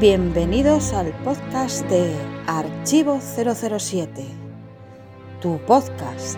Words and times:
Bienvenidos 0.00 0.92
al 0.92 1.12
podcast 1.22 1.86
de 1.88 2.16
Archivo 2.48 3.20
007, 3.20 4.26
tu 5.40 5.56
podcast. 5.68 6.36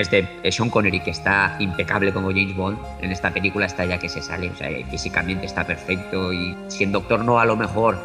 Desde 0.00 0.50
Sean 0.50 0.70
Connery, 0.70 1.00
que 1.00 1.10
está 1.10 1.56
impecable 1.58 2.12
como 2.12 2.28
James 2.28 2.56
Bond, 2.56 2.78
en 3.02 3.12
esta 3.12 3.30
película 3.30 3.66
está 3.66 3.84
ya 3.84 3.98
que 3.98 4.08
se 4.08 4.22
sale, 4.22 4.50
sea, 4.56 4.68
físicamente 4.90 5.46
está 5.46 5.66
perfecto 5.66 6.32
y 6.32 6.56
si 6.68 6.84
en 6.84 6.92
Doctor 6.92 7.24
No 7.24 7.38
a 7.38 7.44
lo 7.44 7.56
mejor 7.56 7.98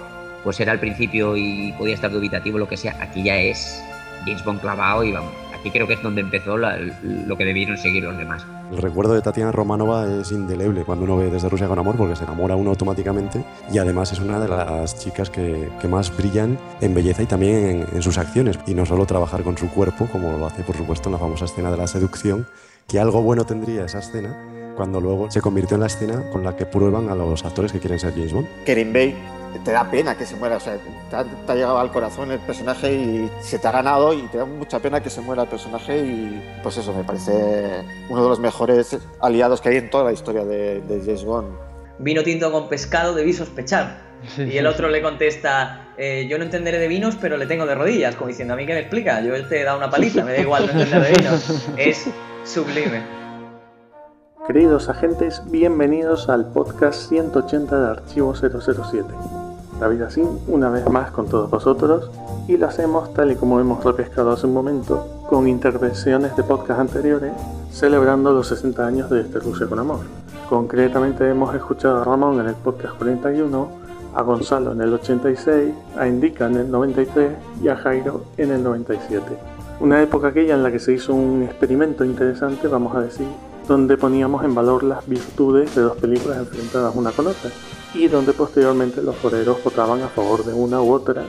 pues 0.44 0.60
era 0.60 0.74
al 0.74 0.80
principio 0.80 1.36
y 1.38 1.74
podía 1.78 1.96
estar 1.96 2.12
dubitativo, 2.12 2.60
lo 2.60 2.68
que 2.68 2.78
sea, 2.78 2.96
aquí 3.02 3.24
ya 3.24 3.38
es 3.38 3.82
James 4.26 4.44
Bond 4.44 4.62
clavado 4.62 5.04
y 5.04 5.12
vamos, 5.12 5.32
aquí 5.58 5.72
creo 5.72 5.88
que 5.88 5.94
es 5.94 6.04
donde 6.04 6.22
empezó 6.22 6.58
lo 6.58 7.38
que 7.38 7.46
debieron 7.46 7.78
seguir 7.78 8.04
los 8.04 8.18
demás. 8.18 8.46
El 8.76 8.82
recuerdo 8.82 9.14
de 9.14 9.22
Tatiana 9.22 9.54
Romanova 9.54 10.06
es 10.06 10.34
indeleble 10.34 10.84
cuando 10.84 11.06
uno 11.06 11.16
ve 11.16 11.30
desde 11.30 11.48
Rusia 11.48 11.70
con 11.70 11.80
amor 11.80 11.96
porque 11.96 12.18
se 12.18 12.26
enamora 12.26 12.58
uno 12.58 12.72
automáticamente 12.72 13.42
y 13.72 13.78
además 13.78 14.12
es 14.12 14.20
una 14.20 14.38
de 14.38 14.50
las 14.50 15.00
chicas 15.00 15.30
que, 15.30 15.70
más 15.88 16.16
brillan 16.18 16.60
en 16.82 16.94
belleza 16.94 17.24
y 17.24 17.26
también 17.26 17.88
en, 17.94 18.02
sus 18.02 18.18
acciones 18.18 18.60
y 18.68 18.74
no 18.74 18.86
solo 18.86 19.06
trabajar 19.06 19.44
con 19.44 19.58
su 19.58 19.70
cuerpo 19.70 20.10
como 20.12 20.38
lo 20.38 20.46
hace 20.46 20.62
por 20.64 20.76
supuesto 20.76 21.08
en 21.08 21.14
la 21.14 21.20
famosa 21.20 21.46
escena 21.46 21.72
de 21.72 21.78
la 21.78 21.88
seducción 21.88 22.48
que 22.86 23.00
algo 23.00 23.22
bueno 23.22 23.46
tendría 23.46 23.86
esa 23.86 24.00
escena 24.00 24.74
cuando 24.76 25.00
luego 25.00 25.32
se 25.32 25.40
convirtió 25.40 25.76
en 25.76 25.82
la 25.82 25.88
escena 25.88 26.30
con 26.32 26.44
la 26.44 26.58
que 26.58 26.66
prueban 26.66 27.08
a 27.08 27.16
los 27.16 27.46
actores 27.46 27.72
que 27.72 27.80
quieren 27.80 27.98
ser 27.98 28.12
James 28.12 28.34
Bond. 28.34 28.48
Kerim 28.66 28.92
Bay 28.92 29.16
te 29.60 29.72
da 29.72 29.90
pena 29.90 30.18
que 30.18 30.26
se 30.26 30.36
muera, 30.36 30.58
o 30.58 30.60
sea, 30.60 30.78
te 31.10 31.16
ha, 31.16 31.56
llegado 31.56 31.80
al 31.80 31.92
corazón 31.92 32.32
el 32.32 32.40
personaje 32.40 32.94
y 32.94 33.30
se 33.42 33.60
te 33.60 33.68
ha 33.68 33.72
ganado 33.72 34.14
y 34.14 34.24
te 34.28 34.38
da 34.38 34.46
mucha 34.46 34.80
pena 34.80 35.02
que 35.02 35.10
se 35.10 35.22
muera 35.22 35.44
el 35.44 35.50
personaje 35.50 35.98
y 35.98 36.42
pues 36.64 36.78
eso, 36.78 36.94
me 36.94 37.04
parece 37.04 37.84
uno 38.10 38.24
de 38.24 38.30
los 38.30 38.40
mejores 38.40 38.98
aliados 39.22 39.62
que 39.62 39.70
hay 39.70 39.78
en 39.78 39.90
toda 39.90 40.06
la 40.06 40.14
historia 40.14 40.44
de, 40.44 40.82
de 40.82 41.00
James 41.00 41.24
Bond. 41.24 41.56
Vino 42.00 42.24
tinto 42.24 42.52
con 42.52 42.68
pescado 42.68 43.14
debí 43.14 43.34
sospechar. 43.34 44.04
y 44.38 44.58
el 44.58 44.66
otro 44.68 44.90
le 44.90 45.02
contesta, 45.02 45.90
eh, 45.98 46.28
yo 46.30 46.38
no 46.38 46.44
entenderé 46.44 46.80
de 46.80 46.88
vinos, 46.88 47.16
pero 47.20 47.38
le 47.38 47.46
tengo 47.46 47.66
de 47.66 47.76
rodillas, 47.76 48.16
como 48.16 48.30
diciendo, 48.30 48.54
a 48.54 48.58
mí 48.58 48.66
que 48.66 48.74
me 48.74 48.80
explica, 48.80 49.22
yo 49.22 49.48
te 49.48 49.62
he 49.62 49.64
dado 49.64 49.78
una 49.78 49.90
paliza, 49.90 50.24
me 50.24 50.34
da 50.34 50.40
igual 50.40 50.66
no 50.66 50.72
entender 50.72 51.02
de 51.02 51.12
vinos. 51.22 51.70
Es 51.78 52.08
sublime. 52.44 53.04
Queridos 54.48 54.90
agentes, 54.90 55.42
bienvenidos 55.50 56.30
al 56.30 56.52
podcast 56.52 57.10
180 57.10 57.80
de 57.80 57.90
Archivo 57.90 58.36
007. 58.36 59.45
David 59.80 60.04
Asín, 60.04 60.40
una 60.48 60.70
vez 60.70 60.90
más 60.90 61.12
con 61.12 61.28
todos 61.28 61.50
vosotros, 61.50 62.10
y 62.48 62.58
lo 62.58 62.68
hacemos 62.68 63.14
tal 63.14 63.32
y 63.32 63.36
como 63.36 63.60
hemos 63.60 63.84
repescado 63.84 64.32
hace 64.32 64.48
un 64.48 64.54
momento, 64.54 65.08
con 65.28 65.48
intervenciones 65.48 66.36
de 66.36 66.44
podcast 66.44 66.80
anteriores, 66.80 67.34
celebrando 67.72 68.32
los 68.32 68.48
60 68.48 68.86
años 68.86 69.10
de 69.10 69.22
este 69.22 69.40
Rusia 69.40 69.68
con 69.68 69.80
Amor. 69.80 70.00
Concretamente 70.50 71.30
hemos 71.30 71.54
escuchado 71.56 72.02
a 72.02 72.04
Ramón 72.04 72.40
en 72.40 72.48
el 72.48 72.56
podcast 72.56 72.96
41, 72.98 73.68
a 74.16 74.22
Gonzalo 74.22 74.72
en 74.72 74.82
el 74.82 74.94
86, 74.94 75.74
a 75.98 76.08
Indica 76.08 76.46
en 76.46 76.56
el 76.56 76.72
93 76.72 77.32
y 77.62 77.68
a 77.68 77.76
Jairo 77.76 78.24
en 78.38 78.52
el 78.52 78.64
97. 78.64 79.26
Una 79.82 80.02
época 80.02 80.28
aquella 80.30 80.56
en 80.56 80.64
la 80.64 80.72
que 80.72 80.80
se 80.80 80.94
hizo 80.94 81.14
un 81.14 81.44
experimento 81.44 82.06
interesante, 82.06 82.70
vamos 82.70 82.96
a 82.96 83.02
decir, 83.02 83.28
donde 83.68 83.98
poníamos 83.98 84.46
en 84.46 84.56
valor 84.56 84.84
las 84.84 85.06
virtudes 85.08 85.76
de 85.76 85.82
dos 85.82 85.98
películas 85.98 86.38
enfrentadas 86.38 86.96
una 86.96 87.12
con 87.12 87.28
otra 87.28 87.50
y 87.96 88.08
donde 88.08 88.34
posteriormente 88.34 89.02
los 89.02 89.16
foreros 89.16 89.64
votaban 89.64 90.02
a 90.02 90.10
favor 90.10 90.44
de 90.44 90.54
una 90.54 90.82
u 90.82 90.92
otra. 90.92 91.24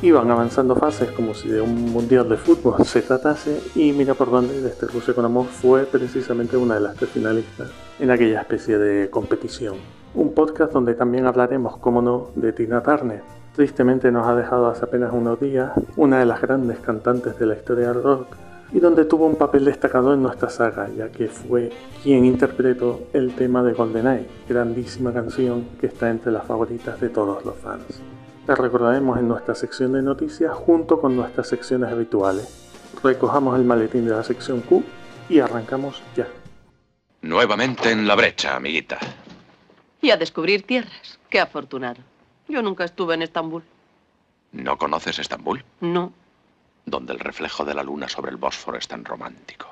Iban 0.00 0.30
avanzando 0.30 0.74
fases 0.74 1.10
como 1.10 1.34
si 1.34 1.48
de 1.48 1.60
un 1.60 1.92
mundial 1.92 2.28
de 2.28 2.36
fútbol 2.36 2.76
se 2.84 3.02
tratase 3.02 3.60
y 3.74 3.92
mira 3.92 4.14
por 4.14 4.30
dónde 4.30 4.66
este 4.66 4.86
Rusia 4.86 5.12
con 5.12 5.24
Amor 5.24 5.46
fue 5.46 5.84
precisamente 5.84 6.56
una 6.56 6.74
de 6.74 6.80
las 6.80 6.96
tres 6.96 7.10
finalistas 7.10 7.70
en 7.98 8.10
aquella 8.10 8.40
especie 8.40 8.78
de 8.78 9.10
competición. 9.10 9.76
Un 10.14 10.32
podcast 10.32 10.72
donde 10.72 10.94
también 10.94 11.26
hablaremos, 11.26 11.76
como 11.76 12.00
no, 12.00 12.30
de 12.34 12.52
Tina 12.52 12.82
Turner. 12.82 13.22
Tristemente 13.54 14.10
nos 14.10 14.26
ha 14.26 14.34
dejado 14.34 14.68
hace 14.68 14.84
apenas 14.84 15.12
unos 15.12 15.40
días 15.40 15.72
una 15.96 16.20
de 16.20 16.26
las 16.26 16.40
grandes 16.40 16.78
cantantes 16.78 17.38
de 17.38 17.46
la 17.46 17.54
historia 17.54 17.88
del 17.92 18.02
rock 18.02 18.28
y 18.72 18.80
donde 18.80 19.04
tuvo 19.04 19.26
un 19.26 19.36
papel 19.36 19.64
destacado 19.64 20.12
en 20.12 20.22
nuestra 20.22 20.50
saga, 20.50 20.88
ya 20.96 21.10
que 21.10 21.28
fue 21.28 21.72
quien 22.02 22.24
interpretó 22.24 23.08
el 23.12 23.34
tema 23.34 23.62
de 23.62 23.72
GoldenEye, 23.72 24.26
grandísima 24.48 25.12
canción 25.12 25.66
que 25.80 25.86
está 25.86 26.10
entre 26.10 26.32
las 26.32 26.46
favoritas 26.46 27.00
de 27.00 27.08
todos 27.08 27.44
los 27.44 27.56
fans. 27.56 28.02
La 28.46 28.54
recordaremos 28.54 29.18
en 29.18 29.28
nuestra 29.28 29.54
sección 29.54 29.92
de 29.92 30.02
noticias 30.02 30.54
junto 30.54 31.00
con 31.00 31.16
nuestras 31.16 31.48
secciones 31.48 31.90
habituales. 31.90 32.70
Recojamos 33.02 33.58
el 33.58 33.64
maletín 33.64 34.06
de 34.06 34.12
la 34.12 34.24
sección 34.24 34.60
Q 34.60 34.82
y 35.28 35.40
arrancamos 35.40 36.02
ya. 36.16 36.26
Nuevamente 37.22 37.90
en 37.90 38.06
la 38.06 38.14
brecha, 38.14 38.56
amiguita. 38.56 38.98
Y 40.00 40.10
a 40.10 40.16
descubrir 40.16 40.62
tierras. 40.62 41.18
Qué 41.28 41.40
afortunado. 41.40 42.00
Yo 42.48 42.62
nunca 42.62 42.84
estuve 42.84 43.14
en 43.14 43.22
Estambul. 43.22 43.62
¿No 44.52 44.78
conoces 44.78 45.18
Estambul? 45.18 45.62
No 45.80 46.12
donde 46.90 47.12
el 47.12 47.20
reflejo 47.20 47.64
de 47.64 47.74
la 47.74 47.82
luna 47.82 48.08
sobre 48.08 48.30
el 48.30 48.36
Bósforo 48.36 48.78
es 48.78 48.88
tan 48.88 49.04
romántico. 49.04 49.66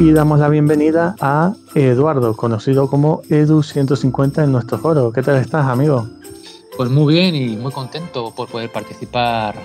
y 0.00 0.12
damos 0.12 0.38
la 0.38 0.48
bienvenida 0.48 1.14
a 1.20 1.52
Eduardo, 1.74 2.34
conocido 2.34 2.88
como 2.88 3.20
Edu150 3.24 4.44
en 4.44 4.52
nuestro 4.52 4.78
foro. 4.78 5.12
¿Qué 5.12 5.22
tal 5.22 5.36
estás, 5.36 5.66
amigo? 5.66 6.08
Pues 6.74 6.88
muy 6.88 7.12
bien 7.12 7.34
y 7.34 7.56
muy 7.56 7.70
contento 7.70 8.32
por 8.34 8.48
poder 8.48 8.72
participar 8.72 9.56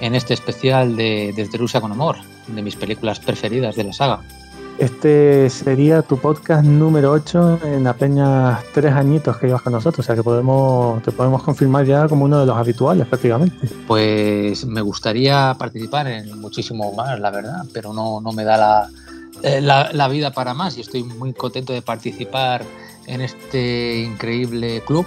en 0.00 0.14
este 0.14 0.34
especial 0.34 0.96
de 0.96 1.32
Desde 1.36 1.58
Rusia 1.58 1.80
con 1.80 1.92
Amor, 1.92 2.16
de 2.48 2.62
mis 2.62 2.76
películas 2.76 3.20
preferidas 3.20 3.76
de 3.76 3.84
la 3.84 3.92
saga. 3.92 4.20
Este 4.78 5.48
sería 5.48 6.02
tu 6.02 6.18
podcast 6.18 6.62
número 6.62 7.10
8 7.12 7.60
en 7.64 7.86
apenas 7.86 8.62
tres 8.74 8.92
añitos 8.92 9.38
que 9.38 9.46
llevas 9.46 9.62
con 9.62 9.72
nosotros, 9.72 10.00
o 10.00 10.06
sea 10.06 10.14
que 10.14 10.22
podemos, 10.22 11.02
te 11.02 11.12
podemos 11.12 11.42
confirmar 11.42 11.86
ya 11.86 12.06
como 12.08 12.26
uno 12.26 12.40
de 12.40 12.44
los 12.44 12.54
habituales 12.54 13.06
prácticamente. 13.06 13.68
Pues 13.86 14.66
me 14.66 14.82
gustaría 14.82 15.56
participar 15.58 16.08
en 16.08 16.38
muchísimo 16.40 16.92
más, 16.92 17.18
la 17.18 17.30
verdad, 17.30 17.64
pero 17.72 17.94
no, 17.94 18.20
no 18.20 18.32
me 18.32 18.44
da 18.44 18.58
la, 18.58 18.90
eh, 19.42 19.62
la, 19.62 20.08
vida 20.08 20.32
para 20.32 20.52
más 20.52 20.76
y 20.76 20.82
estoy 20.82 21.04
muy 21.04 21.32
contento 21.32 21.72
de 21.72 21.80
participar 21.80 22.62
en 23.06 23.22
este 23.22 24.00
increíble 24.00 24.82
club 24.86 25.06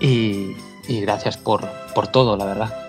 y, 0.00 0.54
y 0.86 1.00
gracias 1.00 1.38
por, 1.38 1.66
por 1.94 2.08
todo, 2.08 2.36
la 2.36 2.44
verdad. 2.44 2.87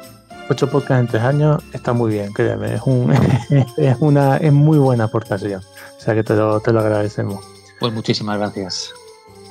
Ocho 0.49 0.67
podcasts 0.67 1.01
en 1.01 1.07
tres 1.07 1.21
años 1.21 1.63
está 1.73 1.93
muy 1.93 2.11
bien, 2.11 2.33
créeme, 2.33 2.73
es, 2.73 2.81
un, 2.83 3.13
es, 3.77 3.97
una, 3.99 4.37
es 4.37 4.51
muy 4.51 4.79
buena 4.79 5.03
aportación. 5.03 5.61
O 5.97 6.01
sea 6.01 6.15
que 6.15 6.23
te 6.23 6.35
lo, 6.35 6.59
te 6.59 6.73
lo 6.73 6.79
agradecemos. 6.79 7.45
Pues 7.79 7.93
muchísimas 7.93 8.39
gracias. 8.39 8.91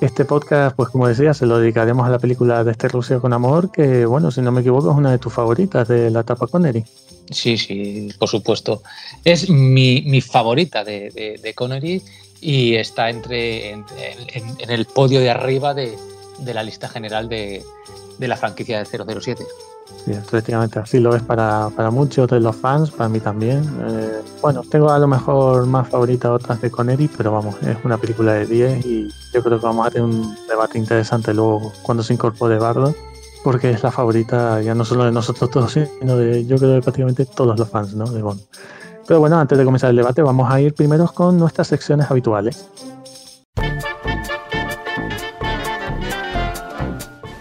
Este 0.01 0.25
podcast, 0.25 0.75
pues 0.75 0.89
como 0.91 1.07
decía, 1.07 1.35
se 1.35 1.47
lo 1.47 1.59
dedicaremos 1.59 2.07
a 2.07 2.11
la 2.11 2.19
película 2.19 2.65
de 2.65 2.73
este 2.73 2.89
Rusia 2.89 3.21
con 3.21 3.33
Amor, 3.33 3.71
que 3.71 4.07
bueno, 4.07 4.31
si 4.33 4.41
no 4.41 4.51
me 4.51 4.61
equivoco, 4.61 4.91
es 4.91 4.97
una 4.97 5.13
de 5.13 5.19
tus 5.19 5.33
favoritas 5.33 5.87
de 5.87 6.11
la 6.11 6.21
etapa 6.21 6.47
Connery. 6.49 6.85
Sí, 7.31 7.57
sí, 7.59 8.09
por 8.19 8.29
supuesto. 8.29 8.83
Es 9.25 9.49
mi, 9.49 10.03
mi 10.03 10.21
favorita 10.21 10.83
de, 10.83 11.39
de, 11.41 11.55
Connery 11.55 12.03
y 12.41 12.75
está 12.75 13.11
entre, 13.11 13.71
en, 13.71 13.85
el 14.69 14.87
podio 14.87 15.21
de 15.21 15.31
arriba 15.31 15.75
de, 15.75 15.97
de 16.39 16.55
la 16.55 16.63
lista 16.63 16.89
general 16.89 17.29
de, 17.29 17.63
de 18.19 18.29
la 18.29 18.37
franquicia 18.37 18.83
de 18.83 19.21
007. 19.21 19.45
Sí, 20.05 20.13
efectivamente, 20.13 20.79
así 20.79 21.01
lo 21.01 21.15
es 21.15 21.23
para, 21.23 21.71
muchos 21.91 22.29
de 22.29 22.41
los 22.41 22.57
fans, 22.57 22.91
para 22.91 23.09
mí 23.09 23.21
también. 23.21 23.63
Eh, 23.87 24.23
bueno, 24.41 24.63
tengo 24.71 24.91
a 24.91 24.99
lo 24.99 25.07
mejor 25.07 25.67
más 25.67 25.89
favoritas 25.89 26.31
otras 26.31 26.61
de 26.61 26.71
Connery, 26.71 27.09
pero 27.17 27.33
vamos, 27.33 27.57
es 27.63 27.77
una 27.85 27.99
película 27.99 28.33
de 28.35 28.47
10 28.47 28.87
y 28.87 29.09
yo 29.35 29.43
creo 29.43 29.59
que 29.59 29.67
vamos 29.67 29.87
a 29.87 29.91
tener 29.91 30.09
un 30.09 30.35
debate 30.49 30.79
interesante 30.79 31.35
luego 31.35 31.73
cuando 31.83 32.03
se 32.03 32.15
incorpore 32.15 32.59
Bardo, 32.59 32.95
porque 33.45 33.71
es 33.71 33.83
la 33.83 33.91
favorita 33.91 34.63
ya 34.63 34.75
no 34.75 34.85
solo 34.85 35.05
de 35.05 35.13
nosotros 35.13 35.51
todos, 35.51 35.73
sino 35.73 36.17
de 36.17 36.47
yo 36.47 36.57
creo 36.57 36.71
de 36.71 36.83
prácticamente 36.83 37.27
todos 37.27 37.59
los 37.59 37.69
fans 37.69 37.95
¿no? 37.95 38.07
de 38.07 38.23
Bond. 38.23 38.41
Pero 39.07 39.21
bueno, 39.21 39.39
antes 39.39 39.57
de 39.57 39.65
comenzar 39.65 39.91
el 39.91 39.97
debate, 39.97 40.21
vamos 40.21 40.51
a 40.51 40.61
ir 40.61 40.75
primero 40.75 41.11
con 41.15 41.39
nuestras 41.39 41.69
secciones 41.69 42.11
habituales. 42.11 42.69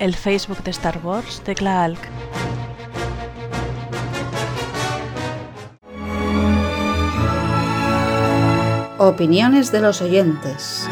el 0.00 0.14
Facebook 0.14 0.62
de 0.64 0.70
Star 0.70 0.98
Wars 1.04 1.42
de 1.44 1.54
Klaalk. 1.54 1.98
Opiniones 8.98 9.70
de 9.70 9.80
los 9.80 10.00
oyentes. 10.00 10.88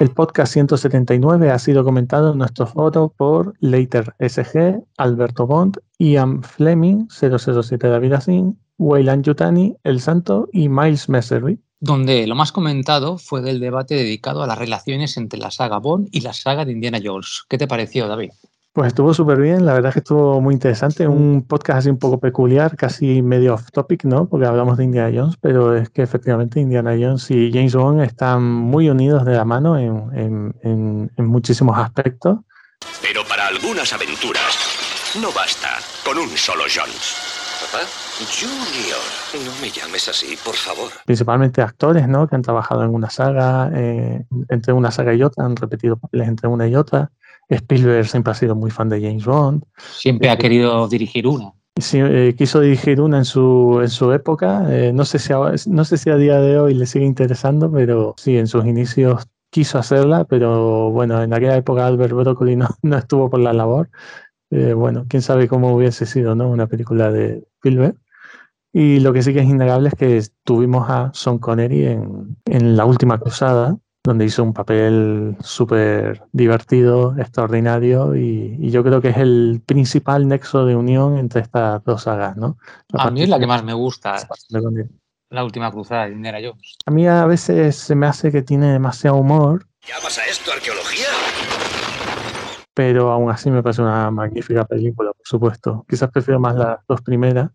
El 0.00 0.10
podcast 0.12 0.54
179 0.54 1.50
ha 1.50 1.58
sido 1.58 1.84
comentado 1.84 2.32
en 2.32 2.38
nuestro 2.38 2.66
foro 2.66 3.12
por 3.14 3.52
Leiter 3.60 4.14
SG, 4.18 4.82
Alberto 4.96 5.46
Bond, 5.46 5.76
Ian 5.98 6.42
Fleming, 6.42 7.06
007 7.10 7.86
David 7.86 8.14
Asin, 8.14 8.58
Wayland 8.78 9.24
Yutani, 9.24 9.76
El 9.84 10.00
Santo 10.00 10.48
y 10.52 10.70
Miles 10.70 11.10
Messervy 11.10 11.60
donde 11.80 12.26
lo 12.26 12.34
más 12.34 12.52
comentado 12.52 13.18
fue 13.18 13.40
del 13.40 13.58
debate 13.58 13.94
dedicado 13.94 14.42
a 14.42 14.46
las 14.46 14.58
relaciones 14.58 15.16
entre 15.16 15.40
la 15.40 15.50
saga 15.50 15.78
Bond 15.78 16.08
y 16.12 16.20
la 16.20 16.34
saga 16.34 16.64
de 16.64 16.72
Indiana 16.72 17.00
Jones. 17.02 17.44
¿Qué 17.48 17.58
te 17.58 17.66
pareció, 17.66 18.06
David? 18.06 18.30
Pues 18.72 18.88
estuvo 18.88 19.12
súper 19.12 19.40
bien, 19.40 19.66
la 19.66 19.72
verdad 19.72 19.88
es 19.88 19.94
que 19.94 19.98
estuvo 19.98 20.40
muy 20.40 20.54
interesante, 20.54 21.08
un 21.08 21.44
podcast 21.44 21.80
así 21.80 21.90
un 21.90 21.98
poco 21.98 22.20
peculiar, 22.20 22.76
casi 22.76 23.20
medio 23.20 23.54
off 23.54 23.72
topic, 23.72 24.04
¿no? 24.04 24.28
Porque 24.28 24.46
hablamos 24.46 24.78
de 24.78 24.84
Indiana 24.84 25.10
Jones, 25.12 25.36
pero 25.40 25.74
es 25.74 25.90
que 25.90 26.02
efectivamente 26.02 26.60
Indiana 26.60 26.92
Jones 26.92 27.28
y 27.32 27.50
James 27.52 27.74
Bond 27.74 28.02
están 28.02 28.44
muy 28.44 28.88
unidos 28.88 29.24
de 29.24 29.32
la 29.32 29.44
mano 29.44 29.76
en, 29.76 30.54
en 30.62 31.26
muchísimos 31.26 31.76
aspectos. 31.78 32.38
Pero 33.02 33.24
para 33.24 33.48
algunas 33.48 33.92
aventuras 33.92 35.16
no 35.20 35.32
basta 35.32 35.78
con 36.04 36.18
un 36.18 36.28
solo 36.36 36.64
Jones. 36.72 37.39
¿Papá? 37.60 37.84
Junior, 38.26 39.44
no 39.44 39.60
me 39.60 39.70
llames 39.70 40.08
así, 40.08 40.34
por 40.44 40.54
favor. 40.54 40.90
Principalmente 41.04 41.60
actores, 41.60 42.08
¿no? 42.08 42.26
Que 42.26 42.36
han 42.36 42.42
trabajado 42.42 42.84
en 42.84 42.94
una 42.94 43.10
saga, 43.10 43.70
eh, 43.74 44.24
entre 44.48 44.72
una 44.72 44.90
saga 44.90 45.14
y 45.14 45.22
otra, 45.22 45.44
han 45.44 45.56
repetido 45.56 45.96
papeles 45.96 46.28
entre 46.28 46.48
una 46.48 46.66
y 46.66 46.74
otra. 46.74 47.10
Spielberg 47.50 48.06
siempre 48.06 48.32
ha 48.32 48.34
sido 48.34 48.54
muy 48.54 48.70
fan 48.70 48.88
de 48.88 49.00
James 49.00 49.24
Bond. 49.24 49.64
Siempre 49.76 50.30
ha 50.30 50.38
querido 50.38 50.88
dirigir 50.88 51.26
una. 51.26 51.52
Sí, 51.76 51.98
eh, 52.00 52.34
quiso 52.36 52.60
dirigir 52.60 53.00
una 53.00 53.18
en 53.18 53.24
su, 53.24 53.80
en 53.82 53.90
su 53.90 54.12
época. 54.12 54.66
Eh, 54.70 54.92
no, 54.92 55.04
sé 55.04 55.18
si 55.18 55.32
a, 55.32 55.38
no 55.66 55.84
sé 55.84 55.98
si 55.98 56.08
a 56.08 56.16
día 56.16 56.40
de 56.40 56.58
hoy 56.58 56.74
le 56.74 56.86
sigue 56.86 57.04
interesando, 57.04 57.70
pero 57.70 58.14
sí, 58.16 58.38
en 58.38 58.46
sus 58.46 58.64
inicios 58.64 59.26
quiso 59.50 59.78
hacerla, 59.78 60.24
pero 60.24 60.90
bueno, 60.90 61.22
en 61.22 61.34
aquella 61.34 61.56
época 61.56 61.86
Albert 61.86 62.14
Broccoli 62.14 62.56
no, 62.56 62.68
no 62.82 62.96
estuvo 62.96 63.28
por 63.28 63.40
la 63.40 63.52
labor. 63.52 63.90
bueno, 64.50 65.06
quién 65.08 65.22
sabe 65.22 65.48
cómo 65.48 65.74
hubiese 65.74 66.06
sido, 66.06 66.34
¿no? 66.34 66.48
Una 66.48 66.66
película 66.66 67.10
de 67.10 67.44
Spielberg. 67.60 67.96
Y 68.72 69.00
lo 69.00 69.12
que 69.12 69.22
sí 69.22 69.32
que 69.32 69.40
es 69.40 69.48
innegable 69.48 69.88
es 69.88 69.94
que 69.94 70.22
tuvimos 70.44 70.88
a 70.88 71.10
Sean 71.12 71.38
Connery 71.38 71.86
en, 71.86 72.36
en 72.44 72.76
La 72.76 72.84
Última 72.84 73.18
Cruzada, 73.18 73.76
donde 74.02 74.24
hizo 74.24 74.42
un 74.42 74.54
papel 74.54 75.36
súper 75.40 76.22
divertido, 76.32 77.14
extraordinario, 77.18 78.16
y, 78.16 78.70
yo 78.70 78.82
creo 78.82 79.00
que 79.00 79.08
es 79.08 79.18
el 79.18 79.62
principal 79.66 80.26
nexo 80.26 80.64
de 80.64 80.76
unión 80.76 81.18
entre 81.18 81.42
estas 81.42 81.84
dos 81.84 82.02
sagas, 82.04 82.36
¿no? 82.36 82.56
a 82.94 83.10
mí 83.10 83.22
es 83.22 83.28
la 83.28 83.38
que 83.38 83.46
más 83.46 83.62
me 83.62 83.74
gusta, 83.74 84.16
La 85.30 85.44
Última 85.44 85.70
Cruzada 85.70 86.06
de 86.06 86.12
Indiana 86.12 86.38
Jones. 86.42 86.76
A 86.86 86.90
mí 86.90 87.06
a 87.06 87.26
veces 87.26 87.76
se 87.76 87.94
me 87.94 88.06
hace 88.06 88.32
que 88.32 88.42
tiene 88.42 88.72
demasiado 88.72 89.16
humor. 89.16 89.66
¿Llamas 89.86 90.18
a 90.18 90.26
esto 90.26 90.50
arqueología? 90.52 91.06
Pero 92.74 93.10
aún 93.10 93.30
así 93.30 93.50
me 93.50 93.62
parece 93.62 93.82
una 93.82 94.10
magnífica 94.10 94.64
película, 94.64 95.12
por 95.12 95.26
supuesto. 95.26 95.84
Quizás 95.88 96.10
prefiero 96.10 96.38
más 96.38 96.54
las 96.54 96.78
dos 96.86 97.02
primeras, 97.02 97.50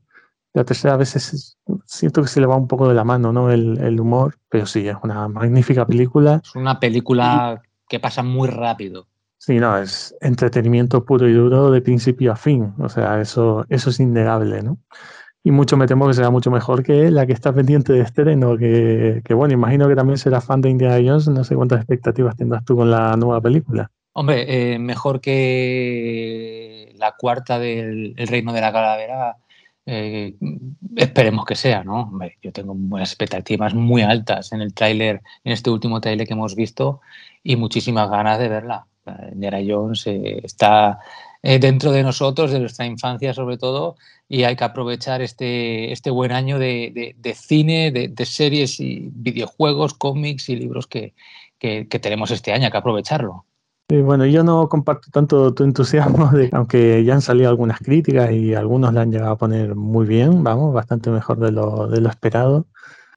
la 0.56 0.64
tercera 0.64 0.94
a 0.94 0.98
veces 0.98 1.58
siento 1.86 2.22
que 2.22 2.30
se 2.30 2.40
le 2.40 2.48
va 2.48 2.56
un 2.56 2.70
poco 2.70 2.88
de 2.88 2.94
la 2.94 3.04
mano, 3.04 3.34
¿no? 3.34 3.52
El, 3.52 4.00
humor, 4.00 4.38
pero 4.50 4.66
sí, 4.66 4.88
es 4.88 4.96
una 5.04 5.28
magnífica 5.28 5.86
película. 5.86 6.42
Es 6.42 6.56
una 6.56 6.80
película 6.80 7.62
que 7.90 8.00
pasa 8.00 8.24
muy 8.24 8.48
rápido. 8.48 9.06
Sí, 9.38 9.60
no, 9.60 9.78
es 9.78 10.16
entretenimiento 10.22 11.04
puro 11.04 11.28
y 11.28 11.34
duro 11.34 11.72
de 11.72 11.82
principio 11.82 12.32
a 12.32 12.38
fin. 12.38 12.74
O 12.80 12.88
sea, 12.88 13.20
eso, 13.20 13.66
eso 13.68 13.90
es 13.90 14.00
innegable, 14.00 14.64
¿no? 14.64 14.78
Y 15.44 15.52
mucho 15.52 15.76
me 15.76 15.88
temo 15.88 16.08
que 16.08 16.14
será 16.14 16.30
mucho 16.30 16.50
mejor 16.50 16.84
que 16.84 17.12
la 17.12 17.28
que 17.28 17.34
está 17.34 17.54
pendiente 17.54 17.92
de 17.92 18.00
estreno, 18.00 18.58
que, 18.58 19.22
que 19.26 19.34
bueno, 19.34 19.54
imagino 19.54 19.90
que 19.90 19.96
también 19.96 20.18
será 20.18 20.40
fan 20.40 20.62
de 20.62 20.70
Indiana 20.70 20.96
Jones. 21.06 21.28
No 21.28 21.44
sé 21.44 21.56
cuántas 21.56 21.80
expectativas 21.80 22.38
tendrás 22.38 22.64
tú 22.64 22.78
con 22.78 22.90
la 22.90 23.18
nueva 23.18 23.42
película. 23.42 23.92
Hombre, 24.18 24.74
eh, 24.76 24.80
mejor 24.80 25.20
que 25.20 26.94
la 26.98 27.16
cuarta 27.18 27.60
del 27.60 28.16
Reino 28.16 28.54
de 28.54 28.62
la 28.62 28.72
Calavera 28.72 29.36
eh, 29.86 30.36
esperemos 30.96 31.44
que 31.46 31.56
sea, 31.56 31.84
¿no? 31.84 32.18
yo 32.42 32.54
tengo 32.54 32.98
expectativas 32.98 33.74
muy 33.74 34.04
altas 34.04 34.54
en 34.54 34.62
el 34.62 34.74
tráiler, 34.74 35.22
en 35.44 35.52
este 35.52 35.70
último 35.70 36.00
tráiler 36.00 36.26
que 36.26 36.34
hemos 36.34 36.56
visto 36.56 37.02
y 37.44 37.58
muchísimas 37.58 38.10
ganas 38.10 38.40
de 38.40 38.48
verla. 38.48 38.88
Indiana 39.34 39.60
Jones 39.68 40.08
eh, 40.08 40.40
está 40.44 41.00
dentro 41.44 41.92
de 41.92 42.04
nosotros, 42.04 42.52
de 42.52 42.60
nuestra 42.62 42.86
infancia 42.86 43.34
sobre 43.34 43.58
todo, 43.58 43.98
y 44.30 44.44
hay 44.44 44.56
que 44.56 44.64
aprovechar 44.64 45.22
este, 45.22 45.92
este 45.92 46.10
buen 46.10 46.32
año 46.32 46.58
de, 46.58 47.36
cine, 47.36 47.92
de, 47.92 48.26
series 48.26 48.80
y 48.80 49.10
videojuegos, 49.14 49.94
cómics 49.94 50.48
y 50.50 50.56
libros 50.56 50.88
que, 50.88 51.14
que 51.60 52.00
tenemos 52.00 52.32
este 52.32 52.54
año, 52.54 52.66
hay 52.66 52.72
que 52.72 52.78
aprovecharlo 52.78 53.46
bueno, 53.88 54.26
yo 54.26 54.44
no 54.44 54.68
comparto 54.68 55.10
tanto 55.12 55.54
tu 55.54 55.64
entusiasmo, 55.64 56.32
aunque 56.54 57.04
ya 57.04 57.14
han 57.14 57.22
salido 57.22 57.50
algunas 57.50 57.80
críticas 57.80 58.32
y 58.32 58.56
algunos 58.56 58.94
la 58.94 59.02
han 59.02 59.12
llegado 59.12 59.34
a 59.34 59.38
poner 59.38 59.76
muy 59.76 60.08
bien, 60.08 60.44
vamos, 60.44 60.74
bastante 60.74 61.12
mejor 61.12 61.40
de 61.40 61.52
lo, 61.52 61.88
de 61.88 62.02
lo 62.02 62.10
esperado. 62.10 62.68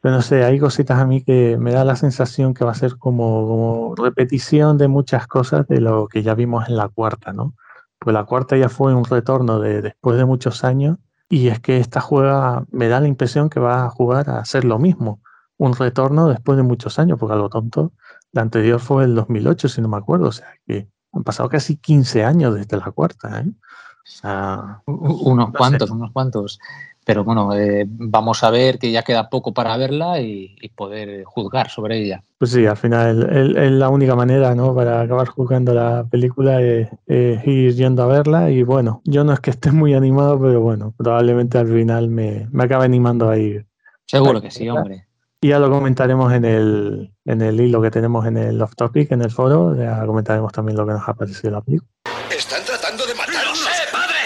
Pero 0.00 0.14
no 0.14 0.22
sé, 0.22 0.44
hay 0.44 0.58
cositas 0.58 0.98
a 0.98 1.06
mí 1.06 1.22
que 1.22 1.56
me 1.58 1.72
da 1.72 1.84
la 1.84 1.96
sensación 1.96 2.54
que 2.54 2.64
va 2.64 2.72
a 2.72 2.74
ser 2.74 2.96
como, 2.98 3.94
repetición 3.96 4.78
de 4.78 4.88
muchas 4.88 5.26
cosas 5.26 5.66
de 5.68 5.80
lo 5.80 6.06
que 6.08 6.22
ya 6.22 6.34
vimos 6.34 6.68
en 6.68 6.76
la 6.76 6.88
cuarta, 6.88 7.32
¿no? 7.32 7.54
Pues 7.98 8.14
la 8.14 8.24
cuarta 8.24 8.56
ya 8.56 8.68
fue 8.68 8.94
un 8.94 9.04
retorno 9.04 9.58
de 9.60 9.82
después 9.82 10.16
de 10.18 10.24
muchos 10.24 10.64
años 10.64 10.98
y 11.28 11.48
es 11.48 11.60
que 11.60 11.78
esta 11.78 12.00
juega 12.00 12.64
me 12.70 12.88
da 12.88 13.00
la 13.00 13.08
impresión 13.08 13.50
que 13.50 13.60
va 13.60 13.86
a 13.86 13.90
jugar 13.90 14.30
a 14.30 14.38
hacer 14.38 14.64
lo 14.64 14.78
mismo, 14.78 15.20
un 15.56 15.74
retorno 15.74 16.28
después 16.28 16.56
de 16.56 16.62
muchos 16.62 16.98
años, 16.98 17.18
porque 17.18 17.34
algo 17.34 17.48
tonto 17.48 17.92
la 18.38 18.42
anterior 18.42 18.78
fue 18.78 19.02
el 19.02 19.16
2008, 19.16 19.68
si 19.68 19.80
no 19.80 19.88
me 19.88 19.96
acuerdo. 19.96 20.28
O 20.28 20.32
sea, 20.32 20.46
que 20.64 20.86
han 21.12 21.24
pasado 21.24 21.48
casi 21.48 21.76
15 21.76 22.24
años 22.24 22.54
desde 22.54 22.76
la 22.76 22.92
cuarta. 22.92 23.40
¿eh? 23.40 23.48
O 23.48 24.00
sea, 24.04 24.82
unos 24.86 25.50
cuantos, 25.50 25.90
unos 25.90 26.12
cuantos. 26.12 26.60
Pero 27.04 27.24
bueno, 27.24 27.52
eh, 27.56 27.84
vamos 27.88 28.44
a 28.44 28.50
ver 28.50 28.78
que 28.78 28.92
ya 28.92 29.02
queda 29.02 29.28
poco 29.28 29.52
para 29.52 29.76
verla 29.76 30.20
y, 30.20 30.56
poder 30.76 31.24
juzgar 31.24 31.68
sobre 31.68 31.98
ella. 31.98 32.22
Pues 32.38 32.52
sí, 32.52 32.64
al 32.66 32.76
final 32.76 33.56
es 33.56 33.72
la 33.72 33.88
única 33.88 34.14
manera 34.14 34.54
¿no? 34.54 34.72
para 34.72 35.00
acabar 35.00 35.26
juzgando 35.26 35.74
la 35.74 36.06
película 36.08 36.60
es, 36.60 36.88
ir 37.08 37.74
yendo 37.74 38.04
a 38.04 38.06
verla. 38.06 38.50
Y 38.50 38.62
bueno, 38.62 39.02
yo 39.04 39.24
no 39.24 39.32
es 39.32 39.40
que 39.40 39.50
esté 39.50 39.72
muy 39.72 39.94
animado, 39.94 40.38
pero 40.38 40.60
bueno, 40.60 40.94
probablemente 40.96 41.58
al 41.58 41.66
final 41.66 42.08
me, 42.08 42.46
me 42.52 42.64
acabe 42.64 42.84
animando 42.84 43.28
a 43.28 43.36
ir. 43.36 43.66
Seguro 44.06 44.40
que 44.40 44.52
sí, 44.52 44.68
hombre. 44.68 45.07
Y 45.40 45.50
ya 45.50 45.60
lo 45.60 45.70
comentaremos 45.70 46.32
en 46.32 46.44
el, 46.44 47.14
en 47.24 47.42
el 47.42 47.60
hilo 47.60 47.80
que 47.80 47.92
tenemos 47.92 48.26
en 48.26 48.36
el 48.38 48.60
off 48.60 48.74
topic, 48.74 49.12
en 49.12 49.22
el 49.22 49.30
foro. 49.30 49.76
Ya 49.76 50.04
comentaremos 50.04 50.50
también 50.52 50.76
lo 50.76 50.84
que 50.84 50.94
nos 50.94 51.08
ha 51.08 51.14
parecido 51.14 51.52
la 51.52 51.60
película. 51.60 51.88
Están 52.36 52.64
tratando 52.64 53.06
de 53.06 53.14
matarnos. 53.14 53.46
¡Lo 53.46 53.54
sé, 53.54 53.82
padre! 53.92 54.16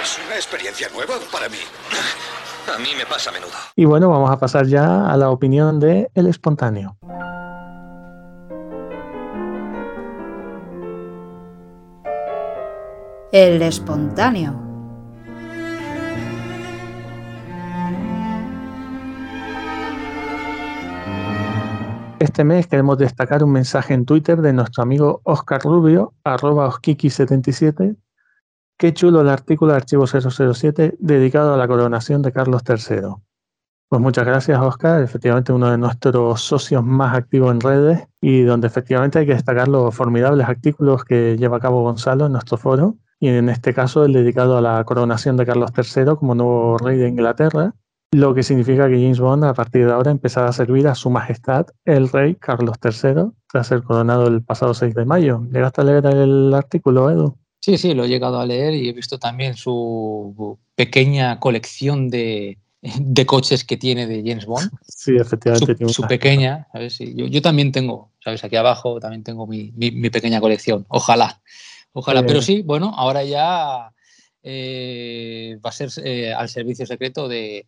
Es 0.00 0.20
una 0.24 0.36
experiencia 0.36 0.88
nueva 0.94 1.14
para 1.32 1.48
mí. 1.48 1.56
A 2.72 2.78
mí 2.78 2.90
me 2.96 3.04
pasa 3.06 3.30
a 3.30 3.32
menudo. 3.32 3.50
Y 3.74 3.84
bueno, 3.86 4.08
vamos 4.08 4.30
a 4.30 4.38
pasar 4.38 4.66
ya 4.66 5.10
a 5.10 5.16
la 5.16 5.30
opinión 5.30 5.80
de 5.80 6.08
El 6.14 6.28
Espontáneo. 6.28 6.96
El 13.32 13.62
Espontáneo. 13.62 14.69
Este 22.20 22.44
mes 22.44 22.66
queremos 22.66 22.98
destacar 22.98 23.42
un 23.42 23.50
mensaje 23.50 23.94
en 23.94 24.04
Twitter 24.04 24.42
de 24.42 24.52
nuestro 24.52 24.82
amigo 24.82 25.22
Oscar 25.24 25.62
Rubio, 25.62 26.12
arroba 26.22 26.68
oskiki77. 26.68 27.96
Qué 28.76 28.92
chulo 28.92 29.22
el 29.22 29.30
artículo 29.30 29.72
de 29.72 29.78
Archivo 29.78 30.06
007 30.06 30.96
dedicado 30.98 31.54
a 31.54 31.56
la 31.56 31.66
coronación 31.66 32.20
de 32.20 32.30
Carlos 32.30 32.60
III. 32.68 33.14
Pues 33.88 34.02
muchas 34.02 34.26
gracias, 34.26 34.60
Oscar. 34.60 35.02
Efectivamente, 35.02 35.54
uno 35.54 35.70
de 35.70 35.78
nuestros 35.78 36.42
socios 36.42 36.84
más 36.84 37.16
activos 37.16 37.52
en 37.52 37.60
redes 37.60 38.06
y 38.20 38.42
donde 38.42 38.66
efectivamente 38.66 39.18
hay 39.18 39.24
que 39.24 39.32
destacar 39.32 39.68
los 39.68 39.94
formidables 39.94 40.46
artículos 40.46 41.04
que 41.06 41.38
lleva 41.38 41.56
a 41.56 41.60
cabo 41.60 41.84
Gonzalo 41.84 42.26
en 42.26 42.32
nuestro 42.32 42.58
foro. 42.58 42.96
Y 43.18 43.28
en 43.28 43.48
este 43.48 43.72
caso, 43.72 44.04
el 44.04 44.12
dedicado 44.12 44.58
a 44.58 44.60
la 44.60 44.84
coronación 44.84 45.38
de 45.38 45.46
Carlos 45.46 45.70
III 45.74 46.16
como 46.18 46.34
nuevo 46.34 46.76
rey 46.76 46.98
de 46.98 47.08
Inglaterra, 47.08 47.72
lo 48.12 48.34
que 48.34 48.42
significa 48.42 48.88
que 48.88 48.94
James 48.94 49.20
Bond 49.20 49.44
a 49.44 49.54
partir 49.54 49.86
de 49.86 49.92
ahora 49.92 50.10
empezará 50.10 50.48
a 50.48 50.52
servir 50.52 50.88
a 50.88 50.94
su 50.94 51.10
majestad, 51.10 51.66
el 51.84 52.08
rey 52.08 52.34
Carlos 52.34 52.76
III, 52.82 53.30
tras 53.50 53.68
ser 53.68 53.82
coronado 53.82 54.26
el 54.26 54.42
pasado 54.42 54.74
6 54.74 54.94
de 54.94 55.04
mayo. 55.04 55.46
¿Llegaste 55.52 55.80
a 55.80 55.84
leer 55.84 56.06
el 56.06 56.52
artículo, 56.52 57.10
Edu? 57.10 57.36
Sí, 57.60 57.78
sí, 57.78 57.94
lo 57.94 58.04
he 58.04 58.08
llegado 58.08 58.40
a 58.40 58.46
leer 58.46 58.74
y 58.74 58.88
he 58.88 58.92
visto 58.92 59.18
también 59.18 59.54
su 59.54 60.58
pequeña 60.74 61.38
colección 61.38 62.08
de, 62.08 62.58
de 62.82 63.26
coches 63.26 63.64
que 63.64 63.76
tiene 63.76 64.06
de 64.06 64.22
James 64.26 64.46
Bond. 64.46 64.70
Sí, 64.88 65.16
efectivamente. 65.16 65.76
Su, 65.86 65.94
su 65.94 66.02
pequeña, 66.02 66.66
¿sabes? 66.72 66.98
yo, 66.98 67.26
yo, 67.26 67.40
también 67.40 67.72
tengo, 67.72 68.10
¿sabes? 68.22 68.42
Aquí 68.44 68.56
abajo 68.56 69.00
también 69.00 69.22
tengo 69.22 69.46
mi, 69.46 69.72
mi, 69.76 69.90
mi 69.92 70.10
pequeña 70.10 70.40
colección. 70.40 70.84
Ojalá, 70.88 71.40
ojalá. 71.92 72.20
Eh. 72.20 72.24
Pero 72.26 72.42
sí, 72.42 72.62
bueno, 72.62 72.92
ahora 72.96 73.24
ya 73.24 73.92
eh, 74.42 75.58
va 75.64 75.70
a 75.70 75.72
ser 75.72 75.90
eh, 76.04 76.34
al 76.34 76.48
servicio 76.48 76.84
secreto 76.86 77.28
de, 77.28 77.66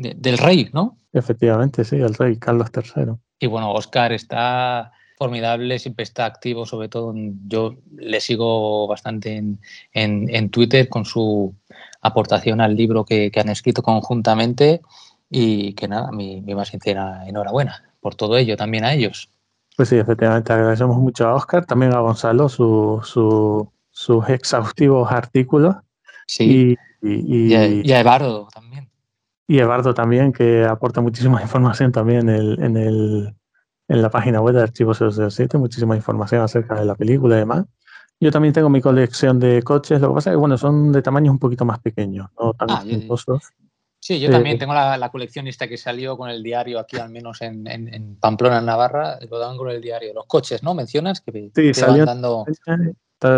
de, 0.00 0.14
del 0.14 0.38
rey, 0.38 0.68
¿no? 0.72 0.98
Efectivamente, 1.12 1.84
sí, 1.84 1.96
el 1.96 2.14
rey 2.14 2.36
Carlos 2.36 2.68
III. 2.74 3.12
Y 3.38 3.46
bueno, 3.46 3.72
Oscar 3.72 4.12
está 4.12 4.92
formidable, 5.20 5.78
siempre 5.78 6.02
está 6.02 6.24
activo, 6.24 6.64
sobre 6.64 6.88
todo 6.88 7.12
yo 7.46 7.74
le 7.94 8.20
sigo 8.20 8.86
bastante 8.86 9.36
en, 9.36 9.60
en, 9.92 10.34
en 10.34 10.48
Twitter 10.48 10.88
con 10.88 11.04
su 11.04 11.54
aportación 12.00 12.60
al 12.62 12.74
libro 12.74 13.04
que, 13.04 13.30
que, 13.30 13.40
han 13.40 13.50
escrito 13.50 13.82
conjuntamente 13.82 14.80
y 15.28 15.74
que 15.74 15.88
nada, 15.88 16.10
mi, 16.10 16.40
mi, 16.40 16.54
más 16.54 16.68
sincera 16.68 17.28
enhorabuena 17.28 17.84
por 18.00 18.14
todo 18.14 18.38
ello, 18.38 18.56
también 18.56 18.84
a 18.84 18.94
ellos. 18.94 19.28
Pues 19.76 19.90
sí, 19.90 19.96
efectivamente, 19.96 20.54
agradecemos 20.54 20.96
mucho 20.96 21.28
a 21.28 21.34
Oscar, 21.34 21.66
también 21.66 21.92
a 21.92 22.00
Gonzalo 22.00 22.48
su, 22.48 23.02
su, 23.04 23.70
sus 23.90 24.28
exhaustivos 24.30 25.12
artículos. 25.12 25.76
Sí, 26.26 26.78
y, 27.02 27.08
y, 27.08 27.48
y, 27.48 27.54
a, 27.54 27.66
y 27.66 27.92
a 27.92 28.00
Evardo 28.00 28.48
también. 28.54 28.69
Y 29.50 29.58
Evardo 29.58 29.94
también, 29.94 30.32
que 30.32 30.64
aporta 30.64 31.00
muchísima 31.00 31.42
información 31.42 31.90
también 31.90 32.28
en 32.28 32.36
el, 32.36 32.62
en 32.62 32.76
el, 32.76 33.34
en 33.88 34.00
la 34.00 34.08
página 34.08 34.40
web 34.40 34.54
de 34.54 34.62
Archivos 34.62 34.98
007, 34.98 35.58
muchísima 35.58 35.96
información 35.96 36.42
acerca 36.42 36.78
de 36.78 36.84
la 36.84 36.94
película 36.94 37.34
y 37.34 37.40
demás. 37.40 37.64
Yo 38.20 38.30
también 38.30 38.54
tengo 38.54 38.68
mi 38.68 38.80
colección 38.80 39.40
de 39.40 39.60
coches, 39.64 40.00
lo 40.00 40.10
que 40.10 40.14
pasa 40.14 40.30
es 40.30 40.34
que 40.34 40.38
bueno, 40.38 40.56
son 40.56 40.92
de 40.92 41.02
tamaños 41.02 41.32
un 41.32 41.40
poquito 41.40 41.64
más 41.64 41.80
pequeños, 41.80 42.28
no 42.38 42.54
tan 42.54 42.70
ah, 42.70 42.84
costosos. 43.08 43.42
Sí, 43.98 44.20
yo 44.20 44.28
eh, 44.28 44.30
también 44.30 44.56
tengo 44.56 44.72
la, 44.72 44.96
la, 44.96 45.08
colección 45.08 45.48
esta 45.48 45.66
que 45.66 45.76
salió 45.76 46.16
con 46.16 46.30
el 46.30 46.44
diario 46.44 46.78
aquí, 46.78 46.98
al 46.98 47.10
menos 47.10 47.42
en, 47.42 47.66
en, 47.66 47.92
en, 47.92 48.16
Pamplona, 48.20 48.58
en 48.58 48.66
Navarra, 48.66 49.18
lo 49.28 49.36
daban 49.40 49.56
con 49.56 49.68
el 49.68 49.80
diario. 49.80 50.14
Los 50.14 50.26
coches, 50.26 50.62
¿no? 50.62 50.74
Mencionas 50.74 51.22
que 51.22 51.50
sí, 51.52 51.74
salió, 51.74 52.04
dando... 52.04 52.46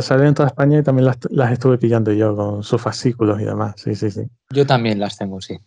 salió 0.02 0.26
en 0.26 0.34
toda 0.34 0.48
España 0.48 0.78
y 0.78 0.82
también 0.82 1.06
las, 1.06 1.16
las, 1.30 1.52
estuve 1.52 1.78
pillando 1.78 2.12
yo 2.12 2.36
con 2.36 2.62
sus 2.62 2.82
fascículos 2.82 3.40
y 3.40 3.44
demás. 3.44 3.76
Sí, 3.78 3.94
sí, 3.94 4.10
sí. 4.10 4.28
Yo 4.50 4.66
también 4.66 5.00
las 5.00 5.16
tengo, 5.16 5.40
sí. 5.40 5.58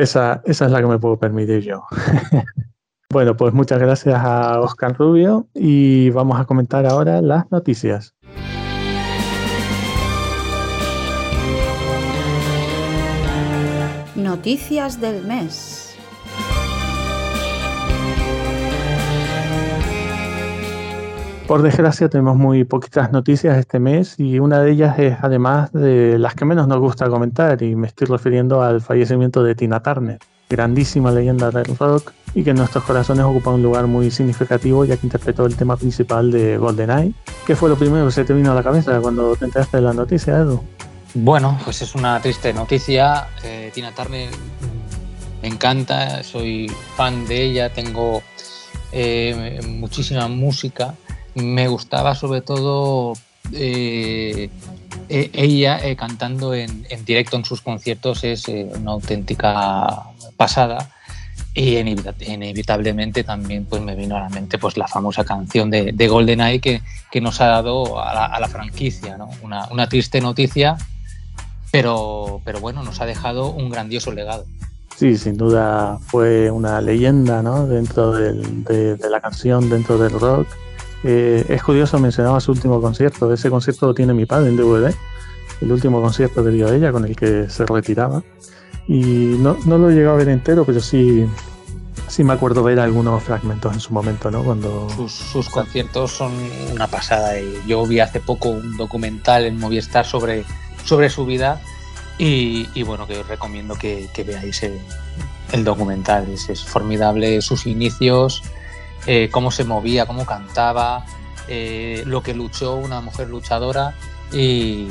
Esa, 0.00 0.40
esa 0.46 0.64
es 0.64 0.72
la 0.72 0.80
que 0.80 0.86
me 0.86 0.98
puedo 0.98 1.18
permitir 1.18 1.60
yo. 1.60 1.82
Bueno, 3.12 3.36
pues 3.36 3.52
muchas 3.52 3.80
gracias 3.80 4.14
a 4.24 4.60
Oscar 4.60 4.96
Rubio 4.96 5.48
y 5.52 6.10
vamos 6.10 6.38
a 6.38 6.44
comentar 6.44 6.86
ahora 6.86 7.20
las 7.20 7.50
noticias. 7.50 8.14
Noticias 14.14 15.00
del 15.00 15.24
mes. 15.26 15.79
Por 21.50 21.62
desgracia 21.62 22.08
tenemos 22.08 22.36
muy 22.36 22.62
poquitas 22.62 23.10
noticias 23.10 23.58
este 23.58 23.80
mes 23.80 24.14
y 24.18 24.38
una 24.38 24.60
de 24.60 24.70
ellas 24.70 24.96
es 25.00 25.16
además 25.20 25.72
de 25.72 26.16
las 26.16 26.36
que 26.36 26.44
menos 26.44 26.68
nos 26.68 26.78
gusta 26.78 27.10
comentar 27.10 27.60
y 27.60 27.74
me 27.74 27.88
estoy 27.88 28.06
refiriendo 28.06 28.62
al 28.62 28.80
fallecimiento 28.80 29.42
de 29.42 29.56
Tina 29.56 29.82
Turner 29.82 30.20
grandísima 30.48 31.10
leyenda 31.10 31.50
del 31.50 31.76
rock 31.76 32.12
y 32.36 32.44
que 32.44 32.50
en 32.50 32.56
nuestros 32.58 32.84
corazones 32.84 33.24
ocupa 33.24 33.50
un 33.50 33.64
lugar 33.64 33.88
muy 33.88 34.12
significativo 34.12 34.84
ya 34.84 34.96
que 34.96 35.08
interpretó 35.08 35.44
el 35.44 35.56
tema 35.56 35.76
principal 35.76 36.30
de 36.30 36.56
GoldenEye. 36.56 37.14
¿Qué 37.44 37.56
fue 37.56 37.68
lo 37.68 37.74
primero 37.74 38.06
que 38.06 38.12
se 38.12 38.24
te 38.24 38.32
vino 38.32 38.52
a 38.52 38.54
la 38.54 38.62
cabeza 38.62 39.00
cuando 39.00 39.34
te 39.34 39.46
enteraste 39.46 39.78
de 39.78 39.82
la 39.82 39.92
noticia, 39.92 40.36
Edu? 40.36 40.62
Bueno, 41.14 41.58
pues 41.64 41.82
es 41.82 41.96
una 41.96 42.20
triste 42.20 42.52
noticia. 42.52 43.26
Eh, 43.42 43.72
Tina 43.74 43.90
Turner 43.90 44.30
me 45.42 45.48
encanta, 45.48 46.22
soy 46.22 46.70
fan 46.94 47.26
de 47.26 47.42
ella, 47.42 47.72
tengo 47.72 48.22
eh, 48.92 49.60
muchísima 49.66 50.28
música. 50.28 50.94
Me 51.34 51.68
gustaba 51.68 52.14
sobre 52.14 52.40
todo 52.40 53.14
eh, 53.52 54.50
ella 55.08 55.84
eh, 55.84 55.96
cantando 55.96 56.54
en, 56.54 56.84
directo 57.04 57.36
en 57.36 57.44
sus 57.44 57.62
conciertos 57.62 58.22
es 58.22 58.48
eh, 58.48 58.70
una 58.76 58.92
auténtica 58.92 60.04
pasada 60.36 60.90
y 61.52 61.78
inevitablemente 61.78 63.24
también 63.24 63.64
pues 63.64 63.82
me 63.82 63.96
vino 63.96 64.16
a 64.16 64.20
la 64.20 64.28
mente 64.28 64.56
pues 64.56 64.76
la 64.76 64.86
famosa 64.86 65.24
canción 65.24 65.68
de, 65.68 65.90
de 65.92 66.08
GoldenEye 66.08 66.60
que, 66.60 66.80
que, 67.10 67.20
nos 67.20 67.40
ha 67.40 67.46
dado 67.46 68.00
a 68.00 68.38
la, 68.38 68.48
franquicia, 68.48 69.18
¿no? 69.18 69.30
una, 69.42 69.66
una, 69.72 69.88
triste 69.88 70.20
noticia, 70.20 70.76
pero, 71.72 72.40
pero 72.44 72.60
bueno, 72.60 72.84
nos 72.84 73.00
ha 73.00 73.06
dejado 73.06 73.50
un 73.50 73.68
grandioso 73.68 74.12
legado. 74.12 74.44
Sí, 74.96 75.16
sin 75.16 75.36
duda 75.36 75.98
fue 76.06 76.52
una 76.52 76.80
leyenda 76.80 77.42
¿no? 77.42 77.66
dentro 77.66 78.12
de 78.12 79.08
la 79.10 79.20
canción, 79.20 79.68
dentro 79.68 79.98
del 79.98 80.12
rock 80.12 80.46
eh, 81.04 81.44
es 81.48 81.62
curioso, 81.62 81.98
mencionaba 81.98 82.40
su 82.40 82.52
último 82.52 82.80
concierto. 82.80 83.32
Ese 83.32 83.50
concierto 83.50 83.86
lo 83.86 83.94
tiene 83.94 84.12
mi 84.12 84.26
padre 84.26 84.50
en 84.50 84.56
DVD. 84.56 84.94
El 85.60 85.72
último 85.72 86.00
concierto 86.00 86.44
que 86.44 86.50
dio 86.50 86.72
ella 86.72 86.92
con 86.92 87.04
el 87.04 87.16
que 87.16 87.48
se 87.48 87.66
retiraba. 87.66 88.22
Y 88.86 89.36
no, 89.38 89.56
no 89.66 89.78
lo 89.78 89.90
he 89.90 90.06
a 90.06 90.12
ver 90.12 90.28
entero, 90.28 90.64
pero 90.64 90.80
sí, 90.80 91.26
sí 92.08 92.24
me 92.24 92.32
acuerdo 92.32 92.62
ver 92.62 92.80
algunos 92.80 93.22
fragmentos 93.22 93.72
en 93.72 93.80
su 93.80 93.92
momento, 93.92 94.30
¿no? 94.30 94.42
Cuando... 94.42 94.88
Sus, 95.08 95.48
conciertos 95.48 96.12
son 96.12 96.32
una 96.72 96.86
pasada. 96.86 97.34
Yo 97.66 97.86
vi 97.86 98.00
hace 98.00 98.20
poco 98.20 98.48
un 98.48 98.76
documental 98.76 99.44
en 99.44 99.58
Movistar 99.58 100.06
sobre, 100.06 100.44
sobre 100.84 101.08
su 101.08 101.24
vida. 101.24 101.60
Y, 102.18 102.82
bueno, 102.82 103.06
que 103.06 103.18
os 103.18 103.26
recomiendo 103.26 103.76
que, 103.76 104.10
veáis 104.26 104.62
el, 104.62 105.64
documental. 105.64 106.26
Es 106.28 106.62
formidable 106.64 107.40
sus 107.40 107.66
inicios 107.66 108.42
eh, 109.06 109.28
cómo 109.30 109.50
se 109.50 109.64
movía, 109.64 110.06
cómo 110.06 110.26
cantaba, 110.26 111.04
eh, 111.48 112.02
lo 112.06 112.22
que 112.22 112.34
luchó 112.34 112.76
una 112.76 113.00
mujer 113.00 113.28
luchadora 113.28 113.94
y, 114.32 114.88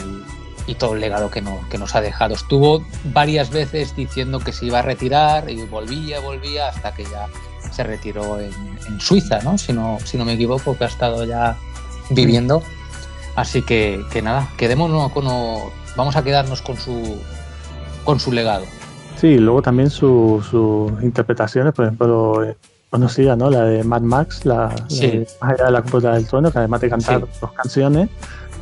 todo 0.78 0.94
el 0.94 1.02
legado 1.02 1.32
que, 1.32 1.42
no, 1.42 1.60
que, 1.72 1.80
nos 1.80 1.96
ha 1.96 2.02
dejado. 2.02 2.36
Estuvo 2.36 2.86
varias 3.06 3.50
veces 3.50 3.96
diciendo 3.96 4.40
que 4.40 4.54
se 4.54 4.68
iba 4.68 4.80
a 4.80 4.82
retirar 4.84 5.50
y 5.50 5.64
volvía, 5.64 6.20
volvía 6.20 6.68
hasta 6.68 6.94
que 6.94 7.06
ya 7.06 7.28
se 7.72 7.84
retiró 7.84 8.40
en, 8.40 8.52
Suiza, 9.00 9.40
¿no? 9.42 9.58
Si, 9.58 9.74
¿no? 9.74 9.98
me 10.26 10.34
equivoco, 10.34 10.78
que 10.78 10.84
ha 10.84 10.88
estado 10.88 11.24
ya 11.26 11.58
viviendo. 12.12 12.62
Así 13.36 13.64
que, 13.64 14.04
que 14.12 14.22
nada, 14.22 14.48
quedémonos 14.58 15.12
con, 15.12 15.26
vamos 15.96 16.16
a 16.16 16.24
quedarnos 16.24 16.62
con 16.62 16.78
su, 16.78 17.20
con 18.04 18.20
su 18.20 18.32
legado. 18.32 18.66
Sí, 19.16 19.38
luego 19.38 19.62
también 19.62 19.90
sus 19.90 20.46
su 20.46 20.98
interpretaciones, 21.02 21.74
por 21.74 21.86
ejemplo, 21.86 22.56
conocida, 22.90 23.36
¿no? 23.36 23.50
La 23.50 23.66
de 23.66 23.84
Mad 23.84 24.02
Max, 24.02 24.46
la, 24.46 24.76
sí. 24.88 25.02
la 25.02 25.08
de 25.08 25.28
Más 25.42 25.54
allá 25.54 25.66
de 25.66 25.72
la 25.72 25.82
cúpula 25.82 26.14
del 26.14 26.28
trono, 26.28 26.52
que 26.52 26.58
además 26.58 26.82
de 26.82 26.90
cantar 26.90 27.22
sí. 27.22 27.40
dos 27.42 27.52
canciones, 27.54 28.10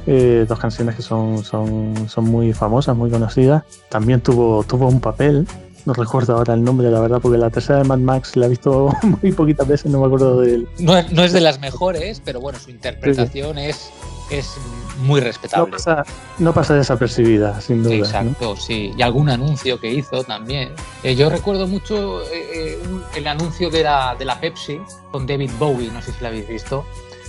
eh, 0.06 0.46
dos 0.48 0.60
canciones 0.60 0.96
que 0.96 1.02
son, 1.02 1.44
son, 1.44 1.94
son 2.10 2.26
muy 2.26 2.54
famosas, 2.54 2.96
muy 2.96 3.10
conocidas. 3.10 3.64
También 3.90 4.22
tuvo, 4.22 4.64
tuvo 4.64 4.88
un 4.88 5.00
papel, 5.00 5.48
no 5.86 5.94
recuerdo 5.94 6.36
ahora 6.38 6.54
el 6.54 6.64
nombre, 6.64 6.92
la 6.92 7.00
verdad, 7.00 7.20
porque 7.22 7.38
la 7.38 7.50
tercera 7.50 7.80
de 7.80 7.86
Mad 7.86 8.00
Max 8.00 8.36
la 8.36 8.48
he 8.48 8.50
visto 8.50 8.90
muy 9.22 9.32
poquitas 9.32 9.68
veces, 9.68 9.92
no 9.92 10.00
me 10.00 10.06
acuerdo 10.06 10.42
de 10.42 10.56
él. 10.56 10.68
No 10.80 10.98
es, 10.98 11.12
no 11.12 11.24
es 11.24 11.32
de 11.32 11.42
las 11.42 11.60
mejores, 11.60 12.22
pero 12.24 12.42
bueno, 12.42 12.60
su 12.60 12.70
interpretación 12.70 13.56
sí. 13.56 13.62
es, 13.62 13.90
es 14.30 14.58
muy 15.00 15.22
respetable. 15.22 15.72
No 15.72 15.78
pasa, 15.78 16.04
no 16.40 16.54
pasa 16.54 16.74
desapercibida, 16.74 17.62
sin 17.62 17.84
duda. 17.84 17.96
Exacto, 17.96 18.56
¿no? 18.56 18.56
sí. 18.56 18.94
Y 18.98 19.02
algún 19.02 19.30
anuncio 19.30 19.80
que 19.80 19.92
hizo 19.92 20.24
también. 20.24 20.74
Eh, 21.04 21.16
yo 21.16 21.30
recuerdo 21.30 21.68
mucho 21.68 22.24
eh, 22.24 22.50
eh, 22.54 22.80
el 23.16 23.28
anuncio 23.28 23.70
de 23.70 23.84
la, 23.84 24.16
de 24.18 24.26
la 24.26 24.40
Pepsi 24.40 24.80
con 25.12 25.28
David 25.28 25.52
Bowie, 25.60 25.92
no 25.92 26.02
sé 26.02 26.12
si 26.12 26.22
lo 26.22 26.28
habéis 26.28 26.48
visto. 26.48 26.86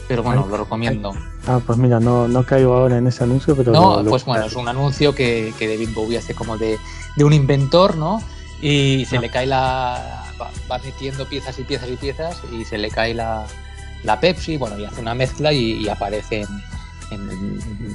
Pero 0.09 0.23
bueno, 0.23 0.47
lo 0.49 0.57
recomiendo. 0.57 1.15
Ah, 1.47 1.61
pues 1.65 1.79
mira, 1.79 2.01
no, 2.01 2.27
no 2.29 2.43
caigo 2.43 2.73
ahora 2.73 2.97
en 2.97 3.07
ese 3.07 3.25
anuncio, 3.25 3.55
pero. 3.55 3.73
No, 3.73 4.03
lo, 4.03 4.09
pues 4.09 4.25
bueno, 4.25 4.47
es 4.47 4.57
un 4.57 4.67
anuncio 4.67 5.15
que, 5.15 5.53
que, 5.59 5.69
David 5.69 5.91
Bowie 5.95 6.17
hace 6.17 6.35
como 6.35 6.57
de, 6.57 6.79
de 7.17 7.25
un 7.25 7.35
inventor, 7.35 7.95
¿no? 7.99 8.23
Y 8.63 9.05
se 9.05 9.19
ah. 9.19 9.21
le 9.21 9.29
cae 9.29 9.45
la. 9.45 10.25
Va, 10.41 10.51
va, 10.71 10.79
metiendo 10.79 11.27
piezas 11.27 11.59
y 11.59 11.65
piezas 11.65 11.91
y 11.91 11.97
piezas 11.97 12.41
y 12.51 12.65
se 12.65 12.79
le 12.79 12.91
cae 12.91 13.13
la, 13.13 13.45
la 14.03 14.19
Pepsi, 14.19 14.57
bueno, 14.57 14.79
y 14.79 14.87
hace 14.87 15.01
una 15.01 15.15
mezcla 15.15 15.53
y, 15.53 15.73
y 15.73 15.89
aparece 15.91 16.43
en, 16.43 16.49
en, 16.49 16.78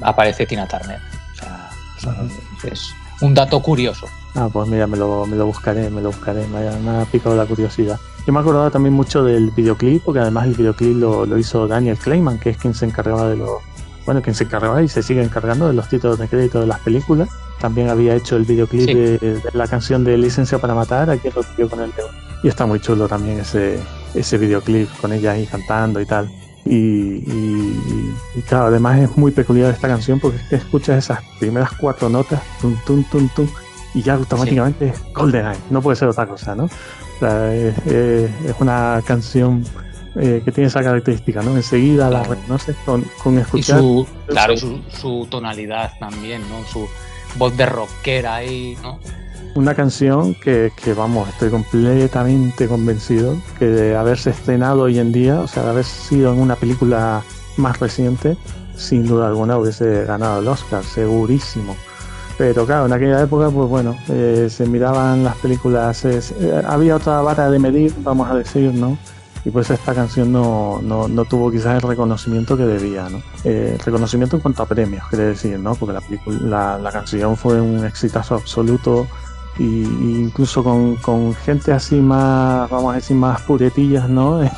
aparece 0.02 0.46
Tina 0.46 0.68
Turner. 0.68 1.00
O 1.00 1.36
sea, 1.36 1.70
uh 2.12 2.28
-huh. 2.28 2.72
es 2.72 2.94
un 3.22 3.34
dato 3.34 3.62
curioso. 3.62 4.08
Ah, 4.36 4.50
pues 4.52 4.68
mira, 4.68 4.88
me 4.88 4.98
lo, 4.98 5.26
me 5.26 5.36
lo 5.36 5.46
buscaré, 5.46 5.90
me 5.90 6.02
lo 6.02 6.10
buscaré, 6.10 6.48
me 6.48 6.68
ha, 6.68 6.78
me 6.80 7.02
ha, 7.02 7.06
picado 7.06 7.36
la 7.36 7.46
curiosidad. 7.46 8.00
Yo 8.26 8.34
me 8.34 8.40
acordaba 8.40 8.70
también 8.72 8.94
mucho 8.94 9.24
del 9.24 9.52
videoclip, 9.52 10.04
porque 10.04 10.20
además 10.20 10.46
el 10.48 10.56
videoclip 10.56 10.98
lo, 10.98 11.26
lo 11.26 11.38
hizo 11.38 11.68
Daniel 11.68 11.98
Kleiman, 11.98 12.40
que 12.40 12.52
es 12.52 12.58
quien 12.58 12.74
se 12.74 12.86
encargaba 12.86 13.30
de 13.30 13.38
los, 13.38 13.62
bueno, 14.06 14.22
quien 14.22 14.36
se 14.36 14.46
encargaba 14.46 14.82
y 14.82 14.88
se 14.90 15.04
sigue 15.04 15.22
encargando 15.22 15.68
de 15.68 15.74
los 15.74 15.88
títulos 15.88 16.18
de 16.18 16.28
crédito 16.28 16.60
de 16.60 16.68
las 16.68 16.80
películas. 16.80 17.30
También 17.60 17.90
había 17.90 18.16
hecho 18.16 18.36
el 18.36 18.44
videoclip 18.44 18.88
sí. 18.88 18.94
de, 18.94 19.18
de, 19.18 19.42
la 19.54 19.68
canción 19.68 20.04
de 20.04 20.18
Licencia 20.18 20.58
para 20.58 20.74
Matar, 20.74 21.10
aquí 21.10 21.30
lo 21.58 21.70
con 21.70 21.82
el 21.82 21.92
León. 21.96 22.12
Y 22.42 22.48
está 22.48 22.66
muy 22.66 22.80
chulo 22.80 23.08
también 23.08 23.40
ese, 23.40 23.80
ese 24.14 24.38
videoclip 24.38 24.90
con 25.00 25.14
ella 25.14 25.34
ahí 25.34 25.46
cantando 25.46 26.02
y 26.02 26.06
tal. 26.06 26.30
Y, 26.66 26.76
y, 26.76 28.16
y, 28.36 28.42
claro, 28.44 28.68
además 28.68 29.00
es 29.00 29.18
muy 29.18 29.32
peculiar 29.32 29.74
esta 29.74 29.90
canción 29.90 30.20
porque 30.20 30.38
es 30.38 30.44
que 30.44 30.56
escuchas 30.56 30.98
esas 30.98 31.20
primeras 31.38 31.72
cuatro 31.74 32.08
notas, 32.08 32.42
tum, 32.62 32.78
tum, 32.86 33.04
tum, 33.12 33.28
tum, 33.36 33.48
y 33.94 34.02
ya 34.02 34.14
automáticamente 34.14 34.94
sí. 34.94 34.94
es 34.96 35.14
GoldenEye, 35.14 35.60
no 35.70 35.82
puede 35.82 35.98
ser 35.98 36.08
otra 36.08 36.26
cosa, 36.26 36.56
¿no? 36.56 36.66
O 36.66 37.20
sea, 37.20 37.54
es, 37.54 37.76
una 38.60 39.02
canción 39.06 39.66
eh, 40.16 40.42
que 40.44 40.52
tiene 40.54 40.68
esa 40.68 40.82
característica, 40.82 41.42
¿no? 41.42 41.56
Enseguida 41.56 42.10
la 42.10 42.24
reconoces 42.24 42.78
con, 42.86 43.06
con 43.22 43.38
escuchar. 43.40 43.80
Y 43.80 43.82
su, 43.82 44.08
claro, 44.28 44.56
su, 44.56 44.82
su, 44.90 45.28
tonalidad 45.30 45.92
también, 46.00 46.42
¿no? 46.50 46.66
Su 46.66 46.88
voz 47.36 47.56
de 47.58 47.66
rockera 47.66 48.36
ahí, 48.36 48.78
¿no? 48.82 49.00
Una 49.56 49.76
canción 49.76 50.34
que, 50.34 50.72
que, 50.76 50.96
vamos, 50.96 51.30
estoy 51.30 51.52
completamente 51.52 52.68
convencido 52.68 53.38
que 53.60 53.66
de 53.66 53.96
haberse 53.96 54.32
estrenado 54.32 54.82
hoy 54.82 54.98
en 54.98 55.12
día, 55.12 55.42
o 55.42 55.48
sea, 55.48 55.64
de 55.64 55.70
haber 55.70 55.86
sido 55.86 56.34
en 56.34 56.40
una 56.40 56.56
película 56.56 57.22
más 57.58 57.80
reciente, 57.80 58.36
sin 58.76 59.06
duda 59.06 59.28
alguna 59.28 59.58
hubiese 59.60 60.06
ganado 60.06 60.40
el 60.40 60.48
Oscar, 60.48 60.84
segurísimo. 60.84 61.76
Pero 62.36 62.66
claro, 62.66 62.88
en 62.88 62.94
aquella 62.94 63.22
época, 63.22 63.52
pues 63.52 63.70
bueno, 63.70 63.96
eh, 64.10 64.48
se 64.50 64.66
miraban 64.66 65.24
las 65.24 65.36
películas, 65.38 66.04
eh, 66.04 66.20
había 66.66 66.96
otra 66.96 67.22
vara 67.22 67.52
de 67.52 67.60
medir, 67.60 67.94
vamos 68.00 68.32
a 68.32 68.36
decir, 68.36 68.74
¿no? 68.74 68.98
y 69.46 69.50
pues 69.52 69.70
esta 69.70 69.94
canción 69.94 70.32
no, 70.32 70.80
no, 70.82 71.08
no, 71.08 71.26
tuvo 71.26 71.52
quizás 71.52 71.76
el 71.76 71.90
reconocimiento 71.90 72.56
que 72.56 72.64
debía, 72.64 73.10
¿no? 73.10 73.22
Eh, 73.44 73.78
reconocimiento 73.84 74.38
en 74.38 74.42
cuanto 74.42 74.64
a 74.64 74.66
premios, 74.66 75.06
quiere 75.10 75.26
decir, 75.26 75.60
¿no? 75.60 75.76
Porque 75.76 75.94
la, 75.94 76.02
la, 76.40 76.78
la 76.78 76.92
canción 76.92 77.36
fue 77.36 77.60
un 77.60 77.86
exitazo 77.86 78.36
absoluto 78.36 79.06
y, 79.58 79.64
y 79.64 80.20
incluso 80.22 80.64
con, 80.64 80.96
con, 80.98 81.34
gente 81.36 81.72
así 81.72 81.96
más, 81.96 82.70
vamos 82.70 82.94
a 82.94 82.96
decir, 82.96 83.16
más 83.16 83.42
puretillas, 83.42 84.10
¿no? 84.10 84.42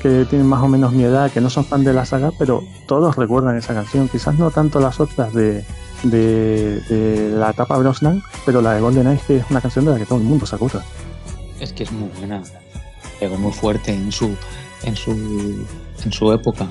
que 0.00 0.26
tienen 0.30 0.46
más 0.46 0.62
o 0.62 0.68
menos 0.68 0.92
mi 0.92 1.02
edad, 1.02 1.30
que 1.30 1.40
no 1.40 1.50
son 1.50 1.64
fan 1.64 1.82
de 1.82 1.92
la 1.92 2.04
saga, 2.04 2.30
pero 2.38 2.62
todos 2.86 3.16
recuerdan 3.16 3.56
esa 3.56 3.74
canción, 3.74 4.08
quizás 4.08 4.38
no 4.38 4.50
tanto 4.50 4.78
las 4.80 5.00
otras 5.00 5.34
de, 5.34 5.64
de, 6.04 6.80
de 6.80 7.30
la 7.30 7.50
etapa 7.50 7.76
Brosnan, 7.78 8.22
pero 8.46 8.62
la 8.62 8.74
de 8.74 8.80
GoldenEye 8.80 9.16
es 9.16 9.22
que 9.22 9.36
es 9.38 9.44
una 9.50 9.60
canción 9.60 9.84
de 9.84 9.92
la 9.92 9.98
que 9.98 10.06
todo 10.06 10.18
el 10.18 10.24
mundo 10.24 10.46
se 10.46 10.54
acuerda. 10.54 10.84
Es 11.58 11.72
que 11.72 11.82
es 11.82 11.92
muy 11.92 12.08
buena 12.18 12.42
pegó 13.20 13.36
muy 13.36 13.52
fuerte 13.52 13.92
en 13.92 14.10
su, 14.10 14.34
en 14.82 14.96
su, 14.96 15.12
en 16.02 16.12
su 16.12 16.32
época. 16.32 16.66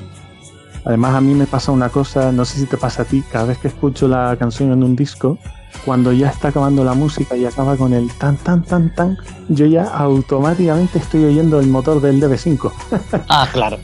Además 0.83 1.13
a 1.13 1.21
mí 1.21 1.35
me 1.35 1.45
pasa 1.45 1.71
una 1.71 1.89
cosa, 1.89 2.31
no 2.31 2.43
sé 2.43 2.57
si 2.57 2.65
te 2.65 2.75
pasa 2.75 3.03
a 3.03 3.05
ti, 3.05 3.23
cada 3.31 3.45
vez 3.45 3.59
que 3.59 3.67
escucho 3.67 4.07
la 4.07 4.35
canción 4.37 4.71
en 4.71 4.83
un 4.83 4.95
disco, 4.95 5.37
cuando 5.85 6.11
ya 6.11 6.29
está 6.29 6.49
acabando 6.49 6.83
la 6.83 6.93
música 6.93 7.35
y 7.35 7.45
acaba 7.45 7.77
con 7.77 7.93
el 7.93 8.11
tan 8.13 8.37
tan 8.37 8.63
tan 8.63 8.93
tan, 8.93 9.17
yo 9.47 9.65
ya 9.65 9.83
automáticamente 9.83 10.99
estoy 10.99 11.25
oyendo 11.25 11.59
el 11.59 11.67
motor 11.67 12.01
del 12.01 12.21
DB5. 12.21 12.71
Ah, 13.29 13.47
claro. 13.51 13.77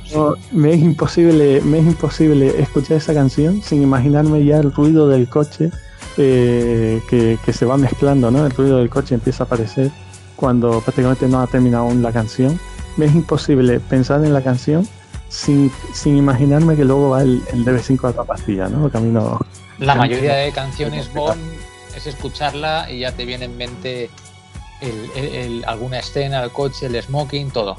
Me 0.52 0.74
es 0.74 0.82
imposible, 0.82 1.62
me 1.62 1.80
es 1.80 1.86
imposible 1.86 2.60
escuchar 2.60 2.98
esa 2.98 3.14
canción 3.14 3.62
sin 3.62 3.82
imaginarme 3.82 4.44
ya 4.44 4.58
el 4.58 4.72
ruido 4.72 5.08
del 5.08 5.30
coche 5.30 5.72
eh, 6.18 7.02
que, 7.10 7.38
que 7.46 7.54
se 7.54 7.66
va 7.66 7.78
mezclando, 7.78 8.32
¿no? 8.32 8.46
El 8.46 8.52
ruido 8.52 8.78
del 8.78 8.90
coche 8.90 9.16
empieza 9.16 9.44
a 9.44 9.46
aparecer 9.46 9.92
cuando 10.36 10.82
prácticamente 10.82 11.28
no 11.28 11.42
ha 11.42 11.48
terminado 11.48 11.86
aún 11.86 12.02
la 12.02 12.12
canción. 12.12 12.60
Me 12.98 13.06
es 13.06 13.16
imposible 13.16 13.80
pensar 13.80 14.24
en 14.26 14.34
la 14.34 14.42
canción 14.42 14.88
sin, 15.30 15.72
sin 15.94 16.18
imaginarme 16.18 16.76
que 16.76 16.86
luego 16.86 17.12
va 17.12 17.22
el, 17.22 17.42
el 17.54 17.66
DB5 17.66 18.04
a 18.06 18.08
otra 18.10 18.24
pastilla, 18.24 18.68
¿no? 18.68 18.90
Camino. 18.90 19.40
La 19.80 19.96
mayoría 19.96 20.36
de 20.36 20.52
canciones 20.52 21.14
Bond 21.14 21.42
es 21.96 22.08
escucharla 22.08 22.88
y 22.92 23.00
ya 23.00 23.12
te 23.12 23.26
viene 23.26 23.46
en 23.46 23.58
mente 23.58 24.10
alguna 25.66 26.00
escena, 26.00 26.44
el 26.44 26.52
coche, 26.52 26.88
el 26.88 27.02
smoking, 27.02 27.52
todo. 27.52 27.76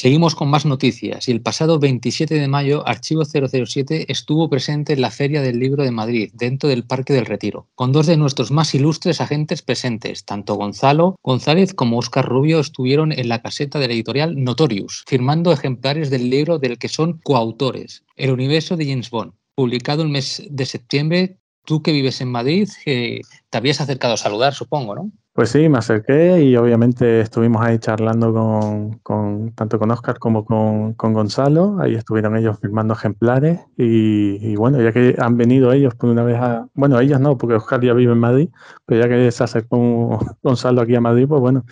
Seguimos 0.00 0.36
con 0.36 0.48
más 0.48 0.64
noticias 0.64 1.26
y 1.26 1.32
el 1.32 1.40
pasado 1.40 1.80
27 1.80 2.32
de 2.36 2.46
mayo 2.46 2.86
Archivo 2.86 3.24
007 3.24 4.06
estuvo 4.12 4.48
presente 4.48 4.92
en 4.92 5.00
la 5.00 5.10
Feria 5.10 5.42
del 5.42 5.58
Libro 5.58 5.82
de 5.82 5.90
Madrid, 5.90 6.30
dentro 6.34 6.68
del 6.68 6.84
Parque 6.84 7.12
del 7.14 7.26
Retiro, 7.26 7.66
con 7.74 7.90
dos 7.90 8.06
de 8.06 8.16
nuestros 8.16 8.52
más 8.52 8.72
ilustres 8.76 9.20
agentes 9.20 9.60
presentes, 9.60 10.24
tanto 10.24 10.54
Gonzalo 10.54 11.16
González 11.24 11.74
como 11.74 11.98
Óscar 11.98 12.26
Rubio 12.26 12.60
estuvieron 12.60 13.10
en 13.10 13.28
la 13.28 13.42
caseta 13.42 13.80
de 13.80 13.88
la 13.88 13.94
editorial 13.94 14.40
Notorious, 14.40 15.02
firmando 15.08 15.50
ejemplares 15.50 16.10
del 16.10 16.30
libro 16.30 16.60
del 16.60 16.78
que 16.78 16.88
son 16.88 17.18
coautores, 17.24 18.04
El 18.14 18.30
universo 18.30 18.76
de 18.76 18.86
James 18.86 19.10
Bond, 19.10 19.32
publicado 19.56 20.04
el 20.04 20.10
mes 20.10 20.44
de 20.48 20.64
septiembre. 20.64 21.38
Tú 21.64 21.82
que 21.82 21.90
vives 21.90 22.20
en 22.20 22.30
Madrid, 22.30 22.68
te 22.84 23.58
habías 23.58 23.80
acercado 23.80 24.14
a 24.14 24.16
saludar, 24.16 24.54
supongo, 24.54 24.94
¿no? 24.94 25.10
Pues 25.38 25.50
sí, 25.50 25.68
me 25.68 25.78
acerqué 25.78 26.42
y 26.42 26.56
obviamente 26.56 27.20
estuvimos 27.20 27.64
ahí 27.64 27.78
charlando 27.78 28.32
con, 28.32 28.98
con 29.04 29.52
tanto 29.54 29.78
con 29.78 29.88
Oscar 29.92 30.18
como 30.18 30.44
con, 30.44 30.94
con, 30.94 31.12
Gonzalo. 31.12 31.76
Ahí 31.78 31.94
estuvieron 31.94 32.36
ellos 32.36 32.58
firmando 32.60 32.94
ejemplares 32.94 33.60
y, 33.76 34.56
bueno, 34.56 34.82
ya 34.82 34.90
que 34.90 35.14
han 35.16 35.36
venido 35.36 35.72
ellos 35.72 35.94
por 35.94 36.10
una 36.10 36.24
vez 36.24 36.38
a... 36.38 36.66
Bueno, 36.74 36.98
ellos 36.98 37.20
no, 37.20 37.38
porque 37.38 37.54
Oscar 37.54 37.80
ya 37.80 37.92
vive 37.92 38.14
en 38.14 38.18
Madrid, 38.18 38.48
pero 38.84 39.00
ya 39.00 39.08
que 39.08 39.30
se 39.30 39.44
acercó 39.44 40.18
Gonzalo 40.42 40.80
aquí 40.80 40.96
a 40.96 41.00
Madrid, 41.00 41.26
pues 41.28 41.40
bueno. 41.40 41.64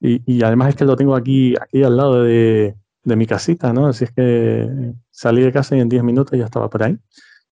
Y, 0.00 0.20
y 0.26 0.42
además 0.42 0.68
es 0.68 0.76
que 0.76 0.84
lo 0.84 0.94
tengo 0.94 1.16
aquí, 1.16 1.54
aquí 1.58 1.82
al 1.82 1.96
lado 1.96 2.24
de, 2.24 2.76
de 3.04 3.16
mi 3.16 3.26
casita, 3.26 3.72
¿no? 3.72 3.86
Así 3.86 4.04
es 4.04 4.12
que 4.12 4.92
salí 5.10 5.40
de 5.40 5.50
casa 5.50 5.74
y 5.74 5.80
en 5.80 5.88
10 5.88 6.02
minutos 6.04 6.38
ya 6.38 6.44
estaba 6.44 6.68
por 6.68 6.82
ahí. 6.82 6.98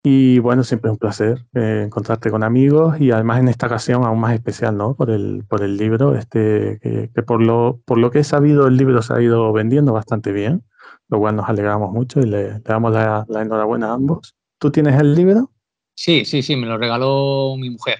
Y 0.03 0.39
bueno, 0.39 0.65
siempre 0.65 0.89
es 0.89 0.93
un 0.93 0.99
placer 0.99 1.45
eh, 1.55 1.83
encontrarte 1.85 2.31
con 2.31 2.43
amigos 2.43 2.99
y 2.99 3.11
además 3.11 3.41
en 3.41 3.49
esta 3.49 3.67
ocasión 3.67 4.05
aún 4.05 4.19
más 4.19 4.33
especial, 4.33 4.77
¿no? 4.77 4.95
Por 4.95 5.11
el, 5.11 5.45
por 5.47 5.63
el 5.63 5.77
libro, 5.77 6.17
este, 6.17 6.79
que, 6.81 7.11
que, 7.15 7.23
por, 7.23 7.43
lo, 7.43 7.83
por 7.85 7.99
lo 7.99 8.11
que 8.11 8.21
he 8.21 8.25
sabido 8.25 8.67
el 8.67 8.79
libro 8.79 9.03
se 9.03 9.13
ha 9.13 9.21
ido 9.21 9.53
vendiendo 9.53 9.93
bastante 9.93 10.33
bien, 10.33 10.65
lo 11.09 11.19
cual 11.19 11.37
nos 11.37 11.49
alegramos 11.49 11.93
mucho 11.93 12.21
y 12.21 12.25
le, 12.25 12.55
le 12.55 12.61
damos 12.61 12.93
la, 12.93 13.27
la, 13.29 13.43
enhorabuena 13.43 13.91
a 13.91 13.95
ambos. 13.95 14.35
¿Tú 14.59 14.71
tienes 14.71 14.99
el 14.99 15.15
libro? 15.15 15.51
Sí, 15.95 16.25
sí, 16.25 16.43
sí, 16.43 16.57
me 16.57 16.67
lo 16.67 16.79
regaló 16.79 17.57
mi 17.59 17.69
mujer. 17.69 17.99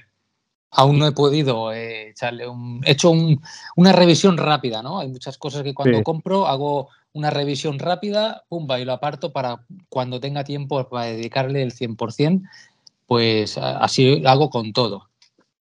Aún 0.71 0.99
no 0.99 1.07
he 1.07 1.13
podido 1.13 1.71
eh, 1.73 2.11
echarle 2.11 2.49
un... 2.49 2.81
He 2.87 2.93
hecho 2.93 3.11
un, 3.11 3.43
una 3.77 3.93
revisión 3.93 4.39
rápida, 4.39 4.83
¿no? 4.83 5.01
Hay 5.01 5.09
muchas 5.09 5.37
cosas 5.37 5.65
que 5.65 5.75
cuando 5.75 5.99
sí. 5.99 6.05
compro 6.05 6.47
hago 6.47 6.89
una 7.13 7.31
revisión 7.31 7.79
rápida, 7.79 8.45
pumba, 8.49 8.81
y 8.81 8.85
lo 8.85 8.93
aparto 8.93 9.33
para 9.33 9.65
cuando 9.89 10.21
tenga 10.21 10.45
tiempo 10.45 10.89
para 10.89 11.07
dedicarle 11.07 11.63
el 11.63 11.73
100%, 11.73 12.43
pues 13.07 13.59
así 13.59 14.23
hago 14.25 14.51
con 14.51 14.73
todo. 14.73 15.09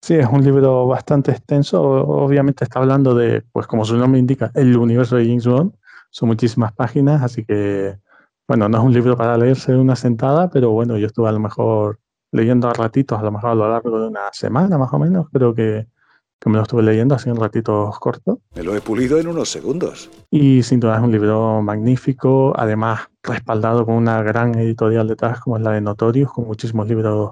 Sí, 0.02 0.16
es 0.16 0.28
un 0.28 0.44
libro 0.44 0.88
bastante 0.88 1.32
extenso. 1.32 1.82
Obviamente 1.82 2.64
está 2.64 2.80
hablando 2.80 3.14
de, 3.16 3.42
pues 3.52 3.68
como 3.68 3.84
su 3.84 3.98
nombre 3.98 4.20
indica, 4.20 4.52
el 4.56 4.78
universo 4.78 5.16
de 5.18 5.26
James 5.26 5.46
Bond. 5.46 5.74
Son 6.12 6.30
muchísimas 6.30 6.72
páginas, 6.74 7.22
así 7.22 7.44
que, 7.44 7.98
bueno, 8.48 8.70
no 8.70 8.78
es 8.78 8.84
un 8.84 8.94
libro 8.94 9.18
para 9.18 9.38
leerse 9.38 9.74
de 9.74 9.78
una 9.78 9.96
sentada, 9.96 10.50
pero 10.50 10.72
bueno, 10.72 10.98
yo 10.98 11.08
estuve 11.08 11.28
a 11.28 11.32
lo 11.32 11.40
mejor 11.40 12.00
leyendo 12.32 12.70
a 12.70 12.74
ratitos, 12.74 13.20
a 13.20 13.24
lo 13.24 13.32
mejor 13.32 13.50
a 13.52 13.56
lo 13.56 13.70
largo 13.70 14.00
de 14.00 14.08
una 14.08 14.32
semana 14.32 14.78
más 14.78 14.94
o 14.94 15.00
menos, 15.00 15.28
creo 15.32 15.54
que, 15.54 15.88
que 16.39 16.49
me 16.49 16.58
lo 16.58 16.63
estuve 16.63 16.84
leyendo 16.84 17.15
así 17.15 17.30
en 17.30 17.36
ratitos 17.36 17.99
cortos. 17.99 18.38
Me 18.56 18.63
lo 18.63 18.75
he 18.75 18.82
pulido 18.82 19.19
en 19.19 19.28
unos 19.28 19.49
segundos. 19.49 20.10
Y 20.32 20.63
sin 20.63 20.80
duda 20.80 20.95
es 20.95 21.02
un 21.02 21.12
libro 21.12 21.62
magnífico, 21.62 22.54
además 22.56 23.02
respaldado 23.23 23.86
con 23.86 23.95
una 23.95 24.21
gran 24.23 24.58
editorial 24.58 25.08
detrás 25.08 25.41
como 25.41 25.58
es 25.58 25.63
la 25.63 25.71
de 25.71 25.82
Notorious, 25.82 26.32
con 26.32 26.47
muchísimos 26.47 26.88
libros, 26.88 27.32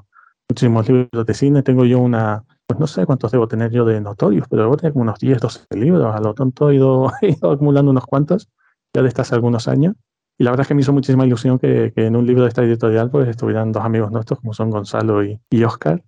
muchísimos 0.49 0.87
libros 0.89 1.25
de 1.25 1.33
cine. 1.33 1.63
Tengo 1.63 1.85
yo 1.85 1.99
una, 1.99 2.43
pues 2.65 2.79
no 2.79 2.87
sé 2.87 3.05
cuántos 3.05 3.31
debo 3.31 3.47
tener 3.47 3.71
yo 3.71 3.85
de 3.85 4.01
Notorious, 4.01 4.47
pero 4.49 4.63
debo 4.63 4.75
tener 4.75 4.91
como 4.91 5.03
unos 5.03 5.19
10, 5.19 5.39
12 5.39 5.65
libros. 5.71 6.13
A 6.13 6.19
lo 6.19 6.33
tonto 6.33 6.69
he 6.69 6.75
ido, 6.75 7.11
he 7.21 7.29
ido 7.29 7.51
acumulando 7.51 7.91
unos 7.91 8.05
cuantos 8.05 8.49
ya 8.93 9.01
desde 9.01 9.21
hace 9.21 9.35
algunos 9.35 9.67
años. 9.67 9.95
Y 10.39 10.43
la 10.43 10.51
verdad 10.51 10.65
es 10.65 10.67
que 10.67 10.75
me 10.75 10.81
hizo 10.81 10.93
muchísima 10.93 11.25
ilusión 11.25 11.57
que, 11.57 11.91
que 11.95 12.05
en 12.05 12.15
un 12.15 12.27
libro 12.27 12.43
de 12.43 12.49
esta 12.49 12.63
editorial 12.63 13.09
pues 13.09 13.27
estuvieran 13.27 13.71
dos 13.71 13.83
amigos 13.83 14.11
nuestros 14.11 14.39
como 14.39 14.53
son 14.53 14.69
Gonzalo 14.69 15.23
y, 15.23 15.39
y 15.49 15.63
Oscar. 15.63 16.03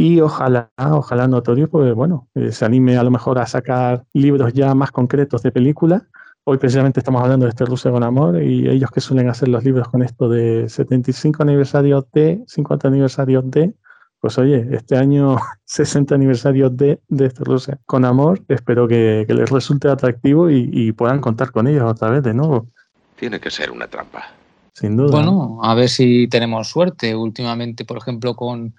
Y 0.00 0.20
ojalá, 0.20 0.70
ojalá 0.78 1.26
Notorio, 1.26 1.68
pues 1.68 1.92
bueno, 1.92 2.28
eh, 2.36 2.52
se 2.52 2.64
anime 2.64 2.96
a 2.96 3.02
lo 3.02 3.10
mejor 3.10 3.40
a 3.40 3.46
sacar 3.46 4.04
libros 4.12 4.52
ya 4.52 4.72
más 4.72 4.92
concretos 4.92 5.42
de 5.42 5.50
películas. 5.50 6.04
Hoy 6.44 6.56
precisamente 6.58 7.00
estamos 7.00 7.20
hablando 7.20 7.46
de 7.46 7.50
este 7.50 7.64
Rusia 7.64 7.90
con 7.90 8.04
Amor 8.04 8.40
y 8.40 8.68
ellos 8.68 8.92
que 8.92 9.00
suelen 9.00 9.28
hacer 9.28 9.48
los 9.48 9.64
libros 9.64 9.88
con 9.88 10.04
esto 10.04 10.28
de 10.28 10.68
75 10.68 11.42
aniversarios 11.42 12.04
de, 12.12 12.40
50 12.46 12.86
aniversarios 12.86 13.50
de, 13.50 13.74
pues 14.20 14.38
oye, 14.38 14.68
este 14.70 14.96
año 14.96 15.36
60 15.64 16.14
aniversario 16.14 16.70
de, 16.70 17.00
de 17.08 17.28
Rusia 17.30 17.76
con 17.84 18.04
amor, 18.04 18.40
espero 18.46 18.86
que, 18.86 19.26
les 19.28 19.50
resulte 19.50 19.88
atractivo 19.88 20.48
y, 20.48 20.92
puedan 20.92 21.20
contar 21.20 21.50
con 21.50 21.66
ellos 21.66 21.82
otra 21.82 22.10
vez 22.10 22.22
de 22.22 22.34
nuevo. 22.34 22.68
Tiene 23.16 23.40
que 23.40 23.50
ser 23.50 23.72
una 23.72 23.88
trampa. 23.88 24.26
Sin 24.74 24.96
duda. 24.96 25.10
Bueno, 25.10 25.58
a 25.60 25.74
ver 25.74 25.88
si 25.88 26.28
tenemos 26.28 26.68
suerte. 26.68 27.16
Últimamente, 27.16 27.84
por 27.84 27.98
ejemplo, 27.98 28.36
con 28.36 28.74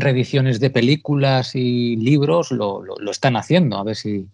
reediciones 0.00 0.60
de 0.60 0.70
películas 0.70 1.54
y 1.54 1.96
libros 1.96 2.50
lo, 2.50 2.82
lo, 2.82 3.10
están 3.10 3.36
haciendo. 3.36 3.78
A 3.78 3.84
ver 3.84 3.96
si, 3.96 4.28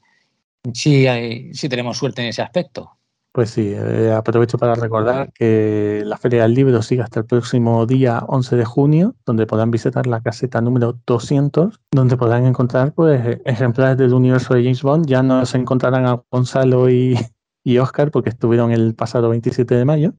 si, 0.72 1.06
si 1.52 1.68
tenemos 1.68 1.98
suerte 1.98 2.22
en 2.22 2.28
ese 2.28 2.42
aspecto. 2.42 2.90
Pues 3.34 3.50
sí, 3.50 3.74
eh, 3.76 4.12
aprovecho 4.16 4.58
para 4.58 4.76
recordar 4.76 5.32
que 5.32 6.02
la 6.04 6.16
Feria 6.16 6.42
del 6.42 6.54
Libro 6.54 6.82
sigue 6.82 7.02
hasta 7.02 7.18
el 7.18 7.26
próximo 7.26 7.84
día 7.84 8.20
11 8.28 8.54
de 8.54 8.64
junio, 8.64 9.16
donde 9.26 9.44
podrán 9.44 9.72
visitar 9.72 10.06
la 10.06 10.22
caseta 10.22 10.60
número 10.60 11.00
200, 11.04 11.80
donde 11.90 12.16
podrán 12.16 12.46
encontrar 12.46 12.94
pues, 12.94 13.40
ejemplares 13.44 13.98
del 13.98 14.14
universo 14.14 14.54
de 14.54 14.62
James 14.62 14.82
Bond. 14.82 15.06
Ya 15.06 15.24
no 15.24 15.44
se 15.46 15.58
encontrarán 15.58 16.06
a 16.06 16.22
Gonzalo 16.30 16.88
y, 16.88 17.18
y 17.64 17.78
Oscar 17.78 18.12
porque 18.12 18.30
estuvieron 18.30 18.70
el 18.70 18.94
pasado 18.94 19.30
27 19.30 19.74
de 19.74 19.84
mayo, 19.84 20.12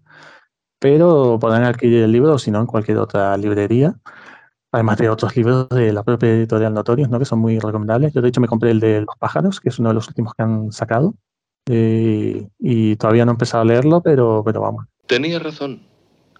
pero 0.80 1.38
podrán 1.40 1.64
adquirir 1.64 2.04
el 2.04 2.12
libro, 2.12 2.34
o 2.34 2.38
si 2.38 2.52
no, 2.52 2.60
en 2.60 2.68
cualquier 2.68 2.98
otra 2.98 3.38
librería. 3.38 3.96
Además 4.76 4.98
de 4.98 5.10
otros 5.10 5.34
libros 5.38 5.70
de 5.70 5.94
la 5.94 6.04
propia 6.04 6.32
editorial 6.32 6.74
Notorious, 6.74 7.10
¿no? 7.10 7.18
que 7.18 7.24
son 7.24 7.40
muy 7.40 7.60
recomendables. 7.60 8.12
Yo, 8.12 8.22
de 8.22 8.28
hecho, 8.28 8.42
me 8.42 8.48
compré 8.50 8.72
el 8.72 8.82
de 8.82 9.00
Los 9.00 9.16
pájaros, 9.18 9.62
que 9.62 9.70
es 9.70 9.80
uno 9.80 9.88
de 9.88 9.96
los 9.96 10.10
últimos 10.10 10.34
que 10.34 10.44
han 10.44 10.70
sacado 10.74 11.14
eh, 11.70 12.46
y 12.60 12.98
todavía 12.98 13.24
no 13.24 13.32
he 13.32 13.36
empezado 13.36 13.62
a 13.62 13.66
leerlo, 13.66 14.02
pero, 14.02 14.44
pero 14.44 14.60
vamos. 14.60 14.86
Tenía 15.08 15.40
razón. 15.40 15.84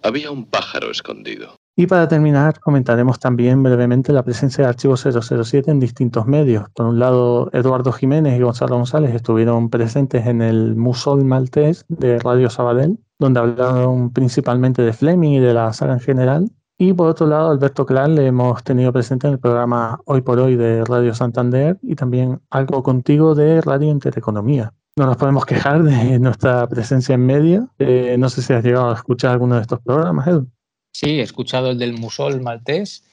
Había 0.02 0.30
un 0.30 0.44
pájaro 0.44 0.90
escondido. 0.90 1.56
Y 1.76 1.86
para 1.86 2.08
terminar, 2.08 2.60
comentaremos 2.60 3.18
también 3.18 3.62
brevemente 3.62 4.12
la 4.12 4.22
presencia 4.22 4.64
de 4.64 4.68
Archivo 4.68 4.98
007 4.98 5.70
en 5.70 5.80
distintos 5.80 6.26
medios. 6.26 6.68
Por 6.74 6.84
un 6.84 6.98
lado, 6.98 7.48
Eduardo 7.54 7.90
Jiménez 7.90 8.38
y 8.38 8.42
Gonzalo 8.42 8.76
González 8.76 9.14
estuvieron 9.14 9.70
presentes 9.70 10.26
en 10.26 10.42
el 10.42 10.76
Musol 10.76 11.24
Maltés 11.24 11.86
de 11.88 12.18
Radio 12.18 12.50
Sabadell, 12.50 12.98
donde 13.18 13.40
hablaron 13.40 14.12
principalmente 14.12 14.82
de 14.82 14.92
Fleming 14.92 15.32
y 15.32 15.40
de 15.40 15.54
la 15.54 15.72
saga 15.72 15.94
en 15.94 16.00
general. 16.00 16.50
Y 16.78 16.92
por 16.92 17.08
otro 17.08 17.26
lado, 17.26 17.50
Alberto 17.50 17.86
Clark 17.86 18.10
le 18.10 18.26
hemos 18.26 18.62
tenido 18.62 18.92
presente 18.92 19.26
en 19.26 19.34
el 19.34 19.38
programa 19.38 19.98
Hoy 20.04 20.20
por 20.20 20.38
Hoy 20.38 20.56
de 20.56 20.84
Radio 20.84 21.14
Santander 21.14 21.78
y 21.82 21.94
también 21.94 22.40
algo 22.50 22.82
contigo 22.82 23.34
de 23.34 23.62
Radio 23.62 23.88
Intereconomía. 23.88 24.74
No 24.96 25.06
nos 25.06 25.16
podemos 25.16 25.46
quejar 25.46 25.82
de 25.82 26.18
nuestra 26.20 26.66
presencia 26.68 27.14
en 27.14 27.24
medio. 27.24 27.70
Eh, 27.78 28.16
no 28.18 28.28
sé 28.28 28.42
si 28.42 28.52
has 28.52 28.62
llegado 28.62 28.90
a 28.90 28.94
escuchar 28.94 29.32
alguno 29.32 29.56
de 29.56 29.62
estos 29.62 29.80
programas, 29.80 30.26
Edu. 30.26 30.48
Sí, 30.92 31.18
he 31.18 31.22
escuchado 31.22 31.70
el 31.70 31.78
del 31.78 31.98
Musol 31.98 32.42
maltés, 32.42 33.04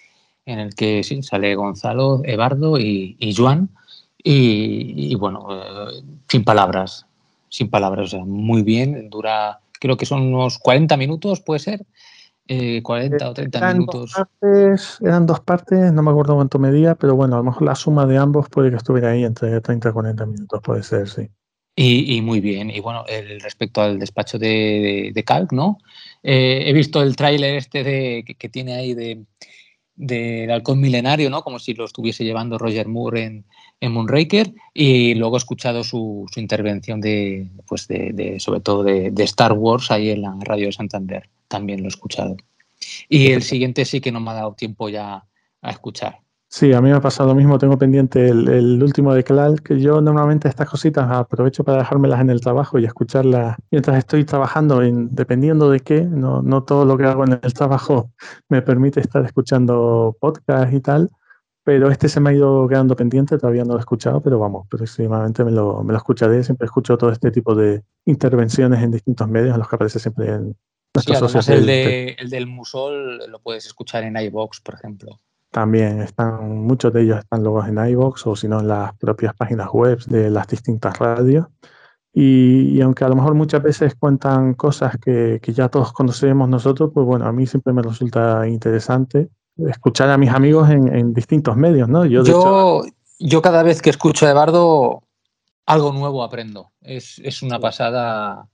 en 0.46 0.60
el 0.60 0.76
que 0.76 1.04
sí, 1.04 1.24
sale 1.24 1.56
Gonzalo, 1.56 2.22
Ebardo 2.26 2.78
y, 2.78 3.16
y 3.20 3.34
Joan. 3.34 3.70
Y, 4.26 5.16
bueno, 5.16 5.48
eh, 5.52 6.04
sin 6.30 6.44
palabras, 6.44 7.06
sin 7.50 7.70
palabras, 7.70 8.08
o 8.08 8.10
sea, 8.10 8.26
muy 8.26 8.62
bien. 8.62 9.10
Dura, 9.10 9.60
creo 9.80 9.98
que 9.98 10.06
son 10.06 10.34
unos 10.34 10.60
40 10.60 10.96
minutos, 10.98 11.42
puede 11.42 11.60
ser. 11.60 11.86
40 12.48 13.26
eh, 13.26 13.30
o 13.30 13.34
30 13.34 13.74
minutos. 13.74 14.14
eran 15.02 15.26
dos 15.26 15.40
partes, 15.40 15.94
no 15.94 16.04
me 16.04 16.12
acuerdo 16.12 16.36
cuánto 16.36 16.60
medía, 16.60 16.96
pero 16.96 17.16
bueno, 17.16 17.36
a 17.36 17.38
lo 17.38 17.46
mejor 17.46 17.64
la 17.64 17.76
suma 17.76 18.06
de 18.06 18.18
ambos 18.18 18.50
puede 18.50 18.70
que 18.70 18.76
estuviera 18.76 19.12
ahí 19.12 19.24
entre 19.24 19.62
30 19.62 19.90
y 19.90 19.92
40 19.92 20.26
minutos, 20.26 20.62
puede 20.62 20.84
ser, 20.84 21.08
sí. 21.08 21.30
Y, 21.76 22.22
muy 22.22 22.40
bien. 22.40 22.70
Y 22.70 22.82
bueno, 22.82 23.04
el, 23.08 23.42
respecto 23.42 23.82
al 23.82 23.98
despacho 23.98 24.38
de, 24.38 25.12
de, 25.12 25.24
Calc, 25.24 25.52
¿no? 25.54 25.80
Eh, 26.22 26.66
he 26.68 26.74
visto 26.74 27.02
el 27.02 27.16
tráiler 27.16 27.56
este 27.56 27.84
de, 27.84 28.24
que, 28.38 28.50
tiene 28.50 28.76
ahí 28.76 28.94
de 28.94 29.26
del 29.96 30.50
halcón 30.52 30.80
milenario, 30.80 31.30
¿no? 31.30 31.44
Como 31.44 31.60
si 31.60 31.74
lo 31.74 31.86
estuviese 31.86 32.24
llevando 32.24 32.58
Roger 32.58 32.88
Moore 32.88 33.24
en, 33.24 33.46
en 33.80 33.92
Moonraker. 33.92 34.54
Y 34.74 35.16
luego 35.16 35.36
he 35.36 35.40
escuchado 35.40 35.84
su, 35.84 36.26
su 36.32 36.40
intervención 36.40 37.02
de, 37.02 37.48
pues 37.68 37.88
de, 37.88 38.40
sobre 38.40 38.60
todo 38.60 38.84
de, 38.84 39.12
de, 39.12 39.24
Star 39.24 39.54
Wars 39.54 39.92
ahí 39.92 40.10
en 40.10 40.24
la 40.24 40.36
radio 40.42 40.68
de 40.68 40.74
Santander. 40.74 41.30
También 41.54 41.82
lo 41.82 41.86
he 41.86 41.90
escuchado. 41.90 42.36
Y 43.08 43.32
el 43.32 43.44
siguiente 43.44 43.86
sí 43.86 44.02
que 44.02 44.12
no 44.12 44.20
me 44.20 44.32
ha 44.32 44.34
dado 44.34 44.56
tiempo 44.56 44.90
ya 44.90 45.24
a 45.62 45.70
escuchar. 45.70 46.18
Sí, 46.48 46.74
a 46.74 46.82
mí 46.82 46.90
me 46.90 46.96
ha 46.96 47.00
pasado 47.00 47.30
lo 47.30 47.36
mismo. 47.36 47.60
Tengo 47.60 47.78
pendiente 47.78 48.28
el, 48.28 48.82
último 48.82 49.14
de 49.14 49.24
Clark, 49.24 49.62
que 49.62 49.80
yo 49.80 50.02
normalmente 50.02 50.48
estas 50.48 50.68
cositas 50.68 51.12
aprovecho 51.12 51.64
para 51.64 51.78
dejármelas 51.78 52.22
en 52.22 52.32
el 52.32 52.42
trabajo 52.42 52.80
y 52.80 52.86
escucharlas 52.86 53.56
mientras 53.70 54.00
estoy 54.00 54.26
trabajando, 54.26 54.80
dependiendo 55.12 55.70
de 55.70 55.82
qué. 55.82 56.02
No, 56.02 56.42
no 56.42 56.64
todo 56.64 56.86
lo 56.86 56.98
que 56.98 57.04
hago 57.04 57.24
en 57.24 57.40
el 57.40 57.54
trabajo 57.54 58.10
me 58.50 58.64
permite 58.64 59.00
estar 59.00 59.24
escuchando 59.24 60.18
podcast 60.20 60.74
y 60.74 60.80
tal, 60.80 61.12
pero 61.64 61.92
este 61.92 62.10
se 62.10 62.20
me 62.20 62.32
ha 62.32 62.34
ido 62.34 62.68
quedando 62.68 62.96
pendiente, 62.96 63.38
todavía 63.38 63.64
no 63.64 63.74
lo 63.74 63.78
he 63.78 63.82
escuchado, 63.82 64.22
pero 64.22 64.40
vamos, 64.40 64.66
próximamente 64.68 65.44
me 65.44 65.52
lo, 65.52 65.84
me 65.84 65.94
lo 65.94 65.98
escucharé. 65.98 66.44
Siempre 66.44 66.66
escucho 66.66 66.98
todo 66.98 67.12
este 67.12 67.30
tipo 67.30 67.54
de 67.54 67.84
intervenciones 68.06 68.82
en 68.82 68.90
distintos 68.90 69.28
medios 69.30 69.54
en 69.54 69.60
los 69.60 69.70
que 69.70 69.76
aparece 69.76 70.00
siempre 70.00 70.34
en 70.34 70.56
El, 71.48 71.66
de, 71.66 72.16
el 72.20 72.30
del 72.30 72.46
Musol 72.46 73.30
lo 73.30 73.40
puedes 73.40 73.66
escuchar 73.66 74.04
en 74.04 74.16
iBox, 74.16 74.62
por 74.62 74.76
ejemplo. 74.76 75.20
También 75.50 76.02
están, 76.02 76.66
muchos 76.66 76.94
de 76.94 77.04
ellos 77.04 77.20
están 77.20 77.44
luego 77.44 77.66
en 77.66 77.78
iVoox 77.78 78.28
o 78.28 78.36
si 78.36 78.48
no 78.48 78.60
en 78.60 78.68
las 78.68 78.96
propias 78.98 79.34
páginas 79.36 79.70
web 79.72 80.00
de 80.06 80.30
las 80.30 80.48
distintas 80.48 80.98
radios. 81.00 81.48
Y, 82.14 82.80
aunque 82.82 83.04
a 83.04 83.10
lo 83.10 83.16
mejor 83.16 83.34
muchas 83.34 83.64
veces 83.64 83.96
cuentan 83.96 84.54
cosas 84.54 84.98
que, 85.04 85.40
que, 85.42 85.52
ya 85.52 85.68
todos 85.68 85.94
conocemos 85.94 86.48
nosotros, 86.48 86.92
pues 86.94 87.08
bueno, 87.08 87.26
a 87.26 87.32
mí 87.32 87.48
siempre 87.48 87.74
me 87.74 87.82
resulta 87.82 88.48
interesante 88.48 89.30
escuchar 89.58 90.10
a 90.12 90.18
mis 90.18 90.30
amigos 90.30 90.70
en, 90.70 90.96
en 90.96 91.14
distintos 91.14 91.58
medios, 91.58 91.90
¿no? 91.90 92.06
Yo, 92.06 92.84
yo, 93.20 93.42
cada 93.42 93.64
vez 93.64 93.82
que 93.82 93.90
escucho 93.90 94.28
a 94.28 94.32
Eduardo, 94.32 95.04
algo 95.66 95.92
nuevo 95.92 96.24
aprendo. 96.24 96.72
Es, 96.82 97.20
es 97.24 97.42
una 97.42 97.60
pasada 97.60 98.48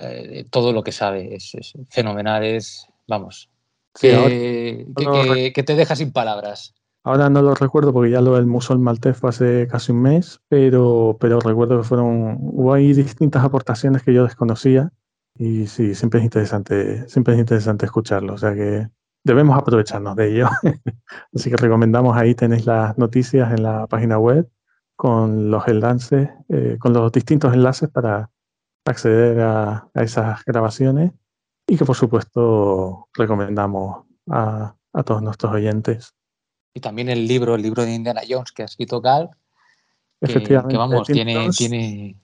eh, 0.00 0.44
todo 0.50 0.72
lo 0.72 0.82
que 0.82 0.92
sabe. 0.92 1.34
Es, 1.34 1.54
es 1.54 1.72
fenomenal, 1.88 2.44
es, 2.44 2.86
vamos, 3.08 3.50
que, 3.98 5.62
te 5.66 5.74
deja 5.74 5.96
sin 5.96 6.12
palabras. 6.12 6.74
Ahora 7.02 7.30
no 7.30 7.40
lo 7.40 7.54
recuerdo 7.54 7.92
porque 7.92 8.10
ya 8.10 8.20
lo 8.20 8.34
del 8.34 8.46
Musol 8.46 8.78
Maltés 8.78 9.16
fue 9.16 9.30
hace 9.30 9.66
casi 9.68 9.92
un 9.92 10.02
mes, 10.02 10.40
pero, 10.48 11.16
pero 11.18 11.40
recuerdo 11.40 11.78
que 11.78 11.84
fueron, 11.84 12.36
hubo 12.40 12.74
ahí 12.74 12.92
distintas 12.92 13.42
aportaciones 13.42 14.02
que 14.02 14.12
yo 14.12 14.24
desconocía 14.24 14.92
y 15.34 15.66
sí, 15.66 15.94
siempre 15.94 16.20
es 16.20 16.24
interesante, 16.24 17.08
siempre 17.08 17.34
es 17.34 17.40
interesante 17.40 17.86
escucharlo, 17.86 18.34
o 18.34 18.38
sea 18.38 18.54
que 18.54 18.86
debemos 19.24 19.56
aprovecharnos 19.56 20.14
de 20.16 20.30
ello. 20.30 20.48
Así 21.34 21.48
que 21.48 21.56
recomendamos 21.56 22.16
ahí 22.16 22.34
tenéis 22.34 22.66
las 22.66 22.98
noticias 22.98 23.50
en 23.50 23.62
la 23.62 23.86
página 23.86 24.18
web 24.18 24.48
con 24.96 25.50
los 25.50 25.66
enlaces, 25.68 26.28
eh, 26.50 26.76
con 26.78 26.92
los 26.92 27.10
distintos 27.10 27.54
enlaces 27.54 27.88
para 27.88 28.28
acceder 28.84 29.40
a 29.40 29.88
esas 29.94 30.44
grabaciones 30.44 31.12
y 31.70 31.76
que 31.76 31.84
por 31.84 31.94
supuesto 31.94 33.08
recomendamos 33.14 34.04
a, 34.28 34.74
todos 35.04 35.22
nuestros 35.22 35.52
oyentes. 35.52 36.12
Y 36.74 36.80
también 36.80 37.08
el 37.08 37.28
libro, 37.28 37.54
el 37.54 37.62
libro 37.62 37.84
de 37.84 37.94
Indiana 37.94 38.22
Jones 38.28 38.50
que 38.50 38.62
ha 38.62 38.64
escrito 38.64 39.00
Gal, 39.00 39.30
que, 40.20 40.58
vamos, 40.76 41.06
tiene, 41.06 41.48
tiene, 41.50 42.16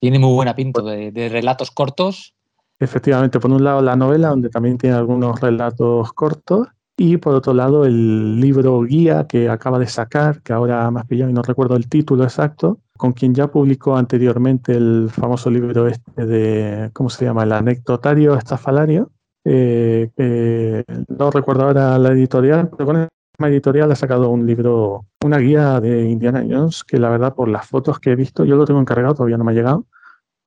tiene 0.00 0.18
muy 0.18 0.34
buena 0.34 0.54
pinta 0.56 0.82
de, 0.82 1.28
relatos 1.28 1.70
cortos. 1.70 2.34
Efectivamente, 2.80 3.38
por 3.38 3.52
un 3.52 3.62
lado 3.62 3.80
la 3.80 3.94
novela, 3.94 4.28
donde 4.28 4.50
también 4.50 4.78
tiene 4.78 4.96
algunos 4.96 5.40
relatos 5.40 6.12
cortos, 6.12 6.66
y 6.96 7.18
por 7.18 7.36
otro 7.36 7.54
lado 7.54 7.84
el 7.84 8.40
libro 8.40 8.82
guía 8.82 9.28
que 9.28 9.48
acaba 9.48 9.78
de 9.78 9.86
sacar, 9.86 10.42
que 10.42 10.52
ahora 10.52 10.90
más 10.90 11.06
pillado 11.06 11.30
y 11.30 11.34
no 11.34 11.42
recuerdo 11.42 11.76
el 11.76 11.88
título 11.88 12.24
exacto, 12.24 12.80
con 12.98 13.12
quien 13.12 13.32
ya 13.32 13.46
publicó 13.46 13.96
anteriormente 13.96 14.72
el 14.72 15.08
famoso 15.10 15.50
libro 15.50 15.86
este 15.86 16.26
de, 16.26 16.90
¿cómo 16.92 17.08
se 17.08 17.24
llama? 17.24 17.44
El 17.44 17.52
anecdotario 17.52 18.34
estafalario. 18.34 19.10
Eh, 19.44 20.84
no 21.08 21.30
recuerdo 21.30 21.62
ahora 21.62 21.96
la 21.98 22.10
editorial, 22.10 22.68
pero 22.68 22.84
con 22.84 22.96
esa 22.96 23.48
editorial 23.48 23.92
ha 23.92 23.94
sacado 23.94 24.28
un 24.30 24.44
libro, 24.46 25.06
una 25.24 25.38
guía 25.38 25.80
de 25.80 26.10
Indiana 26.10 26.44
Jones, 26.46 26.82
que 26.84 26.98
la 26.98 27.08
verdad 27.08 27.34
por 27.34 27.48
las 27.48 27.66
fotos 27.66 28.00
que 28.00 28.10
he 28.10 28.16
visto, 28.16 28.44
yo 28.44 28.56
lo 28.56 28.66
tengo 28.66 28.80
encargado, 28.80 29.14
todavía 29.14 29.38
no 29.38 29.44
me 29.44 29.52
ha 29.52 29.54
llegado, 29.54 29.86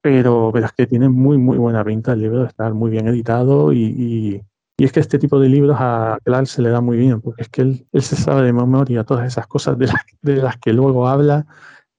pero, 0.02 0.52
pero 0.54 0.66
es 0.66 0.74
que 0.74 0.88
tiene 0.88 1.08
muy, 1.08 1.38
muy 1.38 1.58
buena 1.58 1.86
pinta 1.86 2.14
el 2.14 2.20
libro, 2.20 2.46
está 2.46 2.72
muy 2.74 2.92
bien 2.92 3.08
editado 3.08 3.72
y, 3.72 4.42
y, 4.78 4.84
es 4.84 4.92
que 4.92 5.00
este 5.00 5.20
tipo 5.20 5.40
de 5.40 5.48
libros 5.48 5.78
a 5.80 6.18
Clark 6.24 6.48
se 6.48 6.62
le 6.62 6.70
da 6.70 6.82
muy 6.82 6.98
bien, 6.98 7.22
porque 7.22 7.44
es 7.44 7.50
que 7.50 7.62
él, 7.62 7.88
él 7.92 8.02
se 8.02 8.16
sabe 8.16 8.42
de 8.42 8.52
memoria 8.52 9.04
todas 9.04 9.26
esas 9.28 9.48
cosas 9.48 9.78
de, 9.78 9.88
de 10.22 10.36
las 10.38 10.58
que 10.58 10.74
luego 10.74 11.08
habla 11.08 11.46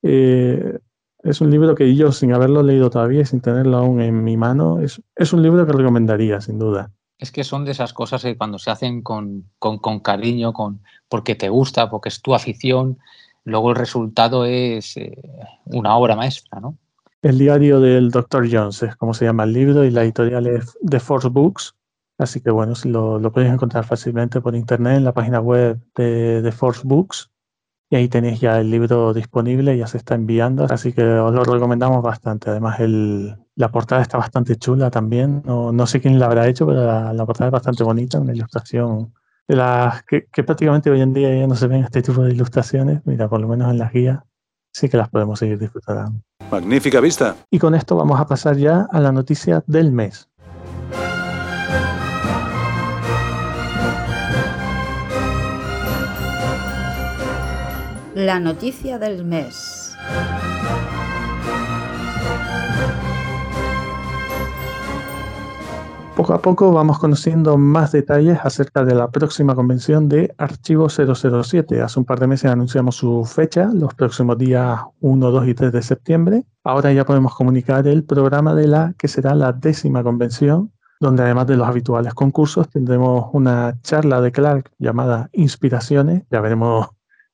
eh, 0.02 0.78
es 1.22 1.40
un 1.40 1.50
libro 1.50 1.74
que 1.74 1.94
yo, 1.94 2.10
sin 2.12 2.32
haberlo 2.32 2.62
leído 2.62 2.90
todavía 2.90 3.22
y 3.22 3.26
sin 3.26 3.40
tenerlo 3.40 3.78
aún 3.78 4.00
en 4.00 4.24
mi 4.24 4.36
mano, 4.36 4.80
es, 4.80 5.00
es, 5.14 5.32
un 5.32 5.42
libro 5.42 5.66
que 5.66 5.72
recomendaría, 5.72 6.40
sin 6.40 6.58
duda. 6.58 6.90
Es 7.18 7.30
que 7.30 7.44
son 7.44 7.64
de 7.64 7.70
esas 7.70 7.92
cosas 7.92 8.22
que 8.22 8.36
cuando 8.36 8.58
se 8.58 8.70
hacen 8.70 9.02
con, 9.02 9.48
con, 9.58 9.78
con 9.78 10.00
cariño, 10.00 10.52
con, 10.52 10.82
porque 11.08 11.36
te 11.36 11.48
gusta, 11.48 11.88
porque 11.88 12.08
es 12.08 12.20
tu 12.20 12.34
afición, 12.34 12.98
luego 13.44 13.70
el 13.70 13.76
resultado 13.76 14.44
es 14.44 14.96
eh, 14.96 15.16
una 15.66 15.96
obra 15.96 16.16
maestra, 16.16 16.60
¿no? 16.60 16.76
El 17.22 17.38
diario 17.38 17.78
del 17.78 18.10
Dr. 18.10 18.48
Jones 18.50 18.82
es 18.82 18.96
como 18.96 19.14
se 19.14 19.24
llama 19.24 19.44
el 19.44 19.52
libro 19.52 19.84
y 19.84 19.92
la 19.92 20.02
editorial 20.02 20.48
es 20.48 20.76
The 20.84 20.98
Force 20.98 21.28
Books. 21.28 21.76
Así 22.18 22.40
que 22.40 22.50
bueno, 22.50 22.74
lo, 22.84 23.20
lo 23.20 23.32
podéis 23.32 23.52
encontrar 23.52 23.84
fácilmente 23.84 24.40
por 24.40 24.56
internet 24.56 24.96
en 24.96 25.04
la 25.04 25.14
página 25.14 25.38
web 25.38 25.80
de, 25.94 26.42
de 26.42 26.52
Force 26.52 26.82
Books 26.84 27.31
y 27.92 27.96
ahí 27.96 28.08
tenéis 28.08 28.40
ya 28.40 28.58
el 28.58 28.70
libro 28.70 29.12
disponible, 29.12 29.76
ya 29.76 29.86
se 29.86 29.98
está 29.98 30.14
enviando, 30.14 30.64
así 30.64 30.94
que 30.94 31.04
os 31.04 31.34
lo 31.34 31.44
recomendamos 31.44 32.02
bastante. 32.02 32.48
Además, 32.48 32.80
el, 32.80 33.36
la 33.54 33.70
portada 33.70 34.00
está 34.00 34.16
bastante 34.16 34.56
chula 34.56 34.90
también. 34.90 35.42
No, 35.44 35.72
no 35.72 35.86
sé 35.86 36.00
quién 36.00 36.18
la 36.18 36.24
habrá 36.24 36.48
hecho, 36.48 36.66
pero 36.66 36.86
la, 36.86 37.26
portada 37.26 37.48
es 37.48 37.52
bastante 37.52 37.84
bonita, 37.84 38.18
una 38.18 38.32
ilustración 38.32 39.12
de 39.46 39.56
las 39.56 40.04
que, 40.04 40.24
que, 40.32 40.42
prácticamente 40.42 40.90
hoy 40.90 41.02
en 41.02 41.12
día 41.12 41.38
ya 41.38 41.46
no 41.46 41.54
se 41.54 41.66
ven 41.66 41.84
este 41.84 42.00
tipo 42.00 42.22
de 42.22 42.32
ilustraciones. 42.32 43.02
Mira, 43.04 43.28
por 43.28 43.42
lo 43.42 43.48
menos 43.48 43.70
en 43.70 43.76
las 43.76 43.92
guías 43.92 44.20
sí 44.72 44.88
que 44.88 44.96
las 44.96 45.10
podemos 45.10 45.38
seguir 45.38 45.58
disfrutando. 45.58 46.18
Magnífica 46.50 46.98
vista. 46.98 47.36
Y 47.50 47.58
con 47.58 47.74
esto 47.74 47.96
vamos 47.96 48.18
a 48.18 48.26
pasar 48.26 48.56
ya 48.56 48.88
a 48.90 49.00
la 49.00 49.12
noticia 49.12 49.62
del 49.66 49.92
mes. 49.92 50.30
La 58.14 58.38
noticia 58.38 58.98
del 58.98 59.24
mes. 59.24 59.96
Poco 66.14 66.34
a 66.34 66.42
poco 66.42 66.72
vamos 66.72 66.98
conociendo 66.98 67.56
más 67.56 67.92
detalles 67.92 68.38
acerca 68.44 68.84
de 68.84 68.94
la 68.94 69.10
próxima 69.10 69.54
convención 69.54 70.10
de 70.10 70.34
Archivo 70.36 70.90
007. 70.90 71.80
Hace 71.80 71.98
un 71.98 72.04
par 72.04 72.20
de 72.20 72.26
meses 72.26 72.50
anunciamos 72.50 72.96
su 72.96 73.24
fecha, 73.24 73.70
los 73.72 73.94
próximos 73.94 74.36
días 74.36 74.78
1, 75.00 75.30
2 75.30 75.48
y 75.48 75.54
3 75.54 75.72
de 75.72 75.82
septiembre. 75.82 76.44
Ahora 76.64 76.92
ya 76.92 77.06
podemos 77.06 77.34
comunicar 77.34 77.86
el 77.88 78.04
programa 78.04 78.54
de 78.54 78.66
la 78.66 78.94
que 78.98 79.08
será 79.08 79.34
la 79.34 79.54
décima 79.54 80.02
convención, 80.02 80.70
donde 81.00 81.22
además 81.22 81.46
de 81.46 81.56
los 81.56 81.66
habituales 81.66 82.12
concursos 82.12 82.68
tendremos 82.68 83.30
una 83.32 83.80
charla 83.80 84.20
de 84.20 84.32
Clark 84.32 84.70
llamada 84.78 85.30
Inspiraciones. 85.32 86.24
Ya 86.30 86.42
veremos 86.42 86.90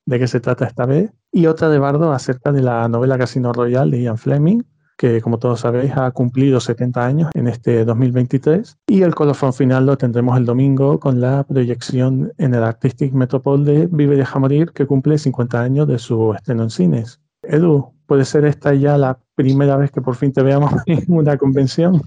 de 0.08 0.18
qué 0.18 0.26
se 0.26 0.40
trata 0.40 0.64
esta 0.64 0.86
vez, 0.86 1.12
y 1.30 1.46
otra 1.46 1.68
de 1.68 1.78
Bardo 1.78 2.12
acerca 2.12 2.50
de 2.50 2.62
la 2.62 2.88
novela 2.88 3.18
Casino 3.18 3.52
Royale 3.52 3.94
de 3.94 4.04
Ian 4.04 4.16
Fleming, 4.16 4.62
que 4.96 5.20
como 5.20 5.38
todos 5.38 5.60
sabéis 5.60 5.92
ha 5.96 6.10
cumplido 6.12 6.60
70 6.60 7.04
años 7.04 7.30
en 7.34 7.46
este 7.46 7.84
2023, 7.84 8.78
y 8.86 9.02
el 9.02 9.14
colofón 9.14 9.52
final 9.52 9.84
lo 9.84 9.98
tendremos 9.98 10.38
el 10.38 10.46
domingo 10.46 10.98
con 10.98 11.20
la 11.20 11.44
proyección 11.44 12.32
en 12.38 12.54
el 12.54 12.64
Artistic 12.64 13.12
Metropole 13.12 13.70
de 13.70 13.86
Vive 13.86 14.14
y 14.14 14.18
deja 14.18 14.38
morir, 14.38 14.72
que 14.72 14.86
cumple 14.86 15.18
50 15.18 15.60
años 15.60 15.86
de 15.86 15.98
su 15.98 16.32
estreno 16.32 16.62
en 16.62 16.70
cines. 16.70 17.20
Edu, 17.42 17.92
¿puede 18.06 18.24
ser 18.24 18.46
esta 18.46 18.72
ya 18.72 18.96
la 18.96 19.18
primera 19.34 19.76
vez 19.76 19.90
que 19.90 20.00
por 20.00 20.16
fin 20.16 20.32
te 20.32 20.42
veamos 20.42 20.72
en 20.86 21.04
una 21.08 21.36
convención? 21.36 22.00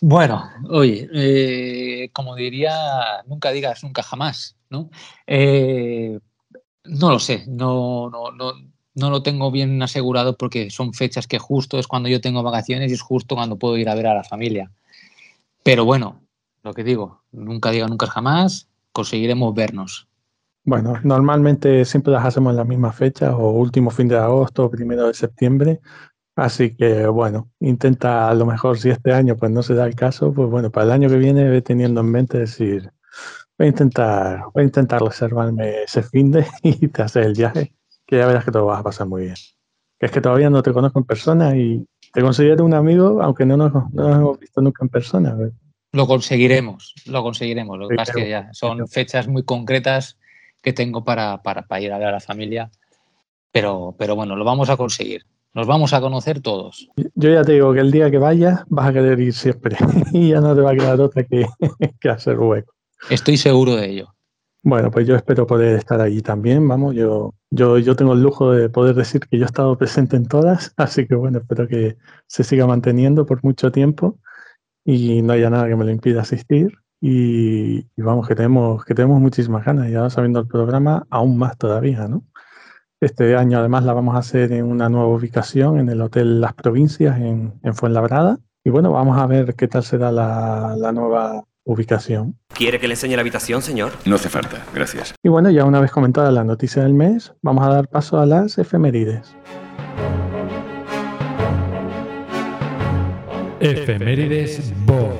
Bueno, 0.00 0.42
oye, 0.70 1.08
eh, 1.12 2.08
como 2.14 2.34
diría, 2.34 2.72
nunca 3.26 3.50
digas 3.50 3.84
nunca 3.84 4.02
jamás, 4.02 4.56
¿no? 4.70 4.88
Eh, 5.26 6.18
no 6.84 7.10
lo 7.10 7.18
sé, 7.18 7.44
no, 7.46 8.10
no, 8.10 8.30
no, 8.30 8.52
no 8.94 9.10
lo 9.10 9.22
tengo 9.22 9.50
bien 9.50 9.82
asegurado 9.82 10.36
porque 10.36 10.70
son 10.70 10.94
fechas 10.94 11.26
que 11.26 11.38
justo 11.38 11.78
es 11.78 11.86
cuando 11.86 12.08
yo 12.08 12.20
tengo 12.20 12.42
vacaciones 12.42 12.90
y 12.90 12.94
es 12.94 13.02
justo 13.02 13.34
cuando 13.34 13.56
puedo 13.56 13.76
ir 13.76 13.88
a 13.88 13.94
ver 13.94 14.06
a 14.06 14.14
la 14.14 14.24
familia. 14.24 14.70
Pero 15.62 15.84
bueno, 15.84 16.20
lo 16.62 16.74
que 16.74 16.84
digo, 16.84 17.22
nunca 17.32 17.70
diga 17.70 17.88
nunca 17.88 18.06
jamás, 18.06 18.68
conseguiremos 18.92 19.54
vernos. 19.54 20.08
Bueno, 20.64 20.94
normalmente 21.02 21.84
siempre 21.84 22.12
las 22.12 22.24
hacemos 22.24 22.52
en 22.52 22.56
las 22.56 22.66
mismas 22.66 22.96
fechas, 22.96 23.34
o 23.34 23.50
último 23.50 23.90
fin 23.90 24.08
de 24.08 24.16
agosto, 24.16 24.70
primero 24.70 25.08
de 25.08 25.14
septiembre. 25.14 25.80
Así 26.36 26.74
que 26.74 27.06
bueno, 27.06 27.50
intenta 27.60 28.28
a 28.28 28.34
lo 28.34 28.46
mejor 28.46 28.78
si 28.78 28.90
este 28.90 29.12
año 29.12 29.36
pues 29.36 29.52
no 29.52 29.62
se 29.62 29.74
da 29.74 29.86
el 29.86 29.94
caso, 29.94 30.32
pues 30.32 30.48
bueno, 30.48 30.70
para 30.70 30.86
el 30.86 30.92
año 30.92 31.08
que 31.08 31.18
viene 31.18 31.60
teniendo 31.60 32.00
en 32.00 32.10
mente 32.10 32.38
decir, 32.38 32.90
Voy 33.56 33.66
a 33.66 33.70
intentar, 33.70 34.44
voy 34.52 34.62
a 34.62 34.66
intentar 34.66 35.00
reservarme 35.00 35.84
ese 35.84 36.02
fin 36.02 36.32
de 36.32 36.44
y 36.62 36.88
te 36.88 37.02
haces 37.02 37.26
el 37.26 37.34
viaje, 37.34 37.72
que 38.06 38.18
ya 38.18 38.26
verás 38.26 38.44
que 38.44 38.50
te 38.50 38.58
lo 38.58 38.66
vas 38.66 38.80
a 38.80 38.84
pasar 38.84 39.06
muy 39.06 39.24
bien. 39.24 39.36
Que 39.98 40.06
es 40.06 40.12
que 40.12 40.20
todavía 40.20 40.50
no 40.50 40.62
te 40.62 40.72
conozco 40.72 40.98
en 40.98 41.04
persona 41.04 41.56
y 41.56 41.86
te 42.12 42.20
considero 42.20 42.64
un 42.64 42.74
amigo, 42.74 43.22
aunque 43.22 43.46
no 43.46 43.56
nos, 43.56 43.72
hemos 43.96 44.38
visto 44.40 44.60
nunca 44.60 44.84
en 44.84 44.88
persona. 44.88 45.36
Lo 45.92 46.06
conseguiremos, 46.08 46.94
lo 47.06 47.22
conseguiremos. 47.22 47.78
Lo 47.78 47.88
que 47.88 47.94
pasa 47.94 48.12
es 48.12 48.16
que 48.16 48.28
ya 48.28 48.48
son 48.52 48.88
fechas 48.88 49.28
muy 49.28 49.44
concretas 49.44 50.18
que 50.60 50.72
tengo 50.72 51.04
para, 51.04 51.42
para, 51.42 51.80
ir 51.80 51.92
a 51.92 51.98
ver 51.98 52.08
a 52.08 52.12
la 52.12 52.20
familia. 52.20 52.70
Pero, 53.52 53.94
pero 53.96 54.16
bueno, 54.16 54.34
lo 54.34 54.44
vamos 54.44 54.68
a 54.68 54.76
conseguir. 54.76 55.22
Nos 55.52 55.68
vamos 55.68 55.92
a 55.92 56.00
conocer 56.00 56.40
todos. 56.40 56.90
Yo 57.14 57.30
ya 57.30 57.44
te 57.44 57.52
digo 57.52 57.72
que 57.72 57.78
el 57.78 57.92
día 57.92 58.10
que 58.10 58.18
vayas 58.18 58.64
vas 58.68 58.88
a 58.88 58.92
querer 58.92 59.20
ir 59.20 59.32
siempre 59.32 59.76
y 60.12 60.30
ya 60.30 60.40
no 60.40 60.56
te 60.56 60.62
va 60.62 60.72
a 60.72 60.74
quedar 60.74 61.00
otra 61.00 61.22
que, 61.22 61.46
que 62.00 62.08
hacer 62.08 62.36
hueco. 62.40 62.73
Estoy 63.10 63.36
seguro 63.36 63.76
de 63.76 63.90
ello. 63.90 64.14
Bueno, 64.62 64.90
pues 64.90 65.06
yo 65.06 65.14
espero 65.14 65.46
poder 65.46 65.76
estar 65.76 66.00
allí 66.00 66.22
también, 66.22 66.66
vamos, 66.66 66.94
yo, 66.94 67.34
yo, 67.50 67.78
yo 67.78 67.94
tengo 67.96 68.14
el 68.14 68.22
lujo 68.22 68.52
de 68.52 68.70
poder 68.70 68.94
decir 68.94 69.20
que 69.20 69.36
yo 69.36 69.44
he 69.44 69.46
estado 69.46 69.76
presente 69.76 70.16
en 70.16 70.26
todas, 70.26 70.72
así 70.78 71.06
que 71.06 71.14
bueno, 71.14 71.38
espero 71.40 71.68
que 71.68 71.98
se 72.26 72.44
siga 72.44 72.66
manteniendo 72.66 73.26
por 73.26 73.44
mucho 73.44 73.70
tiempo 73.70 74.18
y 74.82 75.20
no 75.20 75.34
haya 75.34 75.50
nada 75.50 75.68
que 75.68 75.76
me 75.76 75.84
lo 75.84 75.90
impida 75.90 76.22
asistir. 76.22 76.78
Y, 77.06 77.86
vamos, 77.98 78.26
que 78.26 78.34
tenemos, 78.34 78.82
que 78.86 78.94
tenemos 78.94 79.20
muchísimas 79.20 79.66
ganas, 79.66 79.90
y 79.90 79.94
ahora 79.94 80.08
sabiendo 80.08 80.40
el 80.40 80.46
programa, 80.46 81.06
aún 81.10 81.36
más 81.36 81.58
todavía, 81.58 82.08
¿no? 82.08 82.24
Este 83.00 83.36
año 83.36 83.58
además 83.58 83.84
la 83.84 83.92
vamos 83.92 84.14
a 84.14 84.20
hacer 84.20 84.52
en 84.52 84.64
una 84.64 84.88
nueva 84.88 85.08
ubicación, 85.08 85.78
en 85.78 85.90
el 85.90 86.00
Hotel 86.00 86.40
Las 86.40 86.54
Provincias, 86.54 87.18
en, 87.18 87.60
en 87.62 87.74
Fuenlabrada. 87.74 88.38
Y 88.64 88.70
bueno, 88.70 88.92
vamos 88.92 89.18
a 89.18 89.26
ver 89.26 89.54
qué 89.54 89.68
tal 89.68 89.82
será 89.84 90.10
la 90.10 90.92
nueva 90.92 91.44
ubicación. 91.64 92.38
¿Quiere 92.54 92.78
que 92.78 92.86
le 92.86 92.94
enseñe 92.94 93.16
la 93.16 93.22
habitación, 93.22 93.62
señor? 93.62 93.92
No 94.04 94.14
hace 94.14 94.28
falta, 94.28 94.64
gracias. 94.72 95.12
Y 95.24 95.28
bueno, 95.28 95.50
ya 95.50 95.64
una 95.64 95.80
vez 95.80 95.90
comentada 95.90 96.30
la 96.30 96.44
noticia 96.44 96.84
del 96.84 96.94
mes, 96.94 97.32
vamos 97.42 97.66
a 97.66 97.70
dar 97.70 97.88
paso 97.88 98.20
a 98.20 98.26
las 98.26 98.58
efemérides. 98.58 99.34
Efemérides 103.58 104.72
Bond. 104.86 105.13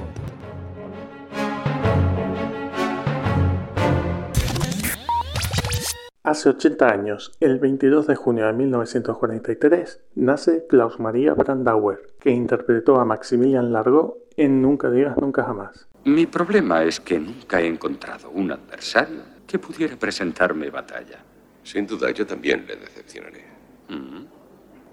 Hace 6.24 6.48
80 6.48 6.88
años, 6.88 7.32
el 7.40 7.58
22 7.58 8.06
de 8.06 8.14
junio 8.16 8.46
de 8.46 8.54
1943, 8.54 10.00
nace 10.14 10.64
Klaus 10.66 10.98
Maria 10.98 11.34
Brandauer, 11.34 12.14
que 12.18 12.30
interpretó 12.30 12.98
a 12.98 13.04
Maximilian 13.04 13.74
Largo 13.74 14.16
en 14.38 14.62
Nunca 14.62 14.90
digas 14.90 15.18
nunca 15.18 15.44
jamás. 15.44 15.86
Mi 16.04 16.24
problema 16.24 16.82
es 16.82 16.98
que 16.98 17.20
nunca 17.20 17.60
he 17.60 17.66
encontrado 17.66 18.30
un 18.30 18.50
adversario 18.50 19.20
que 19.46 19.58
pudiera 19.58 19.98
presentarme 19.98 20.70
batalla. 20.70 21.18
Sin 21.62 21.86
duda, 21.86 22.10
yo 22.10 22.26
también 22.26 22.64
le 22.66 22.76
decepcionaré. 22.76 23.44
Mm, 23.90 24.24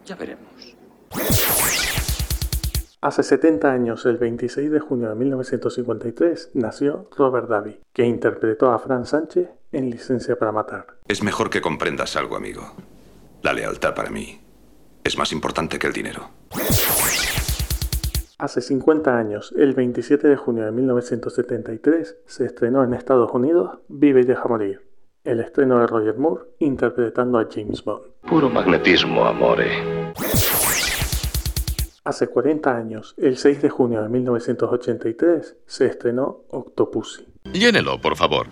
ya 0.03 0.15
veremos. 0.17 0.75
Hace 2.99 3.23
70 3.23 3.71
años, 3.71 4.05
el 4.05 4.17
26 4.17 4.69
de 4.69 4.79
junio 4.81 5.07
de 5.07 5.15
1953, 5.15 6.51
nació 6.55 7.07
Robert 7.15 7.47
Davi, 7.47 7.79
que 7.93 8.03
interpretó 8.03 8.71
a 8.71 8.79
Fran 8.79 9.05
Sánchez 9.05 9.47
en 9.71 9.89
Licencia 9.89 10.35
para 10.35 10.51
Matar. 10.51 10.87
Es 11.07 11.23
mejor 11.23 11.49
que 11.49 11.61
comprendas 11.61 12.15
algo, 12.15 12.35
amigo. 12.35 12.73
La 13.41 13.53
lealtad 13.53 13.95
para 13.95 14.09
mí 14.09 14.39
es 15.03 15.17
más 15.17 15.31
importante 15.31 15.79
que 15.79 15.87
el 15.87 15.93
dinero. 15.93 16.29
Hace 18.37 18.61
50 18.61 19.17
años, 19.17 19.53
el 19.57 19.73
27 19.73 20.27
de 20.27 20.35
junio 20.35 20.65
de 20.65 20.71
1973, 20.71 22.17
se 22.25 22.45
estrenó 22.45 22.83
en 22.83 22.93
Estados 22.93 23.31
Unidos 23.33 23.79
Vive 23.87 24.21
y 24.21 24.25
deja 24.25 24.47
morir, 24.47 24.87
el 25.23 25.39
estreno 25.39 25.79
de 25.79 25.87
Roger 25.87 26.17
Moore 26.17 26.45
interpretando 26.59 27.37
a 27.37 27.47
James 27.51 27.83
Bond. 27.83 28.05
Puro 28.27 28.49
magnetismo, 28.49 29.25
amore. 29.25 30.11
Hace 32.03 32.27
40 32.27 32.75
años, 32.75 33.13
el 33.17 33.37
6 33.37 33.61
de 33.61 33.69
junio 33.69 34.01
de 34.01 34.09
1983, 34.09 35.57
se 35.67 35.85
estrenó 35.85 36.45
Octopussy. 36.49 37.27
Llénelo, 37.53 38.01
por 38.01 38.15
favor. 38.15 38.47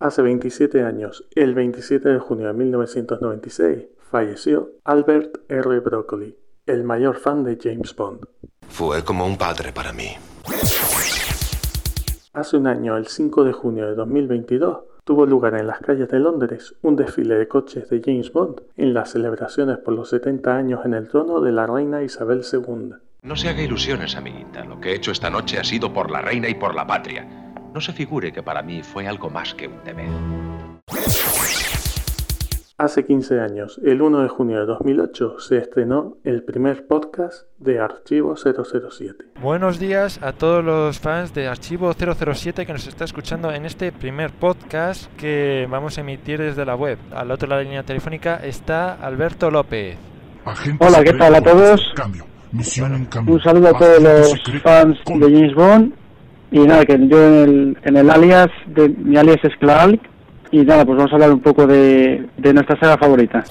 Hace 0.00 0.22
27 0.22 0.82
años, 0.82 1.24
el 1.36 1.54
27 1.54 2.08
de 2.08 2.18
junio 2.18 2.48
de 2.48 2.52
1996, 2.52 3.86
falleció 4.10 4.72
Albert 4.82 5.38
R. 5.48 5.80
Broccoli, 5.80 6.36
el 6.66 6.82
mayor 6.82 7.16
fan 7.16 7.44
de 7.44 7.56
James 7.62 7.94
Bond. 7.94 8.26
Fue 8.68 9.04
como 9.04 9.24
un 9.24 9.38
padre 9.38 9.72
para 9.72 9.92
mí. 9.92 10.08
Hace 12.32 12.56
un 12.56 12.66
año, 12.66 12.96
el 12.96 13.06
5 13.06 13.44
de 13.44 13.52
junio 13.52 13.86
de 13.86 13.94
2022, 13.94 14.78
tuvo 15.04 15.26
lugar 15.26 15.54
en 15.54 15.68
las 15.68 15.78
calles 15.78 16.08
de 16.08 16.18
Londres 16.18 16.74
un 16.82 16.96
desfile 16.96 17.36
de 17.36 17.46
coches 17.46 17.88
de 17.88 18.02
James 18.04 18.32
Bond 18.32 18.62
en 18.76 18.94
las 18.94 19.12
celebraciones 19.12 19.78
por 19.78 19.94
los 19.94 20.08
70 20.08 20.56
años 20.56 20.80
en 20.84 20.94
el 20.94 21.06
trono 21.06 21.40
de 21.40 21.52
la 21.52 21.68
reina 21.68 22.02
Isabel 22.02 22.42
II. 22.52 22.94
No 23.22 23.36
se 23.36 23.48
haga 23.48 23.62
ilusiones, 23.62 24.16
amiguita. 24.16 24.64
Lo 24.64 24.80
que 24.80 24.90
he 24.90 24.96
hecho 24.96 25.12
esta 25.12 25.30
noche 25.30 25.58
ha 25.58 25.64
sido 25.64 25.92
por 25.92 26.10
la 26.10 26.20
reina 26.20 26.48
y 26.48 26.54
por 26.54 26.74
la 26.74 26.86
patria. 26.86 27.43
No 27.74 27.80
se 27.80 27.92
figure 27.92 28.32
que 28.32 28.40
para 28.40 28.62
mí 28.62 28.84
fue 28.84 29.08
algo 29.08 29.28
más 29.30 29.52
que 29.52 29.66
un 29.66 29.82
deber. 29.82 30.06
Hace 32.78 33.04
15 33.04 33.40
años, 33.40 33.80
el 33.84 34.00
1 34.00 34.22
de 34.22 34.28
junio 34.28 34.60
de 34.60 34.66
2008, 34.66 35.40
se 35.40 35.58
estrenó 35.58 36.16
el 36.22 36.44
primer 36.44 36.86
podcast 36.86 37.48
de 37.58 37.80
Archivo 37.80 38.36
007. 38.36 39.24
Buenos 39.42 39.80
días 39.80 40.22
a 40.22 40.30
todos 40.30 40.64
los 40.64 41.00
fans 41.00 41.34
de 41.34 41.48
Archivo 41.48 41.92
007 41.94 42.64
que 42.64 42.72
nos 42.72 42.86
está 42.86 43.06
escuchando 43.06 43.50
en 43.50 43.66
este 43.66 43.90
primer 43.90 44.30
podcast 44.30 45.12
que 45.16 45.66
vamos 45.68 45.98
a 45.98 46.02
emitir 46.02 46.38
desde 46.38 46.64
la 46.64 46.76
web. 46.76 46.96
Al 47.12 47.32
otro 47.32 47.48
lado 47.48 47.58
de 47.58 47.64
la 47.64 47.70
línea 47.70 47.82
telefónica 47.82 48.36
está 48.36 48.94
Alberto 48.94 49.50
López. 49.50 49.98
Hola, 50.78 51.02
¿qué 51.02 51.12
tal 51.14 51.34
a 51.34 51.42
todos? 51.42 51.92
Un 52.52 53.42
saludo 53.42 53.68
a 53.68 53.78
todos 53.78 54.00
los 54.00 54.62
fans 54.62 54.96
de 55.06 55.32
James 55.32 55.54
Bond. 55.56 56.03
Y 56.54 56.60
nada, 56.60 56.86
que 56.86 56.96
yo 57.08 57.18
en 57.18 57.34
el, 57.34 57.78
en 57.82 57.96
el 57.96 58.08
alias, 58.08 58.48
de, 58.68 58.88
mi 58.88 59.16
alias 59.16 59.40
es 59.42 59.56
Clark. 59.58 60.00
Y 60.52 60.58
nada, 60.58 60.84
pues 60.84 60.96
vamos 60.96 61.10
a 61.10 61.16
hablar 61.16 61.32
un 61.32 61.40
poco 61.40 61.66
de, 61.66 62.28
de 62.36 62.54
nuestra 62.54 62.78
saga 62.78 62.96
favorita. 62.96 63.42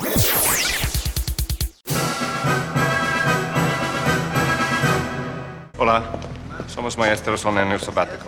Hola, 5.77 6.01
somos 6.67 6.97
maestros 6.97 7.43
en 7.43 7.57
el 7.73 7.79
sabático 7.81 8.27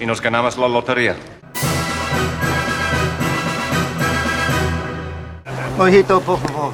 y 0.00 0.04
nos 0.04 0.20
ganamos 0.20 0.58
la 0.58 0.66
lotería. 0.66 1.14
Ojito, 5.78 6.20
por 6.22 6.40
favor. 6.40 6.72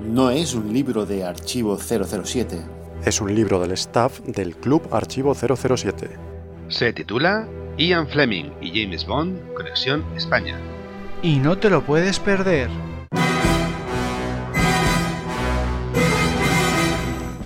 No 0.00 0.30
es 0.30 0.54
un 0.54 0.72
libro 0.72 1.06
de 1.06 1.22
Archivo 1.22 1.78
007. 1.78 2.79
Es 3.04 3.22
un 3.22 3.34
libro 3.34 3.58
del 3.58 3.72
staff 3.72 4.20
del 4.20 4.54
Club 4.56 4.86
Archivo 4.92 5.34
007. 5.34 6.10
Se 6.68 6.92
titula 6.92 7.48
Ian 7.78 8.06
Fleming 8.06 8.50
y 8.60 8.78
James 8.78 9.06
Bond, 9.06 9.54
Conexión 9.54 10.04
España. 10.16 10.58
Y 11.22 11.38
no 11.38 11.56
te 11.56 11.70
lo 11.70 11.82
puedes 11.82 12.20
perder. 12.20 12.68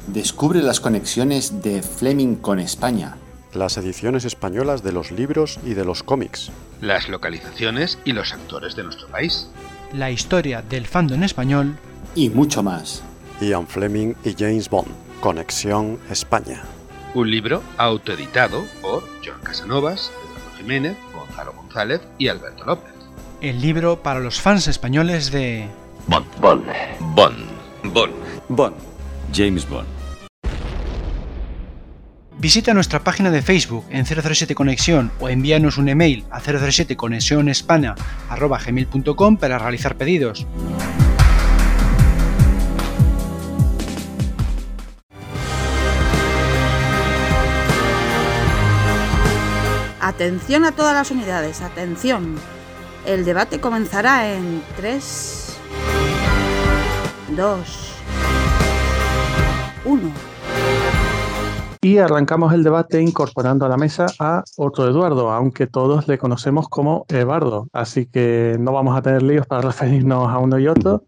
Descubre 0.08 0.60
las 0.60 0.80
conexiones 0.80 1.62
de 1.62 1.82
Fleming 1.82 2.34
con 2.34 2.58
España. 2.58 3.16
Las 3.52 3.76
ediciones 3.76 4.24
españolas 4.24 4.82
de 4.82 4.90
los 4.90 5.12
libros 5.12 5.60
y 5.64 5.74
de 5.74 5.84
los 5.84 6.02
cómics. 6.02 6.50
Las 6.80 7.08
localizaciones 7.08 8.00
y 8.04 8.12
los 8.12 8.32
actores 8.32 8.74
de 8.74 8.82
nuestro 8.82 9.06
país. 9.06 9.48
La 9.92 10.10
historia 10.10 10.62
del 10.62 10.88
fandom 10.88 11.22
español. 11.22 11.76
Y 12.16 12.28
mucho 12.30 12.64
más. 12.64 13.04
Ian 13.40 13.66
Fleming 13.66 14.14
y 14.24 14.34
James 14.36 14.68
Bond, 14.68 14.88
Conexión 15.24 15.98
España. 16.10 16.60
Un 17.14 17.30
libro 17.30 17.62
autoeditado 17.78 18.66
por 18.82 19.08
John 19.24 19.40
Casanovas, 19.42 20.12
Eduardo 20.22 20.50
Jiménez, 20.58 20.98
Gonzalo 21.14 21.54
González 21.54 22.02
y 22.18 22.28
Alberto 22.28 22.66
López. 22.66 22.92
El 23.40 23.62
libro 23.62 24.02
para 24.02 24.20
los 24.20 24.42
fans 24.42 24.68
españoles 24.68 25.32
de... 25.32 25.66
Bond. 26.08 26.26
Bond. 26.42 26.66
Bond. 27.14 27.38
Bond. 27.84 28.12
Bond. 28.50 28.76
James 29.32 29.66
Bond. 29.66 29.88
Visita 32.38 32.74
nuestra 32.74 33.02
página 33.02 33.30
de 33.30 33.40
Facebook 33.40 33.86
en 33.88 34.04
007 34.04 34.54
Conexión 34.54 35.10
o 35.20 35.30
envíanos 35.30 35.78
un 35.78 35.88
email 35.88 36.26
a 36.30 36.40
007 36.40 36.98
gmail.com 36.98 37.56
para 39.38 39.58
realizar 39.58 39.96
pedidos. 39.96 40.46
Atención 50.14 50.64
a 50.64 50.70
todas 50.70 50.94
las 50.94 51.10
unidades, 51.10 51.60
atención. 51.60 52.36
El 53.04 53.24
debate 53.24 53.60
comenzará 53.60 54.32
en 54.32 54.62
3, 54.76 55.58
2, 57.36 57.92
1. 59.84 60.00
Y 61.82 61.98
arrancamos 61.98 62.54
el 62.54 62.62
debate 62.62 63.02
incorporando 63.02 63.66
a 63.66 63.68
la 63.68 63.76
mesa 63.76 64.06
a 64.20 64.44
otro 64.56 64.88
Eduardo, 64.88 65.32
aunque 65.32 65.66
todos 65.66 66.06
le 66.06 66.16
conocemos 66.16 66.68
como 66.68 67.06
Eduardo, 67.08 67.66
así 67.72 68.06
que 68.06 68.56
no 68.60 68.72
vamos 68.72 68.96
a 68.96 69.02
tener 69.02 69.20
líos 69.20 69.48
para 69.48 69.62
referirnos 69.66 70.28
a 70.28 70.38
uno 70.38 70.60
y 70.60 70.68
otro. 70.68 71.02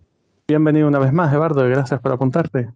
Bienvenido 0.49 0.88
una 0.88 0.99
vez 0.99 1.12
más, 1.12 1.33
Eduardo, 1.33 1.64
y 1.64 1.71
gracias 1.71 2.01
por 2.01 2.11
apuntarte. 2.11 2.73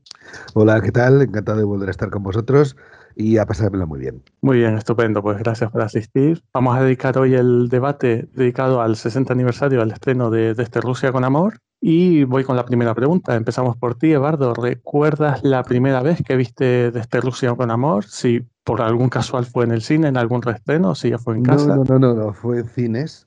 Hola, 0.55 0.81
¿qué 0.81 0.93
tal? 0.93 1.23
Encantado 1.23 1.59
de 1.59 1.65
volver 1.65 1.89
a 1.89 1.91
estar 1.91 2.09
con 2.09 2.23
vosotros 2.23 2.77
y 3.17 3.39
a 3.39 3.47
pasármelo 3.47 3.87
muy 3.87 4.01
bien. 4.01 4.23
Muy 4.41 4.59
bien, 4.59 4.77
estupendo, 4.77 5.23
pues 5.23 5.39
gracias 5.39 5.71
por 5.71 5.83
asistir. 5.83 6.43
Vamos 6.53 6.77
a 6.77 6.83
dedicar 6.83 7.19
hoy 7.19 7.35
el 7.35 7.69
debate 7.69 8.29
dedicado 8.35 8.81
al 8.81 8.97
60 8.97 9.33
aniversario 9.33 9.81
del 9.81 9.93
estreno 9.93 10.31
de 10.31 10.55
Desde 10.55 10.81
Rusia 10.81 11.13
con 11.13 11.25
Amor. 11.25 11.59
Y 11.83 12.25
voy 12.25 12.45
con 12.45 12.57
la 12.57 12.67
primera 12.67 12.95
pregunta. 12.95 13.35
Empezamos 13.35 13.77
por 13.77 13.95
ti, 13.95 14.13
Eduardo. 14.13 14.53
¿Recuerdas 14.53 15.43
la 15.45 15.63
primera 15.63 16.03
vez 16.03 16.23
que 16.23 16.37
viste 16.37 16.91
Desde 16.91 17.21
Rusia 17.21 17.55
con 17.55 17.71
Amor? 17.71 18.05
Si 18.05 18.47
por 18.65 18.83
algún 18.83 19.09
casual 19.09 19.47
fue 19.47 19.65
en 19.65 19.71
el 19.71 19.81
cine, 19.81 20.09
en 20.09 20.19
algún 20.19 20.43
reestreno, 20.43 20.95
si 20.95 21.11
ya 21.11 21.19
fue 21.19 21.37
en 21.37 21.43
casa. 21.43 21.77
No, 21.77 21.85
no, 21.85 21.99
no, 21.99 22.15
no, 22.15 22.33
fue 22.35 22.59
en 22.59 22.69
cines. 22.69 23.27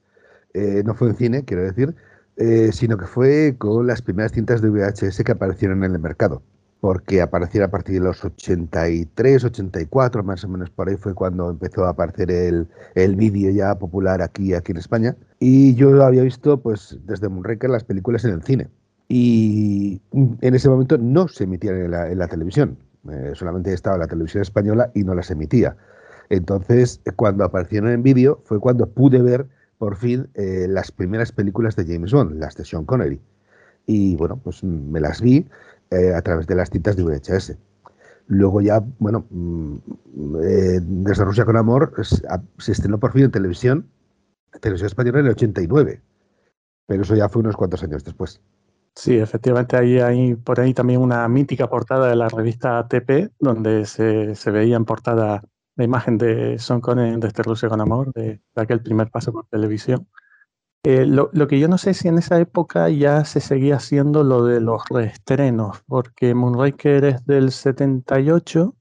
Eh, 0.53 0.83
no 0.85 0.93
fue 0.93 1.09
en 1.09 1.15
cine, 1.15 1.45
quiero 1.45 1.63
decir, 1.63 1.95
eh, 2.37 2.69
sino 2.71 2.95
que 2.95 3.07
fue 3.07 3.55
con 3.57 3.87
las 3.87 4.03
primeras 4.03 4.33
cintas 4.33 4.61
de 4.61 4.69
VHS 4.69 5.23
que 5.23 5.31
aparecieron 5.31 5.83
en 5.83 5.93
el 5.93 5.99
mercado 5.99 6.43
porque 6.83 7.21
apareciera 7.21 7.67
a 7.67 7.71
partir 7.71 7.95
de 7.95 8.01
los 8.01 8.25
83, 8.25 9.45
84, 9.45 10.21
más 10.21 10.43
o 10.43 10.49
menos 10.49 10.69
por 10.69 10.89
ahí 10.89 10.97
fue 10.97 11.13
cuando 11.13 11.49
empezó 11.49 11.85
a 11.85 11.91
aparecer 11.91 12.29
el, 12.29 12.67
el 12.93 13.15
vídeo 13.15 13.51
ya 13.51 13.73
popular 13.79 14.21
aquí, 14.21 14.53
aquí 14.53 14.73
en 14.73 14.79
España. 14.79 15.15
Y 15.39 15.75
yo 15.75 16.03
había 16.03 16.23
visto, 16.23 16.59
pues, 16.59 16.99
desde 17.05 17.29
Moonraker 17.29 17.69
las 17.69 17.85
películas 17.85 18.25
en 18.25 18.33
el 18.33 18.43
cine. 18.43 18.67
Y 19.07 20.01
en 20.11 20.55
ese 20.55 20.67
momento 20.67 20.97
no 20.97 21.29
se 21.29 21.45
emitían 21.45 21.77
en 21.77 21.91
la, 21.91 22.11
en 22.11 22.19
la 22.19 22.27
televisión. 22.27 22.77
Eh, 23.09 23.31
solamente 23.33 23.71
estaba 23.71 23.97
la 23.97 24.07
televisión 24.07 24.41
española 24.41 24.91
y 24.93 25.05
no 25.05 25.15
las 25.15 25.31
emitía. 25.31 25.77
Entonces, 26.27 26.99
cuando 27.15 27.45
aparecieron 27.45 27.91
en 27.91 28.03
vídeo, 28.03 28.41
fue 28.43 28.59
cuando 28.59 28.89
pude 28.89 29.21
ver 29.21 29.45
por 29.77 29.95
fin 29.95 30.27
eh, 30.33 30.65
las 30.67 30.91
primeras 30.91 31.31
películas 31.31 31.77
de 31.77 31.85
James 31.85 32.11
Bond, 32.11 32.41
las 32.41 32.57
de 32.57 32.65
Sean 32.65 32.83
Connery. 32.83 33.21
Y 33.85 34.17
bueno, 34.17 34.37
pues 34.43 34.63
me 34.65 34.99
las 34.99 35.21
vi 35.21 35.47
eh, 35.93 36.13
a 36.13 36.21
través 36.21 36.47
de 36.47 36.55
las 36.55 36.69
cintas 36.69 36.95
de 36.95 37.03
VHS. 37.03 37.57
Luego 38.27 38.61
ya, 38.61 38.81
bueno, 38.99 39.25
mm, 39.29 39.75
eh, 40.41 40.79
desde 40.81 41.25
Rusia 41.25 41.45
con 41.45 41.57
Amor 41.57 41.93
se 42.57 42.71
estrenó 42.71 42.99
por 42.99 43.11
fin 43.11 43.23
en 43.23 43.31
televisión, 43.31 43.89
televisión 44.61 44.87
española 44.87 45.19
en 45.19 45.25
el 45.25 45.31
89, 45.33 46.01
pero 46.87 47.01
eso 47.03 47.15
ya 47.15 47.29
fue 47.29 47.41
unos 47.41 47.55
cuantos 47.55 47.83
años 47.83 48.03
después. 48.03 48.41
Sí, 48.95 49.17
efectivamente 49.17 49.75
hay, 49.75 49.99
hay 49.99 50.35
por 50.35 50.59
ahí 50.59 50.73
también 50.73 51.01
una 51.01 51.27
mítica 51.27 51.67
portada 51.67 52.09
de 52.09 52.15
la 52.15 52.29
revista 52.29 52.87
TP, 52.87 53.31
donde 53.39 53.85
se, 53.85 54.35
se 54.35 54.51
veía 54.51 54.75
en 54.75 54.85
portada 54.85 55.43
la 55.75 55.83
imagen 55.83 56.17
de 56.19 56.59
Son 56.59 56.79
Connery 56.79 57.19
desde 57.19 57.43
Rusia 57.43 57.69
con 57.69 57.81
Amor, 57.81 58.13
de, 58.13 58.39
de 58.55 58.61
aquel 58.61 58.81
primer 58.81 59.09
paso 59.09 59.31
por 59.31 59.47
televisión. 59.47 60.07
Eh, 60.85 61.05
lo, 61.05 61.29
lo, 61.31 61.47
que 61.47 61.59
yo 61.59 61.69
no 61.69 61.77
sé 61.77 61.93
si 61.93 62.09
en 62.09 62.17
esa 62.17 62.37
época 62.41 62.89
ya 62.89 63.23
se 63.23 63.39
seguía 63.39 63.77
haciendo 63.77 64.21
lo 64.25 64.43
de 64.43 64.59
los 64.59 64.83
reestrenos, 64.89 65.81
porque 65.87 66.35
Moonraker 66.35 67.05
es 67.05 67.25
del 67.25 67.51
78, 67.51 68.75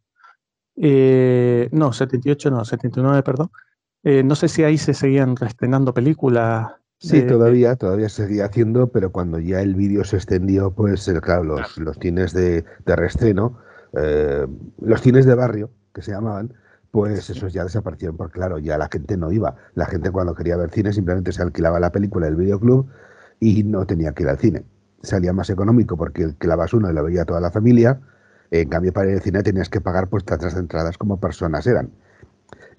eh, 0.76 1.68
no, 1.70 1.92
78 1.92 2.50
no, 2.50 2.64
79, 2.64 3.22
perdón. 3.22 3.50
Eh, 4.02 4.24
no 4.24 4.34
sé 4.34 4.48
si 4.48 4.64
ahí 4.64 4.78
se 4.78 4.94
seguían 4.94 5.36
reestrenando 5.36 5.94
películas. 5.94 6.72
Sí, 6.98 7.22
todavía, 7.22 7.76
todavía 7.76 8.08
se 8.08 8.24
seguía 8.24 8.46
haciendo, 8.46 8.88
pero 8.88 9.12
cuando 9.12 9.38
ya 9.38 9.60
el 9.60 9.76
vídeo 9.76 10.02
se 10.02 10.16
extendió, 10.16 10.72
pues 10.72 11.08
claro, 11.22 11.44
los, 11.44 11.78
los 11.78 11.96
cines 11.98 12.32
de, 12.32 12.64
de 12.84 12.96
reestreno, 12.96 13.58
los 14.78 15.00
cines 15.00 15.26
de 15.26 15.34
barrio, 15.34 15.70
que 15.92 16.02
se 16.02 16.12
llamaban, 16.12 16.54
pues 16.92 17.31
esos 17.31 17.55
ya 17.55 17.64
desaparecieron, 17.64 18.18
porque 18.18 18.35
claro, 18.35 18.59
ya 18.59 18.76
la 18.76 18.88
gente 18.92 19.16
no 19.16 19.33
iba. 19.33 19.57
La 19.74 19.87
gente 19.87 20.11
cuando 20.11 20.35
quería 20.35 20.59
ver 20.59 20.70
cine 20.70 20.92
simplemente 20.92 21.33
se 21.33 21.42
alquilaba 21.42 21.81
la 21.81 21.90
película 21.90 22.26
del 22.26 22.37
videoclub 22.37 22.87
y 23.40 23.64
no 23.64 23.87
tenía 23.87 24.12
que 24.12 24.24
ir 24.24 24.28
al 24.28 24.38
cine. 24.38 24.64
Salía 25.02 25.33
más 25.33 25.48
económico 25.48 25.96
porque 25.96 26.24
alquilabas 26.24 26.74
uno 26.74 26.90
y 26.90 26.94
lo 26.94 27.02
veía 27.02 27.24
toda 27.24 27.40
la 27.40 27.50
familia. 27.50 27.98
En 28.50 28.68
cambio, 28.68 28.92
para 28.92 29.09
ir 29.09 29.16
al 29.16 29.22
cine 29.22 29.42
tenías 29.42 29.70
que 29.70 29.81
pagar 29.81 30.09
pues 30.09 30.26
tantas 30.26 30.55
entradas 30.55 30.98
como 30.98 31.18
personas 31.18 31.66
eran. 31.66 31.90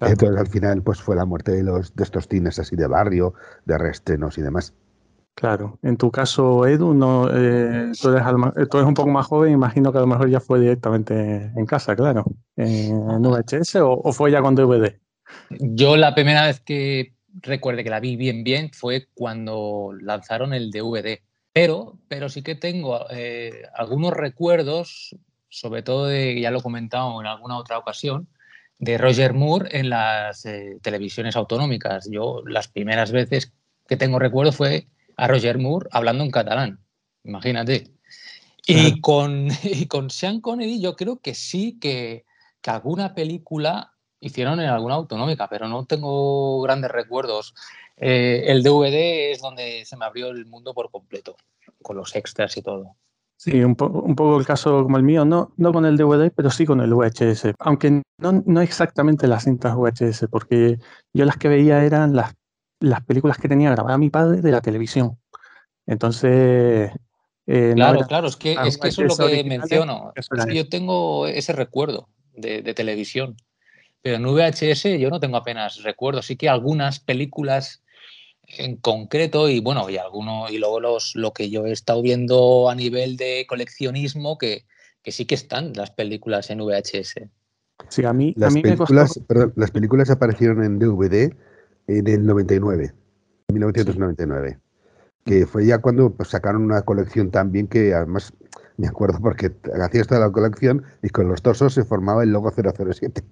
Entonces, 0.00 0.38
al 0.38 0.46
final, 0.46 0.82
pues 0.82 1.02
fue 1.02 1.16
la 1.16 1.24
muerte 1.24 1.50
de, 1.50 1.64
los, 1.64 1.96
de 1.96 2.04
estos 2.04 2.28
cines 2.28 2.60
así 2.60 2.76
de 2.76 2.86
barrio, 2.86 3.34
de 3.64 3.78
reestrenos 3.78 4.38
y 4.38 4.42
demás. 4.42 4.74
Claro, 5.34 5.80
en 5.82 5.96
tu 5.96 6.12
caso, 6.12 6.64
Edu, 6.64 6.94
no, 6.94 7.28
eh, 7.28 7.92
tú, 8.00 8.10
eres 8.10 8.24
tú, 8.70 8.78
eres 8.78 8.88
un 8.88 8.94
poco 8.94 9.08
más 9.08 9.26
joven, 9.26 9.52
imagino 9.52 9.90
que 9.90 9.98
a 9.98 10.02
lo 10.02 10.06
mejor 10.06 10.30
ya 10.30 10.38
fue 10.38 10.60
directamente 10.60 11.50
en 11.56 11.66
casa, 11.66 11.96
claro, 11.96 12.24
en 12.56 13.20
VHS 13.20 13.76
o, 13.76 13.90
o, 13.92 14.12
fue 14.12 14.30
ya 14.30 14.40
con 14.40 14.54
DVD. 14.54 14.96
Yo 15.50 15.96
la 15.96 16.14
primera 16.14 16.46
vez 16.46 16.60
que 16.60 17.14
recuerde 17.42 17.82
que 17.82 17.90
la 17.90 17.98
vi 17.98 18.14
bien 18.14 18.44
bien 18.44 18.70
fue 18.72 19.08
cuando 19.12 19.92
lanzaron 20.00 20.54
el 20.54 20.70
DVD, 20.70 21.20
pero, 21.52 21.98
pero 22.08 22.28
sí 22.28 22.42
que 22.42 22.54
tengo 22.54 23.06
eh, 23.10 23.62
algunos 23.74 24.12
recuerdos, 24.12 25.16
sobre 25.48 25.82
todo 25.82 26.06
de, 26.06 26.40
ya 26.40 26.50
lo 26.50 26.58
he 26.58 26.62
comentado 26.62 27.20
en 27.20 27.26
alguna 27.26 27.58
otra 27.58 27.78
ocasión, 27.78 28.28
de 28.78 28.98
Roger 28.98 29.34
Moore 29.34 29.68
en 29.72 29.88
las 29.88 30.44
eh, 30.46 30.78
televisiones 30.82 31.36
autonómicas. 31.36 32.08
Yo 32.10 32.42
las 32.46 32.68
primeras 32.68 33.12
veces 33.12 33.52
que 33.86 33.96
tengo 33.96 34.18
recuerdo 34.18 34.52
fue 34.52 34.88
a 35.16 35.28
Roger 35.28 35.58
Moore 35.58 35.88
hablando 35.90 36.24
en 36.24 36.30
catalán. 36.30 36.80
Imagínate. 37.24 37.90
Y 38.66 39.00
con, 39.00 39.48
y 39.62 39.86
con 39.86 40.10
Sean 40.10 40.40
Connery 40.40 40.80
yo 40.80 40.96
creo 40.96 41.18
que 41.18 41.34
sí 41.34 41.78
que, 41.80 42.24
que 42.60 42.70
alguna 42.70 43.14
película 43.14 43.92
hicieron 44.20 44.60
en 44.60 44.68
alguna 44.68 44.94
autonómica, 44.94 45.48
pero 45.48 45.68
no 45.68 45.84
tengo 45.84 46.62
grandes 46.62 46.90
recuerdos. 46.90 47.54
Eh, 47.96 48.44
el 48.46 48.62
DVD 48.62 49.32
es 49.32 49.40
donde 49.40 49.84
se 49.84 49.96
me 49.96 50.06
abrió 50.06 50.28
el 50.28 50.46
mundo 50.46 50.72
por 50.74 50.90
completo, 50.90 51.36
con 51.82 51.96
los 51.96 52.16
extras 52.16 52.56
y 52.56 52.62
todo. 52.62 52.96
Sí, 53.36 53.62
un, 53.62 53.76
un, 53.78 54.16
poco 54.16 54.38
el 54.38 54.46
caso 54.46 54.84
como 54.84 54.96
el 54.96 55.02
mío, 55.02 55.24
no, 55.24 55.52
no 55.56 55.72
con 55.72 55.84
el 55.84 55.96
DVD, 55.96 56.32
pero 56.34 56.50
sí 56.50 56.64
con 56.64 56.80
el 56.80 56.94
VHS, 56.94 57.52
aunque 57.58 58.02
no, 58.18 58.42
no 58.46 58.60
exactamente 58.62 59.26
las 59.26 59.44
cintas 59.44 59.74
VHS, 59.76 60.28
porque 60.30 60.78
yo 61.12 61.24
las 61.24 61.36
que 61.36 61.48
veía 61.48 61.84
eran 61.84 62.14
las, 62.16 62.32
las 62.80 63.04
películas 63.04 63.38
que 63.38 63.48
tenía 63.48 63.70
grabada 63.70 63.98
mi 63.98 64.10
padre 64.10 64.40
de 64.40 64.50
la 64.50 64.60
televisión. 64.60 65.18
Entonces... 65.86 66.90
Eh, 67.46 67.72
claro, 67.74 68.00
no 68.00 68.06
claro, 68.06 68.28
es 68.28 68.36
que, 68.36 68.56
es 68.64 68.78
que 68.78 68.88
eso 68.88 69.04
es 69.04 69.18
lo 69.18 69.26
que 69.26 69.44
menciono. 69.44 70.12
Es 70.16 70.28
que 70.28 70.54
yo 70.54 70.68
tengo 70.68 71.26
ese 71.26 71.52
recuerdo 71.52 72.08
de, 72.32 72.62
de 72.62 72.74
televisión. 72.74 73.36
Pero 74.00 74.16
en 74.16 74.24
VHS 74.24 74.98
yo 74.98 75.10
no 75.10 75.20
tengo 75.20 75.36
apenas 75.36 75.82
recuerdos. 75.82 76.26
Sí 76.26 76.36
que 76.36 76.48
algunas 76.48 77.00
películas 77.00 77.82
en 78.46 78.76
concreto 78.76 79.48
y 79.48 79.60
bueno, 79.60 79.88
y 79.88 79.96
alguno, 79.96 80.48
y 80.50 80.58
luego 80.58 80.80
los, 80.80 81.14
lo 81.14 81.32
que 81.32 81.50
yo 81.50 81.66
he 81.66 81.72
estado 81.72 82.02
viendo 82.02 82.68
a 82.68 82.74
nivel 82.74 83.16
de 83.16 83.46
coleccionismo, 83.48 84.38
que, 84.38 84.66
que 85.02 85.12
sí 85.12 85.24
que 85.24 85.34
están 85.34 85.72
las 85.74 85.90
películas 85.90 86.50
en 86.50 86.58
VHS. 86.58 87.14
Sí, 87.88 88.04
a 88.04 88.12
mí, 88.12 88.34
las, 88.36 88.52
a 88.52 88.54
mí 88.54 88.62
películas, 88.62 89.16
me 89.16 89.24
perdón, 89.24 89.52
las 89.56 89.70
películas 89.70 90.10
aparecieron 90.10 90.62
en 90.62 90.78
DVD 90.78 91.34
en 91.86 92.06
el 92.06 92.26
99, 92.26 92.92
1999, 93.52 94.50
sí. 94.50 94.56
que 95.24 95.46
fue 95.46 95.66
ya 95.66 95.78
cuando 95.78 96.10
pues, 96.10 96.28
sacaron 96.28 96.62
una 96.62 96.82
colección 96.82 97.30
también 97.30 97.66
que 97.66 97.94
además 97.94 98.32
me 98.76 98.88
acuerdo 98.88 99.20
porque 99.20 99.52
hacía 99.80 100.00
esta 100.00 100.18
la 100.18 100.30
colección 100.30 100.82
y 101.02 101.08
con 101.10 101.28
los 101.28 101.42
torsos 101.42 101.74
se 101.74 101.84
formaba 101.84 102.24
el 102.24 102.30
logo 102.30 102.50
007. 102.50 103.22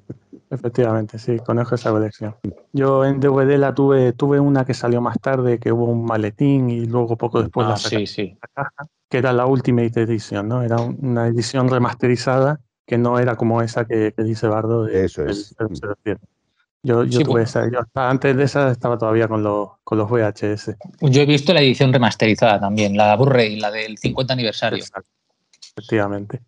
Efectivamente, 0.50 1.18
sí, 1.18 1.38
conozco 1.38 1.74
esa 1.74 1.90
colección. 1.90 2.36
Yo 2.72 3.04
en 3.04 3.20
DVD 3.20 3.56
la 3.56 3.74
tuve, 3.74 4.12
tuve 4.12 4.38
una 4.38 4.64
que 4.64 4.74
salió 4.74 5.00
más 5.00 5.18
tarde, 5.18 5.58
que 5.58 5.72
hubo 5.72 5.86
un 5.86 6.04
maletín 6.04 6.70
y 6.70 6.84
luego 6.84 7.16
poco 7.16 7.42
después 7.42 7.66
ah, 7.66 7.70
la, 7.70 7.76
sí, 7.76 8.06
sí. 8.06 8.38
la 8.40 8.48
caja, 8.54 8.86
que 9.08 9.18
era 9.18 9.32
la 9.32 9.46
Ultimate 9.46 10.02
Edition, 10.02 10.46
¿no? 10.46 10.62
Era 10.62 10.76
una 10.76 11.26
edición 11.26 11.68
remasterizada 11.68 12.60
que 12.86 12.98
no 12.98 13.18
era 13.18 13.36
como 13.36 13.62
esa 13.62 13.86
que, 13.86 14.12
que 14.14 14.22
dice 14.22 14.46
Bardo 14.46 14.84
de 14.84 15.06
Eso 15.06 15.24
es. 15.24 15.56
Del 15.56 15.68
007. 16.04 16.20
Yo, 16.82 17.04
yo 17.04 17.18
Sí, 17.18 17.24
tuve 17.24 17.32
bueno. 17.32 17.44
esa, 17.44 17.70
yo 17.70 17.80
hasta 17.80 18.10
antes 18.10 18.36
de 18.36 18.42
esa 18.42 18.70
estaba 18.70 18.98
todavía 18.98 19.28
con 19.28 19.42
los, 19.42 19.70
con 19.84 19.98
los 19.98 20.10
VHS. 20.10 20.76
Yo 21.00 21.22
he 21.22 21.26
visto 21.26 21.52
la 21.54 21.60
edición 21.60 21.92
remasterizada 21.92 22.58
también, 22.60 22.96
la 22.96 23.14
Blu-ray, 23.16 23.60
la 23.60 23.70
del 23.70 23.98
50 23.98 24.32
aniversario. 24.32 24.78
Exacto. 24.78 25.08
Efectivamente. 25.76 26.42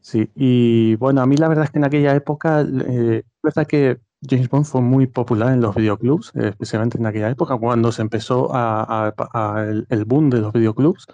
Sí, 0.00 0.28
y 0.34 0.96
bueno, 0.96 1.22
a 1.22 1.26
mí 1.26 1.36
la 1.36 1.48
verdad 1.48 1.64
es 1.64 1.70
que 1.70 1.78
en 1.78 1.84
aquella 1.84 2.14
época, 2.14 2.60
eh, 2.62 3.22
es 3.24 3.42
verdad 3.42 3.66
que 3.66 3.98
James 4.28 4.48
Bond 4.48 4.64
fue 4.66 4.80
muy 4.82 5.06
popular 5.06 5.52
en 5.52 5.60
los 5.60 5.74
videoclubs, 5.74 6.32
eh, 6.34 6.48
especialmente 6.48 6.98
en 6.98 7.06
aquella 7.06 7.30
época, 7.30 7.56
cuando 7.56 7.92
se 7.92 8.02
empezó 8.02 8.54
a, 8.54 8.82
a- 9.08 9.14
a 9.32 9.62
el, 9.62 9.86
el 9.88 10.04
boom 10.04 10.30
de 10.30 10.40
los 10.40 10.52
videoclubs. 10.52 11.06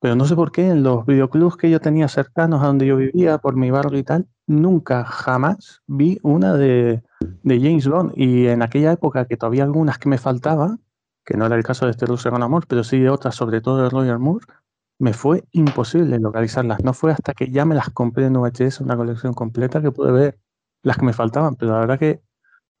Pero 0.00 0.16
no 0.16 0.24
sé 0.24 0.34
por 0.34 0.50
qué 0.52 0.68
en 0.68 0.82
los 0.82 1.06
videoclubs 1.06 1.56
que 1.56 1.70
yo 1.70 1.80
tenía 1.80 2.08
cercanos 2.08 2.62
a 2.62 2.66
donde 2.66 2.86
yo 2.86 2.96
vivía, 2.96 3.38
por 3.38 3.56
mi 3.56 3.70
barrio 3.70 3.98
y 3.98 4.02
tal, 4.04 4.26
nunca, 4.46 5.04
jamás 5.04 5.80
vi 5.86 6.18
una 6.22 6.54
de, 6.54 7.02
de 7.42 7.60
James 7.60 7.86
Bond. 7.88 8.12
Y 8.16 8.46
en 8.48 8.62
aquella 8.62 8.92
época 8.92 9.24
que 9.26 9.36
todavía 9.36 9.64
algunas 9.64 9.98
que 9.98 10.08
me 10.08 10.18
faltaban, 10.18 10.80
que 11.24 11.36
no 11.36 11.46
era 11.46 11.56
el 11.56 11.62
caso 11.62 11.84
de 11.86 11.92
este 11.92 12.06
Rusia 12.06 12.30
con 12.30 12.42
Amor, 12.42 12.66
pero 12.66 12.84
sí 12.84 12.98
de 12.98 13.10
otras, 13.10 13.34
sobre 13.34 13.60
todo 13.60 13.82
de 13.82 13.88
Roger 13.90 14.18
Moore, 14.18 14.44
me 14.98 15.12
fue 15.12 15.44
imposible 15.52 16.18
localizarlas. 16.18 16.82
No 16.84 16.92
fue 16.94 17.12
hasta 17.12 17.32
que 17.34 17.50
ya 17.50 17.64
me 17.64 17.74
las 17.74 17.90
compré 17.90 18.26
en 18.26 18.34
VHS, 18.36 18.80
una 18.82 18.96
colección 18.96 19.32
completa, 19.34 19.80
que 19.82 19.90
pude 19.90 20.12
ver 20.12 20.38
las 20.82 20.96
que 20.98 21.04
me 21.06 21.12
faltaban. 21.12 21.54
Pero 21.56 21.72
la 21.72 21.80
verdad 21.80 21.98
que 21.98 22.20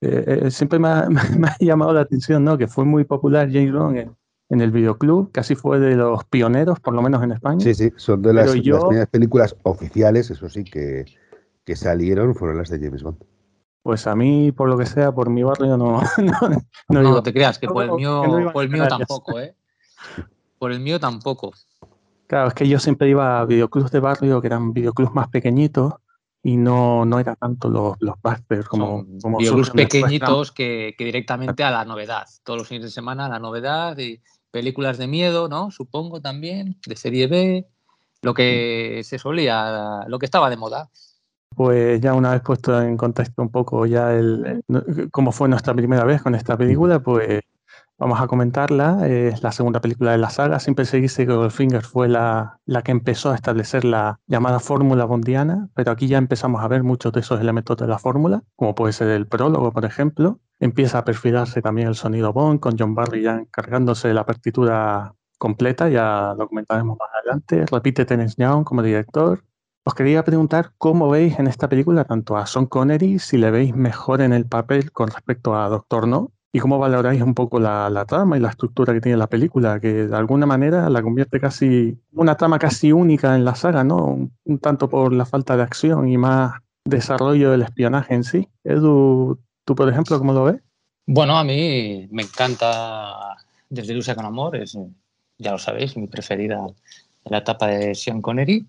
eh, 0.00 0.40
eh, 0.44 0.50
siempre 0.50 0.78
me 0.78 0.88
ha, 0.88 1.08
me 1.38 1.48
ha 1.48 1.56
llamado 1.58 1.92
la 1.92 2.00
atención, 2.02 2.44
¿no? 2.44 2.58
Que 2.58 2.66
fue 2.68 2.84
muy 2.84 3.04
popular 3.04 3.48
James 3.50 3.72
Bond 3.72 3.96
en, 3.96 4.16
en 4.50 4.60
el 4.60 4.70
videoclub, 4.70 5.30
casi 5.32 5.54
fue 5.54 5.78
de 5.78 5.96
los 5.96 6.24
pioneros, 6.24 6.78
por 6.80 6.94
lo 6.94 7.02
menos 7.02 7.22
en 7.22 7.32
España. 7.32 7.60
Sí, 7.60 7.74
sí, 7.74 7.92
son 7.96 8.22
de 8.22 8.32
las, 8.34 8.54
yo- 8.54 8.74
las 8.74 8.84
primeras 8.84 9.08
películas 9.08 9.56
oficiales, 9.62 10.30
eso 10.30 10.48
sí, 10.48 10.62
que, 10.64 11.04
que 11.64 11.76
salieron, 11.76 12.34
fueron 12.34 12.58
las 12.58 12.68
de 12.68 12.78
James 12.80 13.02
Bond. 13.02 13.18
Pues 13.82 14.06
a 14.06 14.14
mí, 14.14 14.52
por 14.52 14.68
lo 14.68 14.78
que 14.78 14.86
sea, 14.86 15.12
por 15.12 15.28
mi 15.28 15.42
barrio 15.42 15.76
no. 15.76 16.00
No, 16.88 17.02
No, 17.02 17.10
iba. 17.10 17.22
te 17.22 17.32
creas, 17.32 17.58
que 17.58 17.66
por 17.66 17.84
el 17.84 17.92
mío, 17.92 18.22
no 18.26 18.52
por 18.52 18.64
el 18.64 18.70
mío 18.70 18.86
tampoco, 18.88 19.40
¿eh? 19.40 19.54
Por 20.58 20.72
el 20.72 20.80
mío 20.80 21.00
tampoco. 21.00 21.52
Claro, 22.28 22.48
es 22.48 22.54
que 22.54 22.68
yo 22.68 22.78
siempre 22.78 23.08
iba 23.08 23.40
a 23.40 23.44
videoclubs 23.44 23.90
de 23.90 24.00
barrio, 24.00 24.40
que 24.40 24.46
eran 24.46 24.72
videoclubs 24.72 25.12
más 25.12 25.28
pequeñitos, 25.28 25.94
y 26.42 26.56
no, 26.56 27.04
no 27.04 27.18
era 27.18 27.36
tanto 27.36 27.68
los, 27.68 27.96
los 28.00 28.16
busters 28.22 28.66
como, 28.68 29.06
como 29.20 29.38
Videoclubs 29.38 29.70
pequeñitos 29.70 30.50
que, 30.50 30.94
que 30.98 31.04
directamente 31.04 31.62
a 31.62 31.70
la 31.70 31.84
novedad. 31.84 32.26
Todos 32.42 32.60
los 32.60 32.68
fines 32.68 32.84
de 32.84 32.90
semana 32.90 33.26
a 33.26 33.28
la 33.28 33.38
novedad 33.38 33.96
y 33.98 34.20
películas 34.50 34.98
de 34.98 35.06
miedo, 35.06 35.48
¿no? 35.48 35.70
Supongo 35.70 36.20
también, 36.20 36.78
de 36.86 36.96
serie 36.96 37.26
B, 37.28 37.66
lo 38.22 38.34
que 38.34 39.02
se 39.04 39.18
solía, 39.18 40.04
lo 40.08 40.18
que 40.18 40.26
estaba 40.26 40.50
de 40.50 40.56
moda. 40.56 40.90
Pues 41.54 42.00
ya 42.00 42.14
una 42.14 42.32
vez 42.32 42.42
puesto 42.42 42.80
en 42.80 42.96
contexto 42.96 43.42
un 43.42 43.50
poco 43.50 43.86
ya 43.86 44.12
el, 44.14 44.62
el- 44.68 45.10
cómo 45.10 45.32
fue 45.32 45.48
nuestra 45.48 45.74
primera 45.74 46.04
vez 46.04 46.22
con 46.22 46.34
esta 46.34 46.56
película, 46.56 47.00
pues 47.00 47.40
vamos 47.98 48.20
a 48.20 48.26
comentarla. 48.26 49.06
Es 49.08 49.42
la 49.42 49.52
segunda 49.52 49.80
película 49.80 50.12
de 50.12 50.18
la 50.18 50.30
saga. 50.30 50.58
Siempre 50.60 50.84
se 50.84 50.98
dice 51.00 51.26
que 51.26 51.32
Goldfinger 51.32 51.82
fue 51.82 52.08
la, 52.08 52.58
la 52.66 52.82
que 52.82 52.90
empezó 52.92 53.30
a 53.30 53.34
establecer 53.34 53.84
la 53.84 54.18
llamada 54.26 54.58
fórmula 54.60 55.04
bondiana, 55.04 55.68
pero 55.74 55.92
aquí 55.92 56.08
ya 56.08 56.18
empezamos 56.18 56.62
a 56.62 56.68
ver 56.68 56.82
muchos 56.82 57.12
de 57.12 57.20
esos 57.20 57.40
elementos 57.40 57.76
de 57.76 57.86
la 57.86 57.98
fórmula, 57.98 58.42
como 58.56 58.74
puede 58.74 58.92
ser 58.92 59.08
el 59.08 59.26
prólogo, 59.28 59.72
por 59.72 59.84
ejemplo. 59.84 60.40
Empieza 60.60 60.98
a 60.98 61.04
perfilarse 61.04 61.60
también 61.62 61.88
el 61.88 61.94
sonido 61.96 62.32
Bond, 62.32 62.60
con 62.60 62.76
John 62.78 62.94
Barry 62.94 63.22
ya 63.22 63.36
encargándose 63.38 64.12
la 64.14 64.24
partitura 64.26 65.14
completa, 65.38 65.88
ya 65.88 66.34
lo 66.38 66.46
comentaremos 66.48 66.96
más 66.98 67.08
adelante. 67.20 67.66
Repite 67.70 68.04
Terence 68.04 68.36
Young 68.38 68.62
como 68.64 68.80
director. 68.82 69.42
Os 69.84 69.94
quería 69.94 70.24
preguntar 70.24 70.72
cómo 70.78 71.08
veis 71.08 71.40
en 71.40 71.48
esta 71.48 71.68
película 71.68 72.04
tanto 72.04 72.36
a 72.36 72.46
Sean 72.46 72.66
Connery, 72.66 73.18
si 73.18 73.36
le 73.36 73.50
veis 73.50 73.74
mejor 73.74 74.22
en 74.22 74.32
el 74.32 74.46
papel 74.46 74.92
con 74.92 75.08
respecto 75.08 75.56
a 75.56 75.68
Doctor 75.68 76.06
No, 76.06 76.30
y 76.52 76.60
cómo 76.60 76.78
valoráis 76.78 77.20
un 77.20 77.34
poco 77.34 77.58
la, 77.58 77.90
la 77.90 78.04
trama 78.04 78.36
y 78.36 78.40
la 78.40 78.50
estructura 78.50 78.92
que 78.92 79.00
tiene 79.00 79.18
la 79.18 79.26
película, 79.26 79.80
que 79.80 80.06
de 80.06 80.16
alguna 80.16 80.46
manera 80.46 80.88
la 80.88 81.02
convierte 81.02 81.40
casi, 81.40 81.98
una 82.12 82.36
trama 82.36 82.60
casi 82.60 82.92
única 82.92 83.34
en 83.34 83.44
la 83.44 83.56
saga, 83.56 83.82
¿no? 83.82 84.30
Un, 84.44 84.58
tanto 84.60 84.88
por 84.88 85.12
la 85.12 85.26
falta 85.26 85.56
de 85.56 85.64
acción 85.64 86.08
y 86.08 86.16
más 86.16 86.60
desarrollo 86.84 87.50
del 87.50 87.62
espionaje 87.62 88.14
en 88.14 88.22
sí. 88.22 88.48
Edu, 88.62 89.40
tú 89.64 89.74
por 89.74 89.88
ejemplo, 89.88 90.16
¿cómo 90.18 90.32
lo 90.32 90.44
ves? 90.44 90.60
Bueno, 91.06 91.36
a 91.36 91.42
mí 91.42 92.06
me 92.12 92.22
encanta 92.22 93.36
Desde 93.68 93.94
Lucia 93.94 94.14
con 94.14 94.26
Amor, 94.26 94.54
es, 94.54 94.78
ya 95.38 95.50
lo 95.50 95.58
sabéis, 95.58 95.96
mi 95.96 96.06
preferida 96.06 96.64
la 97.24 97.38
etapa 97.38 97.66
de 97.68 97.94
Sean 97.94 98.20
Connery. 98.20 98.66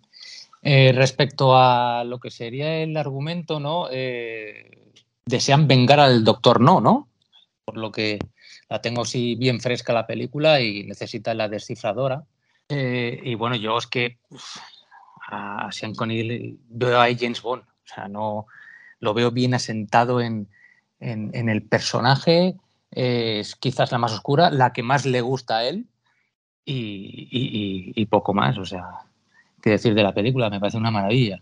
Eh, 0.66 0.94
respecto 0.96 1.58
a 1.58 2.06
lo 2.06 2.20
que 2.20 2.32
sería 2.32 2.78
el 2.78 2.96
argumento, 2.96 3.60
¿no? 3.60 3.88
Eh, 3.92 4.94
desean 5.26 5.68
vengar 5.68 6.00
al 6.00 6.24
Doctor 6.24 6.62
No, 6.62 6.80
¿no? 6.80 7.10
Por 7.66 7.76
lo 7.76 7.92
que 7.92 8.18
la 8.70 8.82
tengo 8.82 9.02
así 9.02 9.36
bien 9.36 9.60
fresca 9.60 9.92
la 9.92 10.08
película 10.08 10.62
y 10.62 10.86
necesita 10.86 11.34
la 11.34 11.50
descifradora. 11.50 12.24
Eh, 12.70 13.20
y 13.24 13.36
bueno, 13.36 13.58
yo 13.58 13.78
es 13.78 13.88
que 13.88 14.20
uf, 14.30 14.58
a 15.28 15.70
Sean 15.74 15.96
Connery 15.96 16.58
veo 16.70 17.02
ahí 17.02 17.18
James 17.20 17.42
Bond, 17.42 17.64
o 17.64 17.88
sea, 17.94 18.08
no 18.08 18.46
lo 19.00 19.14
veo 19.14 19.32
bien 19.32 19.54
asentado 19.54 20.22
en, 20.22 20.48
en, 21.02 21.50
el 21.50 21.62
personaje, 21.64 22.56
es 22.92 23.58
quizás 23.58 23.92
la 23.92 23.98
más 23.98 24.14
oscura, 24.14 24.50
la 24.50 24.72
que 24.72 24.82
más 24.82 25.06
le 25.06 25.20
gusta 25.20 25.58
a 25.58 25.66
él 25.66 25.88
y, 26.64 27.28
y, 27.30 27.92
y, 27.98 28.02
y 28.02 28.06
poco 28.06 28.34
más, 28.34 28.58
o 28.58 28.66
sea, 28.66 29.02
qué 29.64 29.72
decir 29.72 29.96
de 29.96 30.04
la 30.04 30.14
película, 30.14 30.50
me 30.50 30.60
parece 30.60 30.78
una 30.78 30.92
maravilla. 30.92 31.42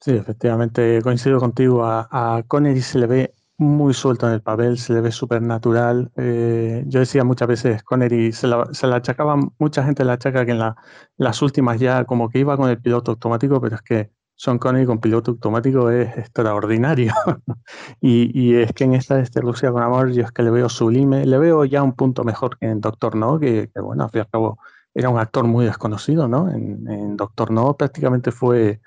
Sí, 0.00 0.12
efectivamente, 0.12 1.00
coincido 1.02 1.40
contigo. 1.40 1.84
A, 1.84 2.06
a 2.10 2.42
Connery 2.42 2.82
se 2.82 2.98
le 2.98 3.06
ve 3.06 3.34
muy 3.56 3.94
suelto 3.94 4.26
en 4.26 4.34
el 4.34 4.42
papel, 4.42 4.78
se 4.78 4.92
le 4.92 5.00
ve 5.00 5.10
súper 5.10 5.40
natural. 5.40 6.12
Eh, 6.16 6.84
yo 6.86 7.00
decía 7.00 7.24
muchas 7.24 7.48
veces, 7.48 7.82
Connery 7.82 8.32
se 8.32 8.48
la, 8.48 8.68
se 8.72 8.86
la 8.86 8.96
achacaba, 8.96 9.36
mucha 9.58 9.82
gente 9.82 10.04
la 10.04 10.14
achaca 10.14 10.44
que 10.44 10.52
en 10.52 10.58
la, 10.58 10.76
las 11.16 11.40
últimas 11.40 11.80
ya 11.80 12.04
como 12.04 12.28
que 12.28 12.40
iba 12.40 12.56
con 12.58 12.68
el 12.68 12.80
piloto 12.80 13.12
automático, 13.12 13.60
pero 13.62 13.76
es 13.76 13.82
que 13.82 14.10
Sean 14.36 14.58
Connery 14.58 14.84
con 14.84 14.98
piloto 15.00 15.30
automático 15.30 15.88
es 15.90 16.16
extraordinario. 16.18 17.14
y, 18.00 18.30
y, 18.38 18.56
es 18.56 18.72
que 18.74 18.84
en 18.84 18.94
esta 18.94 19.20
este 19.20 19.40
Rusia 19.40 19.72
con 19.72 19.82
Amor 19.82 20.12
yo 20.12 20.22
es 20.24 20.32
que 20.32 20.42
le 20.42 20.50
veo 20.50 20.68
sublime, 20.68 21.24
le 21.24 21.38
veo 21.38 21.64
ya 21.64 21.82
un 21.82 21.94
punto 21.94 22.24
mejor 22.24 22.58
que 22.58 22.66
en 22.66 22.80
Doctor 22.82 23.16
No, 23.16 23.38
que, 23.38 23.70
que 23.72 23.80
bueno, 23.80 24.04
al 24.04 24.10
fin 24.10 24.18
y 24.18 24.22
al 24.22 24.28
cabo 24.28 24.58
era 24.94 25.08
un 25.08 25.18
actor 25.18 25.44
muy 25.44 25.64
desconocido, 25.64 26.28
¿no? 26.28 26.50
En, 26.50 26.88
en 26.88 27.16
Doctor 27.16 27.50
No 27.50 27.76
prácticamente 27.76 28.30
fue 28.30 28.80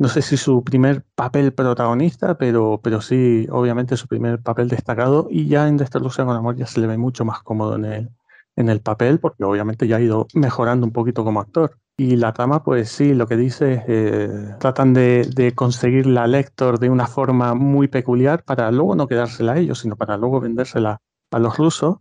no 0.00 0.08
sé 0.08 0.22
si 0.22 0.38
su 0.38 0.64
primer 0.64 1.04
papel 1.14 1.52
protagonista, 1.52 2.38
pero, 2.38 2.80
pero 2.82 3.02
sí, 3.02 3.46
obviamente 3.50 3.98
su 3.98 4.08
primer 4.08 4.40
papel 4.40 4.68
destacado. 4.68 5.28
Y 5.30 5.46
ya 5.46 5.68
en 5.68 5.76
Destra 5.76 6.00
Lucia 6.00 6.24
con 6.24 6.34
Amor 6.34 6.56
ya 6.56 6.66
se 6.66 6.80
le 6.80 6.86
ve 6.86 6.96
mucho 6.96 7.26
más 7.26 7.42
cómodo 7.42 7.76
en 7.76 7.84
el, 7.84 8.10
en 8.56 8.70
el 8.70 8.80
papel, 8.80 9.20
porque 9.20 9.44
obviamente 9.44 9.86
ya 9.86 9.96
ha 9.96 10.00
ido 10.00 10.26
mejorando 10.32 10.86
un 10.86 10.92
poquito 10.92 11.22
como 11.22 11.40
actor. 11.40 11.76
Y 11.98 12.16
la 12.16 12.32
trama, 12.32 12.64
pues 12.64 12.88
sí, 12.88 13.12
lo 13.12 13.26
que 13.26 13.36
dice, 13.36 13.84
eh, 13.86 14.54
tratan 14.58 14.94
de, 14.94 15.28
de, 15.34 15.54
conseguir 15.54 16.06
la 16.06 16.26
lector 16.26 16.78
de 16.78 16.88
una 16.88 17.06
forma 17.06 17.54
muy 17.54 17.86
peculiar 17.86 18.42
para 18.42 18.70
luego 18.70 18.94
no 18.94 19.06
quedársela 19.06 19.52
a 19.52 19.58
ellos, 19.58 19.80
sino 19.80 19.96
para 19.96 20.16
luego 20.16 20.40
vendérsela 20.40 21.02
a 21.30 21.38
los 21.38 21.58
rusos. 21.58 21.98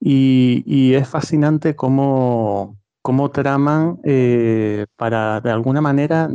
Y, 0.00 0.62
y 0.66 0.94
es 0.94 1.08
fascinante 1.08 1.76
cómo, 1.76 2.78
cómo 3.02 3.30
traman 3.30 3.98
eh, 4.04 4.86
para 4.96 5.40
de 5.40 5.50
alguna 5.50 5.80
manera 5.80 6.28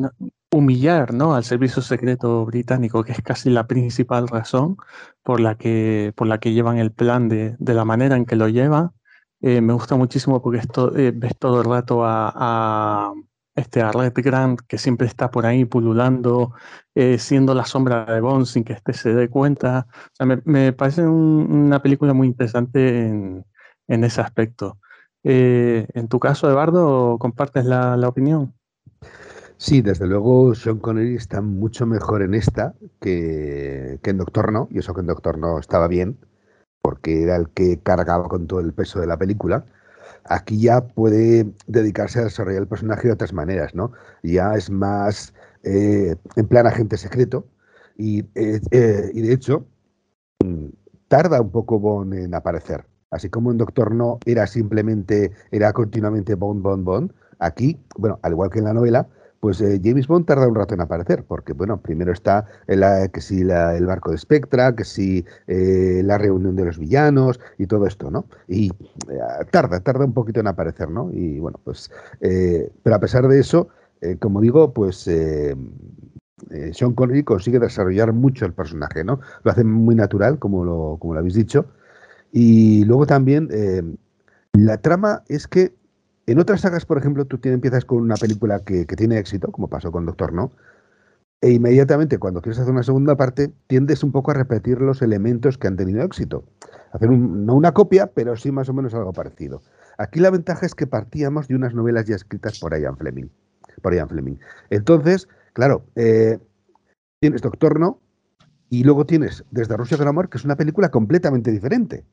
humillar 0.51 1.13
¿no? 1.13 1.36
al 1.36 1.43
servicio 1.43 1.82
secreto 1.82 2.45
británico, 2.45 3.03
que 3.03 3.11
es 3.11 3.22
casi 3.22 3.49
la 3.49 3.68
principal 3.68 4.28
razón 4.28 4.78
por 5.24 5.39
la 5.39 5.55
que, 5.55 6.13
por 6.16 6.28
la 6.28 6.39
que 6.39 6.53
llevan 6.53 6.78
el 6.78 6.91
plan 6.91 7.28
de, 7.28 7.55
de 7.59 7.74
la 7.74 7.86
manera 7.86 8.16
en 8.16 8.26
que 8.26 8.36
lo 8.36 8.47
llevan. 8.47 8.91
Eh, 9.41 9.61
me 9.61 9.74
gusta 9.74 9.95
muchísimo 9.95 10.41
porque 10.41 10.59
esto, 10.59 10.95
eh, 10.95 11.11
ves 11.13 11.38
todo 11.38 11.61
el 11.61 11.68
rato 11.68 12.05
a, 12.05 12.32
a, 12.36 13.13
este, 13.55 13.82
a 13.82 13.91
Red 13.91 14.13
Grant, 14.16 14.61
que 14.68 14.78
siempre 14.78 15.07
está 15.07 15.30
por 15.30 15.45
ahí 15.45 15.66
pululando, 15.66 16.53
eh, 16.95 17.18
siendo 17.20 17.53
la 17.53 17.66
sombra 17.66 18.05
de 18.05 18.22
Bond 18.22 18.45
sin 18.45 18.63
que 18.63 18.74
éste 18.74 18.93
se 18.93 19.13
dé 19.13 19.30
cuenta. 19.30 19.88
O 19.89 20.09
sea, 20.13 20.26
me, 20.26 20.41
me 20.45 20.74
parece 20.74 21.03
un, 21.03 21.47
una 21.68 21.82
película 21.82 22.13
muy 22.13 22.28
interesante 22.28 23.07
en, 23.07 23.45
en 23.88 24.03
ese 24.03 24.21
aspecto. 24.21 24.77
Eh, 25.23 25.88
en 25.93 26.07
tu 26.07 26.19
caso, 26.19 26.49
Eduardo, 26.49 27.17
¿compartes 27.19 27.65
la, 27.65 27.97
opinión? 28.07 28.53
Sí, 29.57 29.81
desde 29.81 30.05
luego 30.05 30.53
Sean 30.53 30.79
Connery 30.79 31.15
está 31.15 31.41
mucho 31.41 31.86
mejor 31.86 32.21
en 32.21 32.33
esta 32.33 32.75
que, 32.99 33.99
que 34.03 34.09
en 34.09 34.17
Doctor 34.17 34.51
No, 34.51 34.67
y 34.69 34.79
eso 34.79 34.93
que 34.93 35.01
en 35.01 35.07
Doctor 35.07 35.38
No 35.38 35.57
estaba 35.59 35.88
bien, 35.88 36.17
porque 36.81 37.23
era 37.23 37.36
el 37.38 37.49
que 37.49 37.79
cargaba 37.79 38.27
con 38.27 38.47
todo 38.47 38.59
el 38.59 38.73
peso 38.73 38.99
de 38.99 39.07
la 39.07 39.17
película. 39.17 39.65
Aquí 40.25 40.59
ya 40.61 40.81
puede 40.88 41.51
dedicarse 41.67 42.19
a 42.19 42.25
desarrollar 42.25 42.61
el 42.61 42.67
personaje 42.67 43.07
de 43.07 43.13
otras 43.13 43.33
maneras, 43.33 43.73
¿no? 43.73 43.91
Ya 44.21 44.53
es 44.55 44.69
más 44.69 45.33
eh, 45.63 46.15
en 46.36 46.47
plan 46.47 46.67
agente 46.67 46.97
secreto 46.97 47.47
y, 47.97 48.25
eh, 48.36 49.11
y 49.13 49.21
de 49.21 49.33
hecho 49.33 49.65
tarda 51.07 51.41
un 51.41 51.51
poco 51.51 51.79
Bond 51.79 52.13
en 52.13 52.36
aparecer. 52.36 52.86
Así 53.16 53.30
como 53.30 53.51
en 53.51 53.57
Doctor 53.57 53.95
No 53.95 54.20
era 54.26 54.45
simplemente, 54.45 55.32
era 55.51 55.72
continuamente 55.72 56.36
Bond, 56.36 56.61
Bond, 56.61 56.84
Bond, 56.84 57.13
aquí, 57.39 57.80
bueno, 57.97 58.20
al 58.24 58.34
igual 58.34 58.49
que 58.49 58.59
en 58.59 58.66
la 58.66 58.74
novela, 58.74 59.07
pues 59.39 59.61
eh, 59.61 59.80
James 59.82 60.07
Bond 60.07 60.26
tarda 60.26 60.47
un 60.47 60.55
rato 60.55 60.74
en 60.74 60.82
aparecer, 60.82 61.24
porque 61.24 61.53
bueno, 61.53 61.80
primero 61.80 62.11
está 62.11 62.45
la, 62.68 63.07
que 63.09 63.22
si 63.22 63.41
el 63.41 63.86
barco 63.86 64.11
de 64.11 64.18
Spectra, 64.18 64.76
que 64.76 64.84
si 64.84 65.24
eh, 65.47 66.01
la 66.03 66.18
reunión 66.18 66.55
de 66.55 66.66
los 66.66 66.78
villanos 66.80 67.39
y 67.57 67.68
todo 67.68 67.86
esto, 67.86 68.09
¿no? 68.09 68.26
Y 68.47 68.72
eh, 69.07 69.20
tarda, 69.51 69.80
tarda 69.80 70.03
un 70.03 70.13
poquito 70.13 70.39
en 70.39 70.47
aparecer, 70.47 70.89
¿no? 70.89 71.09
Y 71.13 71.39
bueno, 71.39 71.59
pues, 71.63 71.91
pero 72.20 72.95
a 72.95 72.99
pesar 72.99 73.28
de 73.28 73.39
eso, 73.39 73.70
como 74.20 74.41
digo, 74.41 74.74
pues 74.74 74.97
Sean 76.74 76.93
Connery 76.95 77.24
consigue 77.24 77.59
desarrollar 77.59 78.11
mucho 78.13 78.45
el 78.45 78.53
personaje, 78.53 79.03
¿no? 79.03 79.20
Lo 79.43 79.51
hace 79.51 79.63
muy 79.63 79.95
natural, 79.95 80.38
como 80.39 80.66
lo, 80.66 80.97
como 80.99 81.13
lo 81.13 81.20
habéis 81.20 81.36
dicho. 81.36 81.68
Y 82.38 82.83
luego 82.83 83.07
también 83.07 83.47
la 84.51 84.77
trama 84.81 85.23
es 85.29 85.47
que 85.47 85.73
en 86.27 86.38
otras 86.38 86.59
sagas, 86.59 86.86
por 86.86 86.97
ejemplo, 86.97 87.23
tú 87.23 87.39
empiezas 87.43 87.86
con 87.86 87.99
una 87.99 88.15
película 88.15 88.59
que, 88.59 88.86
que, 88.86 88.97
tiene 88.97 89.17
éxito, 89.19 89.53
como 89.53 89.69
pasó 89.69 89.89
con 89.89 90.05
Doctor 90.05 90.33
No, 90.33 90.51
e 91.39 91.51
inmediatamente 91.51 92.17
cuando 92.17 92.41
quieres 92.41 92.59
hacer 92.59 92.73
una 92.73 92.83
segunda 92.83 93.15
parte, 93.15 93.53
tiendes 93.67 94.03
un 94.03 94.11
poco 94.11 94.31
a 94.31 94.33
repetir 94.33 94.81
los 94.81 95.01
elementos 95.01 95.57
que 95.57 95.67
han 95.67 95.77
tenido 95.77 96.03
éxito. 96.03 96.43
Hacer 96.91 97.09
un, 97.09 97.45
no 97.45 97.55
una 97.55 97.73
copia, 97.73 98.07
pero 98.07 98.36
sí 98.36 98.51
más 98.51 98.67
o 98.67 98.73
menos 98.73 98.93
algo 98.93 99.13
parecido. 99.13 99.61
Aquí 99.97 100.19
la 100.19 100.29
ventaja 100.29 100.65
es 100.65 100.75
que 100.75 100.88
partíamos 100.88 101.47
de 101.47 101.55
unas 101.55 101.73
novelas 101.73 102.03
ya 102.03 102.17
escritas 102.17 102.59
por 102.59 102.77
Ian 102.77 102.97
Fleming. 102.97 103.29
Por 103.81 103.93
Ian 103.93 104.09
Fleming. 104.09 104.36
Entonces, 104.69 105.29
claro, 105.53 105.86
eh, 105.95 106.38
tienes 107.21 107.41
Doctor 107.41 107.79
No 107.79 108.01
y 108.69 108.83
luego 108.83 109.05
tienes 109.05 109.45
Desde 109.51 109.77
Rusia 109.77 109.97
con 109.97 110.09
Amor, 110.09 110.27
que 110.27 110.38
es 110.38 110.43
una 110.43 110.57
película 110.57 110.89
completamente 110.89 111.49
diferente. 111.51 112.03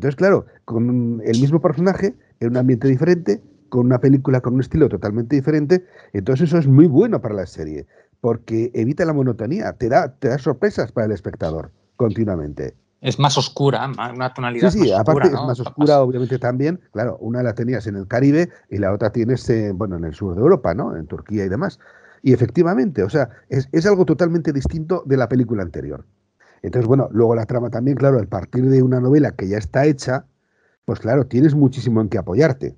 Entonces, 0.00 0.16
claro, 0.16 0.46
con 0.64 1.20
el 1.26 1.40
mismo 1.42 1.60
personaje, 1.60 2.14
en 2.40 2.48
un 2.52 2.56
ambiente 2.56 2.88
diferente, 2.88 3.42
con 3.68 3.84
una 3.84 4.00
película 4.00 4.40
con 4.40 4.54
un 4.54 4.60
estilo 4.60 4.88
totalmente 4.88 5.36
diferente, 5.36 5.84
entonces 6.14 6.48
eso 6.48 6.56
es 6.56 6.66
muy 6.66 6.86
bueno 6.86 7.20
para 7.20 7.34
la 7.34 7.44
serie, 7.44 7.86
porque 8.22 8.70
evita 8.72 9.04
la 9.04 9.12
monotonía, 9.12 9.74
te 9.74 9.90
da, 9.90 10.14
te 10.14 10.28
da 10.28 10.38
sorpresas 10.38 10.90
para 10.90 11.04
el 11.04 11.12
espectador 11.12 11.70
continuamente. 11.96 12.74
Es 13.02 13.18
más 13.18 13.36
oscura, 13.36 13.86
una 14.14 14.32
tonalidad. 14.32 14.70
Sí, 14.70 14.84
sí, 14.84 14.90
más 14.90 15.00
aparte 15.00 15.24
oscura, 15.24 15.42
es 15.42 15.46
más 15.48 15.60
oscura, 15.60 16.00
obviamente 16.00 16.38
también. 16.38 16.80
Claro, 16.92 17.18
una 17.20 17.42
la 17.42 17.54
tenías 17.54 17.86
en 17.86 17.96
el 17.96 18.08
Caribe 18.08 18.48
y 18.70 18.78
la 18.78 18.94
otra 18.94 19.12
tienes, 19.12 19.46
eh, 19.50 19.72
bueno, 19.74 19.98
en 19.98 20.04
el 20.04 20.14
sur 20.14 20.34
de 20.34 20.40
Europa, 20.40 20.72
¿no? 20.72 20.96
En 20.96 21.06
Turquía 21.06 21.44
y 21.44 21.50
demás. 21.50 21.78
Y 22.22 22.32
efectivamente, 22.32 23.02
o 23.02 23.10
sea, 23.10 23.28
es, 23.50 23.68
es 23.72 23.84
algo 23.84 24.06
totalmente 24.06 24.50
distinto 24.54 25.02
de 25.04 25.18
la 25.18 25.28
película 25.28 25.62
anterior. 25.62 26.06
Entonces, 26.62 26.86
bueno, 26.86 27.08
luego 27.12 27.34
la 27.34 27.46
trama 27.46 27.70
también, 27.70 27.96
claro, 27.96 28.18
al 28.18 28.28
partir 28.28 28.68
de 28.68 28.82
una 28.82 29.00
novela 29.00 29.32
que 29.32 29.48
ya 29.48 29.58
está 29.58 29.86
hecha, 29.86 30.26
pues 30.84 31.00
claro, 31.00 31.26
tienes 31.26 31.54
muchísimo 31.54 32.00
en 32.00 32.08
qué 32.08 32.18
apoyarte. 32.18 32.76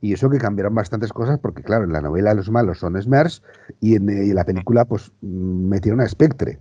Y 0.00 0.14
eso 0.14 0.30
que 0.30 0.38
cambiaron 0.38 0.74
bastantes 0.74 1.12
cosas, 1.12 1.38
porque 1.38 1.62
claro, 1.62 1.84
en 1.84 1.92
la 1.92 2.00
novela 2.00 2.34
los 2.34 2.50
malos 2.50 2.78
son 2.78 3.00
Smers 3.00 3.42
y 3.80 3.96
en, 3.96 4.08
y 4.08 4.30
en 4.30 4.34
la 4.34 4.44
película 4.44 4.84
pues 4.84 5.12
metieron 5.20 6.00
a 6.00 6.08
Spectre. 6.08 6.58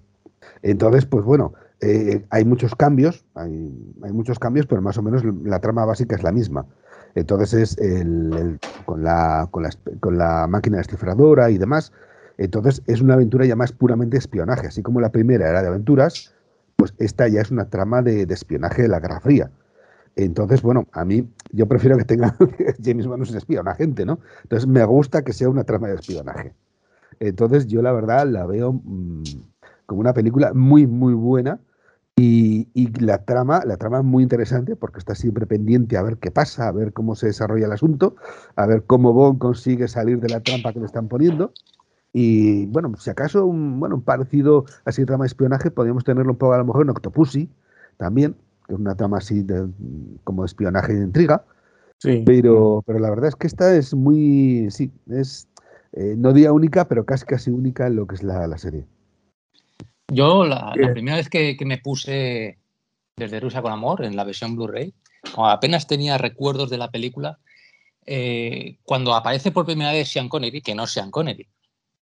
Entonces, 0.62 1.06
pues 1.06 1.24
bueno, 1.24 1.54
eh, 1.82 2.26
hay 2.30 2.46
muchos 2.46 2.76
cambios, 2.76 3.26
hay, 3.34 3.50
muchos 4.12 4.38
cambios, 4.38 4.68
pero 4.68 4.82
más 4.82 4.98
o 4.98 5.02
menos 5.02 5.24
la 5.44 5.60
trama 5.60 5.86
básica 5.86 6.16
es 6.16 6.24
la 6.24 6.32
misma. 6.32 6.66
Entonces 7.16 7.54
es 7.54 7.78
el, 7.80 8.34
el, 8.34 8.60
con, 8.86 9.04
la, 9.04 9.48
con, 9.50 9.64
la, 9.64 9.70
con 10.00 10.18
la 10.18 10.48
máquina 10.48 10.78
descifradora 10.78 11.50
y 11.50 11.58
demás. 11.58 11.92
Entonces 12.38 12.84
es 12.86 13.02
una 13.02 13.16
aventura 13.16 13.46
ya 13.46 13.56
más 13.56 13.72
puramente 13.72 14.18
espionaje. 14.18 14.68
Así 14.68 14.84
como 14.84 15.02
la 15.02 15.12
primera 15.12 15.50
era 15.50 15.62
de 15.62 15.70
aventuras, 15.70 16.34
pues 16.76 16.94
esta 16.98 17.28
ya 17.28 17.42
es 17.42 17.52
una 17.52 17.70
trama 17.70 18.02
de, 18.02 18.24
espionaje 18.24 18.84
de 18.84 18.88
la 18.88 19.00
Guerra 19.00 19.20
Fría. 19.20 19.52
Entonces, 20.16 20.62
bueno, 20.62 20.88
a 20.92 21.06
mí 21.06 21.30
yo 21.52 21.68
prefiero 21.68 21.98
que 21.98 22.06
tenga 22.06 22.36
James 22.84 23.08
Bond 23.08 23.24
es 23.24 23.34
espía, 23.34 23.62
un 23.62 23.70
agente, 23.70 24.06
¿no? 24.06 24.20
Entonces 24.44 24.68
me 24.68 24.84
gusta 24.84 25.24
que 25.24 25.34
sea 25.34 25.50
una 25.50 25.64
trama 25.64 25.88
de 25.88 25.96
espionaje. 25.96 26.54
Entonces 27.20 27.68
yo 27.68 27.82
la 27.82 27.92
verdad 27.92 28.28
la 28.28 28.46
veo 28.46 28.74
mmm, 28.74 29.24
como 29.86 30.02
una 30.02 30.14
película 30.14 30.54
muy, 30.54 30.88
muy 30.88 31.14
buena 31.14 31.60
y, 32.16 32.68
y, 32.74 32.92
la 33.00 33.24
trama, 33.24 33.64
la 33.66 33.78
trama 33.78 34.00
es 34.00 34.04
muy 34.04 34.24
interesante 34.24 34.76
porque 34.76 35.00
está 35.00 35.16
siempre 35.16 35.46
pendiente 35.46 35.98
a 35.98 36.02
ver 36.02 36.18
qué 36.18 36.30
pasa, 36.30 36.68
a 36.68 36.72
ver 36.72 36.94
cómo 36.94 37.16
se 37.16 37.28
desarrolla 37.28 37.66
el 37.66 37.72
asunto, 37.72 38.16
a 38.56 38.66
ver 38.66 38.84
cómo 38.84 39.14
Bond 39.14 39.40
consigue 39.40 39.88
salir 39.88 40.20
de 40.20 40.30
la 40.30 40.42
trampa 40.42 40.74
que 40.74 40.80
le 40.80 40.86
están 40.86 41.08
poniendo. 41.08 41.54
Y 42.14 42.66
bueno, 42.68 42.94
si 42.98 43.10
acaso 43.10 43.46
un, 43.46 43.80
bueno, 43.80 43.96
un 43.96 44.02
parecido 44.02 44.66
así 44.86 45.06
trama 45.06 45.24
de 45.24 45.28
espionaje, 45.28 45.72
podríamos 45.72 46.04
tenerlo 46.04 46.32
un 46.32 46.38
poco 46.38 46.54
a 46.54 46.58
lo 46.58 46.66
mejor 46.66 46.84
en 46.84 46.90
Octopussy 46.90 47.50
también, 47.98 48.36
que 48.68 48.74
es 48.74 48.80
una 48.80 48.96
trama 48.96 49.18
así 49.18 49.44
de, 49.44 49.68
como 50.24 50.44
de 50.44 50.48
espionaje 50.48 50.94
y 50.94 50.96
de 50.98 51.06
intriga. 51.06 51.44
Sí. 52.00 52.24
Pero, 52.26 52.84
pero 52.86 53.00
la 53.00 53.10
verdad 53.10 53.28
es 53.28 53.36
que 53.36 53.48
esta 53.48 53.76
es 53.76 53.94
muy, 53.94 54.68
sí, 54.72 54.92
es 55.10 55.48
eh, 55.94 56.16
no 56.18 56.34
día 56.34 56.52
única, 56.52 56.88
pero 56.88 57.06
casi 57.06 57.26
casi 57.26 57.52
única 57.52 57.88
en 57.88 57.96
lo 57.96 58.08
que 58.08 58.16
es 58.16 58.24
la, 58.24 58.48
la 58.48 58.58
serie. 58.58 58.86
Yo 60.08 60.46
la, 60.46 60.74
la 60.76 60.92
primera 60.92 61.18
vez 61.18 61.30
que, 61.30 61.56
que, 61.56 61.66
me 61.66 61.78
puse 61.78 62.58
desde 63.16 63.40
Rusia 63.40 63.62
con 63.62 63.72
Amor 63.72 64.04
en 64.04 64.16
la 64.16 64.26
versión 64.26 64.56
Blu-ray, 64.56 64.94
apenas 65.38 65.88
tenía 65.88 66.18
recuerdos 66.18 66.70
de 66.70 66.78
la 66.78 66.92
película, 66.92 67.40
eh, 68.06 68.78
cuando 68.84 69.14
aparece 69.14 69.52
por 69.52 69.66
primera 69.66 69.92
vez 69.92 70.10
Sean 70.10 70.28
Connery, 70.28 70.62
que 70.62 70.76
no 70.76 70.84
es 70.84 70.92
Sean 70.92 71.12
Connery, 71.12 71.48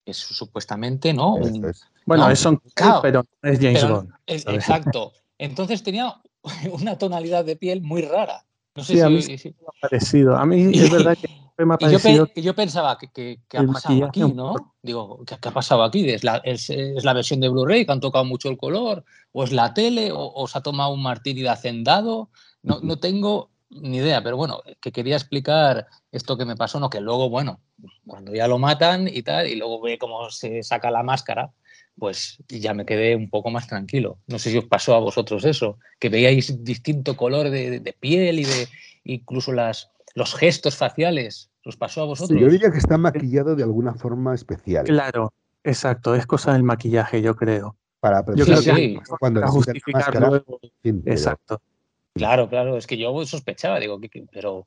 es 0.06 0.16
supuestamente, 0.16 1.12
¿no? 1.12 1.34
Un, 1.34 1.72
bueno, 2.06 2.24
no, 2.24 2.30
es 2.30 2.38
Sean 2.38 2.60
claro, 2.74 3.00
pero 3.02 3.24
no 3.42 3.50
es 3.50 3.58
James 3.58 3.82
pero, 3.82 3.94
Bond. 3.96 4.10
Es, 4.26 4.46
exacto. 4.46 5.12
Entonces 5.36 5.82
tenía 5.82 6.14
una 6.72 6.96
tonalidad 6.96 7.44
de 7.44 7.56
piel 7.56 7.82
muy 7.82 8.02
rara. 8.02 8.46
No 8.76 8.84
sé 8.84 8.92
sí, 8.92 8.98
si, 8.98 9.04
a 9.04 9.08
mí 9.08 9.22
si... 9.22 9.48
me 9.48 9.54
ha 9.66 9.80
parecido. 9.80 10.36
A 10.36 10.46
mí 10.46 10.70
es 10.72 10.90
verdad 10.90 11.18
que 11.20 11.28
me 11.64 11.74
ha 11.74 11.78
parecido. 11.78 12.26
Yo, 12.26 12.32
pe 12.32 12.42
yo, 12.42 12.54
pensaba 12.54 12.96
que, 12.96 13.08
que, 13.08 13.40
que 13.48 13.58
ha 13.58 13.66
pasado 13.66 14.04
aquí, 14.06 14.20
¿no? 14.20 14.74
Digo, 14.82 15.24
¿qué, 15.26 15.36
¿qué, 15.40 15.48
ha 15.48 15.52
pasado 15.52 15.82
aquí? 15.82 16.08
¿Es 16.08 16.22
la, 16.22 16.36
es, 16.44 16.70
es 16.70 17.04
la 17.04 17.12
versión 17.12 17.40
de 17.40 17.48
Blu-ray 17.48 17.84
que 17.84 17.92
han 17.92 18.00
tocado 18.00 18.24
mucho 18.24 18.48
el 18.48 18.56
color? 18.56 19.04
¿O 19.32 19.42
es 19.42 19.52
la 19.52 19.74
tele? 19.74 20.12
¿O, 20.12 20.32
o 20.32 20.46
se 20.46 20.58
ha 20.58 20.62
tomado 20.62 20.92
un 20.92 21.02
martini 21.02 21.42
de 21.42 21.48
hacendado? 21.48 22.30
No, 22.62 22.80
no 22.80 22.98
tengo 22.98 23.50
ni 23.70 23.98
idea, 23.98 24.22
pero 24.22 24.36
bueno, 24.36 24.60
que 24.80 24.92
quería 24.92 25.16
explicar 25.16 25.86
esto 26.12 26.36
que 26.36 26.44
me 26.44 26.56
pasó, 26.56 26.80
no 26.80 26.90
que 26.90 27.00
luego, 27.00 27.28
bueno, 27.28 27.60
cuando 28.06 28.32
ya 28.34 28.48
lo 28.48 28.58
matan 28.58 29.08
y 29.08 29.22
tal, 29.22 29.46
y 29.48 29.56
luego 29.56 29.80
ve 29.80 29.98
cómo 29.98 30.30
se 30.30 30.62
saca 30.62 30.90
la 30.90 31.02
máscara, 31.02 31.50
pues 31.98 32.38
ya 32.48 32.74
me 32.74 32.84
quedé 32.84 33.16
un 33.16 33.30
poco 33.30 33.50
más 33.50 33.66
tranquilo. 33.66 34.18
No 34.26 34.38
sé 34.38 34.50
si 34.50 34.58
os 34.58 34.66
pasó 34.66 34.94
a 34.94 35.00
vosotros 35.00 35.44
eso, 35.44 35.78
que 35.98 36.08
veíais 36.08 36.62
distinto 36.62 37.16
color 37.16 37.50
de, 37.50 37.80
de 37.80 37.92
piel 37.92 38.38
y 38.40 38.44
de 38.44 38.68
incluso 39.04 39.52
las, 39.52 39.90
los 40.14 40.34
gestos 40.34 40.76
faciales. 40.76 41.50
¿Os 41.64 41.76
pasó 41.76 42.02
a 42.02 42.04
vosotros? 42.04 42.38
Sí, 42.38 42.44
yo 42.44 42.50
diría 42.50 42.70
que 42.70 42.78
está 42.78 42.96
maquillado 42.96 43.56
de 43.56 43.64
alguna 43.64 43.94
forma 43.94 44.34
especial. 44.34 44.84
Claro, 44.84 45.32
exacto, 45.64 46.14
es 46.14 46.26
cosa 46.26 46.52
del 46.52 46.62
maquillaje, 46.62 47.22
yo 47.22 47.34
creo. 47.34 47.76
Para 47.98 48.24
yo 48.34 48.44
creo 48.44 48.62
que 48.62 48.74
sí. 48.74 48.98
cuando 49.18 49.40
para 49.40 49.50
justificar 49.50 50.14
máscara, 50.14 50.28
luego. 50.28 50.60
Exacto. 51.06 51.60
Claro, 52.16 52.48
claro, 52.48 52.76
es 52.76 52.86
que 52.86 52.96
yo 52.96 53.24
sospechaba, 53.26 53.78
digo, 53.78 54.00
pero 54.32 54.66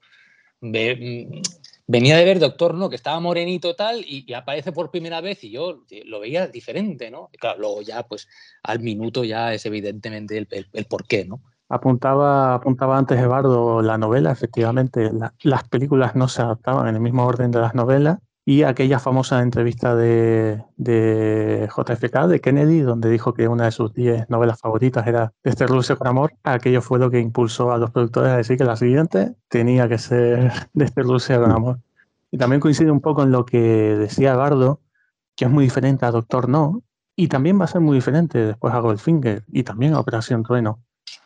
mm, 0.62 1.42
venía 1.88 2.18
de 2.18 2.26
ver 2.26 2.40
Doctor 2.40 2.76
No, 2.76 2.90
que 2.90 2.96
estaba 2.96 3.20
morenito 3.20 3.76
tal, 3.76 4.04
y, 4.06 4.32
aparece 4.34 4.72
por 4.72 4.92
primera 4.92 5.22
vez 5.22 5.44
y 5.44 5.52
yo 5.52 5.84
lo 6.06 6.20
veía 6.20 6.48
diferente, 6.48 7.10
¿no? 7.10 7.30
claro, 7.40 7.60
luego 7.60 7.82
ya, 7.82 8.04
pues 8.04 8.28
al 8.64 8.80
minuto 8.80 9.24
ya 9.24 9.54
es 9.54 9.66
evidentemente 9.66 10.38
el, 10.38 10.68
el, 10.74 10.86
por 10.86 11.06
qué, 11.06 11.26
¿no? 11.26 11.42
Apuntaba, 11.72 12.56
apuntaba 12.56 12.98
antes 12.98 13.20
Eduardo 13.20 13.84
la 13.84 13.98
novela, 13.98 14.32
efectivamente, 14.32 15.12
las 15.44 15.68
películas 15.68 16.16
no 16.16 16.28
se 16.28 16.42
adaptaban 16.42 16.88
en 16.88 16.96
el 16.96 17.02
mismo 17.02 17.26
orden 17.28 17.52
de 17.52 17.60
las 17.60 17.76
novelas 17.76 18.18
y 18.50 18.64
aquella 18.64 18.98
famosa 18.98 19.44
entrevista 19.44 19.96
de, 19.96 20.66
JFK, 20.76 22.26
de 22.28 22.42
Kennedy, 22.42 22.80
donde 22.80 23.08
dijo 23.12 23.32
que 23.36 23.48
una 23.48 23.66
de 23.66 23.72
sus 23.72 23.94
10 23.94 24.28
novelas 24.32 24.60
favoritas 24.60 25.06
era 25.06 25.32
Este 25.44 25.68
Rusia 25.68 25.98
con 25.98 26.08
Amor, 26.08 26.34
aquello 26.44 26.82
fue 26.82 26.98
lo 26.98 27.12
que 27.12 27.20
impulsó 27.20 27.72
a 27.72 27.78
los 27.78 27.92
productores 27.92 28.32
a 28.32 28.38
decir 28.38 28.58
que 28.58 28.64
la 28.64 28.76
siguiente 28.76 29.36
tenía 29.50 29.88
que 29.88 30.00
ser 30.00 30.52
De 30.74 30.86
este 30.86 31.04
Rusia 31.04 31.40
con 31.40 31.52
Amor. 31.52 31.80
Y 32.32 32.40
también 32.40 32.60
coincide 32.60 32.90
un 32.90 33.02
poco 33.02 33.22
en 33.22 33.30
lo 33.32 33.46
que 33.46 33.60
decía 33.60 34.36
Gardo, 34.36 34.82
que 35.36 35.46
es 35.46 35.52
muy 35.52 35.66
diferente 35.66 36.08
a 36.08 36.12
Doctor 36.12 36.50
No, 36.50 36.82
y 37.16 37.28
también 37.28 37.60
va 37.60 37.66
a 37.66 37.68
ser 37.68 37.82
muy 37.82 37.98
diferente 37.98 38.40
después 38.40 38.74
a 38.74 38.80
Goldfinger 38.80 39.44
y 39.50 39.62
también 39.62 39.94
a 39.94 40.00
Operación 40.00 40.42
Trueno, 40.42 40.80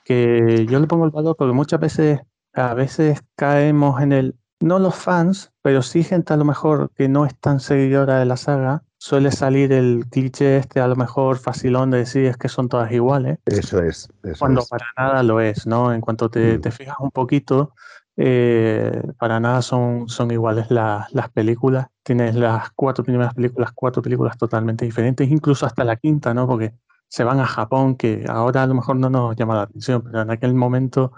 que 0.03 0.65
yo 0.69 0.77
le 0.77 0.87
pongo 0.87 1.05
el 1.05 1.11
valor 1.11 1.37
porque 1.37 1.53
muchas 1.53 1.79
veces, 1.79 2.19
a 2.51 2.73
veces 2.73 3.23
caemos 3.37 4.01
en 4.01 4.11
el 4.11 4.35
no 4.63 4.79
los 4.79 4.95
fans, 4.95 5.51
pero 5.61 5.81
sí 5.81 6.03
gente 6.03 6.33
a 6.33 6.37
lo 6.37 6.45
mejor 6.45 6.89
que 6.95 7.09
no 7.09 7.25
es 7.25 7.37
tan 7.37 7.59
seguidora 7.59 8.17
de 8.19 8.25
la 8.25 8.37
saga, 8.37 8.83
suele 8.97 9.31
salir 9.31 9.73
el 9.73 10.05
cliché 10.09 10.55
este 10.55 10.79
a 10.79 10.87
lo 10.87 10.95
mejor 10.95 11.37
facilón 11.37 11.91
de 11.91 11.97
decir 11.97 12.25
es 12.25 12.37
que 12.37 12.47
son 12.47 12.69
todas 12.69 12.89
iguales. 12.93 13.39
Eso 13.45 13.81
es. 13.81 14.07
cuando 14.39 14.63
para 14.69 14.85
nada 14.97 15.21
lo 15.23 15.41
es, 15.41 15.67
¿no? 15.67 15.93
En 15.93 15.99
cuanto 15.99 16.29
te, 16.29 16.57
mm. 16.57 16.71
fijas 16.71 16.95
un 17.01 17.11
poquito, 17.11 17.75
eh, 18.15 19.01
para 19.19 19.41
nada 19.41 19.61
son, 19.61 20.07
son 20.07 20.31
iguales 20.31 20.71
las 20.71 21.29
películas. 21.33 21.87
Tienes 22.01 22.35
las 22.35 22.71
cuatro 22.71 23.03
primeras 23.03 23.33
películas, 23.33 23.71
cuatro 23.75 24.01
películas 24.01 24.37
totalmente 24.37 24.85
diferentes, 24.85 25.29
incluso 25.29 25.65
hasta 25.65 25.83
la 25.83 25.97
quinta, 25.97 26.33
¿no? 26.33 26.47
Porque 26.47 26.73
se 27.09 27.25
van 27.25 27.41
a 27.41 27.45
Japón, 27.45 27.95
que 27.95 28.25
ahora 28.29 28.63
a 28.63 28.67
lo 28.67 28.75
mejor 28.75 28.95
no 28.95 29.09
nos 29.09 29.35
llama 29.35 29.55
la 29.55 29.61
atención, 29.63 30.01
pero 30.03 30.21
en 30.21 30.31
aquel 30.31 30.53
momento 30.53 31.11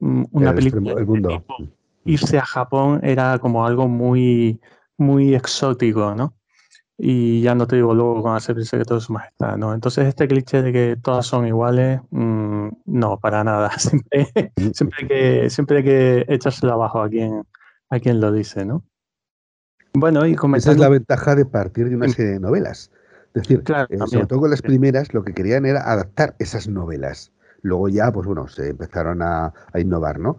mm, 0.00 0.24
una 0.32 0.54
película... 0.54 0.92
El 0.92 1.06
mundo 1.06 1.44
irse 2.06 2.38
a 2.38 2.44
Japón 2.44 3.00
era 3.02 3.38
como 3.38 3.66
algo 3.66 3.88
muy, 3.88 4.60
muy 4.96 5.34
exótico, 5.34 6.14
¿no? 6.14 6.34
Y 6.98 7.42
ya 7.42 7.54
no 7.54 7.66
te 7.66 7.76
digo 7.76 7.94
luego 7.94 8.22
con 8.22 8.36
hacer 8.36 8.56
el 8.56 8.64
secreto 8.64 8.94
de 8.94 9.00
su 9.02 9.12
majestad, 9.12 9.58
¿no? 9.58 9.74
Entonces 9.74 10.06
este 10.06 10.26
cliché 10.26 10.62
de 10.62 10.72
que 10.72 10.96
todas 11.02 11.26
son 11.26 11.46
iguales, 11.46 12.00
mm, 12.10 12.68
no, 12.86 13.18
para 13.18 13.44
nada. 13.44 13.70
Siempre, 13.78 14.32
siempre, 14.72 14.98
hay 15.02 15.08
que, 15.08 15.50
siempre 15.50 15.76
hay 15.78 15.84
que 15.84 16.24
echárselo 16.28 16.72
abajo 16.72 17.02
a 17.02 17.08
quien, 17.08 17.44
a 17.90 17.98
quien 17.98 18.20
lo 18.20 18.32
dice, 18.32 18.64
¿no? 18.64 18.82
Bueno, 19.92 20.26
y 20.26 20.36
Esa 20.56 20.72
es 20.72 20.78
la 20.78 20.90
ventaja 20.90 21.34
de 21.34 21.46
partir 21.46 21.88
de 21.88 21.96
una 21.96 22.08
serie 22.08 22.32
de 22.32 22.40
novelas. 22.40 22.90
Es 23.34 23.42
decir, 23.42 23.62
eh, 23.88 23.98
sobre 24.06 24.26
todo 24.26 24.40
con 24.40 24.50
las 24.50 24.60
primeras, 24.60 25.14
lo 25.14 25.24
que 25.24 25.32
querían 25.32 25.64
era 25.64 25.90
adaptar 25.90 26.36
esas 26.38 26.68
novelas. 26.68 27.32
Luego 27.62 27.88
ya, 27.88 28.12
pues 28.12 28.26
bueno, 28.26 28.46
se 28.46 28.70
empezaron 28.70 29.22
a, 29.22 29.52
a 29.72 29.80
innovar, 29.80 30.18
¿no? 30.18 30.36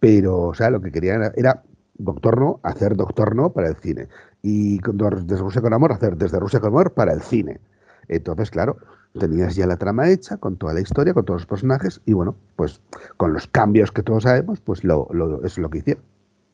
Pero, 0.00 0.42
o 0.42 0.54
sea, 0.54 0.70
lo 0.70 0.80
que 0.80 0.92
querían 0.92 1.32
era, 1.36 1.62
Doctor 1.94 2.40
No, 2.40 2.60
hacer 2.62 2.96
Doctor 2.96 3.34
No 3.34 3.50
para 3.50 3.68
el 3.68 3.76
cine. 3.76 4.08
Y 4.42 4.78
desde 4.78 5.36
Rusia 5.36 5.60
con 5.60 5.74
Amor, 5.74 5.92
hacer 5.92 6.16
desde 6.16 6.38
Rusia 6.38 6.60
con 6.60 6.68
Amor 6.68 6.92
para 6.94 7.12
el 7.12 7.22
cine. 7.22 7.60
Entonces, 8.06 8.50
claro, 8.50 8.78
tenías 9.18 9.56
ya 9.56 9.66
la 9.66 9.76
trama 9.76 10.08
hecha, 10.08 10.36
con 10.36 10.56
toda 10.56 10.74
la 10.74 10.80
historia, 10.80 11.12
con 11.12 11.24
todos 11.24 11.42
los 11.42 11.46
personajes, 11.46 12.00
y 12.06 12.12
bueno, 12.12 12.36
pues 12.56 12.80
con 13.16 13.32
los 13.32 13.48
cambios 13.48 13.90
que 13.90 14.02
todos 14.02 14.22
sabemos, 14.22 14.60
pues 14.60 14.84
lo, 14.84 15.08
es 15.44 15.58
lo 15.58 15.68
que 15.68 15.78
hicieron. 15.78 16.02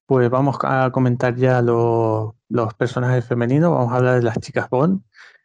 Pues 0.07 0.29
vamos 0.29 0.59
a 0.63 0.91
comentar 0.91 1.37
ya 1.37 1.63
los 1.63 2.75
personajes 2.77 3.25
femeninos, 3.25 3.71
vamos 3.71 3.93
a 3.93 3.97
hablar 3.97 4.17
de 4.17 4.23
las 4.23 4.39
chicas 4.39 4.69
Bond. 4.69 5.03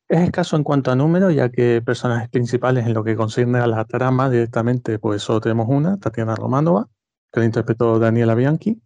Es 0.08 0.22
escaso 0.22 0.56
en 0.56 0.64
cuanto 0.64 0.92
a 0.92 0.96
número, 0.96 1.30
ya 1.30 1.50
que 1.50 1.84
personajes 1.86 2.30
principales 2.30 2.88
en 2.88 2.94
lo 2.94 3.04
que 3.04 3.16
concierne 3.16 3.60
a 3.60 3.68
la 3.68 3.86
trama 3.86 4.30
directamente, 4.30 4.98
pues 4.98 5.22
solo 5.22 5.40
tenemos 5.40 5.68
una, 5.70 5.98
Tatiana 5.98 6.36
Romanova 6.36 6.88
que 7.32 7.40
la 7.40 7.46
interpretó 7.46 8.00
Daniela 8.00 8.36
Bianchi. 8.36 8.82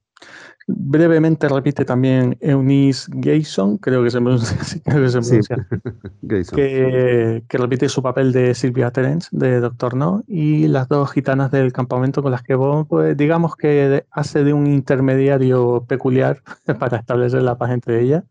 Brevemente 0.66 1.50
repite 1.50 1.84
también 1.84 2.38
Eunice 2.40 3.12
Gayson, 3.14 3.78
creo 3.80 4.02
que 4.02 4.10
se 4.10 4.22
pronuncia 4.22 4.58
así, 4.62 4.82
que, 6.56 7.44
que, 7.50 7.58
repite 7.58 7.90
su 7.90 8.02
papel 8.02 8.32
de 8.32 8.56
Silvia 8.56 8.90
Terence, 8.92 9.28
de 9.34 9.60
Doctor 9.60 9.96
No, 9.96 10.24
y 10.26 10.68
las 10.68 10.88
dos 10.88 11.12
gitanas 11.12 11.52
del 11.52 11.74
campamento 11.74 12.24
con 12.24 12.32
las 12.32 12.44
que 12.44 12.56
vos, 12.56 12.88
pues, 12.88 13.18
digamos 13.18 13.58
que 13.58 14.06
hace 14.10 14.46
de 14.46 14.54
un 14.54 14.68
intermediario 14.68 15.84
peculiar 15.86 16.42
para 16.80 16.98
establecer 16.98 17.42
la 17.42 17.58
paz 17.58 17.72
entre 17.72 18.00
ellas. 18.00 18.24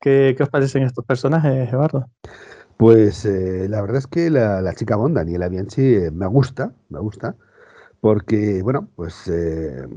¿Qué, 0.00 0.34
qué 0.36 0.42
os 0.44 0.50
parecen 0.50 0.84
estos 0.84 1.04
personajes, 1.04 1.72
Eduardo? 1.72 2.06
Pues 2.76 3.24
eh, 3.24 3.66
la 3.68 3.80
verdad 3.80 3.98
es 3.98 4.06
que 4.06 4.30
la, 4.30 4.60
la 4.60 4.74
chica 4.74 4.94
Bond, 4.96 5.16
Daniela 5.16 5.48
Bianchi, 5.48 5.94
eh, 5.94 6.10
me 6.12 6.26
gusta, 6.26 6.72
me 6.88 7.00
gusta 7.00 7.34
porque, 8.04 8.60
bueno, 8.62 8.90
pues 8.96 9.28
eh, 9.28 9.88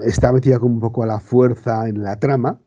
está 0.00 0.32
metida 0.32 0.58
como 0.58 0.76
un 0.76 0.80
poco 0.80 1.02
a 1.02 1.06
la 1.06 1.20
fuerza 1.20 1.90
en 1.90 2.02
la 2.02 2.16
trama, 2.16 2.58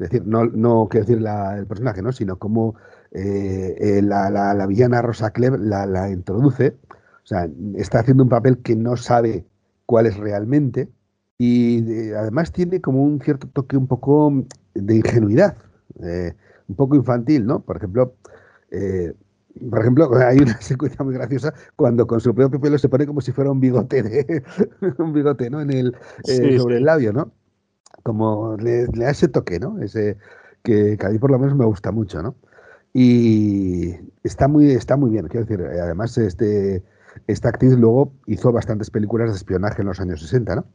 es 0.00 0.10
decir, 0.10 0.26
no, 0.26 0.46
no 0.46 0.88
quiero 0.90 1.06
decir 1.06 1.24
el 1.24 1.66
personaje, 1.68 2.02
¿no? 2.02 2.10
sino 2.10 2.40
como 2.40 2.74
eh, 3.12 3.76
eh, 3.78 4.02
la, 4.02 4.66
villana 4.66 5.00
Rosa 5.00 5.30
Kleb 5.30 5.60
la, 5.60 6.10
introduce, 6.10 6.76
o 6.90 7.24
sea, 7.26 7.48
está 7.76 8.00
haciendo 8.00 8.24
un 8.24 8.30
papel 8.30 8.58
que 8.62 8.74
no 8.74 8.96
sabe 8.96 9.46
cuál 9.86 10.06
es 10.06 10.16
realmente 10.16 10.88
y 11.38 12.10
además 12.10 12.50
tiene 12.50 12.80
como 12.80 13.04
un 13.04 13.20
cierto 13.20 13.46
toque 13.46 13.76
un 13.76 13.86
poco 13.86 14.44
de 14.74 14.96
ingenuidad, 14.96 15.56
un 16.66 16.74
poco 16.74 16.96
infantil, 16.96 17.46
¿no? 17.46 17.60
Por 17.60 17.76
ejemplo, 17.76 18.16
por 19.70 19.80
ejemplo, 19.80 20.10
hay 20.26 20.38
una 20.38 20.60
secuencia 20.60 21.04
muy 21.04 21.14
graciosa 21.14 21.52
cuando 21.76 22.06
con 22.06 22.20
su 22.20 22.34
propio 22.34 22.60
pelo 22.60 22.78
se 22.78 22.88
pone 22.88 23.06
como 23.06 23.20
si 23.20 23.32
fuera 23.32 23.50
un 23.50 23.60
bigote 23.60 24.02
de, 24.02 24.42
un 24.98 25.12
bigote, 25.12 25.50
¿no? 25.50 25.60
En 25.60 25.70
el 25.70 25.96
eh, 26.26 26.58
sobre 26.58 26.78
el 26.78 26.84
labio, 26.84 27.12
¿no? 27.12 27.32
Como 28.02 28.56
le, 28.56 28.86
da 28.86 29.10
ese 29.10 29.28
toque, 29.28 29.60
¿no? 29.60 29.78
Ese 29.80 30.16
que, 30.62 30.98
a 31.04 31.08
mí 31.08 31.18
por 31.18 31.30
lo 31.30 31.38
menos 31.38 31.56
me 31.56 31.64
gusta 31.64 31.92
mucho, 31.92 32.22
¿no? 32.22 32.34
Y 32.94 33.94
está 34.22 34.48
muy, 34.48 34.70
está 34.72 34.96
muy 34.96 35.10
bien, 35.10 35.26
quiero 35.28 35.46
decir, 35.46 35.64
además 35.64 36.18
este, 36.18 36.82
esta 37.26 37.48
actriz 37.48 37.72
luego 37.72 38.12
hizo 38.26 38.52
bastantes 38.52 38.90
películas 38.90 39.30
de 39.30 39.36
espionaje 39.36 39.82
en 39.82 39.88
los 39.88 40.00
años 40.00 40.20
60, 40.20 40.56
¿no? 40.56 40.66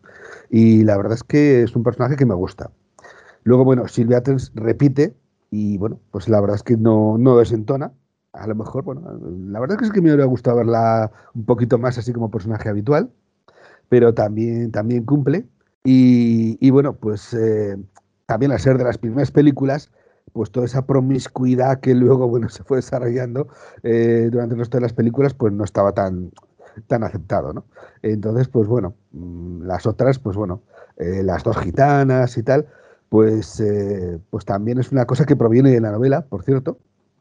Y 0.50 0.84
la 0.84 0.98
verdad 0.98 1.14
es 1.14 1.24
que 1.24 1.64
es 1.64 1.76
un 1.76 1.84
personaje 1.84 2.16
que 2.16 2.26
me 2.26 2.34
gusta. 2.34 2.72
Luego, 3.44 3.64
bueno, 3.66 3.88
Silvia 3.88 4.22
Trens 4.22 4.52
repite 4.56 5.16
y 5.52 5.78
bueno, 5.78 6.00
pues 6.12 6.28
la 6.28 6.42
verdad 6.42 6.56
es 6.56 6.64
que 6.64 6.76
no, 6.76 7.18
no 7.18 7.38
desentona, 7.38 7.94
a 8.40 8.48
lo 8.48 8.56
mejor, 8.56 8.84
bueno, 8.84 9.02
la 9.50 9.60
verdad 9.60 9.82
es 9.84 9.92
que 9.92 10.02
me 10.02 10.10
hubiera 10.10 10.26
gustado 10.26 10.58
verla 10.58 11.12
un 11.34 11.46
poquito 11.46 11.78
más 11.78 11.98
así 11.98 12.14
como 12.14 12.32
personaje 12.32 12.70
habitual, 12.70 13.12
pero 13.90 14.14
también, 14.14 14.72
también 14.72 15.06
cumple. 15.06 15.46
Y, 15.84 16.70
bueno, 16.70 16.98
pues 16.98 17.34
eh, 17.34 17.78
también 18.26 18.52
al 18.52 18.60
ser 18.60 18.78
de 18.78 18.84
las 18.84 18.98
primeras 18.98 19.32
películas, 19.32 19.90
pues 20.34 20.52
toda 20.52 20.66
esa 20.66 20.86
promiscuidad 20.86 21.80
que 21.80 21.96
luego, 21.96 22.28
bueno, 22.28 22.50
se 22.50 22.64
fue 22.64 22.78
desarrollando 22.78 23.48
eh, 23.84 24.28
durante 24.32 24.56
el 24.56 24.60
resto 24.60 24.80
las 24.80 24.94
películas, 24.94 25.34
pues 25.34 25.54
no 25.54 25.64
estaba 25.64 25.94
tan, 25.94 26.32
tan 26.88 27.04
aceptado, 27.04 27.54
¿no? 27.54 27.66
Entonces, 28.02 28.50
pues 28.50 28.68
bueno, 28.68 28.96
mm, 29.12 29.64
las 29.64 29.86
otras, 29.86 30.20
pues 30.20 30.36
bueno, 30.36 30.62
eh, 30.98 31.24
las 31.24 31.44
dos 31.44 31.58
gitanas 31.58 32.38
y 32.38 32.44
tal, 32.44 32.68
pues, 33.10 33.64
pues 34.30 34.44
también 34.44 34.80
es 34.80 34.92
una 34.92 35.06
cosa 35.06 35.26
que 35.26 35.38
proviene 35.38 35.72
de 35.72 35.80
la 35.80 35.92
novela, 35.92 36.26
por 36.26 36.44
cierto, 36.44 36.78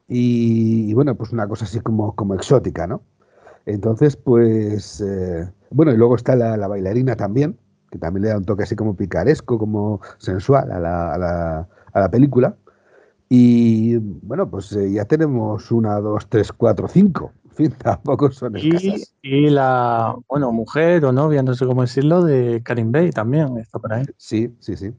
y, 0.08 0.92
bueno, 0.94 1.14
pues 1.16 1.32
una 1.32 1.48
cosa 1.48 1.64
así 1.64 1.80
como, 1.80 2.14
como 2.14 2.34
exótica, 2.34 2.86
¿no? 2.86 3.02
Entonces, 3.64 4.16
pues, 4.16 5.00
eh, 5.00 5.50
bueno, 5.70 5.92
y 5.92 5.96
luego 5.96 6.14
está 6.14 6.36
la, 6.36 6.68
bailarina 6.68 7.16
también, 7.16 7.58
que 7.90 7.98
también 7.98 8.22
le 8.22 8.28
da 8.28 8.38
un 8.38 8.44
toque 8.44 8.62
así 8.62 8.76
como 8.76 8.96
picaresco, 8.96 9.58
como 9.58 10.00
sensual 10.18 10.70
a 10.70 10.78
la, 10.78 11.14
a 11.14 11.18
la, 11.18 11.68
a 11.92 12.00
la 12.00 12.10
película. 12.10 12.56
Y 13.28 13.96
bueno, 13.96 14.48
pues 14.48 14.72
eh, 14.72 14.92
ya 14.92 15.04
tenemos 15.04 15.72
una, 15.72 15.98
dos, 15.98 16.28
tres, 16.28 16.52
cuatro, 16.52 16.86
cinco. 16.86 17.32
En 17.44 17.50
fin, 17.50 17.74
tampoco 17.82 18.30
son 18.30 18.56
escasas. 18.56 19.12
Y, 19.22 19.46
y 19.46 19.50
la, 19.50 20.14
bueno, 20.28 20.52
mujer 20.52 21.04
o 21.04 21.12
novia, 21.12 21.42
no 21.42 21.54
sé 21.54 21.66
cómo 21.66 21.82
decirlo, 21.82 22.22
de 22.22 22.62
Karim 22.62 22.92
Bey 22.92 23.10
también 23.10 23.56
está 23.58 23.80
por 23.80 23.92
ahí. 23.92 24.04
Sí, 24.16 24.54
sí, 24.60 24.76
sí. 24.76 24.94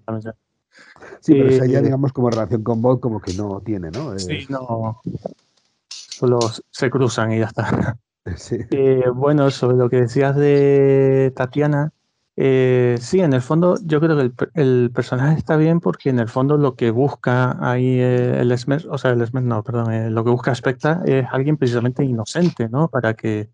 Sí, 1.22 1.34
pero 1.34 1.49
esa 1.49 1.65
ya, 1.65 1.82
digamos, 1.82 2.13
como 2.13 2.30
relación 2.30 2.63
con 2.63 2.82
Bob, 2.82 2.99
como 2.99 3.22
que 3.22 3.34
no 3.34 3.61
tiene, 3.61 3.91
¿no? 3.91 4.18
Sí, 4.18 4.45
no. 4.49 5.01
Solo 5.89 6.39
se 6.72 6.89
cruzan 6.89 7.32
y 7.32 7.39
ya 7.39 7.45
está. 7.45 7.97
Sí. 8.36 8.57
Eh, 8.72 9.05
bueno, 9.15 9.49
sobre 9.51 9.78
lo 9.78 9.89
que 9.89 10.01
decías 10.01 10.36
de 10.36 11.32
Tatiana, 11.34 11.93
eh, 12.36 12.97
sí, 12.99 13.22
en 13.22 13.32
el 13.32 13.41
fondo 13.41 13.78
yo 13.86 14.01
creo 14.01 14.18
que 14.18 14.32
el, 14.53 14.91
personaje 14.93 15.38
está 15.38 15.55
bien 15.55 15.80
porque 15.80 16.09
en 16.09 16.20
el 16.20 16.28
fondo 16.28 16.57
lo 16.57 16.76
que 16.76 16.91
busca 16.91 17.57
ahí 17.61 18.01
eh, 18.01 18.41
el 18.41 18.51
Esmer, 18.51 18.86
o 18.89 18.97
sea, 18.97 19.11
el 19.11 19.22
Esmer 19.22 19.43
no, 19.43 19.63
perdón, 19.63 20.13
lo 20.13 20.24
que 20.26 20.30
busca 20.30 20.53
Spectra 20.53 21.01
es 21.05 21.26
alguien 21.32 21.55
precisamente 21.55 22.03
inocente, 22.03 22.68
¿no? 22.68 22.89
Para 22.89 23.13
que, 23.13 23.49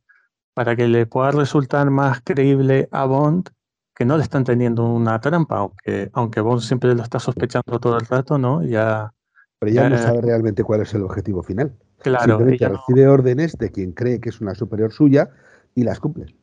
para 0.56 0.76
que 0.76 0.88
le 0.88 1.06
pueda 1.06 1.30
resultar 1.30 1.92
más 1.92 2.22
creíble 2.24 2.90
a 2.92 3.06
Bond 3.06 3.52
que 3.96 4.06
no 4.06 4.18
le 4.18 4.24
están 4.24 4.44
teniendo 4.44 4.86
una 4.86 5.20
trampa, 5.22 5.58
aunque, 5.58 6.10
aunque 6.14 6.42
Bond 6.42 6.62
siempre 6.62 6.94
lo 6.96 7.04
está 7.04 7.20
sospechando 7.20 7.80
todo 7.80 7.98
el 7.98 8.06
rato, 8.06 8.38
¿no? 8.38 8.64
Ya, 8.64 9.14
Pero 9.60 9.72
ya 9.72 9.90
no 9.90 9.98
sabe 9.98 10.22
realmente 10.22 10.64
cuál 10.64 10.82
es 10.82 10.94
el 10.94 11.04
objetivo 11.04 11.44
final. 11.44 11.76
Claro. 12.00 12.38
Simplemente 12.38 12.68
recibe 12.68 13.08
órdenes 13.08 13.58
de 13.58 13.72
quien 13.72 13.92
cree 13.94 14.20
que 14.20 14.30
es 14.30 14.42
una 14.42 14.56
superior 14.56 14.92
suya 14.92 15.30
y 15.76 15.84
las 15.84 16.00
cumple. 16.00 16.36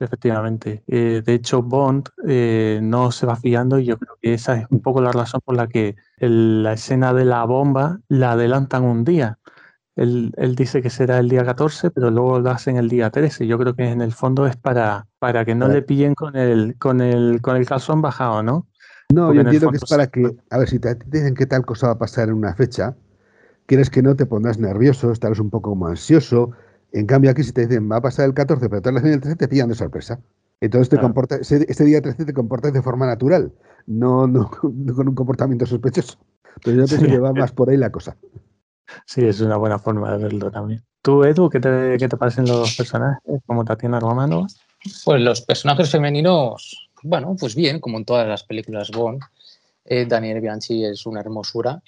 Efectivamente. 0.00 0.82
Eh, 0.88 1.22
de 1.24 1.34
hecho, 1.34 1.62
Bond 1.62 2.08
eh, 2.26 2.80
no 2.82 3.12
se 3.12 3.26
va 3.26 3.36
fiando 3.36 3.78
y 3.78 3.84
yo 3.84 3.96
creo 3.98 4.16
que 4.20 4.34
esa 4.34 4.56
es 4.58 4.66
un 4.70 4.80
poco 4.80 5.00
la 5.00 5.12
razón 5.12 5.40
por 5.44 5.54
la 5.56 5.68
que 5.68 5.94
el- 6.18 6.62
la 6.64 6.72
escena 6.72 7.14
de 7.14 7.24
la 7.24 7.44
bomba 7.44 8.00
la 8.08 8.32
adelantan 8.32 8.82
un 8.82 9.04
día. 9.04 9.38
Él, 9.96 10.32
él 10.36 10.56
dice 10.56 10.82
que 10.82 10.90
será 10.90 11.18
el 11.18 11.28
día 11.28 11.44
14, 11.44 11.90
pero 11.90 12.10
luego 12.10 12.40
lo 12.40 12.50
hacen 12.50 12.76
el 12.76 12.88
día 12.88 13.10
13. 13.10 13.46
Yo 13.46 13.58
creo 13.58 13.74
que 13.76 13.88
en 13.90 14.00
el 14.00 14.12
fondo 14.12 14.46
es 14.46 14.56
para, 14.56 15.06
para 15.20 15.44
que 15.44 15.54
no 15.54 15.66
Para- 15.66 15.74
le 15.74 15.82
pillen 15.82 16.14
con 16.14 16.36
el, 16.36 16.76
con 16.78 17.00
el, 17.00 17.40
con 17.40 17.56
el 17.56 17.66
calzón 17.66 18.02
bajado, 18.02 18.42
¿no? 18.42 18.66
No, 19.12 19.26
Porque 19.26 19.36
yo 19.36 19.40
entiendo 19.42 19.70
que 19.70 19.76
es 19.76 19.84
para 19.84 20.06
que, 20.08 20.36
a 20.50 20.58
ver, 20.58 20.68
si 20.68 20.78
te 20.80 20.96
dicen 21.06 21.34
qué 21.34 21.46
tal 21.46 21.64
cosa 21.64 21.88
va 21.88 21.92
a 21.92 21.98
pasar 21.98 22.28
en 22.28 22.34
una 22.34 22.54
fecha, 22.54 22.96
quieres 23.66 23.88
que 23.90 24.02
no 24.02 24.16
te 24.16 24.26
pondrás 24.26 24.58
nervioso, 24.58 25.12
estarás 25.12 25.38
un 25.38 25.50
poco 25.50 25.70
como 25.70 25.86
ansioso. 25.86 26.50
En 26.92 27.06
cambio, 27.06 27.30
aquí 27.30 27.44
si 27.44 27.52
te 27.52 27.66
dicen 27.66 27.88
va 27.90 27.96
a 27.96 28.00
pasar 28.00 28.26
el 28.26 28.34
14, 28.34 28.68
pero 28.68 28.82
te 28.82 28.90
lo 28.90 28.98
hacen 28.98 29.12
el 29.12 29.20
13, 29.20 29.36
te 29.36 29.46
pillan 29.48 29.68
de 29.68 29.74
sorpresa. 29.76 30.18
Entonces 30.60 30.88
te 30.88 30.96
Claro. 30.96 31.08
comporta, 31.08 31.36
ese, 31.36 31.64
ese 31.68 31.84
día 31.84 32.00
13 32.00 32.24
te 32.24 32.32
comportas 32.32 32.72
de 32.72 32.82
forma 32.82 33.06
natural, 33.06 33.52
no, 33.86 34.26
no, 34.26 34.50
con- 34.50 34.72
no 34.86 34.94
con 34.94 35.08
un 35.08 35.14
comportamiento 35.14 35.66
sospechoso. 35.66 36.18
Pero 36.64 36.78
yo 36.78 36.86
pienso 36.86 37.04
Sí. 37.06 37.12
que 37.12 37.18
va 37.18 37.32
más 37.32 37.52
por 37.52 37.70
ahí 37.70 37.76
la 37.76 37.90
cosa. 37.90 38.16
Sí, 39.06 39.24
es 39.24 39.40
una 39.40 39.56
buena 39.56 39.78
forma 39.78 40.12
de 40.16 40.22
verlo 40.22 40.50
también. 40.50 40.84
¿Tú, 41.02 41.24
Edu, 41.24 41.50
qué 41.50 41.60
te, 41.60 41.96
qué 41.98 42.08
te 42.08 42.16
parecen 42.16 42.46
los 42.46 42.76
personajes 42.76 43.20
como 43.46 43.64
Tatiana 43.64 44.00
Romano? 44.00 44.46
Pues 45.04 45.20
los 45.20 45.40
personajes 45.42 45.90
femeninos, 45.90 46.90
bueno, 47.02 47.36
pues 47.38 47.54
bien, 47.54 47.80
como 47.80 47.98
en 47.98 48.04
todas 48.04 48.26
las 48.26 48.44
películas 48.44 48.90
Bond. 48.90 49.22
Eh, 49.84 50.06
Daniel 50.06 50.40
Bianchi 50.40 50.84
es 50.84 51.04
una 51.04 51.20
hermosura. 51.20 51.82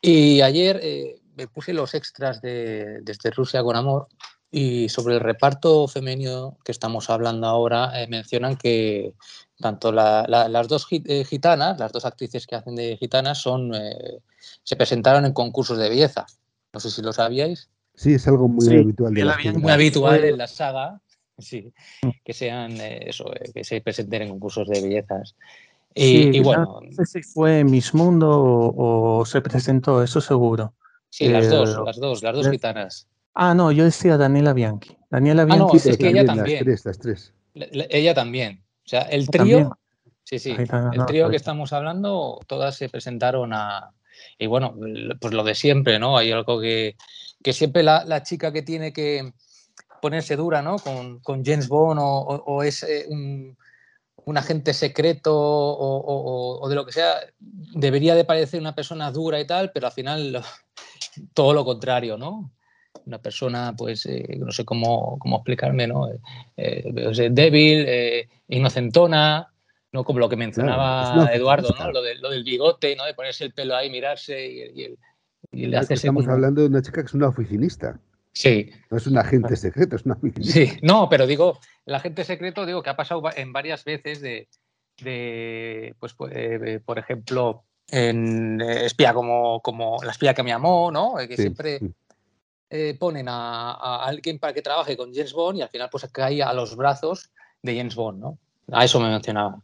Y 0.00 0.40
ayer 0.40 0.80
eh, 0.82 1.16
me 1.36 1.48
puse 1.48 1.72
los 1.72 1.94
extras 1.94 2.40
de 2.40 3.00
Desde 3.02 3.30
Rusia 3.30 3.62
con 3.62 3.76
Amor 3.76 4.08
y 4.50 4.88
sobre 4.88 5.14
el 5.14 5.20
reparto 5.20 5.88
femenino 5.88 6.56
que 6.64 6.72
estamos 6.72 7.10
hablando 7.10 7.46
ahora, 7.46 8.00
eh, 8.02 8.06
mencionan 8.08 8.56
que 8.56 9.12
tanto 9.58 9.92
la- 9.92 10.24
la- 10.28 10.48
las 10.48 10.68
dos 10.68 10.86
eh, 10.90 11.24
gitanas, 11.24 11.78
las 11.78 11.92
dos 11.92 12.04
actrices 12.04 12.46
que 12.46 12.54
hacen 12.56 12.76
de 12.76 12.96
gitanas, 12.96 13.38
son, 13.38 13.74
eh, 13.74 14.20
se 14.62 14.76
presentaron 14.76 15.24
en 15.24 15.32
concursos 15.32 15.78
de 15.78 15.88
belleza. 15.88 16.26
No 16.72 16.80
sé 16.80 16.90
si 16.90 17.02
lo 17.02 17.12
sabíais. 17.12 17.70
Sí, 17.94 18.14
es 18.14 18.28
algo 18.28 18.48
muy 18.48 18.66
Sí, 18.66 18.76
habitual 18.76 19.14
Muy 19.58 19.72
habitual 19.72 20.24
en 20.24 20.38
la 20.38 20.46
saga, 20.46 21.00
sí, 21.38 21.72
que 22.24 22.32
sean 22.32 22.80
eh, 22.80 23.08
eso, 23.08 23.24
eh, 23.34 23.50
que 23.52 23.64
se 23.64 23.80
presenten 23.80 24.22
en 24.22 24.28
concursos 24.30 24.68
de 24.68 24.80
bellezas. 24.80 25.34
Y, 25.94 26.02
Sí, 26.04 26.30
y 26.34 26.40
bueno, 26.40 26.80
no 26.82 27.04
sé 27.04 27.06
si 27.06 27.22
fue 27.22 27.64
Miss 27.64 27.94
Mundo 27.94 28.28
o, 28.30 29.20
o 29.20 29.24
se 29.26 29.40
presentó, 29.40 30.02
eso 30.02 30.20
seguro. 30.20 30.74
sí, 31.08 31.26
las 31.28 31.48
dos, 31.48 31.78
las 31.84 31.96
dos, 31.96 32.22
las 32.22 32.36
dos 32.36 32.50
gitanas. 32.50 33.08
Ah, 33.38 33.54
no, 33.54 33.70
yo 33.70 33.84
decía 33.84 34.16
Daniela 34.16 34.54
Bianchi. 34.54 34.96
Daniela 35.10 35.42
Ah, 35.42 35.46
no, 35.46 35.66
Bianchi. 35.68 35.76
es 35.76 35.82
pero 35.84 35.96
que 35.98 36.08
ella 36.08 36.22
Las 36.22 36.36
también. 36.36 36.64
tres, 36.64 36.84
las 36.86 36.98
tres. 36.98 37.34
Le- 37.52 37.68
le- 37.70 37.86
Ella 37.90 38.14
también. 38.14 38.64
O 38.84 38.88
sea, 38.88 39.02
el 39.02 39.28
¿También? 39.28 39.64
trío, 39.64 39.78
sí, 40.24 40.38
sí, 40.38 40.56
el 40.92 41.06
trío 41.06 41.28
que 41.28 41.36
estamos 41.36 41.72
hablando, 41.74 42.40
todas 42.46 42.76
se 42.76 42.88
presentaron 42.88 43.52
a... 43.52 43.92
Y 44.38 44.46
bueno, 44.46 44.74
pues 45.20 45.34
lo 45.34 45.44
de 45.44 45.54
siempre, 45.54 45.98
¿no? 45.98 46.16
Hay 46.16 46.32
algo 46.32 46.58
que, 46.60 46.96
que 47.42 47.52
siempre 47.52 47.82
la, 47.82 48.04
la 48.06 48.22
chica 48.22 48.52
que 48.52 48.62
tiene 48.62 48.92
que 48.94 49.32
ponerse 50.00 50.36
dura, 50.36 50.62
¿no? 50.62 50.76
Con, 50.78 51.20
con 51.20 51.44
James 51.44 51.68
Bond 51.68 52.00
o, 52.00 52.04
o- 52.04 52.44
o 52.54 52.62
es 52.62 52.82
eh, 52.84 53.04
un, 53.08 53.56
un 54.24 54.38
agente 54.38 54.72
secreto 54.72 55.34
o, 55.36 55.96
o- 55.98 56.56
o- 56.56 56.60
o 56.62 56.68
de 56.70 56.74
lo 56.74 56.86
que 56.86 56.92
sea, 56.92 57.16
debería 57.38 58.14
de 58.14 58.24
parecer 58.24 58.60
una 58.60 58.74
persona 58.74 59.10
dura 59.10 59.38
y 59.40 59.46
tal, 59.46 59.70
pero 59.72 59.88
al 59.88 59.92
final 59.92 60.32
lo- 60.32 60.42
todo 61.34 61.52
lo 61.52 61.64
contrario, 61.66 62.16
¿no? 62.16 62.50
Una 63.06 63.18
persona, 63.18 63.74
pues, 63.76 64.06
eh, 64.06 64.36
no 64.38 64.50
sé 64.52 64.64
cómo, 64.64 65.18
cómo 65.18 65.36
explicarme, 65.36 65.86
¿no? 65.86 66.08
Eh, 66.08 66.18
eh, 66.56 67.28
débil, 67.30 67.84
eh, 67.86 68.28
inocentona, 68.48 69.52
¿no? 69.92 70.04
Como 70.04 70.18
lo 70.18 70.28
que 70.28 70.36
mencionaba 70.36 71.28
Eduardo. 71.32 71.74
¿no? 71.78 71.90
Lo, 71.92 72.02
de- 72.02 72.16
lo 72.16 72.30
del 72.30 72.44
bigote, 72.44 72.96
¿no? 72.96 73.04
De 73.04 73.14
ponerse 73.14 73.44
el 73.44 73.52
pelo 73.52 73.76
ahí, 73.76 73.90
mirarse 73.90 74.46
y, 74.46 74.58
y 74.80 74.84
el- 74.84 74.98
y 75.52 75.70
que 75.70 75.76
hacerse 75.76 75.94
Estamos 76.06 76.24
como- 76.24 76.34
hablando 76.34 76.60
de 76.62 76.66
una 76.68 76.82
chica 76.82 77.02
que 77.02 77.06
es 77.06 77.14
una 77.14 77.28
oficinista. 77.28 78.00
Sí, 78.32 78.70
No 78.90 78.98
es 78.98 79.06
un 79.06 79.16
agente 79.16 79.56
secreto, 79.56 79.96
es 79.96 80.04
una 80.04 80.14
oficinista. 80.14 80.52
Sí, 80.52 80.72
no, 80.82 81.08
pero 81.08 81.26
digo, 81.26 81.58
el 81.86 81.94
agente 81.94 82.22
secreto, 82.24 82.66
digo 82.66 82.82
que 82.82 82.90
ha 82.90 82.96
pasado 82.96 83.22
en 83.34 83.52
varias 83.52 83.82
veces 83.84 84.20
de, 84.20 84.48
de, 85.02 85.94
pues, 85.98 86.16
pu- 86.16 86.30
eh, 86.32 86.80
por 86.84 86.98
ejemplo, 86.98 87.64
en 87.90 88.60
eh, 88.60 88.84
espía 88.86 89.14
como, 89.14 89.60
como 89.62 89.96
la 90.02 90.10
espía 90.10 90.34
que 90.34 90.42
me 90.42 90.52
amó, 90.52 90.90
¿no? 90.90 91.18
Eh, 91.20 91.28
Que 91.28 91.36
Sí, 91.36 91.42
siempre 91.42 91.78
sí. 91.78 91.92
Eh, 92.70 92.96
ponen 92.98 93.28
a, 93.28 93.72
a 93.72 94.04
alguien 94.04 94.38
para 94.38 94.52
que 94.52 94.62
trabaje 94.62 94.96
con 94.96 95.12
James 95.12 95.32
Bond 95.32 95.58
y 95.58 95.62
al 95.62 95.68
final 95.68 95.88
pues 95.90 96.06
cae 96.12 96.42
a 96.42 96.52
los 96.52 96.76
brazos 96.76 97.30
de 97.62 97.76
James 97.76 97.94
Bond, 97.94 98.20
¿no? 98.20 98.38
A 98.72 98.84
eso 98.84 99.00
me 99.00 99.08
mencionaba. 99.08 99.62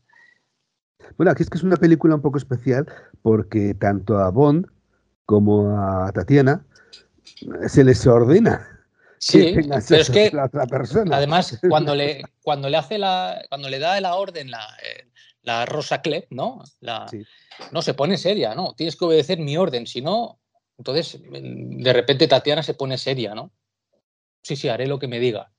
Bueno, 1.17 1.33
aquí 1.33 1.43
es 1.43 1.51
que 1.51 1.59
es 1.59 1.65
una 1.65 1.77
película 1.77 2.15
un 2.15 2.23
poco 2.23 2.39
especial 2.39 2.87
porque 3.23 3.75
tanto 3.75 4.19
a 4.19 4.31
Bond 4.31 4.67
como 5.27 5.77
a 5.77 6.13
Tatiana 6.13 6.65
eh, 7.63 7.69
se 7.69 7.85
les 7.85 8.07
ordena 8.07 8.69
Sí, 9.23 9.55
pero 9.55 10.01
es 10.01 10.11
que 10.11 10.33
la 10.33 10.47
otra 10.47 10.67
persona. 10.67 11.17
Además, 11.17 11.61
cuando 11.69 11.95
le, 11.95 12.25
cuando 12.43 12.69
le 12.69 12.77
hace 12.77 12.99
la, 12.99 13.41
cuando 13.49 13.69
le 13.69 13.79
da 13.79 14.01
la 14.01 14.17
orden 14.17 14.51
la, 14.51 14.67
eh, 14.85 15.07
la 15.43 15.65
Rosa 15.65 16.03
Klebb, 16.03 16.27
¿no? 16.31 16.65
La, 16.81 17.07
Sí. 17.09 17.25
No, 17.71 17.83
se 17.83 17.95
pone 17.95 18.17
seria, 18.17 18.57
¿no? 18.57 18.75
Tienes 18.75 18.97
que 18.97 19.05
obedecer 19.05 19.39
mi 19.39 19.57
orden, 19.57 19.87
si 19.87 20.01
no, 20.01 20.41
entonces 20.83 21.23
de 21.23 21.93
repente 21.93 22.27
Tatiana 22.27 22.65
se 22.65 22.75
pone 22.75 22.99
seria, 22.99 23.37
¿no? 23.37 23.53
Sí, 24.43 24.57
sí, 24.57 24.69
haré 24.69 24.89
lo 24.89 24.99
que 24.99 25.07
me 25.07 25.21
diga. 25.21 25.53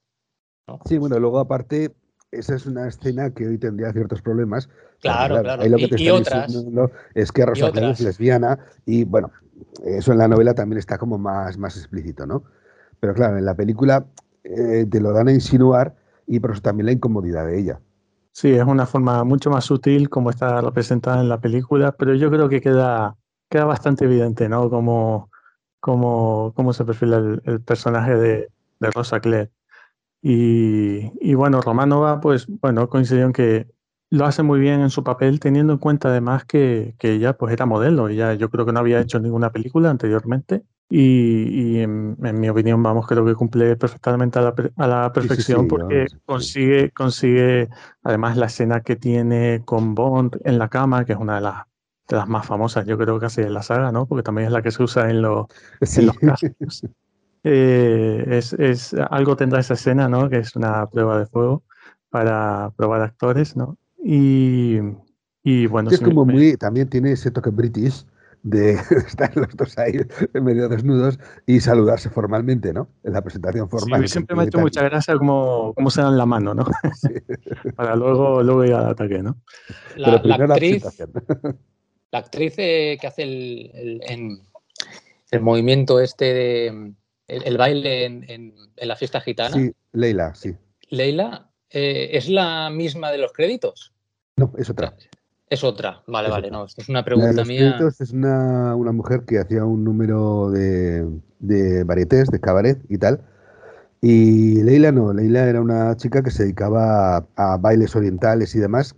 Sí, 0.84 0.98
bueno, 0.98 1.18
luego 1.18 1.40
aparte, 1.40 1.96
esa 2.30 2.56
es 2.56 2.66
una 2.66 2.90
escena 2.90 3.34
que 3.34 3.48
hoy 3.48 3.58
tendría 3.58 3.94
ciertos 3.94 4.22
problemas. 4.22 4.68
Claro, 5.00 5.42
claro. 5.42 5.62
ahí 5.64 5.70
lo 5.70 5.78
que 5.78 5.86
Y- 5.86 5.90
te 5.90 6.04
y 6.04 6.10
otras. 6.10 6.54
es 7.16 7.32
que 7.32 7.46
Rosa 7.46 7.72
Clara 7.72 7.92
es 7.92 8.02
lesbiana 8.02 8.60
y 8.86 9.06
bueno, 9.06 9.32
eso 9.86 10.12
en 10.12 10.18
la 10.18 10.28
novela 10.28 10.54
también 10.54 10.78
está 10.80 10.98
como 10.98 11.18
más, 11.18 11.58
más 11.58 11.78
explícito, 11.78 12.26
¿no? 12.26 12.44
Pero 13.00 13.14
claro, 13.14 13.38
en 13.38 13.46
la 13.46 13.56
película 13.56 14.06
eh, 14.44 14.86
te 14.90 15.00
lo 15.00 15.14
dan 15.14 15.30
a 15.30 15.32
insinuar 15.32 15.96
y 16.28 16.42
por 16.42 16.52
eso 16.52 16.62
también 16.62 16.88
la 16.88 16.92
incomodidad 16.92 17.46
de 17.46 17.60
ella. 17.60 17.80
Sí, 18.34 18.52
es 18.52 18.64
una 18.64 18.86
forma 18.88 19.24
mucho 19.24 19.50
más 19.50 19.64
sutil 19.64 20.10
como 20.10 20.32
está 20.32 20.60
representada 20.60 21.22
en 21.22 21.30
la 21.30 21.40
película, 21.40 21.94
pero 21.94 22.14
yo 22.14 22.30
creo 22.30 22.50
que 22.50 22.60
queda, 22.60 23.16
queda 23.54 23.66
bastante 23.66 24.06
evidente, 24.06 24.50
¿no? 24.50 24.68
Cómo, 24.72 25.30
cómo, 25.80 26.54
cómo 26.56 26.74
se 26.74 26.86
perfila 26.86 27.18
el, 27.18 27.40
el 27.46 27.62
personaje 27.62 28.16
de, 28.16 28.50
de 28.80 28.92
Rosa 28.92 29.20
Clare. 29.20 29.52
Y, 30.24 31.12
y 31.22 31.36
bueno, 31.36 31.62
Romanova, 31.62 32.20
pues 32.20 32.48
bueno, 32.48 32.90
coincidió 32.90 33.26
en 33.26 33.34
que 33.34 33.68
lo 34.10 34.26
hace 34.26 34.42
muy 34.42 34.60
bien 34.60 34.82
en 34.82 34.90
su 34.90 35.04
papel, 35.04 35.40
teniendo 35.40 35.74
en 35.74 35.80
cuenta 35.80 36.10
además 36.10 36.46
que, 36.46 36.96
que 36.98 37.12
ella 37.12 37.38
pues 37.38 37.54
era 37.54 37.68
modelo, 37.68 38.10
ella 38.10 38.34
yo 38.34 38.50
creo 38.50 38.66
que 38.66 38.72
no 38.72 38.80
había 38.80 39.00
hecho 39.00 39.20
ninguna 39.20 39.52
película 39.52 39.92
anteriormente. 39.92 40.64
Y, 40.90 41.48
y 41.50 41.80
en, 41.80 42.18
en 42.24 42.40
mi 42.40 42.50
opinión, 42.50 42.82
vamos, 42.82 43.06
creo 43.06 43.24
que 43.24 43.36
cumple 43.36 43.76
perfectamente 43.76 44.40
a 44.40 44.42
la, 44.42 44.54
a 44.78 44.88
la 44.88 45.06
sí, 45.06 45.12
perfección 45.14 45.62
sí, 45.62 45.68
porque 45.68 46.08
consigue, 46.26 46.92
consigue 46.92 47.70
además 48.04 48.36
la 48.36 48.48
escena 48.48 48.82
que 48.82 48.96
tiene 48.96 49.62
con 49.64 49.94
Bond 49.94 50.40
en 50.44 50.58
la 50.58 50.70
cama, 50.70 51.06
que 51.06 51.14
es 51.14 51.20
una 51.20 51.36
de 51.36 51.42
las, 51.42 51.64
de 52.14 52.20
las 52.20 52.30
más 52.30 52.46
famosas, 52.46 52.86
yo 52.86 52.98
creo 52.98 53.20
casi 53.20 53.42
de 53.42 53.50
la 53.50 53.64
saga, 53.64 53.92
¿no? 53.92 54.06
Porque 54.06 54.24
también 54.24 54.48
es 54.48 54.54
la 54.54 54.62
que 54.62 54.72
se 54.72 54.84
usa 54.84 55.10
en, 55.10 55.22
los 55.22 55.48
en 55.82 55.88
Sí. 55.88 56.06
los 56.06 56.18
castings. 56.18 56.88
Eh, 57.44 58.24
es, 58.30 58.54
es, 58.54 58.94
algo 59.10 59.36
tendrá 59.36 59.60
esa 59.60 59.74
escena, 59.74 60.08
¿no? 60.08 60.30
Que 60.30 60.38
es 60.38 60.56
una 60.56 60.88
prueba 60.90 61.20
de 61.20 61.26
fuego 61.26 61.64
para 62.10 62.72
probar 62.78 63.02
actores, 63.02 63.58
¿no? 63.58 63.78
Y, 64.04 64.78
y 65.44 65.66
bueno, 65.68 65.90
Sí, 65.90 65.96
es 65.96 66.02
como 66.02 66.26
me- 66.26 66.34
muy, 66.34 66.56
también 66.58 66.88
tiene 66.88 67.12
ese 67.14 67.32
toque 67.32 67.50
british 67.50 68.06
de 68.44 68.74
estar 69.08 69.36
los 69.36 69.50
dos 69.56 69.78
ahí 69.78 69.94
medio 70.34 70.70
desnudos 70.70 71.20
y 71.46 71.60
saludarse 71.62 72.10
formalmente, 72.10 72.74
¿no? 72.74 72.88
En 73.04 73.14
la 73.14 73.22
presentación 73.22 73.68
Sí, 73.70 73.72
formal. 73.72 74.08
siempre 74.08 74.36
me 74.36 74.44
ha 74.44 74.46
hecho 74.46 74.60
mucha 74.60 74.84
gracia 74.84 75.18
cómo, 75.18 75.74
cómo 75.76 75.90
se 75.90 76.02
dan 76.02 76.18
la 76.18 76.26
mano, 76.26 76.54
¿no? 76.54 76.66
Para 77.76 77.96
luego, 77.96 78.44
luego 78.44 78.64
ir 78.66 78.74
al 78.74 78.88
ataque, 78.92 79.22
¿no? 79.24 79.38
La, 79.96 80.08
Pero 80.08 80.18
la 80.18 80.22
primero 80.24 80.48
la 80.48 80.54
actriz, 80.56 80.84
presentación. 80.84 81.64
La 82.14 82.20
actriz 82.20 82.54
eh, 82.58 82.98
que 83.02 83.08
hace 83.08 83.24
el, 83.24 83.72
el- 83.74 84.02
en- 84.08 84.40
el 85.32 85.42
movimiento 85.42 86.00
este 86.00 86.26
de 86.32 86.68
el, 87.28 87.44
el 87.44 87.58
baile 87.58 88.06
en, 88.06 88.24
en- 88.30 88.54
en 88.78 88.88
la 88.88 88.96
fiesta 88.96 89.20
gitana, 89.20 89.56
Sí, 89.58 89.72
Leila, 89.94 90.36
sí. 90.36 90.54
Leila, 90.90 91.50
eh, 91.72 92.10
¿es 92.14 92.30
la 92.30 92.70
misma 92.70 93.12
de 93.12 93.18
los 93.18 93.34
créditos? 93.34 93.94
No, 94.38 94.54
es 94.58 94.70
otra. 94.70 94.94
Es 95.50 95.64
otra, 95.64 96.04
vale, 96.06 96.28
Es 96.28 96.32
vale, 96.34 96.48
otra. 96.48 96.58
no, 96.60 96.66
esto 96.66 96.82
es 96.82 96.90
una 96.90 97.00
La 97.00 97.04
de 97.04 97.06
pregunta 97.06 97.42
los 97.42 97.48
mía. 97.48 97.76
créditos 97.78 98.02
es 98.02 98.12
una, 98.12 98.76
una 98.76 98.92
mujer 98.92 99.24
que 99.26 99.40
hacía 99.40 99.66
un 99.66 99.84
número 99.84 100.52
de, 100.52 101.10
de 101.40 101.84
varietés, 101.84 102.30
de 102.30 102.40
cabaret 102.40 102.78
y 102.90 103.00
tal. 103.00 103.22
Y 104.02 104.62
Leila 104.62 104.92
no, 104.92 105.14
Leila 105.14 105.48
era 105.48 105.62
una 105.62 105.96
chica 105.98 106.22
que 106.22 106.30
se 106.30 106.44
dedicaba 106.44 107.18
a, 107.18 107.26
a 107.54 107.58
bailes 107.58 107.96
orientales 107.96 108.54
y 108.54 108.60
demás. 108.60 108.96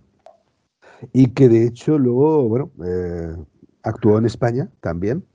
Y 1.14 1.28
que 1.28 1.50
de 1.50 1.66
hecho 1.66 1.98
luego, 1.98 2.48
bueno, 2.48 2.72
eh, 2.86 3.36
actuó 3.84 4.18
en 4.18 4.26
España 4.26 4.70
también. 4.82 5.26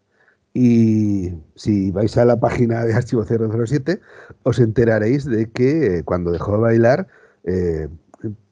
Y 0.52 1.30
si 1.54 1.92
vais 1.92 2.16
a 2.18 2.24
la 2.24 2.40
página 2.40 2.84
de 2.84 2.94
Archivo 2.94 3.24
007, 3.24 4.00
os 4.42 4.58
enteraréis 4.58 5.24
de 5.24 5.50
que 5.50 5.98
eh, 5.98 6.02
cuando 6.02 6.32
dejó 6.32 6.52
de 6.52 6.58
bailar, 6.58 7.06
eh, 7.44 7.88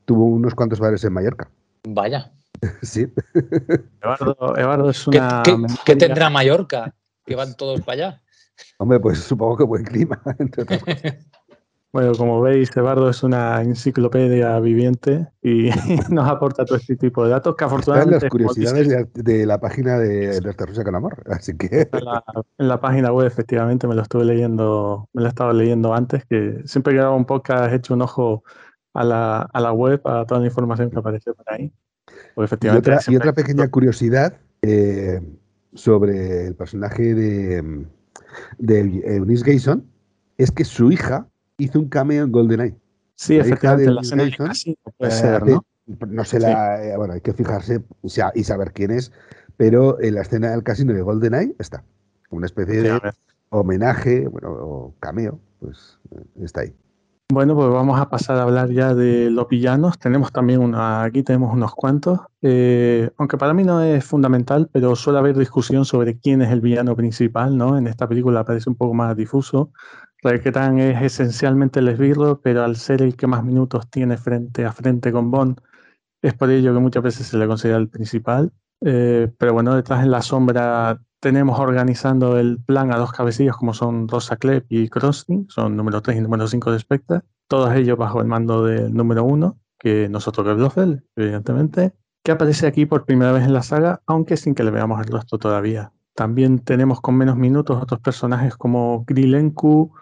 tuvo 0.04 0.26
unos 0.26 0.54
cuantos 0.54 0.78
bares 0.78 1.02
en 1.04 1.12
Mallorca. 1.12 1.50
Vaya. 1.86 2.32
Sí. 2.82 3.06
Eduardo, 4.02 4.90
es 4.90 5.06
una. 5.06 5.44
¿Qué, 5.84 5.94
tendrá 5.94 6.28
Mallorca? 6.28 6.92
Que 7.24 7.36
van 7.36 7.56
todos 7.56 7.82
para 7.82 7.92
allá. 7.92 8.22
Hombre, 8.78 8.98
pues 8.98 9.20
supongo 9.20 9.58
que 9.58 9.64
buen 9.64 9.84
clima, 9.84 10.20
entre 10.38 10.62
otras 10.62 10.82
cosas. 10.82 11.02
Bueno, 11.90 12.12
como 12.12 12.42
veis, 12.42 12.70
Eduardo 12.76 13.08
es 13.08 13.22
una 13.22 13.62
enciclopedia 13.62 14.60
viviente 14.60 15.26
y 15.40 15.70
nos 16.10 16.28
aporta 16.28 16.66
todo 16.66 16.76
este 16.76 16.96
tipo 16.96 17.24
de 17.24 17.30
datos 17.30 17.56
que 17.56 17.64
afortunadamente... 17.64 18.26
las 18.26 18.30
curiosidades 18.30 19.08
de, 19.14 19.46
la 19.46 19.58
página 19.58 19.98
de 19.98 20.38
Nuestra 20.42 20.66
Rusia 20.66 20.84
con 20.84 20.94
Amor, 20.94 21.22
así 21.30 21.56
que... 21.56 21.88
En 22.58 22.68
la, 22.68 22.80
página 22.80 23.10
web, 23.10 23.26
efectivamente, 23.26 23.86
me 23.86 23.94
lo 23.94 24.02
estuve 24.02 24.26
leyendo, 24.26 25.08
me 25.14 25.22
lo 25.22 25.28
estaba 25.28 25.54
leyendo 25.54 25.94
antes, 25.94 26.26
que 26.26 26.60
siempre 26.66 26.92
que 26.92 27.00
hago 27.00 27.16
un 27.16 27.24
podcast 27.24 27.72
he 27.72 27.76
hecho 27.76 27.94
un 27.94 28.02
ojo 28.02 28.44
a 28.92 29.04
la, 29.04 29.48
a 29.50 29.60
la 29.60 29.72
web, 29.72 30.02
a 30.04 30.26
toda 30.26 30.40
la 30.40 30.46
información 30.46 30.90
que 30.90 30.98
aparece 30.98 31.32
por 31.32 31.50
ahí. 31.50 31.72
efectivamente, 32.36 32.98
y, 33.08 33.16
otra, 33.16 33.32
pequeña 33.32 33.66
curiosidad 33.68 34.36
eh, 34.60 35.22
sobre 35.72 36.48
el 36.48 36.54
personaje 36.54 37.14
de, 37.14 37.86
de 38.58 38.80
Eunice 39.06 39.44
Gayson 39.46 39.86
es 40.36 40.50
que 40.50 40.64
su 40.64 40.92
hija 40.92 41.26
hizo 41.58 41.80
un 41.80 41.88
cameo 41.88 42.24
en 42.24 42.32
GoldenEye. 42.32 42.76
Sí, 43.14 43.36
efectivamente, 43.36 43.90
la 43.90 44.00
escena 44.00 44.24
puede 44.96 45.10
ser, 45.10 45.44
¿no? 45.44 45.64
No 46.06 46.24
sé 46.24 46.38
la, 46.38 46.84
eh, 46.84 46.96
bueno, 46.96 47.14
hay 47.14 47.20
que 47.20 47.32
fijarse 47.32 47.82
y 48.34 48.44
saber 48.44 48.72
quién 48.72 48.90
es, 48.90 49.10
pero 49.56 50.00
en 50.00 50.14
la 50.14 50.20
escena 50.22 50.50
del 50.50 50.62
casino 50.62 50.92
de 50.92 51.02
GoldenEye 51.02 51.56
está. 51.58 51.82
Una 52.30 52.46
especie 52.46 52.82
de 52.82 53.00
homenaje, 53.48 54.28
bueno, 54.28 54.50
o 54.52 54.94
cameo, 55.00 55.40
pues 55.60 55.98
eh, 56.10 56.44
está 56.44 56.60
ahí. 56.60 56.74
Bueno, 57.30 57.54
pues 57.54 57.68
vamos 57.68 58.00
a 58.00 58.08
pasar 58.08 58.38
a 58.38 58.44
hablar 58.44 58.70
ya 58.70 58.94
de 58.94 59.30
los 59.30 59.48
villanos. 59.48 59.98
Tenemos 59.98 60.32
también 60.32 60.60
una, 60.60 61.02
aquí 61.02 61.22
tenemos 61.22 61.52
unos 61.52 61.74
cuantos, 61.74 62.20
eh, 62.40 63.10
aunque 63.18 63.36
para 63.36 63.52
mí 63.52 63.64
no 63.64 63.82
es 63.82 64.02
fundamental, 64.02 64.70
pero 64.72 64.96
suele 64.96 65.18
haber 65.18 65.36
discusión 65.36 65.84
sobre 65.84 66.18
quién 66.18 66.40
es 66.40 66.50
el 66.50 66.62
villano 66.62 66.96
principal, 66.96 67.56
¿no? 67.56 67.76
En 67.76 67.86
esta 67.86 68.08
película 68.08 68.44
parece 68.44 68.70
un 68.70 68.76
poco 68.76 68.94
más 68.94 69.14
difuso. 69.14 69.72
Requetan 70.22 70.78
es 70.78 71.00
esencialmente 71.00 71.80
el 71.80 71.88
esbirro, 71.88 72.40
pero 72.40 72.64
al 72.64 72.76
ser 72.76 73.02
el 73.02 73.16
que 73.16 73.26
más 73.26 73.44
minutos 73.44 73.88
tiene 73.88 74.16
frente 74.16 74.64
a 74.64 74.72
frente 74.72 75.12
con 75.12 75.30
Bond, 75.30 75.60
es 76.22 76.34
por 76.34 76.50
ello 76.50 76.74
que 76.74 76.80
muchas 76.80 77.02
veces 77.02 77.28
se 77.28 77.38
le 77.38 77.46
considera 77.46 77.78
el 77.78 77.88
principal. 77.88 78.52
Eh, 78.80 79.32
pero 79.38 79.52
bueno, 79.52 79.74
detrás 79.74 80.04
en 80.04 80.10
la 80.10 80.22
sombra 80.22 81.00
tenemos 81.20 81.58
organizando 81.58 82.38
el 82.38 82.62
plan 82.62 82.92
a 82.92 82.96
dos 82.96 83.12
cabecillas 83.12 83.56
como 83.56 83.74
son 83.74 84.08
Rosa 84.08 84.36
Klepp 84.36 84.66
y 84.68 84.88
Crossing, 84.88 85.46
son 85.48 85.76
número 85.76 86.00
3 86.00 86.18
y 86.18 86.20
número 86.20 86.46
5 86.46 86.72
de 86.72 86.78
Spectre, 86.78 87.20
todos 87.48 87.74
ellos 87.74 87.98
bajo 87.98 88.20
el 88.20 88.28
mando 88.28 88.64
del 88.64 88.94
número 88.94 89.24
1, 89.24 89.58
que 89.78 90.08
nosotros 90.08 90.46
que 90.46 90.54
Blofeld, 90.54 91.02
evidentemente, 91.16 91.92
que 92.22 92.32
aparece 92.32 92.66
aquí 92.66 92.86
por 92.86 93.04
primera 93.04 93.32
vez 93.32 93.44
en 93.44 93.52
la 93.52 93.62
saga, 93.62 94.02
aunque 94.06 94.36
sin 94.36 94.54
que 94.54 94.62
le 94.62 94.70
veamos 94.70 95.00
el 95.00 95.10
rostro 95.10 95.38
todavía. 95.38 95.92
También 96.18 96.58
tenemos 96.58 97.00
con 97.00 97.16
menos 97.16 97.36
minutos 97.36 97.80
otros 97.80 98.00
personajes 98.00 98.56
como 98.56 99.04
Grilenku, 99.06 99.92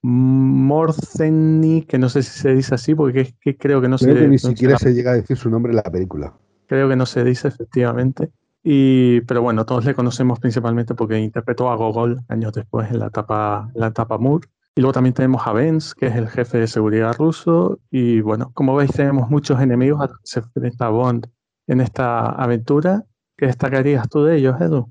Morceni, 0.00 1.82
que 1.82 1.98
no 1.98 2.08
sé 2.08 2.22
si 2.22 2.40
se 2.40 2.54
dice 2.54 2.74
así, 2.74 2.94
porque 2.94 3.34
creo 3.58 3.82
que 3.82 3.88
no 3.88 3.98
creo 3.98 4.14
se 4.14 4.20
que 4.22 4.28
ni 4.28 4.38
siquiera 4.38 4.78
se 4.78 4.94
llega 4.94 5.10
a 5.10 5.16
decir 5.16 5.36
su 5.36 5.50
nombre 5.50 5.72
en 5.72 5.76
la 5.76 5.82
película. 5.82 6.32
Creo 6.68 6.88
que 6.88 6.96
no 6.96 7.04
se 7.04 7.22
dice 7.22 7.48
efectivamente. 7.48 8.30
Y, 8.62 9.20
pero 9.26 9.42
bueno, 9.42 9.66
todos 9.66 9.84
le 9.84 9.94
conocemos 9.94 10.40
principalmente 10.40 10.94
porque 10.94 11.18
interpretó 11.18 11.68
a 11.68 11.76
Gogol 11.76 12.18
años 12.28 12.54
después 12.54 12.90
en 12.90 13.00
la 13.00 13.08
etapa, 13.08 13.70
la 13.74 13.88
etapa 13.88 14.16
Moore. 14.16 14.48
Y 14.74 14.80
luego 14.80 14.94
también 14.94 15.12
tenemos 15.12 15.46
a 15.46 15.52
Benz, 15.52 15.92
que 15.94 16.06
es 16.06 16.16
el 16.16 16.28
jefe 16.28 16.60
de 16.60 16.66
seguridad 16.66 17.14
ruso. 17.18 17.78
Y 17.90 18.22
bueno, 18.22 18.52
como 18.54 18.74
veis, 18.74 18.92
tenemos 18.92 19.28
muchos 19.28 19.60
enemigos 19.60 20.00
a 20.00 20.06
los 20.06 20.16
que 20.16 20.26
se 20.28 20.40
enfrenta 20.40 20.88
Bond 20.88 21.26
en 21.66 21.82
esta 21.82 22.30
aventura. 22.30 23.04
¿Qué 23.36 23.44
destacarías 23.44 24.08
tú 24.08 24.24
de 24.24 24.38
ellos, 24.38 24.58
Edu? 24.62 24.90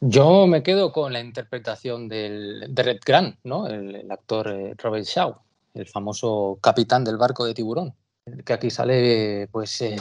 Yo 0.00 0.46
me 0.46 0.62
quedo 0.62 0.92
con 0.92 1.12
la 1.12 1.20
interpretación 1.20 2.08
del, 2.08 2.66
de 2.68 2.82
Red 2.82 3.00
Grant, 3.04 3.36
¿no? 3.44 3.66
el, 3.66 4.10
actor 4.10 4.48
eh, 4.48 4.74
Robert 4.76 5.06
Shaw, 5.06 5.34
el 5.74 5.86
famoso 5.86 6.58
capitán 6.60 7.04
del 7.04 7.16
barco 7.16 7.44
de 7.44 7.54
tiburón, 7.54 7.94
que 8.44 8.52
aquí 8.52 8.70
sale 8.70 9.48
pues 9.50 9.80
eh, 9.80 9.96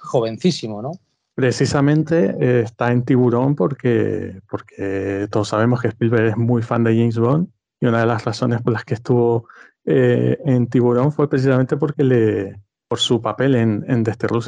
jovencísimo, 0.00 0.80
¿no? 0.80 0.92
Precisamente 1.34 2.34
eh, 2.40 2.62
está 2.62 2.90
en 2.90 3.04
Tiburón 3.04 3.56
porque, 3.56 4.40
porque 4.48 5.28
todos 5.30 5.48
sabemos 5.48 5.82
que 5.82 5.88
Spielberg 5.88 6.28
es 6.28 6.36
muy 6.38 6.62
fan 6.62 6.82
de 6.82 6.96
James 6.96 7.18
Bond 7.18 7.48
y 7.78 7.86
una 7.86 8.00
de 8.00 8.06
las 8.06 8.24
razones 8.24 8.62
por 8.62 8.72
las 8.72 8.84
que 8.84 8.94
estuvo 8.94 9.46
en 9.84 10.66
Tiburón 10.66 11.12
fue 11.12 11.28
precisamente 11.30 11.76
porque 11.76 12.02
le, 12.02 12.56
por 12.88 12.98
su 12.98 13.20
papel 13.20 13.54
en, 13.54 13.84
en 13.88 14.04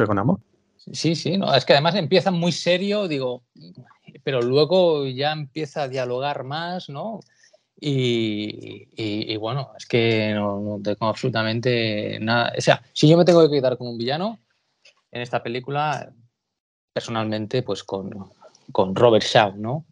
con 0.07 0.19
Amor. 0.19 0.41
Sí, 0.77 1.15
sí, 1.15 1.37
no, 1.37 1.55
es 1.55 1.65
que 1.65 1.73
además 1.75 1.95
empieza 1.97 2.31
muy 2.31 2.53
serio, 2.53 3.09
digo, 3.09 3.43
pero 4.23 4.43
luego 4.43 5.07
ya 5.07 5.33
empieza 5.33 5.83
a 5.83 5.89
dialogar 5.89 6.45
más, 6.45 6.89
¿no? 6.89 7.21
Y, 7.81 9.37
bueno, 9.37 9.73
es 9.79 9.87
que 9.87 10.33
no, 10.35 10.81
tengo 10.83 11.07
absolutamente 11.07 12.19
nada. 12.21 12.53
O 12.57 12.61
sea, 12.61 12.83
si 12.93 13.09
yo 13.09 13.17
me 13.17 13.25
tengo 13.25 13.49
que 13.49 13.57
quedar 13.57 13.79
con 13.79 13.89
un 13.89 13.99
villano 13.99 14.39
en 15.13 15.23
esta 15.23 15.43
película, 15.43 16.13
personalmente, 16.93 17.63
pues 17.63 17.85
con, 17.85 18.11
con 18.73 18.95
Robert 18.97 19.25
Shaw, 19.25 19.57
¿no? 19.57 19.87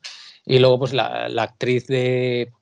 Y 0.44 0.58
luego, 0.58 0.80
pues 0.80 0.92
la, 0.92 1.26
actriz 1.38 1.86
de, 1.86 2.52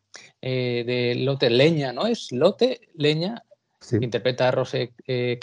eh, 0.42 0.84
de 0.86 1.14
Lotte 1.16 1.50
Leña, 1.50 1.92
¿no? 1.92 2.06
Es 2.06 2.30
Lotte 2.30 2.80
Leña, 2.94 3.42
que 3.88 4.04
interpreta 4.04 4.48
a 4.48 4.50
Rose 4.50 4.92
eh. 5.06 5.38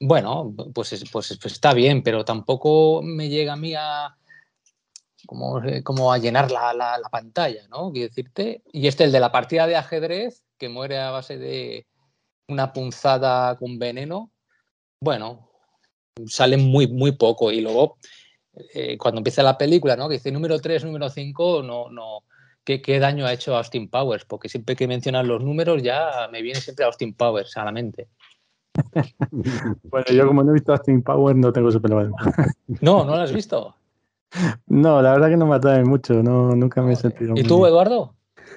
Bueno, 0.00 0.52
pues, 0.74 1.04
pues, 1.12 1.38
pues 1.40 1.52
está 1.52 1.74
bien, 1.74 2.02
pero 2.02 2.24
tampoco 2.24 3.02
me 3.02 3.28
llega 3.28 3.52
a 3.52 3.56
mí 3.56 3.74
a, 3.76 4.16
como, 5.32 5.64
eh, 5.64 5.82
como 5.82 6.12
a 6.12 6.18
llenar 6.18 6.50
la, 6.50 6.74
la, 6.74 7.08
pantalla, 7.10 7.66
¿no? 7.68 7.90
Quiero 7.90 8.08
decirte. 8.08 8.62
Y 8.70 8.86
este, 8.86 9.04
el 9.04 9.12
de 9.12 9.20
la 9.20 9.32
partida 9.32 9.66
de 9.66 9.76
ajedrez, 9.76 10.42
que 10.58 10.68
muere 10.68 10.98
a 10.98 11.10
base 11.10 11.38
de 11.38 11.86
una 12.48 12.74
punzada 12.74 13.56
con 13.56 13.78
veneno, 13.78 14.30
bueno, 15.00 15.48
sale 16.26 16.58
muy, 16.58 16.86
muy 16.86 17.12
poco. 17.12 17.50
Y 17.50 17.62
luego, 17.62 17.96
eh, 18.74 18.98
cuando 18.98 19.20
empieza 19.20 19.42
la 19.42 19.56
película, 19.56 19.96
¿no? 19.96 20.06
Que 20.06 20.16
dice 20.16 20.30
número 20.30 20.60
3, 20.60 20.84
número 20.84 21.08
5, 21.08 21.62
no, 21.62 21.88
no. 21.90 22.18
¿Qué, 22.62 22.82
¿Qué, 22.82 22.98
daño 22.98 23.24
ha 23.24 23.32
hecho 23.32 23.56
Austin 23.56 23.88
Powers? 23.88 24.26
Porque 24.26 24.50
siempre 24.50 24.76
que 24.76 24.86
mencionan 24.86 25.26
los 25.26 25.42
números 25.42 25.82
ya 25.82 26.28
me 26.30 26.42
viene 26.42 26.60
siempre 26.60 26.84
Austin 26.84 27.14
Powers 27.14 27.56
a 27.56 27.64
la 27.64 27.72
mente. 27.72 28.08
bueno, 29.82 30.06
yo 30.12 30.26
como 30.26 30.44
no 30.44 30.50
he 30.50 30.54
visto 30.54 30.72
Austin 30.72 31.02
Powers 31.02 31.38
no 31.38 31.52
tengo 31.52 31.70
ese 31.70 31.80
problema. 31.80 32.16
no, 32.82 33.04
no 33.04 33.16
lo 33.16 33.22
has 33.22 33.32
visto. 33.32 33.74
No, 34.66 35.02
la 35.02 35.12
verdad 35.12 35.28
que 35.28 35.36
no 35.36 35.46
me 35.46 35.56
atrae 35.56 35.84
mucho, 35.84 36.22
no, 36.22 36.54
nunca 36.54 36.82
me 36.82 36.92
he 36.92 36.96
sentido. 36.96 37.34
¿Y 37.36 37.42
tú, 37.42 37.66
Eduardo? 37.66 38.14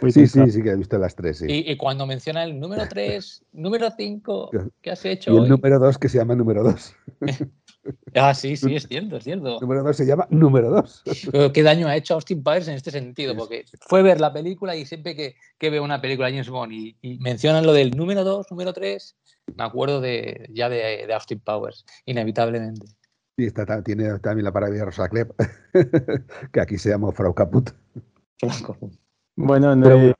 sí, 0.09 0.27
sí, 0.27 0.51
sí 0.51 0.63
que 0.63 0.69
he 0.69 0.75
visto 0.75 0.97
las 0.97 1.15
tres, 1.15 1.39
sí. 1.39 1.45
Y, 1.47 1.75
cuando 1.77 2.05
menciona 2.05 2.43
el 2.43 2.59
número 2.59 2.87
3, 2.87 3.45
número 3.53 3.89
5, 3.95 4.51
¿qué 4.81 4.91
has 4.91 5.05
hecho? 5.05 5.33
Y 5.33 5.37
el 5.37 5.49
número 5.49 5.79
2 5.79 5.97
que 5.97 6.09
se 6.09 6.17
llama 6.17 6.35
número 6.35 6.63
2. 6.63 6.95
ah, 8.15 8.33
sí, 8.33 8.57
sí, 8.57 8.75
es 8.75 8.87
cierto, 8.87 9.17
es 9.17 9.23
cierto. 9.23 9.59
Número 9.59 9.83
2 9.83 9.97
se 9.97 10.05
llama 10.05 10.27
número 10.29 10.69
2. 10.69 11.03
¿Qué 11.53 11.63
daño 11.63 11.87
ha 11.87 11.95
hecho 11.95 12.15
Austin 12.15 12.43
Powers 12.43 12.67
en 12.67 12.75
este 12.75 12.91
sentido? 12.91 13.35
Porque 13.35 13.65
fue 13.81 14.01
ver 14.03 14.19
la 14.19 14.33
película 14.33 14.75
y 14.75 14.85
siempre 14.85 15.15
que, 15.15 15.35
que 15.57 15.69
veo 15.69 15.83
una 15.83 16.01
película 16.01 16.27
de 16.27 16.33
James 16.33 16.49
Bond 16.49 16.73
y, 16.73 16.97
y, 17.01 17.19
mencionan 17.19 17.65
lo 17.65 17.73
del 17.73 17.95
número 17.95 18.23
2, 18.23 18.47
número 18.51 18.73
3, 18.73 19.15
me 19.55 19.63
acuerdo 19.63 20.01
de, 20.01 20.49
ya 20.51 20.69
de, 20.69 21.05
de 21.07 21.13
Austin 21.13 21.39
Powers, 21.39 21.85
inevitablemente. 22.05 22.85
Sí, 23.37 23.45
está, 23.45 23.81
tiene 23.83 24.17
también 24.19 24.45
la 24.45 24.53
parodia 24.53 24.79
de 24.79 24.85
Rosa 24.85 25.09
Klepp, 25.09 25.31
que 26.53 26.61
aquí 26.61 26.77
se 26.77 26.89
llama 26.89 27.11
Frau 27.11 27.33
Caput. 27.33 27.69
Bueno, 29.35 29.75
no, 29.75 30.13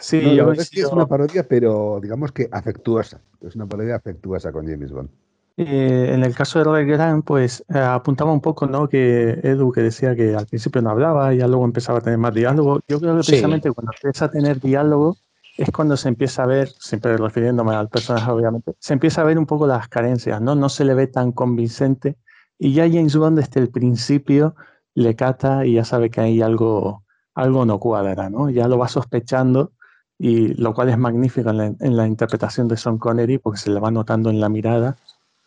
sí, 0.00 0.34
yo 0.34 0.50
es 0.52 0.70
que 0.70 0.80
es 0.80 0.86
una 0.86 1.06
parodia, 1.06 1.46
pero 1.46 2.00
digamos 2.02 2.32
que 2.32 2.48
afectuosa. 2.50 3.22
Es 3.40 3.54
una 3.54 3.68
parodia 3.68 3.94
afectuosa 3.94 4.50
con 4.50 4.66
James 4.66 4.90
Bond. 4.90 5.08
Eh, 5.56 6.10
en 6.12 6.24
el 6.24 6.34
caso 6.34 6.58
de 6.58 6.64
Robert 6.64 6.88
Grant, 6.88 7.24
pues 7.24 7.64
eh, 7.68 7.78
apuntaba 7.78 8.32
un 8.32 8.40
poco, 8.40 8.66
¿no? 8.66 8.88
Que 8.88 9.38
Edu 9.44 9.70
que 9.70 9.82
decía 9.82 10.16
que 10.16 10.34
al 10.34 10.46
principio 10.46 10.82
no 10.82 10.90
hablaba 10.90 11.32
y 11.32 11.38
ya 11.38 11.46
luego 11.46 11.64
empezaba 11.64 11.98
a 11.98 12.02
tener 12.02 12.18
más 12.18 12.34
diálogo. 12.34 12.80
Yo 12.88 12.98
creo 12.98 13.12
que 13.16 13.22
precisamente 13.24 13.70
cuando 13.70 13.92
empieza 13.94 14.24
a 14.24 14.30
tener 14.30 14.58
diálogo, 14.58 15.16
es 15.56 15.70
cuando 15.70 15.96
se 15.96 16.08
empieza 16.08 16.44
a 16.44 16.46
ver, 16.46 16.68
siempre 16.78 17.16
refiriéndome 17.16 17.74
al 17.74 17.88
personaje 17.88 18.30
obviamente, 18.30 18.74
se 18.78 18.92
empieza 18.94 19.20
a 19.20 19.24
ver 19.24 19.38
un 19.38 19.46
poco 19.46 19.66
las 19.66 19.88
carencias, 19.88 20.40
¿no? 20.40 20.54
No 20.54 20.68
se 20.68 20.84
le 20.84 20.94
ve 20.94 21.06
tan 21.06 21.32
convincente 21.32 22.16
y 22.58 22.72
ya 22.72 22.88
James 22.88 23.16
Bond 23.16 23.38
desde 23.38 23.60
el 23.60 23.70
principio 23.70 24.54
le 24.94 25.16
cata 25.16 25.64
y 25.66 25.74
ya 25.74 25.84
sabe 25.84 26.10
que 26.10 26.20
hay 26.20 26.42
algo, 26.42 27.04
algo 27.34 27.64
no 27.64 27.78
cuadra, 27.78 28.30
¿no? 28.30 28.50
Ya 28.50 28.68
lo 28.68 28.78
va 28.78 28.88
sospechando 28.88 29.72
y 30.18 30.54
lo 30.54 30.74
cual 30.74 30.90
es 30.90 30.98
magnífico 30.98 31.50
en 31.50 31.96
la, 31.96 32.06
interpretación 32.06 32.68
de 32.68 32.76
Sean 32.76 32.98
Connery 32.98 33.38
porque 33.38 33.58
se 33.58 33.70
le 33.70 33.80
va 33.80 33.90
notando 33.90 34.28
en 34.28 34.40
la 34.40 34.50
mirada 34.50 34.96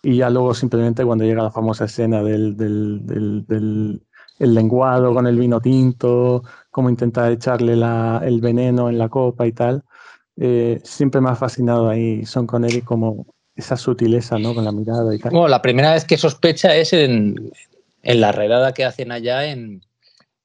y 0.02 0.18
ya 0.18 0.30
luego 0.30 0.54
simplemente 0.56 1.06
cuando 1.06 1.26
llega 1.26 1.44
la 1.44 1.52
famosa 1.52 1.86
escena 1.86 2.24
del, 2.24 2.58
del, 2.58 4.02
el 4.40 4.54
lenguado 4.54 5.14
con 5.14 5.28
el 5.28 5.38
vino 5.38 5.62
tinto, 5.62 6.44
cómo 6.72 6.90
intenta 6.90 7.30
echarle 7.30 7.74
el 7.74 8.42
veneno 8.42 8.90
en 8.90 8.98
la 8.98 9.10
copa 9.10 9.46
y 9.46 9.52
tal, 9.52 9.84
eh, 10.38 10.80
siempre 10.84 11.22
me 11.22 11.30
ha 11.30 11.36
fascinado 11.36 11.90
ahí 11.90 12.26
Son 12.26 12.48
Connery 12.48 12.82
como 12.82 13.28
esa 13.56 13.78
sutileza, 13.78 14.40
¿no? 14.40 14.56
Con 14.56 14.66
la 14.66 14.72
mirada 14.72 15.14
y 15.14 15.20
tal. 15.20 15.32
Bueno, 15.32 15.48
la 15.48 15.62
primera 15.62 15.94
vez 15.94 16.06
que 16.06 16.18
sospecha 16.18 16.76
es 16.76 16.94
en, 16.94 17.52
en 18.02 18.22
la 18.22 18.32
redada 18.32 18.74
que 18.74 18.84
hacen 18.86 19.12
allá 19.12 19.46
en, 19.46 19.84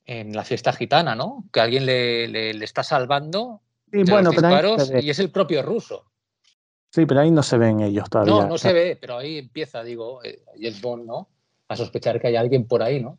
en, 0.04 0.34
la 0.34 0.44
fiesta 0.44 0.72
gitana, 0.72 1.14
¿no? 1.14 1.44
Que 1.52 1.60
alguien 1.60 1.86
le, 1.86 2.28
le, 2.28 2.52
le 2.52 2.64
está 2.64 2.82
salvando 2.82 3.62
sí, 3.90 4.02
bueno, 4.10 4.30
disparos 4.30 4.92
y 5.00 5.08
es 5.08 5.18
el 5.18 5.30
propio 5.30 5.62
ruso. 5.62 6.04
Sí, 6.90 7.06
pero 7.06 7.20
ahí 7.20 7.30
no 7.30 7.42
se 7.42 7.58
ven 7.58 7.80
ellos 7.80 8.08
todavía. 8.08 8.32
No, 8.32 8.46
no 8.46 8.58
se 8.58 8.72
ve, 8.72 8.96
pero 9.00 9.18
ahí 9.18 9.38
empieza, 9.38 9.82
digo, 9.82 10.22
eh, 10.24 10.42
James 10.54 10.80
Bond, 10.80 11.06
¿no? 11.06 11.28
A 11.68 11.76
sospechar 11.76 12.20
que 12.20 12.28
hay 12.28 12.36
alguien 12.36 12.66
por 12.66 12.82
ahí, 12.82 13.02
¿no? 13.02 13.18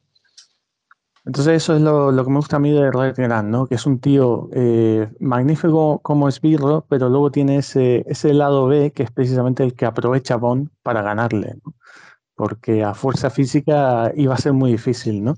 Entonces 1.29 1.57
eso 1.61 1.75
es 1.75 1.81
lo, 1.83 2.23
que 2.25 2.31
me 2.31 2.37
gusta 2.37 2.55
a 2.55 2.59
mí 2.59 2.71
de 2.71 2.91
Red 2.91 3.13
Grant, 3.15 3.49
¿no? 3.49 3.67
Que 3.67 3.75
es 3.75 3.85
un 3.85 3.99
tío 3.99 4.49
eh, 4.51 5.07
magnífico 5.19 5.99
como 5.99 6.27
esbirro, 6.27 6.87
pero 6.89 7.07
luego 7.07 7.29
tiene 7.29 7.57
ese, 7.57 8.03
ese 8.07 8.33
lado 8.33 8.65
B 8.65 8.89
que 8.93 9.03
es 9.03 9.11
precisamente 9.11 9.63
el 9.63 9.75
que 9.75 9.85
aprovecha 9.85 10.37
Bond 10.37 10.69
para 10.81 11.03
ganarle, 11.03 11.53
¿no? 11.63 11.75
Porque 12.33 12.83
a 12.83 12.95
fuerza 12.95 13.29
física 13.29 14.11
iba 14.15 14.33
a 14.33 14.39
ser 14.39 14.53
muy 14.53 14.71
difícil, 14.71 15.23
¿no? 15.23 15.35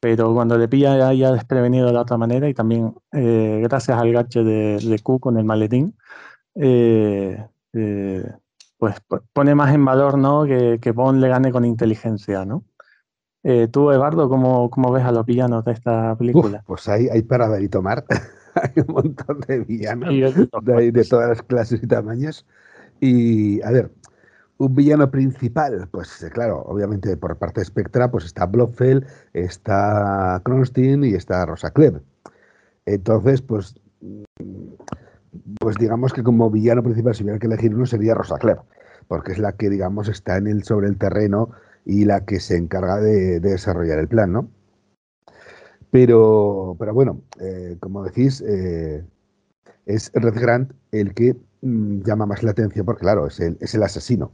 Pero 0.00 0.34
cuando 0.34 0.58
le 0.58 0.66
pilla 0.66 1.12
ya 1.14 1.30
desprevenido 1.30 1.86
de 1.86 1.92
la 1.92 2.00
otra 2.00 2.16
manera 2.16 2.48
y 2.48 2.54
también 2.54 2.96
eh, 3.12 3.60
gracias 3.62 3.96
al 3.96 4.12
gache 4.12 4.42
de, 4.42 4.78
de 4.78 4.98
Q 4.98 5.20
con 5.20 5.38
el 5.38 5.44
maletín, 5.44 5.96
eh, 6.56 7.46
eh, 7.74 8.24
pues 8.76 8.96
pone 9.32 9.54
más 9.54 9.72
en 9.72 9.84
valor 9.84 10.18
¿no? 10.18 10.46
que 10.46 10.92
Bond 10.92 11.20
le 11.20 11.28
gane 11.28 11.52
con 11.52 11.64
inteligencia, 11.64 12.44
¿no? 12.44 12.64
Eh, 13.50 13.66
tú, 13.66 13.90
Eduardo, 13.90 14.28
¿cómo, 14.28 14.68
¿cómo, 14.68 14.92
ves 14.92 15.04
a 15.04 15.10
los 15.10 15.24
villanos 15.24 15.64
de 15.64 15.72
esta 15.72 16.14
película? 16.16 16.58
Uf, 16.58 16.66
pues 16.66 16.86
hay, 16.86 17.08
hay 17.08 17.22
para 17.22 17.48
ver 17.48 17.62
y 17.62 17.68
tomar. 17.70 18.04
hay 18.54 18.84
un 18.86 18.92
montón 18.92 19.40
de 19.40 19.60
villanos 19.60 20.10
de, 20.10 20.92
de, 20.92 21.04
todas 21.04 21.30
las 21.30 21.42
clases 21.42 21.82
y 21.82 21.86
tamaños. 21.86 22.44
Y, 23.00 23.62
a 23.62 23.70
ver, 23.70 23.90
un 24.58 24.74
villano 24.74 25.10
principal, 25.10 25.88
pues 25.90 26.26
claro, 26.30 26.62
obviamente 26.66 27.16
por 27.16 27.38
parte 27.38 27.62
de 27.62 27.64
Spectra, 27.64 28.10
pues 28.10 28.26
está 28.26 28.44
Blofeld, 28.44 29.06
está 29.32 30.42
Kronstein 30.44 31.04
y 31.04 31.14
está 31.14 31.46
Rosa 31.46 31.70
Klebb. 31.70 32.02
Entonces, 32.84 33.40
pues 33.40 33.80
pues 35.58 35.76
digamos 35.78 36.12
que 36.12 36.22
como 36.22 36.50
villano 36.50 36.82
principal, 36.82 37.14
si 37.14 37.22
hubiera 37.22 37.38
que 37.38 37.46
elegir 37.46 37.74
uno, 37.74 37.86
sería 37.86 38.12
Rosa 38.12 38.36
Klebb, 38.36 38.60
porque 39.06 39.32
es 39.32 39.38
la 39.38 39.52
que, 39.52 39.70
digamos, 39.70 40.08
está 40.08 40.36
en 40.36 40.48
el, 40.48 40.64
sobre 40.64 40.88
el 40.88 40.98
terreno 40.98 41.48
y 41.88 42.04
la 42.04 42.24
que 42.24 42.38
se 42.38 42.56
encarga 42.56 43.00
de, 43.00 43.40
de 43.40 43.50
desarrollar 43.50 43.98
el 43.98 44.06
plan, 44.06 44.32
¿no? 44.32 44.48
Pero, 45.90 46.76
pero 46.78 46.92
bueno, 46.92 47.22
eh, 47.40 47.76
como 47.80 48.04
decís, 48.04 48.42
eh, 48.46 49.04
es 49.86 50.10
Red 50.14 50.38
Grant 50.38 50.72
el 50.92 51.14
que 51.14 51.36
mmm, 51.62 52.02
llama 52.02 52.26
más 52.26 52.42
la 52.42 52.50
atención, 52.50 52.84
porque 52.84 53.00
claro, 53.00 53.26
es 53.26 53.40
el, 53.40 53.56
es 53.60 53.74
el 53.74 53.82
asesino. 53.82 54.32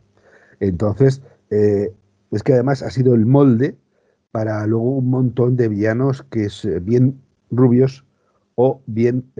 Entonces, 0.61 1.23
eh, 1.51 1.93
es 2.33 2.43
que 2.43 2.55
además 2.55 2.83
ha 2.83 2.91
sido 2.91 3.15
el 3.15 3.27
molde 3.27 3.77
para 4.33 4.67
luego 4.67 4.91
un 4.91 5.11
montón 5.11 5.57
de 5.57 5.69
villanos 5.69 6.25
que 6.25 6.47
es 6.47 6.69
bien 6.85 7.21
rubios 7.51 8.05
o 8.57 8.83
bien 8.87 9.31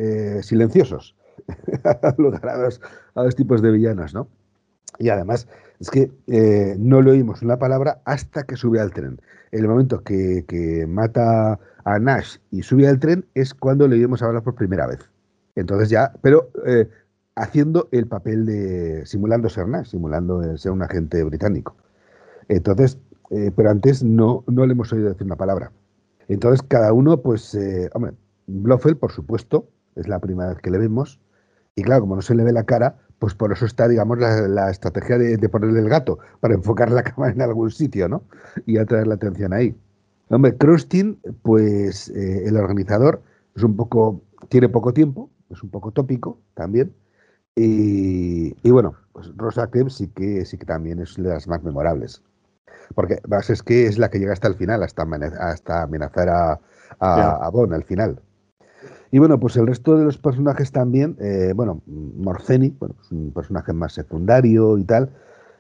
silenciosos. 0.43 1.17
a 1.85 3.23
dos, 3.23 3.37
tipos 3.37 3.61
de 3.61 3.73
villanos, 3.73 4.15
¿no? 4.15 4.29
Y 5.01 5.09
además, 5.09 5.49
es 5.85 5.91
que 5.91 6.11
eh, 6.29 6.77
no 6.79 7.03
le 7.03 7.11
oímos 7.11 7.43
una 7.43 7.59
palabra 7.59 8.01
hasta 8.07 8.45
que 8.45 8.57
sube 8.57 8.81
al 8.81 8.91
tren. 8.91 9.21
En 9.53 9.61
el 9.61 9.69
momento 9.69 10.03
que, 10.03 10.87
mata 10.89 11.61
a 11.85 11.99
Nash 11.99 12.39
y 12.51 12.63
sube 12.63 12.89
al 12.89 12.99
tren 12.99 13.27
es 13.35 13.53
cuando 13.53 13.87
le 13.87 13.97
oímos 13.97 14.23
hablar 14.23 14.43
por 14.43 14.55
primera 14.55 14.87
vez. 14.87 15.01
Entonces 15.57 15.91
ya, 15.91 16.15
pero 16.23 16.49
eh, 16.65 16.89
haciendo 17.37 17.91
el 17.93 18.07
papel 18.07 18.47
de, 18.47 19.05
simulando 19.05 19.51
ser 19.51 19.69
Nash, 19.69 19.89
simulando 19.89 20.57
ser 20.57 20.73
un 20.73 20.83
agente 20.83 21.23
británico. 21.23 21.77
Entonces, 22.49 22.97
eh, 23.29 23.53
pero 23.55 23.69
antes 23.69 24.03
no, 24.03 24.43
no 24.47 24.65
le 24.65 24.73
hemos 24.73 24.91
oído 24.91 25.11
decir 25.11 25.27
una 25.27 25.37
palabra. 25.37 25.71
Entonces, 26.29 26.65
cada 26.67 26.95
uno, 26.95 27.21
pues, 27.21 27.55
hombre, 27.93 28.15
Blofeld, 28.47 28.97
por 28.97 29.13
supuesto, 29.13 29.69
es 29.97 30.09
la 30.09 30.19
primera 30.19 30.49
vez 30.49 30.63
que 30.63 30.71
le 30.71 30.79
vemos. 30.79 31.21
Y 31.77 31.83
claro, 31.83 32.01
como 32.01 32.17
no 32.17 32.23
se 32.23 32.35
le 32.35 32.43
ve 32.43 32.53
la 32.53 32.65
cara, 32.65 32.97
pues 33.19 33.35
por 33.35 33.53
eso 33.53 33.67
está, 33.67 33.89
digamos, 33.89 34.19
la, 34.19 34.49
la 34.49 34.71
estrategia 34.71 35.19
de, 35.19 35.37
de, 35.37 35.49
ponerle 35.49 35.81
el 35.81 35.89
gato, 35.89 36.19
para 36.41 36.55
enfocar 36.55 36.91
la 36.91 37.03
cámara 37.05 37.33
en 37.33 37.43
algún 37.43 37.71
sitio, 37.71 38.09
¿no? 38.09 38.23
Y 38.67 38.79
atraer 38.79 39.07
la 39.07 39.15
atención 39.15 39.53
ahí. 39.53 39.77
Hombre, 40.29 40.57
Krustin, 40.57 41.19
pues 41.43 42.09
eh, 42.11 42.47
el 42.47 42.57
organizador 42.57 43.23
es 43.55 43.63
un 43.63 43.77
poco, 43.77 44.23
tiene 44.49 44.69
poco 44.69 44.93
tiempo, 44.93 45.31
es 45.51 45.63
un 45.63 45.71
poco 45.71 45.91
tópico 45.91 46.39
también. 46.55 46.95
Y, 47.57 48.57
y 48.67 48.71
bueno, 48.71 48.95
pues 49.13 49.31
Rosa 49.37 49.69
Klebb 49.69 49.91
sí 49.91 50.09
que, 50.09 50.45
sí 50.45 50.59
que 50.59 50.67
también 50.67 51.01
es 51.01 51.17
de 51.17 51.29
las 51.29 51.47
más 51.47 51.63
memorables. 51.63 52.23
Porque 52.95 53.21
más 53.29 53.49
es 53.51 53.63
que 53.63 53.87
es 53.87 53.99
la 53.99 54.11
que 54.11 54.19
llega 54.19 54.33
hasta 54.33 54.49
el 54.49 54.57
final, 54.57 54.83
hasta, 54.83 55.07
hasta 55.41 55.83
amenazar 55.83 56.29
a, 56.29 56.61
a, 56.99 57.47
a 57.47 57.49
Bond 57.51 57.73
al 57.73 57.85
final. 57.85 58.21
Y 59.15 59.21
bueno, 59.21 59.39
pues 59.39 59.57
el 59.57 59.69
resto 59.69 59.97
de 59.97 60.05
los 60.05 60.19
personajes 60.19 60.73
también, 60.73 61.17
eh, 61.21 61.53
bueno, 61.55 61.81
Morceni, 61.87 62.71
bueno, 62.81 62.97
es 63.01 63.13
un 63.13 63.31
personaje 63.31 63.73
más 63.73 63.93
secundario 63.93 64.77
y 64.77 64.83
tal. 64.83 65.09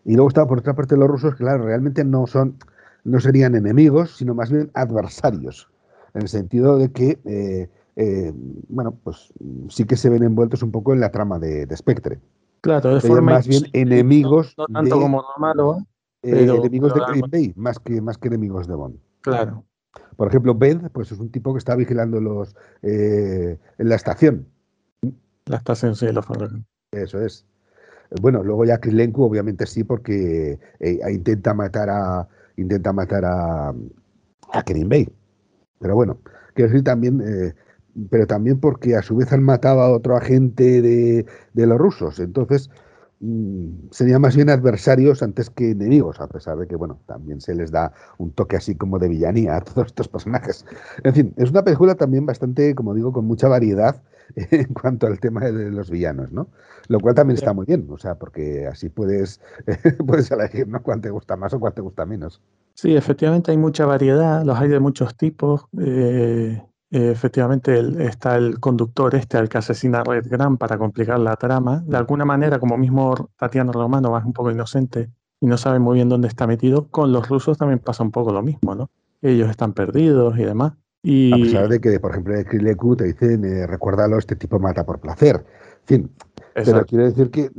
Y 0.04 0.14
luego 0.14 0.26
está 0.26 0.44
por 0.44 0.58
otra 0.58 0.74
parte 0.74 0.96
los 0.96 1.06
rusos, 1.06 1.36
que 1.36 1.44
claro, 1.44 1.64
realmente 1.64 2.02
no 2.02 2.26
son, 2.26 2.56
no 3.04 3.20
serían 3.20 3.54
enemigos, 3.54 4.16
sino 4.16 4.34
más 4.34 4.50
bien 4.50 4.72
adversarios. 4.74 5.70
En 6.14 6.22
el 6.22 6.28
sentido 6.28 6.78
de 6.78 6.90
que, 6.90 7.20
eh, 7.24 7.70
eh, 7.94 8.32
bueno, 8.70 8.98
pues 9.04 9.32
sí 9.68 9.84
que 9.84 9.96
se 9.96 10.10
ven 10.10 10.24
envueltos 10.24 10.64
un 10.64 10.72
poco 10.72 10.92
en 10.92 10.98
la 10.98 11.12
trama 11.12 11.38
de, 11.38 11.64
de 11.64 11.76
Spectre. 11.76 12.18
Claro, 12.60 12.92
de 12.92 13.00
Serían 13.02 13.18
forma 13.18 13.32
más 13.34 13.46
bien 13.46 13.62
enemigos 13.72 14.56
no, 14.58 14.64
no 14.68 14.80
tanto 14.80 14.96
de, 14.96 15.00
como 15.00 15.24
eh, 15.30 15.84
pero, 16.22 16.56
enemigos 16.56 16.92
pero 16.92 17.06
de 17.06 17.12
Green 17.12 17.30
Bay, 17.30 17.52
más 17.54 17.78
que, 17.78 18.00
más 18.00 18.18
que 18.18 18.26
enemigos 18.26 18.66
de 18.66 18.74
Bond. 18.74 18.98
Claro. 19.20 19.64
Por 20.16 20.28
ejemplo, 20.28 20.54
Ben, 20.54 20.90
pues 20.92 21.12
es 21.12 21.18
un 21.18 21.30
tipo 21.30 21.52
que 21.52 21.58
está 21.58 21.74
vigilando 21.76 22.20
los 22.20 22.56
eh, 22.82 23.58
en 23.78 23.88
la 23.88 23.96
estación. 23.96 24.46
La 25.46 25.56
estación, 25.56 25.94
sí, 25.94 26.10
los 26.12 26.24
ferrocarriles. 26.26 26.66
Eso 26.92 27.20
es. 27.20 27.46
Bueno, 28.20 28.42
luego 28.42 28.64
ya 28.64 28.78
Krilenko, 28.78 29.24
obviamente 29.24 29.66
sí, 29.66 29.82
porque 29.82 30.58
eh, 30.78 31.00
intenta 31.10 31.52
matar 31.54 31.90
a 31.90 32.28
intenta 32.56 32.92
matar 32.92 33.24
a, 33.24 33.68
a 33.70 34.64
Bay. 34.86 35.08
Pero 35.80 35.94
bueno, 35.96 36.18
quiero 36.54 36.70
decir 36.70 36.84
también, 36.84 37.20
eh, 37.20 37.54
pero 38.10 38.26
también 38.26 38.60
porque 38.60 38.96
a 38.96 39.02
su 39.02 39.16
vez 39.16 39.32
han 39.32 39.42
matado 39.42 39.80
a 39.80 39.90
otro 39.92 40.16
agente 40.16 40.80
de, 40.80 41.26
de 41.52 41.66
los 41.66 41.78
rusos. 41.78 42.20
Entonces, 42.20 42.70
serían 43.90 44.20
más 44.20 44.36
bien 44.36 44.50
adversarios 44.50 45.22
antes 45.22 45.50
que 45.50 45.70
enemigos, 45.70 46.20
a 46.20 46.26
pesar 46.26 46.58
de 46.58 46.66
que, 46.66 46.76
bueno, 46.76 46.98
también 47.06 47.40
se 47.40 47.54
les 47.54 47.70
da 47.70 47.92
un 48.18 48.32
toque 48.32 48.56
así 48.56 48.74
como 48.74 48.98
de 48.98 49.08
villanía 49.08 49.56
a 49.56 49.60
todos 49.64 49.88
estos 49.88 50.08
personajes. 50.08 50.64
En 51.02 51.14
fin, 51.14 51.34
es 51.36 51.50
una 51.50 51.62
película 51.62 51.94
también 51.94 52.26
bastante, 52.26 52.74
como 52.74 52.94
digo, 52.94 53.12
con 53.12 53.26
mucha 53.26 53.48
variedad 53.48 54.02
en 54.36 54.72
cuanto 54.74 55.06
al 55.06 55.20
tema 55.20 55.40
de 55.42 55.70
los 55.70 55.90
villanos, 55.90 56.32
¿no? 56.32 56.48
Lo 56.88 57.00
cual 57.00 57.14
también 57.14 57.36
está 57.36 57.52
muy 57.52 57.66
bien, 57.66 57.86
o 57.90 57.98
sea, 57.98 58.16
porque 58.16 58.66
así 58.66 58.88
puedes, 58.88 59.40
puedes 60.06 60.30
elegir, 60.30 60.68
¿no? 60.68 60.82
Cuál 60.82 61.00
te 61.00 61.10
gusta 61.10 61.36
más 61.36 61.54
o 61.54 61.60
cuál 61.60 61.72
te 61.72 61.80
gusta 61.80 62.04
menos. 62.04 62.42
Sí, 62.74 62.96
efectivamente 62.96 63.52
hay 63.52 63.56
mucha 63.56 63.86
variedad, 63.86 64.44
los 64.44 64.58
hay 64.58 64.68
de 64.68 64.80
muchos 64.80 65.16
tipos. 65.16 65.66
Eh, 65.80 66.60
efectivamente 66.94 67.76
el, 67.76 68.00
está 68.00 68.36
el 68.36 68.60
conductor 68.60 69.14
este 69.16 69.36
al 69.36 69.48
que 69.48 69.58
asesina 69.58 70.00
a 70.00 70.04
Red 70.04 70.26
Grant 70.28 70.58
para 70.58 70.78
complicar 70.78 71.18
la 71.18 71.34
trama. 71.36 71.82
De 71.86 71.96
alguna 71.96 72.24
manera, 72.24 72.58
como 72.58 72.76
mismo 72.76 73.30
Tatiana 73.36 73.72
Romano 73.72 74.16
es 74.16 74.24
un 74.24 74.32
poco 74.32 74.50
inocente 74.50 75.10
y 75.40 75.46
no 75.46 75.56
sabe 75.58 75.80
muy 75.80 75.96
bien 75.96 76.08
dónde 76.08 76.28
está 76.28 76.46
metido, 76.46 76.88
con 76.88 77.12
los 77.12 77.28
rusos 77.28 77.58
también 77.58 77.80
pasa 77.80 78.02
un 78.04 78.12
poco 78.12 78.32
lo 78.32 78.42
mismo, 78.42 78.74
¿no? 78.74 78.90
Ellos 79.22 79.50
están 79.50 79.72
perdidos 79.72 80.38
y 80.38 80.44
demás. 80.44 80.74
Y... 81.02 81.32
A 81.32 81.36
pesar 81.36 81.68
de 81.68 81.80
que, 81.80 81.98
por 81.98 82.12
ejemplo, 82.12 82.36
en 82.36 82.44
Krileku 82.44 82.96
te 82.96 83.04
dicen, 83.04 83.44
eh, 83.44 83.66
recuérdalo, 83.66 84.16
este 84.16 84.36
tipo 84.36 84.58
mata 84.58 84.86
por 84.86 85.00
placer. 85.00 85.44
En 85.80 85.86
fin, 85.86 86.10
Exacto. 86.54 86.72
pero 86.72 86.86
quiere 86.86 87.04
decir 87.04 87.30
que, 87.30 87.50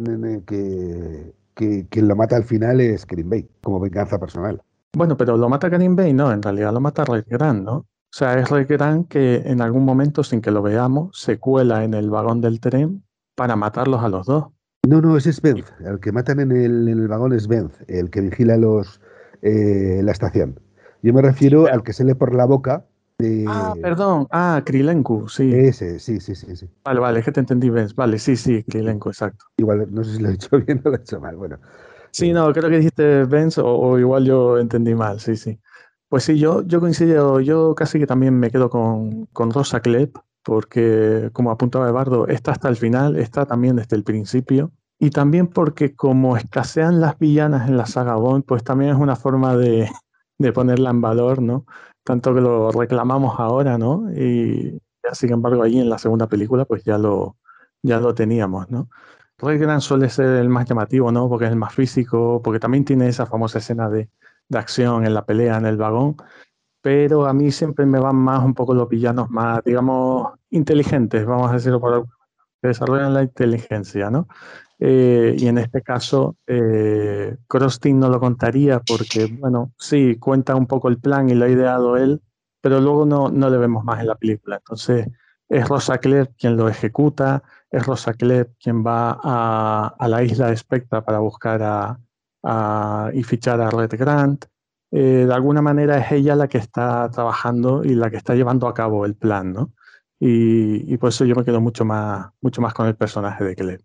que, 0.47 1.33
que, 1.53 1.87
quien 1.89 2.07
lo 2.07 2.15
mata 2.15 2.37
al 2.37 2.45
final 2.45 2.79
es 2.79 3.05
Green 3.05 3.29
Bay, 3.29 3.47
como 3.61 3.79
venganza 3.79 4.17
personal. 4.17 4.61
Bueno, 4.93 5.17
pero 5.17 5.35
lo 5.35 5.49
mata 5.49 5.67
Green 5.69 5.95
Bay, 5.95 6.13
no, 6.13 6.31
en 6.31 6.41
realidad 6.41 6.73
lo 6.73 6.79
mata 6.79 7.03
Red 7.03 7.25
Grant, 7.27 7.63
¿no? 7.63 7.85
O 8.15 8.17
sea, 8.17 8.39
es 8.39 8.49
Red 8.49 8.67
Grant 8.69 9.09
que 9.09 9.41
en 9.43 9.59
algún 9.59 9.83
momento, 9.83 10.23
sin 10.23 10.39
que 10.39 10.49
lo 10.49 10.61
veamos, 10.61 11.19
se 11.19 11.37
cuela 11.37 11.83
en 11.83 11.93
el 11.93 12.09
vagón 12.09 12.39
del 12.39 12.61
tren 12.61 13.03
para 13.35 13.57
matarlos 13.57 14.01
a 14.05 14.07
los 14.07 14.25
dos. 14.25 14.45
No, 14.87 15.01
no, 15.01 15.17
ese 15.17 15.31
es 15.31 15.41
Benz. 15.41 15.65
El 15.81 15.99
que 15.99 16.13
matan 16.13 16.39
en 16.39 16.53
el, 16.53 16.87
en 16.87 16.97
el 16.97 17.09
vagón 17.09 17.33
es 17.33 17.49
Benz, 17.49 17.73
el 17.89 18.09
que 18.09 18.21
vigila 18.21 18.55
los, 18.55 19.01
eh, 19.41 19.99
la 20.01 20.13
estación. 20.13 20.61
Yo 21.01 21.13
me 21.13 21.21
refiero 21.21 21.65
sí, 21.65 21.71
al 21.73 21.83
que 21.83 21.91
se 21.91 22.05
le 22.05 22.15
por 22.15 22.33
la 22.33 22.45
boca 22.45 22.85
de... 23.17 23.43
Ah, 23.49 23.73
perdón. 23.81 24.27
Ah, 24.31 24.61
Krilenku, 24.65 25.27
sí. 25.27 25.53
Ese, 25.53 25.99
sí, 25.99 26.21
sí, 26.21 26.35
sí, 26.35 26.55
sí. 26.55 26.69
Vale, 26.85 27.01
vale, 27.01 27.19
es 27.19 27.25
que 27.25 27.33
te 27.33 27.41
entendí, 27.41 27.69
Benz. 27.69 27.95
Vale, 27.95 28.17
sí, 28.17 28.37
sí, 28.37 28.63
Krilenku, 28.63 29.09
exacto. 29.09 29.43
Igual, 29.57 29.93
no 29.93 30.05
sé 30.05 30.15
si 30.15 30.21
lo 30.21 30.29
he 30.29 30.31
dicho 30.31 30.57
bien 30.65 30.81
o 30.85 30.89
lo 30.89 30.95
he 30.95 31.01
hecho 31.01 31.19
mal. 31.19 31.35
Bueno, 31.35 31.59
Sí, 32.15 32.31
no, 32.31 32.53
creo 32.53 32.69
que 32.69 32.77
dijiste 32.77 33.25
Benz 33.25 33.57
o, 33.57 33.99
igual 33.99 34.23
yo 34.23 34.57
entendí 34.57 34.95
mal, 34.95 35.19
sí, 35.19 35.35
sí. 35.35 35.59
Pues 36.09 36.23
sí, 36.23 36.37
yo, 36.37 36.63
yo 36.63 36.79
coincido, 36.79 37.39
yo 37.39 37.75
casi 37.75 37.99
que 37.99 38.07
también 38.07 38.39
me 38.39 38.51
quedo 38.51 38.69
con, 38.69 39.25
con 39.27 39.51
Rosa 39.51 39.81
Klepp, 39.81 40.17
porque 40.43 41.29
como 41.33 41.51
apuntaba 41.51 41.89
Eduardo, 41.89 42.27
está 42.27 42.51
hasta 42.51 42.69
el 42.69 42.75
final, 42.75 43.15
está 43.15 43.45
también 43.45 43.75
desde 43.75 43.95
el 43.95 44.03
principio, 44.03 44.71
y 44.99 45.09
también 45.09 45.47
porque 45.47 45.95
como 45.95 46.37
escasean 46.37 47.01
las 47.01 47.17
villanas 47.17 47.67
en 47.67 47.77
la 47.77 47.85
saga 47.87 48.15
Bond, 48.15 48.45
pues 48.45 48.63
también 48.63 48.91
es 48.91 48.97
una 48.97 49.15
forma 49.15 49.57
de, 49.57 49.89
de 50.37 50.53
ponerla 50.53 50.91
en 50.91 51.01
valor, 51.01 51.41
¿no? 51.41 51.65
Tanto 52.03 52.33
que 52.33 52.41
lo 52.41 52.71
reclamamos 52.71 53.39
ahora, 53.39 53.77
¿no? 53.77 54.11
Y 54.13 54.79
sin 55.13 55.33
embargo 55.33 55.63
allí 55.63 55.79
en 55.79 55.89
la 55.89 55.97
segunda 55.97 56.27
película 56.27 56.65
pues 56.65 56.83
ya 56.83 56.97
lo, 56.97 57.37
ya 57.81 57.99
lo 57.99 58.13
teníamos, 58.15 58.69
¿no? 58.69 58.89
Gran 59.37 59.81
suele 59.81 60.09
ser 60.09 60.27
el 60.37 60.49
más 60.49 60.67
llamativo, 60.67 61.11
¿no? 61.11 61.27
Porque 61.29 61.45
es 61.45 61.51
el 61.51 61.57
más 61.57 61.73
físico, 61.73 62.41
porque 62.43 62.59
también 62.59 62.85
tiene 62.85 63.07
esa 63.07 63.25
famosa 63.25 63.59
escena 63.59 63.89
de, 63.89 64.09
de 64.49 64.59
acción 64.59 65.05
en 65.05 65.13
la 65.13 65.25
pelea 65.25 65.57
en 65.57 65.65
el 65.65 65.77
vagón, 65.77 66.17
pero 66.81 67.25
a 67.25 67.33
mí 67.33 67.51
siempre 67.51 67.85
me 67.85 67.99
van 67.99 68.15
más 68.15 68.43
un 68.43 68.53
poco 68.53 68.73
los 68.73 68.87
villanos 68.89 69.29
más, 69.29 69.63
digamos, 69.63 70.33
inteligentes, 70.51 71.25
vamos 71.25 71.49
a 71.51 71.55
decirlo 71.55 71.79
por 71.79 72.07
que 72.61 72.67
desarrollan 72.69 73.13
la 73.13 73.23
inteligencia, 73.23 74.09
¿no? 74.09 74.27
Eh, 74.79 75.35
y 75.37 75.47
en 75.47 75.57
este 75.57 75.81
caso, 75.81 76.35
eh, 76.47 77.37
no 77.93 78.09
lo 78.09 78.19
contaría 78.19 78.81
porque, 78.81 79.27
bueno, 79.39 79.71
sí, 79.77 80.17
cuenta 80.17 80.55
un 80.55 80.67
poco 80.67 80.89
el 80.89 80.99
plan 80.99 81.29
y 81.29 81.33
lo 81.33 81.45
ha 81.45 81.49
ideado 81.49 81.97
él, 81.97 82.21
pero 82.61 82.79
luego 82.81 83.05
no, 83.05 83.29
no 83.29 83.49
le 83.49 83.57
vemos 83.57 83.83
más 83.83 84.01
en 84.01 84.07
la 84.07 84.15
película. 84.15 84.57
Entonces, 84.57 85.07
es 85.47 85.67
Rosa 85.67 85.97
Claire 85.99 86.31
quien 86.37 86.57
lo 86.57 86.67
ejecuta, 86.67 87.43
es 87.69 87.85
Rosa 87.85 88.13
Klepp 88.13 88.55
quien 88.59 88.85
va 88.85 89.19
a, 89.23 90.07
la 90.07 90.23
isla 90.23 90.47
de 90.49 90.57
Spectra 90.57 91.03
para 91.03 91.19
buscar 91.19 91.61
a, 91.63 91.99
y 93.13 93.23
fichar 93.23 93.61
a 93.61 93.69
Red 93.69 93.91
Grant. 93.97 94.45
Eh, 94.91 95.25
de 95.27 95.33
alguna 95.33 95.61
manera 95.61 95.97
es 95.97 96.11
ella 96.11 96.35
la 96.35 96.47
que 96.47 96.57
está 96.57 97.09
trabajando 97.09 97.83
y 97.83 97.95
la 97.95 98.09
que 98.09 98.17
está 98.17 98.35
llevando 98.35 98.67
a 98.67 98.73
cabo 98.73 99.05
el 99.05 99.15
plan, 99.15 99.51
¿no? 99.51 99.73
Y, 100.19 100.97
por 100.97 101.09
eso 101.09 101.25
yo 101.25 101.35
me 101.35 101.43
quedo 101.43 101.59
mucho 101.59 101.83
más, 101.85 102.29
mucho 102.41 102.61
más 102.61 102.73
con 102.73 102.87
el 102.87 102.95
personaje 102.95 103.43
de 103.43 103.55
Klepp. 103.55 103.81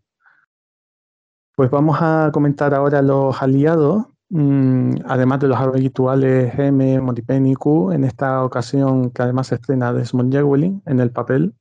Pues 1.56 1.70
vamos 1.70 1.98
a 2.00 2.30
comentar 2.32 2.72
ahora 2.74 3.02
los 3.02 3.42
aliados, 3.42 4.06
mm, 4.30 4.96
además 5.06 5.40
de 5.40 5.48
los 5.48 5.58
habituales 5.58 6.56
M, 6.58 7.00
Monty 7.00 7.22
Q, 7.54 7.92
en 7.92 8.04
esta 8.04 8.44
ocasión 8.44 9.10
que 9.10 9.22
además 9.22 9.48
se 9.48 9.56
estrena 9.56 9.92
Desmond 9.92 10.32
Llewellyn 10.32 10.82
en 10.86 11.00
el 11.00 11.10
papel, 11.10 11.54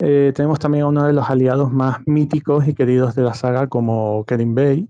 eh, 0.00 0.32
tenemos 0.34 0.58
también 0.58 0.84
a 0.84 0.88
uno 0.88 1.06
de 1.06 1.12
los 1.12 1.30
aliados 1.30 1.72
más 1.72 1.98
míticos 2.06 2.66
y 2.66 2.74
queridos 2.74 3.14
de 3.14 3.22
la 3.22 3.34
saga, 3.34 3.68
como 3.68 4.24
Kerim 4.26 4.54
Bay, 4.54 4.88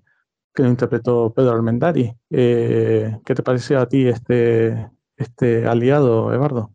que 0.55 0.63
lo 0.63 0.69
interpretó 0.69 1.33
Pedro 1.35 1.53
Almendari. 1.53 2.17
Eh, 2.31 3.19
¿Qué 3.25 3.35
te 3.35 3.43
pareció 3.43 3.81
a 3.81 3.89
ti 3.89 4.09
este, 4.09 4.89
este 5.17 5.67
aliado, 5.67 6.33
Eduardo? 6.33 6.71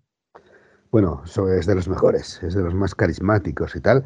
Bueno, 0.91 1.23
es 1.25 1.65
de 1.65 1.75
los 1.75 1.88
mejores, 1.88 2.41
es 2.43 2.55
de 2.55 2.63
los 2.63 2.73
más 2.73 2.95
carismáticos 2.95 3.75
y 3.75 3.82
tal. 3.82 4.05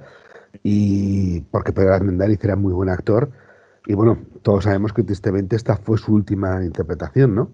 Y 0.61 1.41
porque 1.41 1.73
Pedro 1.73 1.95
Almendari 1.95 2.37
era 2.41 2.55
muy 2.55 2.73
buen 2.73 2.89
actor. 2.89 3.31
Y 3.87 3.95
bueno, 3.95 4.19
todos 4.43 4.65
sabemos 4.65 4.93
que 4.93 5.03
tristemente 5.03 5.55
esta 5.55 5.75
fue 5.75 5.97
su 5.97 6.13
última 6.13 6.63
interpretación, 6.63 7.35
¿no? 7.35 7.51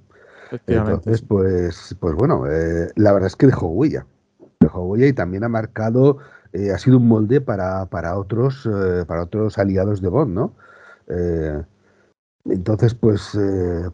Entonces, 0.68 1.22
pues, 1.22 1.96
pues 2.00 2.16
bueno, 2.16 2.46
eh, 2.48 2.92
la 2.96 3.14
verdad 3.14 3.28
es 3.28 3.36
que 3.36 3.48
dejó 3.48 3.68
huella. 3.68 4.06
Dejó 4.60 4.82
huella 4.84 5.08
y 5.08 5.14
también 5.14 5.44
ha 5.44 5.50
marcado 5.50 6.18
eh, 6.52 6.72
ha 6.72 6.80
sido 6.80 6.98
un 6.98 7.08
molde 7.08 7.42
para, 7.42 7.86
para 7.86 8.18
otros, 8.18 8.66
eh, 8.66 9.06
para 9.06 9.24
otros 9.24 9.60
aliados 9.60 10.02
de 10.02 10.10
Bond, 10.10 10.34
¿no? 10.34 10.56
Eh, 12.50 12.54
entonces, 12.54 12.96
pues, 12.96 13.38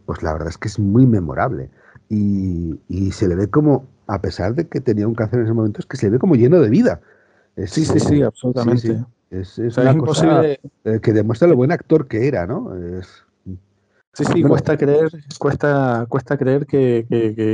pues 0.04 0.22
la 0.22 0.32
verdad 0.32 0.48
es 0.48 0.58
que 0.58 0.68
es 0.68 0.78
muy 0.78 1.06
memorable. 1.06 1.70
Y, 2.08 2.78
se 3.12 3.28
le 3.28 3.34
ve 3.34 3.48
como, 3.48 3.86
a 4.06 4.20
pesar 4.20 4.54
de 4.54 4.68
que 4.68 4.80
tenía 4.80 5.08
un 5.08 5.14
cáncer 5.14 5.40
en 5.40 5.46
ese 5.46 5.54
momento, 5.54 5.80
es 5.80 5.86
que 5.86 5.96
se 5.96 6.06
le 6.06 6.12
ve 6.12 6.18
como 6.18 6.34
lleno 6.34 6.60
de 6.60 6.70
vida. 6.70 7.00
sí, 7.56 7.84
sí, 7.84 8.00
sí, 8.00 8.22
absolutamente. 8.22 9.04
Es, 9.30 9.58
una 9.58 9.96
cosa 9.98 10.42
que 11.02 11.12
demuestra 11.12 11.48
lo 11.48 11.56
buen 11.56 11.72
actor 11.72 12.06
que 12.06 12.28
era, 12.28 12.46
¿no? 12.46 12.76
Es, 12.76 13.26
Sí, 14.16 14.24
sí, 14.32 14.42
cuesta 14.42 14.78
creer, 14.78 15.10
cuesta, 15.38 16.06
cuesta 16.08 16.38
creer 16.38 16.64
que, 16.64 17.04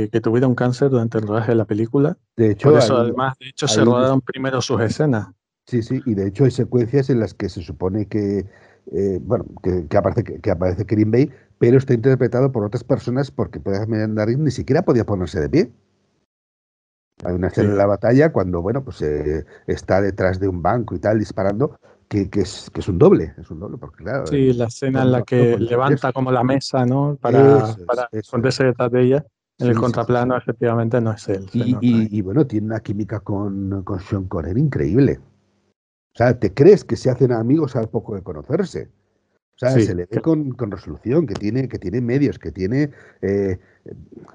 que, 0.09 0.21
tuviera 0.21 0.47
un 0.47 0.55
cáncer 0.55 0.89
durante 0.89 1.17
el 1.17 1.27
rodaje 1.27 1.51
de 1.51 1.55
la 1.55 1.65
película. 1.65 2.17
De 2.37 2.51
hecho, 2.51 2.69
Por 2.69 2.79
eso, 2.79 2.95
además, 2.95 3.37
de 3.37 3.49
hecho, 3.49 3.67
se 3.67 3.83
rodaron 3.83 4.21
primero 4.21 4.61
sus 4.61 4.79
escenas. 4.79 5.27
Sí, 5.65 5.81
sí, 5.81 6.01
y 6.05 6.13
de 6.13 6.27
hecho 6.27 6.45
hay 6.45 6.51
secuencias 6.51 7.09
en 7.09 7.19
las 7.19 7.33
que 7.33 7.49
se 7.49 7.61
supone 7.61 8.05
que, 8.05 8.45
eh, 8.91 9.19
bueno, 9.21 9.45
que, 9.61 9.97
aparece, 9.97 10.23
que, 10.23 10.51
aparece 10.51 10.83
Green 10.83 11.11
Bay, 11.11 11.31
pero 11.57 11.77
está 11.77 11.93
interpretado 11.93 12.51
por 12.51 12.65
otras 12.65 12.83
personas 12.83 13.31
porque 13.31 13.59
puede 13.59 13.85
ni 14.37 14.51
siquiera 14.51 14.83
podía 14.83 15.05
ponerse 15.05 15.39
de 15.39 15.49
pie. 15.49 15.71
Hay 17.23 17.33
una 17.33 17.47
escena 17.47 17.69
en 17.69 17.77
la 17.77 17.85
batalla 17.85 18.33
cuando, 18.33 18.61
bueno, 18.61 18.83
pues 18.83 19.01
eh, 19.01 19.45
está 19.67 20.01
detrás 20.01 20.39
de 20.39 20.47
un 20.47 20.61
banco 20.61 20.95
y 20.95 20.99
tal 20.99 21.19
disparando 21.19 21.79
que, 22.07 22.29
es, 22.33 22.69
que 22.73 22.81
es 22.81 22.87
un 22.87 22.97
doble, 22.97 23.33
es 23.37 23.49
un 23.49 23.59
doble, 23.59 23.77
porque 23.77 24.03
claro. 24.03 24.27
Sí, 24.27 24.49
eh, 24.49 24.53
la 24.53 24.65
escena 24.65 25.03
en 25.03 25.11
la 25.11 25.23
que 25.23 25.57
levanta 25.57 26.11
como 26.11 26.31
la 26.31 26.43
mesa, 26.43 26.85
¿no? 26.85 27.17
Para, 27.19 27.75
para 27.85 28.09
esconderse 28.11 28.65
detrás 28.65 28.91
de 28.91 29.01
ella. 29.01 29.25
En 29.59 29.67
el 29.67 29.77
contraplano, 29.77 30.35
efectivamente, 30.35 30.99
no 30.99 31.13
es 31.13 31.29
él. 31.29 31.47
Y, 31.53 32.21
bueno, 32.21 32.45
tiene 32.45 32.67
una 32.67 32.79
química 32.79 33.19
con, 33.19 33.83
con 33.83 33.99
Sean 33.99 34.25
Connery 34.25 34.59
increíble. 34.59 35.19
O 36.13 36.17
sea, 36.17 36.39
te 36.39 36.53
crees 36.53 36.83
que 36.83 36.95
se 36.95 37.09
hacen 37.09 37.31
amigos 37.31 37.75
al 37.75 37.89
poco 37.89 38.15
de 38.15 38.21
conocerse. 38.21 38.89
O 39.55 39.57
sea, 39.57 39.71
se 39.71 39.95
le 39.95 40.05
ve 40.05 40.21
con, 40.21 40.51
con, 40.51 40.71
resolución, 40.71 41.27
que 41.27 41.35
tiene, 41.35 41.67
que 41.67 41.79
tiene 41.79 42.01
medios, 42.01 42.39
que 42.39 42.51
tiene, 42.51 42.89
eh, 43.21 43.59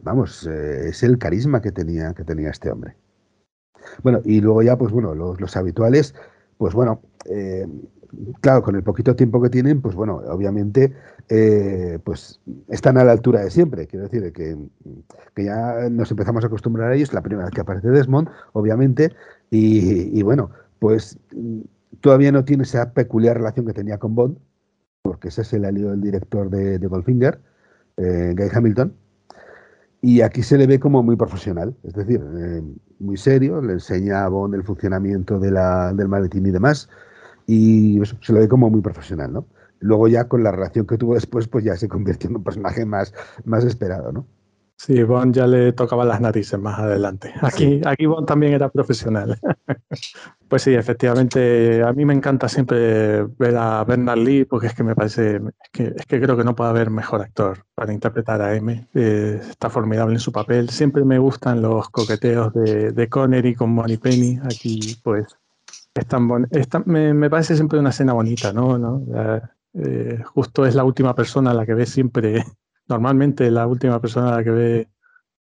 vamos, 0.02 0.46
eh, 0.46 0.88
es 0.88 1.02
el 1.02 1.18
carisma 1.18 1.60
que 1.60 1.72
tenía, 1.72 2.14
que 2.14 2.24
tenía 2.24 2.50
este 2.50 2.70
hombre. 2.70 2.96
Bueno, 4.02 4.20
y 4.24 4.40
luego 4.40 4.62
ya, 4.62 4.78
pues 4.78 4.92
bueno, 4.92 5.14
los, 5.14 5.40
los 5.40 5.56
habituales, 5.56 6.14
pues 6.56 6.72
bueno, 6.72 7.02
eh, 7.26 7.66
claro, 8.40 8.62
con 8.62 8.76
el 8.76 8.82
poquito 8.82 9.14
tiempo 9.16 9.40
que 9.40 9.50
tienen, 9.50 9.80
pues 9.80 9.94
bueno, 9.94 10.16
obviamente, 10.28 10.94
eh, 11.28 11.98
pues 12.04 12.40
están 12.68 12.96
a 12.98 13.04
la 13.04 13.12
altura 13.12 13.42
de 13.42 13.50
siempre. 13.50 13.86
Quiero 13.86 14.08
decir 14.08 14.32
que, 14.32 14.56
ya 15.36 15.88
nos 15.90 16.10
empezamos 16.10 16.44
a 16.44 16.46
acostumbrar 16.48 16.92
a 16.92 16.94
ellos, 16.94 17.12
la 17.12 17.22
primera 17.22 17.46
vez 17.46 17.54
que 17.54 17.60
aparece 17.60 17.88
Desmond, 17.88 18.28
obviamente, 18.52 19.12
y, 19.50 20.22
bueno, 20.22 20.50
pues 20.78 21.18
todavía 22.00 22.32
no 22.32 22.44
tiene 22.44 22.62
esa 22.62 22.92
peculiar 22.92 23.36
relación 23.36 23.66
que 23.66 23.72
tenía 23.72 23.98
con 23.98 24.14
Bond, 24.14 24.38
porque 25.02 25.28
ese 25.28 25.42
es 25.42 25.52
el 25.52 25.64
alío 25.64 25.90
del 25.90 26.00
director 26.00 26.50
de, 26.50 26.78
Goldfinger, 26.78 27.40
eh, 27.96 28.34
Guy 28.36 28.48
Hamilton. 28.52 28.92
Y 30.00 30.20
aquí 30.20 30.42
se 30.42 30.56
le 30.56 30.66
ve 30.66 30.78
como 30.78 31.02
muy 31.02 31.16
profesional, 31.16 31.74
es 31.82 31.94
decir, 31.94 32.22
muy 33.00 33.16
serio, 33.16 33.60
le 33.60 33.74
enseña 33.74 34.24
a 34.24 34.28
Bond 34.28 34.54
el 34.54 34.62
funcionamiento 34.62 35.40
de 35.40 35.50
la, 35.50 35.92
del 35.92 36.06
maletín 36.06 36.46
y 36.46 36.52
demás, 36.52 36.88
y 37.46 38.00
se 38.20 38.32
lo 38.32 38.38
ve 38.38 38.48
como 38.48 38.70
muy 38.70 38.80
profesional, 38.80 39.32
¿no? 39.32 39.46
Luego 39.80 40.08
ya 40.08 40.28
con 40.28 40.42
la 40.42 40.52
relación 40.52 40.86
que 40.86 40.98
tuvo 40.98 41.14
después, 41.14 41.48
pues 41.48 41.64
ya 41.64 41.76
se 41.76 41.88
convirtió 41.88 42.30
en 42.30 42.36
un 42.36 42.44
personaje 42.44 42.84
más, 42.84 43.12
más 43.44 43.64
esperado, 43.64 44.12
¿no? 44.12 44.26
Sí, 44.78 45.02
Bond 45.02 45.34
ya 45.34 45.46
le 45.48 45.72
tocaba 45.72 46.04
las 46.04 46.20
narices 46.20 46.58
más 46.58 46.78
adelante. 46.78 47.34
Aquí, 47.42 47.80
aquí 47.84 48.06
Bond 48.06 48.28
también 48.28 48.52
era 48.52 48.68
profesional. 48.68 49.36
pues 50.48 50.62
sí, 50.62 50.72
efectivamente, 50.72 51.82
a 51.82 51.92
mí 51.92 52.04
me 52.04 52.14
encanta 52.14 52.48
siempre 52.48 53.24
ver 53.24 53.56
a 53.56 53.82
Bernard 53.82 54.18
Lee 54.18 54.44
porque 54.44 54.68
es 54.68 54.74
que 54.74 54.84
me 54.84 54.94
parece, 54.94 55.36
es 55.36 55.70
que, 55.72 55.92
es 55.96 56.06
que 56.06 56.20
creo 56.20 56.36
que 56.36 56.44
no 56.44 56.54
puede 56.54 56.70
haber 56.70 56.90
mejor 56.90 57.22
actor 57.22 57.64
para 57.74 57.92
interpretar 57.92 58.40
a 58.40 58.54
M. 58.54 58.86
Eh, 58.94 59.40
está 59.50 59.68
formidable 59.68 60.14
en 60.14 60.20
su 60.20 60.30
papel. 60.30 60.70
Siempre 60.70 61.04
me 61.04 61.18
gustan 61.18 61.60
los 61.60 61.88
coqueteos 61.90 62.54
de, 62.54 62.92
de 62.92 63.08
Connery 63.08 63.56
con 63.56 63.70
Money 63.70 63.96
Penny. 63.96 64.38
Aquí, 64.44 64.96
pues, 65.02 65.26
es 65.92 66.06
tan 66.06 66.28
me, 66.86 67.14
me, 67.14 67.28
parece 67.28 67.56
siempre 67.56 67.80
una 67.80 67.90
escena 67.90 68.12
bonita, 68.12 68.52
¿no? 68.52 68.78
¿No? 68.78 69.02
Eh, 69.74 70.22
justo 70.24 70.64
es 70.64 70.76
la 70.76 70.84
última 70.84 71.16
persona 71.16 71.50
a 71.50 71.54
la 71.54 71.66
que 71.66 71.74
ve 71.74 71.84
siempre 71.84 72.44
normalmente 72.88 73.50
la 73.50 73.66
última 73.66 74.00
persona 74.00 74.32
a 74.32 74.36
la 74.36 74.44
que 74.44 74.50
ve 74.50 74.88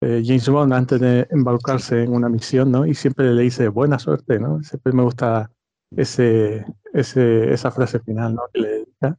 eh, 0.02 0.24
James 0.26 0.50
Bond 0.50 0.74
antes 0.74 1.00
de 1.00 1.28
embarcarse 1.30 2.04
en 2.04 2.14
una 2.14 2.30
misión, 2.30 2.72
¿no? 2.72 2.86
Y 2.86 2.96
siempre 2.96 3.34
le 3.34 3.44
dice 3.44 3.68
buena 3.68 4.00
suerte, 4.00 4.40
¿no? 4.40 4.62
Siempre 4.64 4.94
me 4.94 5.04
gusta 5.04 5.52
ese, 5.96 6.66
ese, 6.94 7.54
esa 7.54 7.72
frase 7.72 8.00
final, 8.00 8.36
¿no? 8.36 8.44
Que 8.54 8.62
le 8.62 8.70
dedica. 8.70 9.18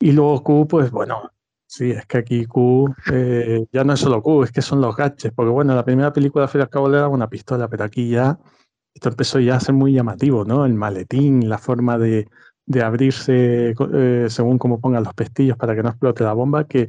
Y 0.00 0.12
luego 0.12 0.42
Q, 0.42 0.66
pues 0.68 0.90
bueno, 0.90 1.30
sí, 1.66 1.90
es 1.90 2.06
que 2.06 2.18
aquí 2.18 2.46
Q 2.46 2.94
eh, 3.12 3.66
ya 3.72 3.84
no 3.84 3.94
es 3.94 4.00
solo 4.00 4.22
Q, 4.22 4.44
es 4.44 4.52
que 4.52 4.62
son 4.62 4.80
los 4.80 4.96
gaches, 4.96 5.32
porque 5.32 5.50
bueno, 5.50 5.74
la 5.74 5.84
primera 5.84 6.12
película 6.12 6.50
al 6.52 6.68
cabo 6.68 6.88
le 6.88 7.04
una 7.06 7.28
pistola, 7.28 7.68
pero 7.68 7.84
aquí 7.84 8.10
ya 8.10 8.38
esto 8.94 9.08
empezó 9.08 9.40
ya 9.40 9.56
a 9.56 9.60
ser 9.60 9.74
muy 9.74 9.92
llamativo, 9.92 10.44
¿no? 10.44 10.66
El 10.66 10.74
maletín, 10.74 11.48
la 11.48 11.58
forma 11.58 11.98
de, 11.98 12.28
de 12.66 12.82
abrirse 12.82 13.74
eh, 13.94 14.26
según 14.28 14.58
cómo 14.58 14.80
pongan 14.80 15.04
los 15.04 15.14
pestillos 15.14 15.56
para 15.56 15.74
que 15.74 15.82
no 15.82 15.88
explote 15.90 16.24
la 16.24 16.32
bomba, 16.32 16.64
que 16.64 16.88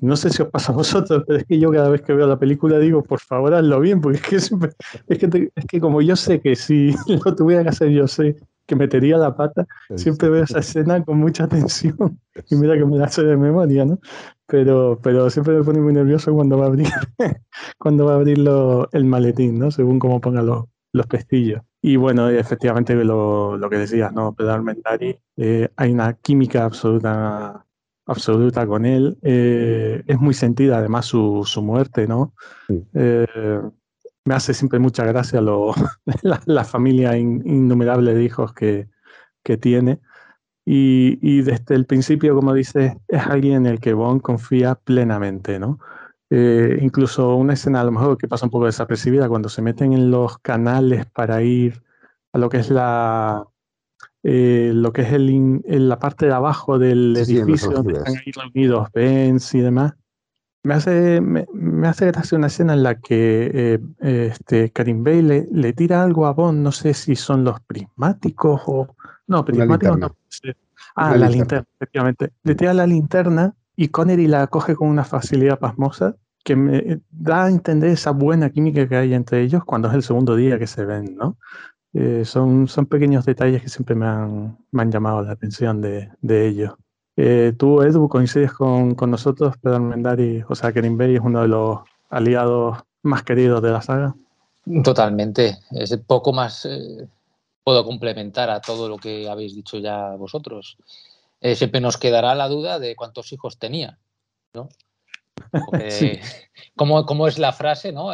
no 0.00 0.16
sé 0.16 0.30
si 0.30 0.42
os 0.42 0.48
pasa 0.48 0.72
a 0.72 0.76
vosotros, 0.76 1.24
pero 1.26 1.38
es 1.38 1.44
que 1.46 1.58
yo 1.58 1.70
cada 1.70 1.88
vez 1.88 2.02
que 2.02 2.12
veo 2.12 2.26
la 2.26 2.38
película 2.38 2.78
digo, 2.78 3.02
por 3.02 3.20
favor, 3.20 3.54
hazlo 3.54 3.80
bien, 3.80 4.00
porque 4.00 4.18
es 4.18 4.24
que, 4.24 4.36
es 4.36 5.18
que, 5.18 5.50
es 5.54 5.64
que 5.66 5.80
como 5.80 6.02
yo 6.02 6.16
sé 6.16 6.40
que 6.40 6.56
si 6.56 6.94
lo 7.24 7.34
tuviera 7.34 7.62
que 7.62 7.70
hacer 7.70 7.90
yo 7.90 8.06
sé 8.06 8.36
que 8.66 8.76
metería 8.76 9.16
la 9.16 9.36
pata. 9.36 9.66
Siempre 9.94 10.28
veo 10.28 10.44
esa 10.44 10.58
escena 10.58 11.02
con 11.04 11.18
mucha 11.18 11.46
tensión. 11.46 12.20
Y 12.50 12.56
mira 12.56 12.76
que 12.76 12.84
me 12.84 12.98
la 12.98 13.08
sé 13.08 13.22
de 13.22 13.36
memoria, 13.36 13.84
¿no? 13.84 13.98
Pero, 14.46 14.98
pero 15.02 15.30
siempre 15.30 15.54
me 15.54 15.64
pone 15.64 15.80
muy 15.80 15.92
nervioso 15.92 16.34
cuando 16.34 16.58
va 16.58 16.64
a 16.64 16.68
abrir, 16.68 16.88
cuando 17.78 18.06
va 18.06 18.12
a 18.12 18.16
abrir 18.16 18.38
el 18.92 19.04
maletín, 19.04 19.58
¿no? 19.58 19.70
Según 19.70 19.98
cómo 19.98 20.20
ponga 20.20 20.42
los, 20.42 20.64
los 20.92 21.06
pestillos. 21.06 21.62
Y 21.80 21.96
bueno, 21.96 22.28
efectivamente 22.28 22.94
lo, 22.96 23.56
lo 23.56 23.70
que 23.70 23.78
decías, 23.78 24.12
¿no? 24.12 24.34
Pedro 24.34 24.62
Mendari, 24.62 25.16
eh, 25.36 25.68
hay 25.76 25.92
una 25.92 26.14
química 26.14 26.64
absoluta 26.64 27.65
absoluta 28.06 28.66
con 28.66 28.86
él. 28.86 29.18
Eh, 29.22 30.02
es 30.06 30.18
muy 30.18 30.34
sentida 30.34 30.78
además 30.78 31.06
su, 31.06 31.42
su 31.44 31.62
muerte, 31.62 32.06
¿no? 32.06 32.32
Eh, 32.94 33.60
me 34.24 34.34
hace 34.34 34.54
siempre 34.54 34.78
mucha 34.78 35.04
gracia 35.04 35.40
lo, 35.40 35.74
la, 36.46 36.64
familia 36.64 37.16
innumerable 37.16 38.14
de 38.14 38.24
hijos 38.24 38.52
que, 38.52 38.88
que 39.42 39.56
tiene. 39.56 40.00
Y, 40.64 41.18
y, 41.22 41.42
desde 41.42 41.76
el 41.76 41.86
principio, 41.86 42.34
como 42.34 42.52
dices, 42.52 42.94
es 43.06 43.26
alguien 43.26 43.54
en 43.54 43.66
el 43.66 43.80
que 43.80 43.92
Bond 43.92 44.20
confía 44.20 44.74
plenamente, 44.74 45.60
¿no? 45.60 45.78
Eh, 46.28 46.78
incluso 46.82 47.36
una 47.36 47.52
escena 47.52 47.80
a 47.80 47.84
lo 47.84 47.92
mejor 47.92 48.18
que 48.18 48.26
pasa 48.26 48.46
un 48.46 48.50
poco 48.50 48.66
desapercibida 48.66 49.28
cuando 49.28 49.48
se 49.48 49.62
meten 49.62 49.92
en 49.92 50.10
los 50.10 50.38
canales 50.38 51.06
para 51.06 51.40
ir 51.42 51.84
a 52.32 52.38
lo 52.38 52.48
que 52.48 52.58
es 52.58 52.68
la, 52.70 53.46
eh, 54.28 54.72
lo 54.74 54.92
que 54.92 55.02
es 55.02 55.12
el 55.12 55.30
en 55.30 55.88
la 55.88 56.00
parte 56.00 56.26
de 56.26 56.32
abajo 56.32 56.80
del 56.80 57.16
edificio 57.16 57.70
donde 57.70 57.92
están 57.92 58.16
ahí 58.16 58.32
reunidos 58.32 58.88
Benz 58.92 59.54
y 59.54 59.60
demás. 59.60 59.94
Me 60.64 60.74
hace, 60.74 61.20
me, 61.20 61.46
hace 61.86 62.06
gracia 62.06 62.36
una 62.36 62.48
escena 62.48 62.74
en 62.74 62.82
la 62.82 62.96
que 62.96 63.78
eh, 64.00 64.28
este, 64.28 64.72
Karim 64.72 65.04
Bey 65.04 65.22
le, 65.22 65.46
le, 65.52 65.72
tira 65.74 66.02
algo 66.02 66.26
a 66.26 66.32
Bond, 66.32 66.60
no 66.60 66.72
sé 66.72 66.92
si 66.92 67.14
son 67.14 67.44
los 67.44 67.60
prismáticos 67.60 68.62
o... 68.66 68.96
No, 69.28 69.44
prismáticos 69.44 69.96
no. 69.96 70.16
Ah, 70.96 71.16
la, 71.16 71.28
linterna. 71.28 71.64
efectivamente. 71.76 72.32
Le 72.42 72.56
tira 72.56 72.74
la 72.74 72.88
linterna 72.88 73.54
y 73.76 73.88
Connery 73.88 74.26
la 74.26 74.48
coge 74.48 74.74
con 74.74 74.88
una 74.88 75.04
facilidad 75.04 75.60
pasmosa 75.60 76.16
que 76.42 76.56
me 76.56 77.00
da 77.12 77.44
a 77.44 77.48
entender 77.48 77.90
esa 77.90 78.10
buena 78.10 78.50
química 78.50 78.88
que 78.88 78.96
hay 78.96 79.14
entre 79.14 79.42
ellos 79.42 79.64
cuando 79.64 79.86
es 79.86 79.94
el 79.94 80.02
segundo 80.02 80.34
día 80.34 80.58
que 80.58 80.66
se 80.66 80.84
ven, 80.84 81.14
¿no? 81.14 81.38
Eh, 81.98 82.26
son, 82.26 82.68
son 82.68 82.84
pequeños 82.84 83.24
detalles 83.24 83.62
que 83.62 83.70
siempre 83.70 83.94
me 83.94 84.04
han, 84.04 84.58
me 84.70 84.82
han 84.82 84.92
llamado 84.92 85.22
la 85.22 85.32
atención 85.32 85.80
de, 85.80 86.10
de 86.20 86.46
ellos. 86.46 86.74
Eh, 87.16 87.54
tú, 87.58 87.80
Edu, 87.80 88.06
coincides 88.06 88.52
con, 88.52 88.94
con 88.94 89.10
nosotros, 89.10 89.56
Pedro 89.56 89.80
Mendari, 89.80 90.44
o 90.46 90.54
sea, 90.54 90.74
que 90.74 90.80
es 90.80 91.20
uno 91.22 91.40
de 91.40 91.48
los 91.48 91.78
aliados 92.10 92.76
más 93.02 93.22
queridos 93.22 93.62
de 93.62 93.70
la 93.70 93.80
saga. 93.80 94.14
Totalmente. 94.84 95.56
Es 95.70 95.96
poco 96.06 96.34
más 96.34 96.66
eh, 96.66 97.08
puedo 97.64 97.82
complementar 97.82 98.50
a 98.50 98.60
todo 98.60 98.90
lo 98.90 98.98
que 98.98 99.26
habéis 99.30 99.54
dicho 99.54 99.78
ya 99.78 100.10
vosotros. 100.16 100.76
siempre 101.54 101.80
nos 101.80 101.96
quedará 101.96 102.34
la 102.34 102.48
duda 102.48 102.78
de 102.78 102.94
cuántos 102.94 103.32
hijos 103.32 103.58
tenía, 103.58 103.98
¿no? 104.52 104.68
sí. 105.88 106.20
¿cómo, 106.74 107.26
es 107.26 107.38
la 107.38 107.54
frase, 107.54 107.90
no? 107.90 108.10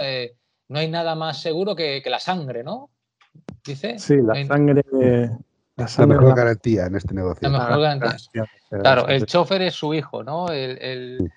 no 0.69 0.79
hay 0.79 0.89
nada 0.89 1.17
más 1.17 1.43
seguro 1.43 1.75
que, 1.75 2.01
que 2.01 2.11
la 2.11 2.21
sangre, 2.21 2.63
¿no? 2.63 2.89
Dice. 3.65 3.99
Sí, 3.99 4.17
la 4.23 4.47
sangre. 4.47 4.83
La, 5.77 6.07
mejor 6.07 6.37
garantía 6.37 6.87
en 6.87 6.97
este 6.97 7.15
negocio. 7.15 7.49
La 7.49 7.59
mejor 7.59 7.81
garantía. 7.81 8.45
Claro, 8.71 9.09
el 9.09 9.27
chofer 9.27 9.63
es 9.63 9.75
su 9.75 9.95
hijo, 9.95 10.23
¿no? 10.23 10.49
El, 10.49 11.31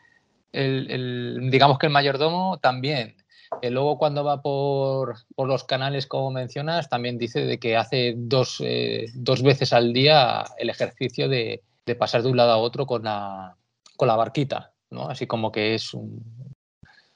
digamos 0.52 1.80
que 1.80 1.88
el 1.88 1.94
mayordomo 1.94 2.60
también. 2.60 3.16
Y 3.62 3.70
luego 3.70 3.98
cuando 3.98 4.24
va 4.24 4.42
por, 4.42 5.16
los 5.38 5.64
canales, 5.64 6.08
como 6.08 6.32
mencionas, 6.32 6.90
también 6.90 7.18
dice 7.18 7.46
de 7.46 7.60
que 7.60 7.78
hace 7.78 8.16
dos, 8.18 8.62
eh, 8.64 9.06
dos 9.14 9.44
veces 9.44 9.72
al 9.72 9.94
día 9.94 10.44
el 10.58 10.70
ejercicio 10.70 11.30
de, 11.30 11.64
pasar 11.98 12.24
de 12.24 12.30
un 12.30 12.38
lado 12.38 12.52
a 12.52 12.58
otro 12.58 12.86
con 12.86 13.04
la, 13.04 13.56
con 13.96 14.08
la 14.08 14.16
barquita, 14.16 14.74
¿no? 14.90 15.08
Así 15.10 15.28
como 15.28 15.52
que 15.52 15.76
es 15.76 15.84
su, 15.84 16.22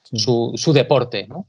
su 0.02 0.72
deporte, 0.72 1.26
¿no? 1.28 1.46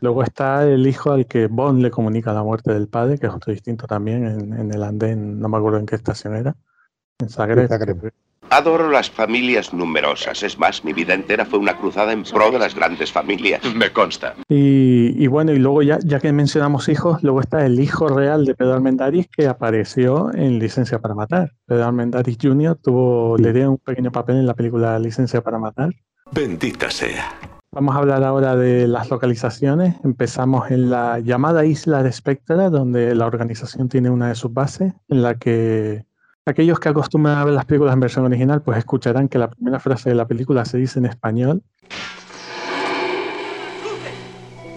Luego 0.00 0.22
está 0.22 0.66
el 0.66 0.86
hijo 0.86 1.12
al 1.12 1.26
que 1.26 1.46
Bond 1.46 1.82
le 1.82 1.90
comunica 1.90 2.32
la 2.32 2.42
muerte 2.42 2.72
del 2.72 2.88
padre, 2.88 3.18
que 3.18 3.26
es 3.26 3.32
otro 3.32 3.52
distinto 3.52 3.86
también 3.86 4.26
en, 4.26 4.72
el 4.72 4.82
andén, 4.82 5.38
no 5.38 5.48
me 5.48 5.58
acuerdo 5.58 5.78
en 5.78 5.86
qué 5.86 5.96
estación 5.96 6.36
era, 6.36 6.56
en 7.18 7.28
Zagreb. 7.28 7.68
Adoro 8.52 8.90
las 8.90 9.08
familias 9.08 9.72
numerosas. 9.72 10.42
Es 10.42 10.58
más, 10.58 10.84
mi 10.84 10.92
vida 10.92 11.14
entera 11.14 11.46
fue 11.46 11.60
una 11.60 11.76
cruzada 11.76 12.12
en 12.12 12.24
pro 12.24 12.50
de 12.50 12.58
las 12.58 12.74
grandes 12.74 13.12
familias. 13.12 13.62
Me 13.76 13.92
consta. 13.92 14.34
Y, 14.48 15.24
bueno, 15.28 15.52
y 15.52 15.58
luego 15.60 15.82
ya, 15.82 16.00
ya 16.02 16.18
que 16.18 16.32
mencionamos 16.32 16.88
hijos, 16.88 17.22
luego 17.22 17.40
está 17.40 17.64
el 17.64 17.78
hijo 17.78 18.08
real 18.08 18.44
de 18.44 18.56
Pedro 18.56 18.74
Almendaris 18.74 19.28
que 19.28 19.46
apareció 19.46 20.34
en 20.34 20.58
Licencia 20.58 20.98
para 20.98 21.14
Matar. 21.14 21.52
Pedro 21.64 21.84
Almendaris 21.84 22.38
Jr. 22.42 22.76
tuvo, 22.82 23.38
le 23.38 23.52
dio 23.52 23.70
un 23.70 23.78
pequeño 23.78 24.10
papel 24.10 24.38
en 24.38 24.46
la 24.46 24.54
película 24.54 24.98
Licencia 24.98 25.42
para 25.42 25.60
Matar. 25.60 25.90
Bendita 26.32 26.90
sea. 26.90 27.59
Vamos 27.72 27.94
a 27.94 27.98
hablar 28.00 28.24
ahora 28.24 28.56
de 28.56 28.88
las 28.88 29.10
localizaciones. 29.10 29.94
Empezamos 30.02 30.72
en 30.72 30.90
la 30.90 31.20
llamada 31.20 31.64
isla 31.64 32.02
de 32.02 32.10
Spectra, 32.10 32.68
donde 32.68 33.14
la 33.14 33.26
organización 33.26 33.88
tiene 33.88 34.10
una 34.10 34.26
de 34.26 34.34
sus 34.34 34.52
bases, 34.52 34.92
en 35.08 35.22
la 35.22 35.36
que 35.36 36.04
aquellos 36.46 36.80
que 36.80 36.88
acostumbran 36.88 37.38
a 37.38 37.44
ver 37.44 37.54
las 37.54 37.66
películas 37.66 37.94
en 37.94 38.00
versión 38.00 38.24
original, 38.24 38.60
pues 38.60 38.76
escucharán 38.76 39.28
que 39.28 39.38
la 39.38 39.48
primera 39.48 39.78
frase 39.78 40.08
de 40.08 40.16
la 40.16 40.26
película 40.26 40.64
se 40.64 40.78
dice 40.78 40.98
en 40.98 41.06
español. 41.06 41.62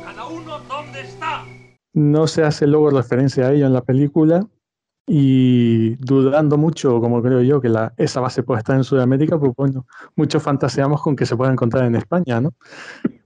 ¡Cada 0.05 0.27
uno 0.27 0.59
dónde 0.69 1.01
está! 1.01 1.45
No 1.93 2.27
se 2.27 2.43
hace 2.43 2.67
luego 2.67 2.91
referencia 2.91 3.47
a 3.47 3.53
ello 3.53 3.65
en 3.65 3.73
la 3.73 3.81
película, 3.81 4.45
y 5.05 5.95
dudando 5.95 6.57
mucho, 6.57 7.01
como 7.01 7.21
creo 7.21 7.41
yo, 7.41 7.59
que 7.59 7.71
esa 7.97 8.21
base 8.21 8.43
puede 8.43 8.59
estar 8.59 8.75
en 8.75 8.83
Sudamérica, 8.83 9.37
pues 9.37 9.51
bueno, 9.55 9.85
muchos 10.15 10.41
fantaseamos 10.41 11.01
con 11.01 11.15
que 11.15 11.25
se 11.25 11.35
pueda 11.35 11.51
encontrar 11.51 11.85
en 11.85 11.95
España, 11.95 12.39
¿no? 12.39 12.53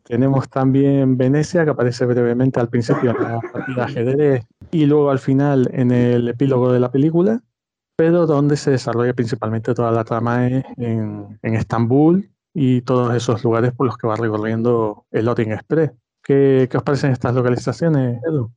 Tenemos 0.03 0.49
también 0.49 1.17
Venecia, 1.17 1.65
que 1.65 1.71
aparece 1.71 2.05
brevemente 2.05 2.59
al 2.59 2.69
principio 2.69 3.11
en 3.11 3.21
la 3.21 3.41
partida 3.51 3.85
ajedrez 3.85 4.45
y 4.71 4.85
luego 4.85 5.11
al 5.11 5.19
final 5.19 5.69
en 5.73 5.91
el 5.91 6.29
epílogo 6.29 6.71
de 6.71 6.79
la 6.79 6.91
película, 6.91 7.41
pero 7.97 8.25
donde 8.25 8.55
se 8.55 8.71
desarrolla 8.71 9.13
principalmente 9.13 9.73
toda 9.73 9.91
la 9.91 10.03
trama 10.03 10.47
es 10.47 10.63
en, 10.77 11.37
en 11.41 11.55
Estambul 11.55 12.29
y 12.53 12.81
todos 12.81 13.13
esos 13.13 13.43
lugares 13.43 13.73
por 13.73 13.85
los 13.85 13.97
que 13.97 14.07
va 14.07 14.15
recorriendo 14.15 15.05
el 15.11 15.27
Orient 15.27 15.51
Express. 15.51 15.91
¿Qué, 16.23 16.67
¿Qué 16.71 16.77
os 16.77 16.83
parecen 16.83 17.11
estas 17.11 17.35
localizaciones, 17.35 18.21
Edu? 18.23 18.51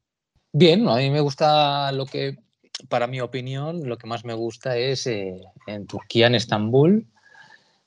Bien, 0.52 0.88
a 0.88 0.96
mí 0.96 1.10
me 1.10 1.20
gusta 1.20 1.92
lo 1.92 2.06
que 2.06 2.38
para 2.88 3.06
mi 3.06 3.20
opinión, 3.20 3.88
lo 3.88 3.98
que 3.98 4.06
más 4.06 4.24
me 4.24 4.34
gusta 4.34 4.76
es 4.76 5.06
eh, 5.06 5.40
en 5.66 5.86
Turquía, 5.86 6.26
en 6.26 6.34
Estambul, 6.34 7.06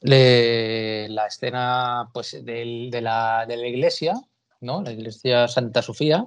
la 0.02 1.28
escena 1.28 2.10
pues, 2.14 2.44
de, 2.44 2.99
la, 3.02 3.45
iglesia, 3.49 4.14
¿no? 4.61 4.82
la 4.82 4.91
iglesia 4.91 5.48
Santa 5.48 5.82
Sofía, 5.82 6.26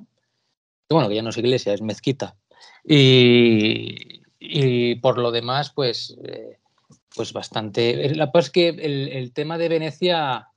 que 0.89 0.95
bueno, 0.95 1.09
que 1.09 1.17
ya 1.17 1.23
no 1.23 1.31
es 1.31 1.37
iglesia, 1.37 1.75
es 1.75 1.83
mezquita. 1.83 2.37
Y, 2.85 4.15
por 4.97 5.19
lo 5.19 5.31
demás, 5.31 5.73
pues, 5.75 6.17
eh, 6.25 6.59
pues 7.15 7.33
bastante. 7.33 8.15
La 8.15 8.31
cosa 8.31 8.47
es 8.47 8.51
que 8.51 8.69
el, 8.69 9.33
tema 9.33 9.59
de 9.59 9.69
Venecia, 9.69 10.49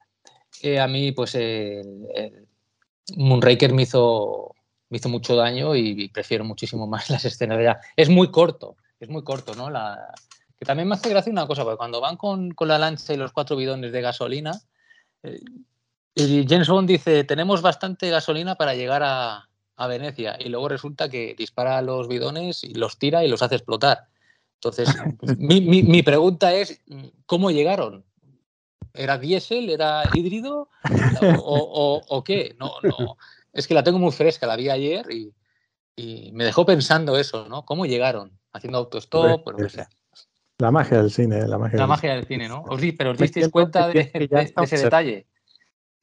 eh, 0.62 0.80
a 0.80 0.88
mí, 0.88 1.12
pues 1.12 1.38
Moonraker 3.18 3.74
me 3.74 3.84
hizo 3.84 4.56
me 4.90 4.98
hizo 4.98 5.10
mucho 5.10 5.36
daño 5.36 5.76
y 5.76 6.10
prefiero 6.10 6.44
muchísimo 6.44 6.88
más 6.88 7.10
las 7.10 7.26
escenas 7.26 7.58
de 7.58 7.66
ya. 7.66 7.80
Es 7.96 8.10
muy 8.10 8.30
corto, 8.32 8.76
es 9.00 9.10
muy 9.10 9.24
corto, 9.24 9.56
¿no? 9.56 9.70
La, 9.70 10.14
que 10.58 10.66
también 10.66 10.88
me 10.88 10.96
hace 10.96 11.10
gracia 11.10 11.32
una 11.32 11.48
cosa, 11.48 11.64
porque 11.64 11.78
cuando 11.78 12.02
van 12.02 12.18
con, 12.18 12.52
con 12.52 12.68
la 12.68 12.78
lancha 12.78 13.14
y 13.14 13.18
los 13.18 13.32
cuatro 13.32 13.56
bidones 13.56 13.92
de 13.92 14.02
gasolina, 14.02 14.60
eh, 15.24 15.40
y 16.16 16.46
James 16.48 16.68
Bond 16.68 16.90
dice, 16.90 17.24
tenemos 17.24 17.62
bastante 17.62 18.10
gasolina 18.10 18.56
para 18.56 18.74
llegar 18.74 19.04
a, 19.04 19.48
a, 19.78 19.88
Venecia, 19.88 20.36
y 20.38 20.50
luego 20.50 20.68
resulta 20.68 21.08
que 21.08 21.34
dispara 21.38 21.82
los 21.82 22.10
bidones 22.10 22.64
y 22.64 22.74
los 22.74 22.98
tira 22.98 23.24
y 23.24 23.30
los 23.30 23.42
hace 23.42 23.56
explotar. 23.56 24.08
Entonces, 24.56 24.90
mi, 25.38 25.62
mi, 25.62 25.84
mi, 25.84 26.04
pregunta 26.04 26.54
es, 26.54 26.82
¿cómo 27.26 27.52
llegaron? 27.52 28.04
¿Era 28.94 29.18
diésel? 29.18 29.70
¿Era 29.70 30.04
híbrido? 30.14 30.68
¿O, 31.22 31.56
o, 31.56 32.02
o 32.10 32.24
qué? 32.24 32.56
No, 32.60 32.74
no 32.84 33.18
es 33.54 33.68
que 33.68 33.74
la 33.74 33.84
tengo 33.84 34.00
muy 34.00 34.12
fresca, 34.12 34.48
la 34.48 34.56
vi 34.56 34.70
ayer 34.70 35.06
y, 35.12 35.34
me 36.32 36.46
dejó 36.46 36.66
pensando 36.66 37.18
eso, 37.18 37.50
¿no? 37.50 37.66
¿Cómo 37.66 37.86
llegaron? 37.86 38.40
Haciendo 38.54 38.78
autostop, 38.78 39.46
o 39.46 39.52
lo 39.52 39.58
que 39.58 39.70
sea. 39.70 39.90
La 40.58 40.72
magia 40.72 41.02
del 41.02 41.12
cine, 41.12 41.46
la 41.46 41.58
magia, 41.58 41.76
la 41.76 41.84
del, 41.84 41.90
magia 41.90 42.16
del 42.16 42.26
cine, 42.26 42.48
¿no? 42.48 42.64
pero 42.98 43.12
os 43.12 43.18
disteis 43.18 43.50
cuenta 43.50 43.90
de, 43.90 44.10
ese 44.62 44.78
detalle. 44.78 45.28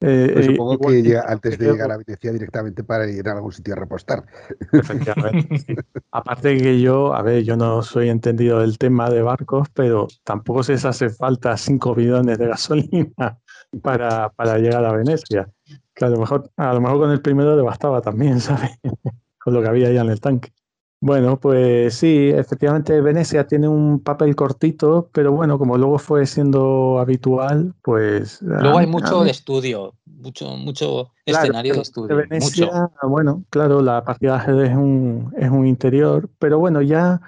Eh, 0.00 0.30
pues 0.34 0.46
eh, 0.46 0.50
supongo 0.50 0.78
que 0.78 1.18
antes 1.26 1.58
de 1.58 1.72
llegar 1.72 1.90
a 1.90 1.96
Venecia 1.96 2.30
directamente 2.30 2.84
para 2.84 3.10
ir 3.10 3.26
a 3.28 3.32
algún 3.32 3.52
sitio 3.52 3.72
a 3.72 3.78
repostar. 3.78 4.26
Efectivamente. 4.72 5.76
Aparte 6.10 6.48
de 6.48 6.58
que 6.58 6.80
yo, 6.80 7.14
a 7.14 7.22
ver, 7.22 7.44
yo 7.44 7.56
no 7.56 7.82
soy 7.82 8.10
entendido 8.10 8.60
del 8.60 8.76
tema 8.76 9.08
de 9.08 9.22
barcos, 9.22 9.68
pero 9.72 10.06
tampoco 10.22 10.62
se 10.62 10.72
les 10.72 10.84
hace 10.84 11.08
falta 11.08 11.56
cinco 11.56 11.94
bidones 11.94 12.38
de 12.38 12.48
gasolina 12.48 13.14
para, 13.82 14.28
para 14.30 14.58
llegar 14.58 14.84
a 14.84 14.92
Venecia. 14.92 15.48
Que 15.94 16.04
a 16.04 16.08
lo 16.08 16.18
mejor, 16.18 16.50
a 16.56 16.72
lo 16.74 16.80
mejor 16.80 16.98
con 17.00 17.10
el 17.10 17.20
primero 17.20 17.56
le 17.56 17.62
bastaba 17.62 18.00
también, 18.00 18.40
¿sabes? 18.40 18.78
con 19.38 19.54
lo 19.54 19.62
que 19.62 19.68
había 19.68 19.88
ahí 19.88 19.96
en 19.96 20.10
el 20.10 20.20
tanque. 20.20 20.52
Bueno, 21.00 21.38
pues 21.38 21.94
sí, 21.94 22.30
efectivamente 22.34 23.00
Venecia 23.00 23.46
tiene 23.46 23.68
un 23.68 24.00
papel 24.00 24.34
cortito, 24.34 25.10
pero 25.12 25.30
bueno, 25.30 25.58
como 25.58 25.76
luego 25.76 25.98
fue 25.98 26.26
siendo 26.26 26.98
habitual, 26.98 27.74
pues... 27.82 28.40
Luego 28.42 28.78
hay 28.78 28.86
mucho 28.86 29.22
de 29.22 29.30
estudio, 29.30 29.94
mucho, 30.06 30.56
mucho 30.56 31.12
escenario 31.24 31.74
de 31.74 31.80
estudio. 31.82 32.16
Venecia, 32.16 32.90
bueno, 33.02 33.44
claro, 33.50 33.82
la 33.82 34.02
partida 34.04 34.42
es 34.42 34.74
un, 34.74 35.32
es 35.36 35.50
un 35.50 35.66
interior, 35.66 36.30
pero 36.38 36.58
bueno, 36.58 36.80
ya 36.80 37.20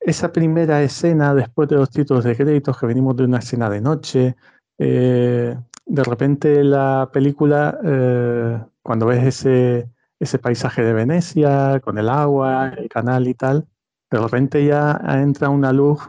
esa 0.00 0.32
primera 0.32 0.82
escena 0.82 1.34
después 1.34 1.68
de 1.68 1.76
los 1.76 1.90
títulos 1.90 2.24
de 2.24 2.36
créditos, 2.36 2.76
que 2.78 2.86
venimos 2.86 3.16
de 3.16 3.24
una 3.24 3.38
escena 3.38 3.70
de 3.70 3.80
noche, 3.80 4.36
eh, 4.76 5.56
de 5.86 6.04
repente 6.04 6.64
la 6.64 7.10
película, 7.12 7.78
eh, 7.84 8.60
cuando 8.82 9.06
ves 9.06 9.24
ese 9.24 9.88
ese 10.24 10.38
paisaje 10.38 10.82
de 10.82 10.92
Venecia, 10.92 11.80
con 11.80 11.98
el 11.98 12.08
agua, 12.08 12.68
el 12.76 12.88
canal 12.88 13.28
y 13.28 13.34
tal, 13.34 13.66
de 14.10 14.18
repente 14.18 14.64
ya 14.64 15.00
entra 15.06 15.48
una 15.48 15.72
luz 15.72 16.00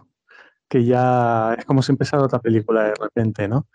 que 0.69 0.85
ya 0.85 1.53
es 1.55 1.65
como 1.65 1.81
si 1.81 1.91
empezara 1.91 2.23
otra 2.23 2.39
película 2.39 2.83
de 2.83 2.93
repente, 2.99 3.47
¿no? 3.47 3.67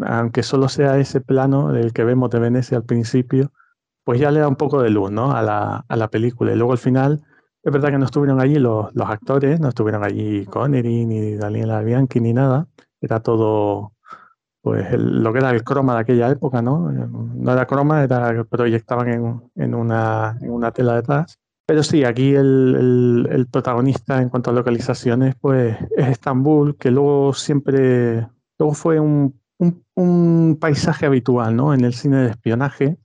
Aunque 0.00 0.42
solo 0.42 0.68
sea 0.68 0.98
ese 0.98 1.20
plano 1.20 1.72
del 1.72 1.92
que 1.92 2.04
vemos 2.04 2.30
de 2.30 2.38
Venecia 2.38 2.76
al 2.78 2.84
principio, 2.84 3.52
pues 4.04 4.20
ya 4.20 4.30
le 4.30 4.40
da 4.40 4.48
un 4.48 4.56
poco 4.56 4.82
de 4.82 4.90
luz, 4.90 5.10
¿no? 5.10 5.32
A 5.32 5.42
la, 5.42 5.84
a 5.88 5.96
la 5.96 6.08
película. 6.08 6.52
Y 6.52 6.56
luego 6.56 6.72
al 6.72 6.78
final, 6.78 7.24
es 7.62 7.72
verdad 7.72 7.90
que 7.90 7.98
no 7.98 8.06
estuvieron 8.06 8.40
allí 8.40 8.58
los, 8.58 8.94
los 8.94 9.08
actores, 9.10 9.60
no 9.60 9.68
estuvieron 9.68 10.04
allí 10.04 10.46
Connery, 10.46 11.04
ni 11.06 11.34
Daniela 11.34 11.82
Bianchi, 11.82 12.20
ni 12.20 12.32
nada. 12.32 12.68
Era 13.00 13.20
todo 13.20 13.92
pues 14.68 14.92
lo 14.92 15.32
que 15.32 15.38
era 15.38 15.50
el 15.50 15.64
croma 15.64 15.94
de 15.94 16.00
aquella 16.00 16.28
época, 16.28 16.60
¿no? 16.60 16.90
No 16.90 17.52
era 17.52 17.64
croma, 17.64 18.04
era 18.04 18.44
proyectaban 18.44 19.08
en, 19.08 19.42
en, 19.56 19.74
una, 19.74 20.36
en 20.42 20.50
una 20.50 20.72
tela 20.72 20.94
detrás. 20.94 21.38
Pero 21.66 21.82
sí, 21.82 22.04
aquí 22.04 22.34
el, 22.34 23.26
el, 23.30 23.46
protagonista 23.46 24.20
en 24.20 24.28
cuanto 24.28 24.50
a 24.50 24.52
localizaciones, 24.52 25.36
pues 25.40 25.74
es 25.96 26.08
Estambul, 26.08 26.76
que 26.76 26.90
luego 26.90 27.32
siempre, 27.32 28.28
luego 28.58 28.74
fue 28.74 29.00
un, 29.00 29.40
un, 29.58 29.82
un 29.94 30.58
paisaje 30.60 31.06
habitual, 31.06 31.56
¿no? 31.56 31.72
En 31.72 31.86
el 31.86 31.94
cine 31.94 32.18
de 32.18 32.28
espionaje. 32.28 32.98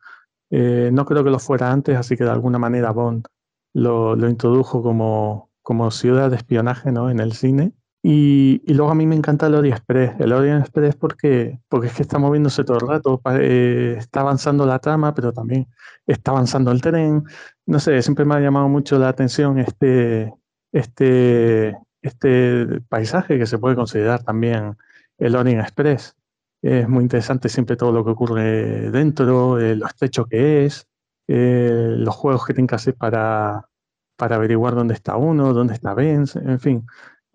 Eh, 0.52 0.90
no 0.92 1.06
creo 1.06 1.24
que 1.24 1.30
lo 1.30 1.40
fuera 1.40 1.72
antes, 1.72 1.96
así 1.96 2.18
que 2.18 2.26
de 2.26 2.32
alguna 2.32 2.60
manera 2.60 2.92
Bond 2.92 3.26
lo, 3.74 4.18
lo 4.18 4.30
introdujo 4.30 4.84
como, 4.84 5.50
como 5.62 5.92
ciudad 5.92 6.30
de 6.30 6.36
espionaje, 6.36 6.92
¿no? 6.92 7.10
En 7.10 7.22
el 7.22 7.32
cine. 7.32 7.72
Y, 8.06 8.62
luego 8.74 8.92
a 8.92 8.96
mí 8.96 9.08
me 9.08 9.16
encanta 9.16 9.48
el 9.48 9.66
Express. 9.66 10.20
El 10.20 10.34
Orient 10.34 10.62
Express 10.62 10.96
porque, 10.96 11.60
porque 11.70 11.88
es 11.88 11.94
que 11.94 12.02
está 12.02 12.20
moviéndose 12.20 12.66
todo 12.66 12.78
el 12.78 12.88
rato, 12.88 13.22
eh, 13.40 13.96
está 13.98 14.20
avanzando 14.20 14.66
la 14.66 14.80
trama, 14.80 15.16
pero 15.16 15.32
también 15.32 15.68
está 16.06 16.32
avanzando 16.32 16.72
el 16.72 16.82
tren. 16.82 17.24
No 17.66 17.80
sé, 17.80 18.02
siempre 18.02 18.26
me 18.26 18.36
ha 18.36 18.42
llamado 18.42 18.68
mucho 18.68 19.00
la 19.00 19.08
atención 19.08 19.58
este, 19.58 20.34
este, 20.74 21.78
este 22.02 22.82
paisaje 22.90 23.40
que 23.40 23.46
se 23.46 23.58
puede 23.58 23.76
considerar 23.78 24.22
también 24.22 24.76
el 25.18 25.36
Orient 25.38 25.62
Express. 25.62 26.18
Es 26.62 26.88
muy 26.90 27.04
interesante 27.04 27.48
siempre 27.48 27.78
todo 27.78 27.94
lo 27.94 28.04
que 28.04 28.12
ocurre 28.12 28.92
dentro, 28.92 29.60
eh, 29.60 29.76
lo 29.78 29.86
estrecho 29.86 30.26
que 30.26 30.66
es, 30.66 30.88
eh, 31.28 31.96
los 31.98 32.16
juegos 32.16 32.46
que 32.46 32.54
tienen 32.54 32.68
que 32.68 32.76
hacer 32.76 32.96
para, 32.96 33.70
para 34.18 34.36
averiguar 34.36 34.76
dónde 34.76 34.94
está 34.94 35.16
uno, 35.16 35.54
dónde 35.54 35.74
está 35.74 35.94
Benz, 35.94 36.36
en 36.36 36.60
fin. 36.60 36.86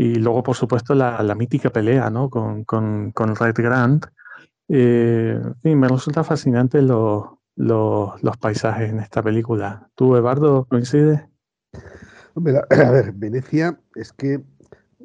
Y 0.00 0.14
luego, 0.14 0.44
por 0.44 0.54
supuesto, 0.54 0.94
la, 0.94 1.20
la 1.24 1.34
mítica 1.34 1.70
pelea 1.70 2.08
¿no? 2.08 2.30
con, 2.30 2.62
con, 2.64 3.10
con 3.10 3.34
Red 3.34 3.56
Grant. 3.56 4.06
Eh, 4.68 5.40
me 5.64 5.88
resulta 5.88 6.22
fascinante 6.22 6.80
los, 6.82 7.26
paisajes 8.40 8.90
en 8.90 9.00
esta 9.00 9.22
película. 9.22 9.90
¿Tú, 9.96 10.14
Eduardo, 10.14 10.66
coincides? 10.66 11.22
A 12.36 12.90
ver, 12.90 13.12
Venecia 13.12 13.80
es 13.96 14.12
que 14.12 14.40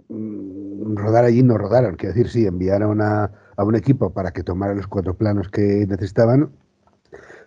mmm, 0.09 0.95
rodar 0.95 1.25
allí 1.25 1.41
no 1.41 1.57
rodaron. 1.57 1.95
Quiero 1.95 2.13
decir, 2.13 2.29
sí, 2.29 2.45
enviaron 2.45 3.01
a, 3.01 3.31
a, 3.57 3.63
un 3.63 3.75
equipo 3.75 4.13
para 4.13 4.31
que 4.31 4.43
tomara 4.43 4.75
los 4.75 4.85
cuatro 4.85 5.17
planos 5.17 5.49
que 5.49 5.87
necesitaban, 5.89 6.51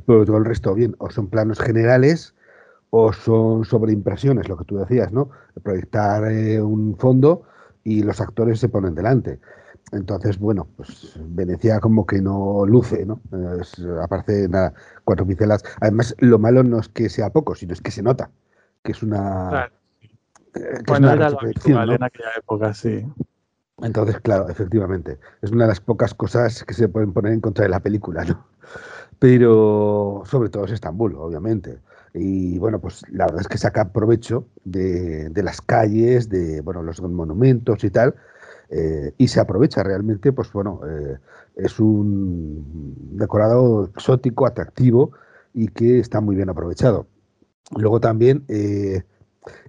pero 0.05 0.25
todo 0.25 0.39
el 0.39 0.45
resto, 0.45 0.75
bien, 0.75 0.97
o 0.99 1.11
son 1.11 1.29
planos 1.29 1.61
generales 1.61 2.35
o 2.91 3.13
son 3.13 3.65
sobreimpresiones, 3.65 4.49
lo 4.49 4.57
que 4.57 4.65
tú 4.65 4.77
decías, 4.79 5.13
¿no? 5.13 5.31
Proyectar 5.63 6.31
eh, 6.31 6.61
un 6.61 6.97
fondo 6.97 7.43
y 7.85 8.03
los 8.03 8.21
actores 8.21 8.61
se 8.61 8.69
ponen 8.69 8.95
delante. 8.95 9.41
Entonces, 9.93 10.39
bueno, 10.39 10.67
pues 10.77 11.13
Venecia 11.17 11.79
como 11.79 12.07
que 12.07 12.21
no 12.21 12.67
luce, 12.67 13.07
¿no? 13.07 13.21
Es, 13.61 13.75
aparece 14.03 14.49
nada, 14.49 14.75
cuatro 15.05 15.27
pincelas. 15.27 15.63
Además, 15.81 16.15
lo 16.19 16.39
malo 16.39 16.65
no 16.65 16.81
es 16.81 16.89
que 16.89 17.09
sea 17.09 17.31
poco, 17.31 17.55
sino 17.55 17.73
es 17.73 17.81
que 17.81 17.93
se 17.93 18.03
nota 18.03 18.31
que 18.87 18.93
es 18.93 19.03
una. 19.03 19.49
Claro. 19.51 19.73
Que 20.55 20.83
bueno, 20.87 21.09
es 21.09 21.13
una 21.13 21.13
era 21.13 21.31
lo 21.31 21.87
¿no? 21.87 21.93
en 21.93 22.03
aquella 22.03 22.31
época, 22.39 22.73
sí. 22.73 23.07
Entonces, 23.83 24.19
claro, 24.21 24.49
efectivamente, 24.49 25.19
es 25.43 25.51
una 25.51 25.65
de 25.65 25.69
las 25.69 25.81
pocas 25.81 26.15
cosas 26.15 26.65
que 26.65 26.73
se 26.73 26.89
pueden 26.89 27.13
poner 27.13 27.33
en 27.33 27.41
contra 27.41 27.65
de 27.65 27.69
la 27.69 27.81
película, 27.81 28.25
¿no? 28.25 28.47
Pero 29.19 30.23
sobre 30.25 30.49
todo 30.49 30.65
es 30.65 30.73
Estambul, 30.73 31.15
obviamente. 31.17 31.81
Y 32.19 32.59
bueno, 32.59 32.81
pues 32.81 33.03
la 33.11 33.27
verdad 33.27 33.43
es 33.43 33.49
que 33.49 33.59
saca 33.59 33.93
provecho 33.93 34.47
de, 34.65 35.29
de 35.29 35.43
las 35.43 35.61
calles, 35.61 36.31
de 36.31 36.63
bueno, 36.63 36.83
los 36.83 37.03
monumentos 37.03 37.85
y 37.85 37.91
tal, 37.91 38.15
eh, 38.71 39.13
y 39.19 39.29
se 39.29 39.39
aprovecha 39.39 39.83
realmente, 39.83 40.33
pues 40.33 40.51
bueno, 40.53 40.81
eh, 40.89 41.19
es 41.57 41.79
un 41.79 42.97
decorado 43.13 43.91
exótico, 43.95 44.47
atractivo 44.47 45.13
y 45.53 45.69
que 45.69 45.99
está 45.99 46.23
muy 46.23 46.37
bien 46.37 46.49
aprovechado. 46.49 47.07
Luego 47.77 48.01
también 48.01 48.45
eh, 48.49 49.03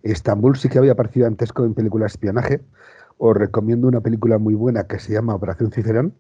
Estambul 0.04 0.58
sí 0.58 0.70
que 0.70 0.78
había 0.78 0.94
aparecido 0.94 1.28
antes 1.28 1.52
en 1.58 1.74
películas 1.74 2.12
de 2.12 2.16
espionaje. 2.16 2.62
Os 3.18 3.36
recomiendo 3.36 3.90
una 3.90 4.00
película 4.00 4.38
muy 4.38 4.54
buena 4.54 4.86
que 4.86 5.00
se 5.00 5.14
llama 5.14 5.36
Operación 5.36 5.72
Cicerón, 5.72 6.14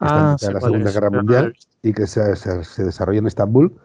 ah, 0.00 0.36
de 0.38 0.52
la 0.52 0.60
Segunda 0.60 0.90
Guerra 0.90 1.10
Mundial 1.10 1.54
y 1.82 1.94
que 1.94 2.06
se, 2.06 2.36
se, 2.36 2.62
se 2.62 2.84
desarrolla 2.84 3.20
en 3.20 3.26
Estambul 3.26 3.80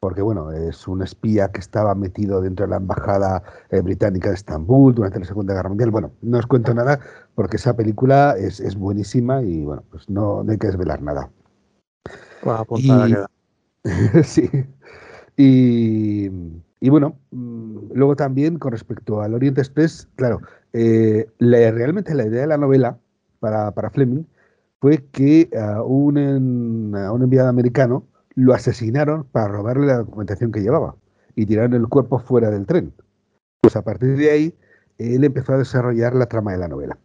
porque 0.00 0.22
bueno, 0.22 0.50
es 0.50 0.88
un 0.88 1.02
espía 1.02 1.48
que 1.52 1.60
estaba 1.60 1.94
metido 1.94 2.40
dentro 2.40 2.64
de 2.64 2.70
la 2.70 2.78
embajada 2.78 3.42
eh, 3.70 3.82
británica 3.82 4.30
de 4.30 4.34
Estambul 4.34 4.94
durante 4.94 5.20
la 5.20 5.26
Segunda 5.26 5.52
Guerra 5.52 5.68
Mundial. 5.68 5.90
Bueno, 5.90 6.10
no 6.22 6.38
os 6.38 6.46
cuento 6.46 6.72
nada 6.72 6.98
porque 7.34 7.56
esa 7.56 7.76
película 7.76 8.34
es, 8.38 8.60
es 8.60 8.76
buenísima 8.76 9.42
y 9.42 9.62
bueno, 9.62 9.84
pues 9.90 10.08
no, 10.08 10.42
no 10.42 10.50
hay 10.50 10.58
que 10.58 10.68
desvelar 10.68 11.02
nada. 11.02 11.30
y, 12.76 12.90
sí. 14.24 14.50
Y, 15.36 16.30
y, 16.80 16.88
bueno, 16.88 17.18
mm, 17.30 17.92
luego 17.92 18.16
también 18.16 18.58
con 18.58 18.72
respecto 18.72 19.20
al 19.20 19.34
Oriente 19.34 19.60
Express, 19.60 20.08
claro, 20.16 20.40
eh, 20.72 21.28
la, 21.38 21.70
realmente 21.70 22.14
la 22.14 22.26
idea 22.26 22.40
de 22.40 22.46
la 22.46 22.58
novela 22.58 22.98
para, 23.38 23.70
para 23.72 23.90
Fleming 23.90 24.24
fue 24.80 25.04
que 25.12 25.50
uh, 25.52 25.82
un, 25.82 26.16
un 26.16 27.22
enviado 27.22 27.50
americano 27.50 28.06
lo 28.34 28.54
asesinaron 28.54 29.24
para 29.24 29.48
robarle 29.48 29.86
la 29.86 29.98
documentación 29.98 30.52
que 30.52 30.60
llevaba 30.60 30.96
y 31.34 31.46
tiraron 31.46 31.74
el 31.74 31.88
cuerpo 31.88 32.18
fuera 32.18 32.50
del 32.50 32.66
tren. 32.66 32.92
Pues 33.60 33.76
a 33.76 33.82
partir 33.82 34.16
de 34.16 34.30
ahí, 34.30 34.58
él 34.98 35.24
empezó 35.24 35.54
a 35.54 35.58
desarrollar 35.58 36.14
la 36.14 36.26
trama 36.26 36.52
de 36.52 36.58
la 36.58 36.68
novela. 36.68 36.98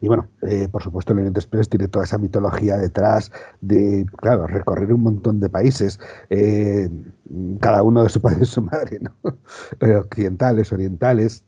Y 0.00 0.08
bueno, 0.08 0.28
eh, 0.42 0.68
por 0.68 0.82
supuesto, 0.82 1.12
el 1.12 1.20
Oriente 1.20 1.40
Express 1.40 1.68
tiene 1.68 1.88
toda 1.88 2.04
esa 2.04 2.18
mitología 2.18 2.76
detrás 2.76 3.30
de, 3.60 4.06
claro, 4.16 4.46
recorrer 4.46 4.92
un 4.92 5.02
montón 5.02 5.40
de 5.40 5.48
países, 5.48 6.00
eh, 6.30 6.88
cada 7.60 7.82
uno 7.82 8.02
de 8.02 8.08
su 8.08 8.20
padre 8.20 8.38
y 8.42 8.46
su 8.46 8.62
madre, 8.62 9.00
occidentales, 9.98 10.72
orientales, 10.72 11.44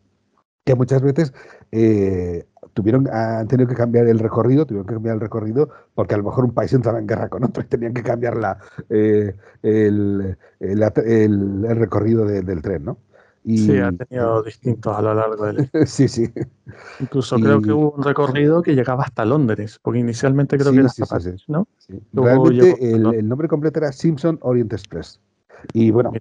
que 0.65 0.75
muchas 0.75 1.03
veces 1.03 1.33
eh, 1.73 2.47
tuvieron, 2.75 3.09
han 3.13 3.47
tenido 3.49 3.69
que 3.69 3.75
cambiar 3.75 4.07
el 4.07 4.19
recorrido, 4.19 4.67
tuvieron 4.67 4.87
que 4.87 4.95
cambiar 4.95 5.15
el 5.15 5.21
recorrido 5.21 5.71
porque 5.95 6.15
a 6.15 6.19
lo 6.19 6.25
mejor 6.25 6.45
un 6.45 6.53
país 6.53 6.73
entraba 6.73 6.99
en 6.99 7.07
guerra 7.07 7.29
con 7.29 7.45
otro 7.45 7.63
y 7.63 7.67
tenían 7.67 7.95
que 7.95 8.03
cambiar 8.03 8.37
la, 8.37 8.59
eh, 8.89 9.35
el, 9.63 10.37
el, 10.61 10.83
el, 11.05 11.77
recorrido 11.77 12.25
de, 12.25 12.43
del 12.43 12.63
tren, 12.63 12.85
¿no? 12.85 12.99
Y, 13.43 13.57
sí, 13.57 13.79
ha 13.79 13.91
tenido 13.91 14.43
distintos 14.43 14.95
a 14.95 15.01
lo 15.01 15.15
largo 15.15 15.47
del. 15.47 15.71
sí, 15.87 16.09
sí. 16.09 16.31
Incluso 17.01 17.39
y... 17.39 17.43
creo 17.43 17.63
que 17.63 17.73
hubo 17.73 17.93
un 17.93 18.03
recorrido 18.03 18.63
que 18.63 18.75
llegaba 18.75 19.05
hasta 19.05 19.25
Londres, 19.25 19.79
porque 19.83 20.01
inicialmente 20.01 20.59
creo 20.59 20.71
sí, 20.71 20.75
que 20.75 20.81
era 20.81 20.89
sí, 20.91 21.03
hasta 21.03 21.21
sí, 21.21 21.27
París, 21.27 21.45
¿no? 21.49 21.67
Realmente 22.13 22.77
llegó, 22.77 23.11
el, 23.11 23.15
el, 23.15 23.29
nombre 23.29 23.49
completo 23.49 23.79
era 23.79 23.93
Simpson 23.93 24.39
Orient 24.43 24.73
Express. 24.75 25.21
Y 25.73 25.91
bueno, 25.91 26.13
eh, 26.15 26.21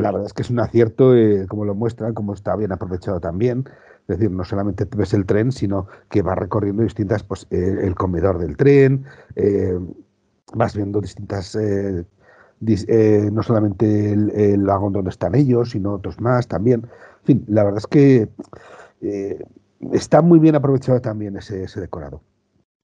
la 0.00 0.12
verdad 0.12 0.26
es 0.26 0.32
que 0.32 0.42
es 0.42 0.50
un 0.50 0.60
acierto, 0.60 1.14
eh, 1.14 1.46
como 1.48 1.64
lo 1.64 1.74
muestran, 1.74 2.14
como 2.14 2.34
está 2.34 2.56
bien 2.56 2.72
aprovechado 2.72 3.20
también. 3.20 3.68
Es 4.08 4.18
decir, 4.18 4.30
no 4.30 4.44
solamente 4.44 4.86
ves 4.96 5.14
el 5.14 5.26
tren, 5.26 5.50
sino 5.50 5.88
que 6.08 6.22
vas 6.22 6.38
recorriendo 6.38 6.84
distintas, 6.84 7.24
pues 7.24 7.46
eh, 7.50 7.78
el 7.82 7.96
comedor 7.96 8.38
del 8.38 8.56
tren, 8.56 9.04
eh, 9.34 9.76
vas 10.54 10.76
viendo 10.76 11.00
distintas, 11.00 11.56
eh, 11.56 12.04
no 13.32 13.42
solamente 13.42 14.12
el, 14.12 14.30
el, 14.30 14.62
vagón 14.62 14.92
donde 14.92 15.10
están 15.10 15.34
ellos, 15.34 15.70
sino 15.70 15.94
otros 15.94 16.20
más 16.20 16.46
también. 16.46 16.82
En 17.20 17.24
fin, 17.24 17.44
la 17.48 17.64
verdad 17.64 17.78
es 17.78 17.86
que 17.88 18.28
está 19.92 20.22
muy 20.22 20.38
bien 20.38 20.54
aprovechado 20.54 21.00
también 21.00 21.36
ese, 21.36 21.64
ese 21.64 21.80
decorado. 21.80 22.22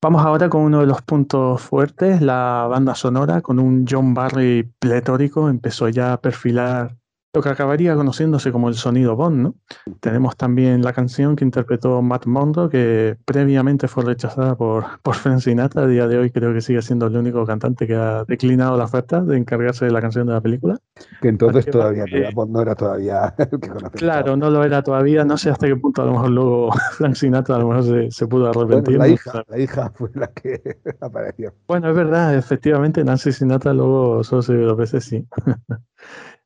Vamos 0.02 0.22
ahora 0.24 0.48
con 0.48 0.62
uno 0.62 0.80
de 0.80 0.86
los 0.86 1.00
puntos 1.02 1.62
fuertes, 1.62 2.20
la 2.20 2.66
banda 2.68 2.96
sonora, 2.96 3.40
con 3.40 3.60
un 3.60 3.86
John 3.88 4.14
Barry 4.14 4.68
pletórico, 4.80 5.48
empezó 5.48 5.88
ya 5.88 6.14
a 6.14 6.20
perfilar 6.20 6.96
lo 7.34 7.40
que 7.40 7.48
acabaría 7.48 7.94
conociéndose 7.94 8.52
como 8.52 8.68
el 8.68 8.74
sonido 8.74 9.16
Bond, 9.16 9.42
¿no? 9.42 9.54
Tenemos 10.00 10.36
también 10.36 10.82
la 10.82 10.92
canción 10.92 11.34
que 11.34 11.44
interpretó 11.44 12.02
Matt 12.02 12.26
Mondo, 12.26 12.68
que 12.68 13.16
previamente 13.24 13.88
fue 13.88 14.04
rechazada 14.04 14.54
por, 14.54 14.84
por 15.02 15.14
Frank 15.14 15.40
Sinatra. 15.40 15.84
A 15.84 15.86
día 15.86 16.06
de 16.06 16.18
hoy 16.18 16.30
creo 16.30 16.52
que 16.52 16.60
sigue 16.60 16.82
siendo 16.82 17.06
el 17.06 17.16
único 17.16 17.46
cantante 17.46 17.86
que 17.86 17.94
ha 17.94 18.24
declinado 18.24 18.76
la 18.76 18.84
oferta 18.84 19.22
de 19.22 19.38
encargarse 19.38 19.86
de 19.86 19.92
la 19.92 20.02
canción 20.02 20.26
de 20.26 20.34
la 20.34 20.42
película. 20.42 20.78
Que 21.22 21.28
entonces 21.28 21.64
todavía 21.64 22.04
no, 22.34 22.60
era 22.60 22.74
todavía 22.74 23.34
el 23.38 23.60
que 23.60 23.70
Claro, 23.92 24.36
no 24.36 24.50
lo 24.50 24.62
era 24.62 24.82
todavía. 24.82 25.24
No 25.24 25.38
sé 25.38 25.48
hasta 25.48 25.66
qué 25.66 25.76
punto 25.76 26.02
a 26.02 26.04
lo 26.04 26.12
mejor 26.12 26.30
luego 26.30 26.72
Frank 26.98 27.14
Sinatra 27.14 27.56
a 27.56 27.59
lo 27.60 27.68
mejor 27.68 28.12
se, 28.12 28.26
pudo 28.26 28.50
arrepentir. 28.50 28.98
la, 28.98 29.09
hija, 29.09 29.42
la 29.48 29.59
hija 29.59 29.90
fue 29.94 30.10
la 30.14 30.26
que 30.28 30.60
apareció. 31.00 31.54
Bueno, 31.66 31.88
es 31.88 31.96
verdad, 31.96 32.36
efectivamente, 32.36 33.02
Nancy 33.02 33.32
Sinatra 33.32 33.72
luego 33.72 34.22
solo 34.22 34.42
se 34.42 34.54
vio 34.54 34.66
dos 34.66 34.76
veces, 34.76 35.04
sí. 35.04 35.26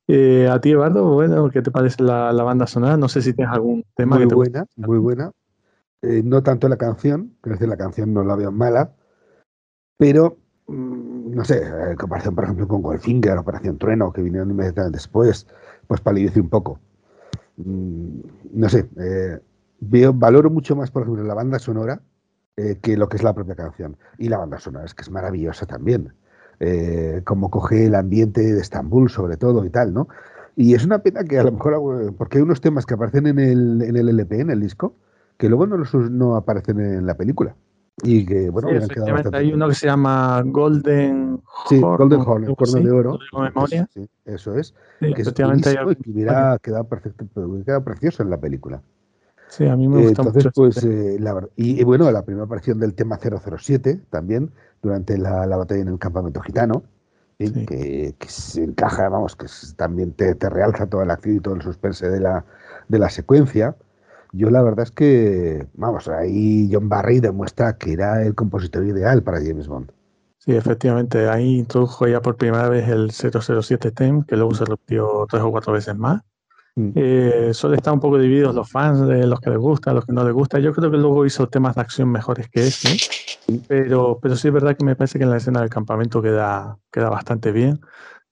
Eh, 0.09 0.49
a 0.49 0.61
ti, 0.61 0.71
Eduardo, 0.71 1.05
bueno, 1.15 1.51
¿qué 1.51 1.63
te 1.63 1.71
parece 1.71 2.03
la, 2.03 2.31
banda 2.33 2.67
sonora? 2.67 2.97
No 2.97 3.09
sé 3.09 3.23
si 3.23 3.33
tienes 3.33 3.53
algún 3.53 3.85
tema 3.97 4.17
muy 4.17 4.29
que 4.29 4.35
buena, 4.35 4.67
Muy 4.77 4.99
buena, 4.99 5.33
eh, 6.03 6.23
no 6.25 6.43
tanto 6.43 6.69
la 6.69 6.77
canción, 6.77 7.35
quiero 7.41 7.57
decir, 7.57 7.69
la 7.69 7.77
canción 7.77 8.15
no 8.15 8.23
la 8.23 8.37
veo 8.37 8.53
mala, 8.53 8.93
pero, 9.97 10.39
mm, 10.69 11.35
no 11.35 11.45
sé, 11.45 11.67
en 11.67 11.97
comparación, 11.97 12.37
por 12.37 12.45
ejemplo, 12.45 12.69
con 12.69 12.83
Goldfinger, 12.83 13.37
Operación 13.37 13.79
Trueno, 13.79 14.13
que 14.13 14.23
vinieron 14.23 14.51
inmediatamente 14.51 14.97
después, 14.97 15.49
pues 15.89 16.01
palidece 16.01 16.41
un 16.41 16.51
poco. 16.51 16.79
Mm, 17.57 18.21
no 18.53 18.69
sé, 18.69 18.89
eh, 19.01 19.41
veo, 19.81 20.13
valoro 20.13 20.51
mucho 20.51 20.77
más, 20.77 20.93
por 20.93 21.03
ejemplo, 21.03 21.25
la 21.25 21.35
banda 21.35 21.59
sonora 21.59 22.01
que 22.81 22.97
lo 22.97 23.07
que 23.11 23.19
es 23.19 23.23
la 23.23 23.35
propia 23.35 23.55
canción. 23.55 23.99
Y 24.17 24.31
la 24.31 24.39
banda 24.39 24.59
sonora 24.59 24.87
es 24.87 24.95
que 24.95 25.03
es 25.03 25.11
maravillosa 25.11 25.67
también 25.67 26.15
eh, 26.61 27.23
cómo 27.25 27.51
coge 27.51 27.87
el 27.87 27.95
ambiente 27.95 28.41
de 28.41 28.61
Estambul 28.61 29.11
sobre 29.11 29.37
todo 29.37 29.65
y 29.65 29.71
tal, 29.71 29.93
¿no? 29.93 30.09
Y 30.57 30.75
es 30.75 30.85
una 30.85 31.01
pena 31.01 31.23
que 31.25 31.39
a 31.39 31.45
lo 31.45 31.53
mejor, 31.53 32.15
porque 32.17 32.39
hay 32.39 32.43
unos 32.43 32.63
temas 32.63 32.87
que 32.87 32.95
aparecen 32.95 33.27
en 33.27 33.39
el, 33.39 33.83
en 33.83 33.97
el 33.97 34.09
LP, 34.09 34.41
en 34.41 34.51
el 34.51 34.61
disco, 34.61 34.95
que 35.37 35.51
luego 35.51 35.67
no, 35.67 35.77
los, 35.77 35.93
no 35.95 36.35
aparecen 36.35 36.81
en 36.81 37.07
la 37.07 37.15
película. 37.15 37.55
Y 38.03 38.27
que, 38.27 38.51
bueno, 38.51 38.69
Hay 39.33 39.53
uno 39.53 39.69
que 39.69 39.75
se 39.75 39.87
llama 39.87 40.43
Golden 40.45 41.41
Sí, 41.67 41.81
Golden 41.81 42.21
Horn, 42.21 42.45
el 42.45 42.57
corno 42.57 42.81
de 42.81 42.91
oro. 42.91 43.19
memoria. 43.33 43.89
Sí, 43.93 44.09
eso 44.27 44.55
es. 44.55 44.75
que 45.01 45.23
es 45.23 45.29
y 45.29 45.33
que 45.33 46.11
hubiera 46.11 46.59
quedado, 46.59 46.85
perfecto, 46.85 47.25
hubiera 47.37 47.65
quedado 47.65 47.85
precioso 47.85 48.23
en 48.23 48.31
la 48.31 48.39
película. 48.39 48.83
Sí, 49.49 49.67
a 49.67 49.77
mí 49.77 49.89
me 49.89 50.03
gusta 50.03 50.23
Entonces, 50.23 50.53
Pues, 50.55 50.85
eh, 50.85 51.17
la, 51.21 51.47
y, 51.57 51.81
y, 51.81 51.85
bueno, 51.85 52.11
la 52.11 52.25
primera 52.25 52.45
aparición 52.45 52.81
del 52.81 52.95
tema 52.95 53.19
007 53.19 54.03
también, 54.11 54.51
durante 54.83 55.19
la, 55.19 55.47
batalla 55.47 55.83
en 55.83 55.89
el 55.89 55.99
campamento 55.99 56.41
gitano, 56.41 56.83
que, 57.39 58.15
se 58.27 58.65
encaja, 58.65 59.09
vamos, 59.09 59.37
que 59.37 59.47
también 59.77 60.13
te, 60.13 60.35
realza 60.49 60.87
toda 60.87 61.05
la 61.05 61.15
acción 61.15 61.37
y 61.37 61.41
todo 61.41 61.55
el 61.55 61.63
suspense 61.63 62.09
de 62.09 62.21
la, 62.21 62.45
de 62.89 62.99
la 62.99 63.11
secuencia. 63.11 63.77
Yo 64.33 64.51
la 64.51 64.63
verdad 64.63 64.85
es 64.85 64.91
que, 64.91 65.67
vamos, 65.75 66.09
ahí 66.09 66.69
John 66.73 66.89
Barry 66.89 67.21
demuestra 67.21 67.77
que 67.77 67.93
era 67.93 68.23
el 68.23 68.35
compositor 68.35 68.85
ideal 68.85 69.23
para 69.23 69.39
James 69.39 69.69
Bond. 69.69 69.93
Sí, 70.39 70.55
efectivamente, 70.55 71.29
ahí 71.29 71.59
introdujo 71.59 72.07
ya 72.07 72.21
por 72.21 72.37
primera 72.37 72.69
vez 72.69 72.89
el 72.89 73.11
007 73.11 73.91
Theme, 73.91 74.25
que 74.27 74.37
luego 74.37 74.55
se 74.55 74.65
repitió 74.65 75.27
tres 75.29 75.43
o 75.43 75.51
cuatro 75.51 75.73
veces 75.73 75.97
más. 75.97 76.23
Mm. 76.79 76.91
Eh, 76.95 77.51
solo 77.55 77.75
están 77.75 77.95
un 77.95 78.01
poco 78.01 78.19
divididos 78.19 78.55
los 78.55 78.71
fans 78.71 79.09
de 79.09 79.27
los 79.27 79.41
que 79.41 79.49
les 79.49 79.59
gusta, 79.59 79.95
los 79.95 80.05
que 80.05 80.13
no 80.13 80.25
les 80.25 80.35
gusta. 80.35 80.59
Yo 80.59 80.75
creo 80.75 80.91
que 80.91 80.99
luego 80.99 81.25
hizo 81.25 81.49
temas 81.49 81.75
de 81.75 81.81
acción 81.81 82.11
mejores 82.11 82.49
que 82.51 82.67
este, 82.67 82.97
pero, 83.67 84.19
pero 84.21 84.37
sí 84.37 84.49
es 84.49 84.55
verdad 84.55 84.77
que 84.77 84.85
me 84.85 84.95
parece 84.95 85.19
que 85.19 85.25
en 85.25 85.31
la 85.31 85.39
escena 85.39 85.61
del 85.61 85.71
campamento 85.71 86.21
queda, 86.21 86.79
queda 86.93 87.09
bastante 87.09 87.51
bien. 87.51 87.81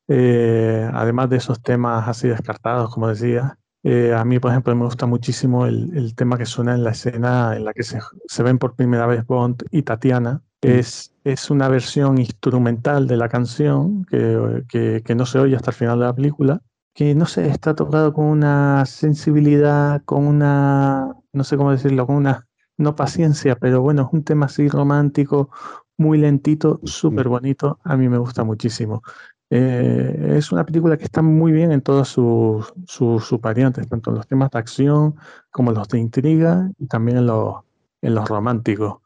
Eh, 0.08 0.88
además 0.92 1.30
de 1.30 1.38
esos 1.38 1.62
temas 1.62 2.06
así 2.06 2.28
descartados, 2.28 2.92
como 2.92 3.08
decía, 3.08 3.58
eh, 3.82 4.12
a 4.14 4.24
mí, 4.26 4.38
por 4.38 4.50
ejemplo, 4.50 4.76
me 4.76 4.84
gusta 4.84 5.06
muchísimo 5.06 5.66
el, 5.66 5.96
el, 5.96 6.14
tema 6.14 6.36
que 6.36 6.44
suena 6.44 6.74
en 6.74 6.84
la 6.84 6.90
escena 6.90 7.56
en 7.56 7.64
la 7.64 7.72
que 7.72 7.82
se, 7.82 7.98
se 8.26 8.42
ven 8.42 8.58
por 8.58 8.74
primera 8.74 9.06
vez 9.06 9.26
Bond 9.26 9.62
y 9.70 9.82
Tatiana. 9.82 10.42
Mm. 10.62 10.68
Es, 10.68 11.14
es 11.24 11.50
una 11.50 11.68
versión 11.68 12.18
instrumental 12.18 13.06
de 13.06 13.16
la 13.16 13.30
canción 13.30 14.04
que, 14.04 14.64
que, 14.68 15.02
que 15.02 15.14
no 15.14 15.24
se 15.24 15.38
oye 15.38 15.56
hasta 15.56 15.70
el 15.70 15.76
final 15.76 15.98
de 15.98 16.04
la 16.04 16.14
película 16.14 16.60
que 16.94 17.14
no 17.14 17.26
sé, 17.26 17.48
está 17.48 17.74
tocado 17.74 18.12
con 18.12 18.26
una 18.26 18.86
sensibilidad, 18.86 20.02
con 20.04 20.26
una, 20.26 21.14
no 21.32 21.44
sé 21.44 21.56
cómo 21.56 21.72
decirlo, 21.72 22.06
con 22.06 22.16
una, 22.16 22.46
no 22.76 22.94
paciencia, 22.96 23.56
pero 23.56 23.82
bueno, 23.82 24.02
es 24.02 24.08
un 24.12 24.24
tema 24.24 24.46
así 24.46 24.68
romántico, 24.68 25.50
muy 25.96 26.18
lentito, 26.18 26.80
súper 26.84 27.28
bonito, 27.28 27.80
a 27.84 27.96
mí 27.96 28.08
me 28.08 28.18
gusta 28.18 28.44
muchísimo. 28.44 29.02
Eh, 29.50 30.34
es 30.36 30.52
una 30.52 30.64
película 30.64 30.96
que 30.96 31.04
está 31.04 31.22
muy 31.22 31.52
bien 31.52 31.72
en 31.72 31.82
todas 31.82 32.08
sus, 32.08 32.72
sus, 32.86 33.40
variantes, 33.40 33.88
tanto 33.88 34.10
en 34.10 34.16
los 34.16 34.26
temas 34.26 34.50
de 34.50 34.58
acción 34.58 35.16
como 35.50 35.70
en 35.70 35.76
los 35.78 35.88
de 35.88 35.98
intriga 35.98 36.70
y 36.78 36.86
también 36.86 37.18
en 37.18 37.26
los, 37.26 37.56
en 38.02 38.14
los 38.14 38.28
románticos. 38.28 38.98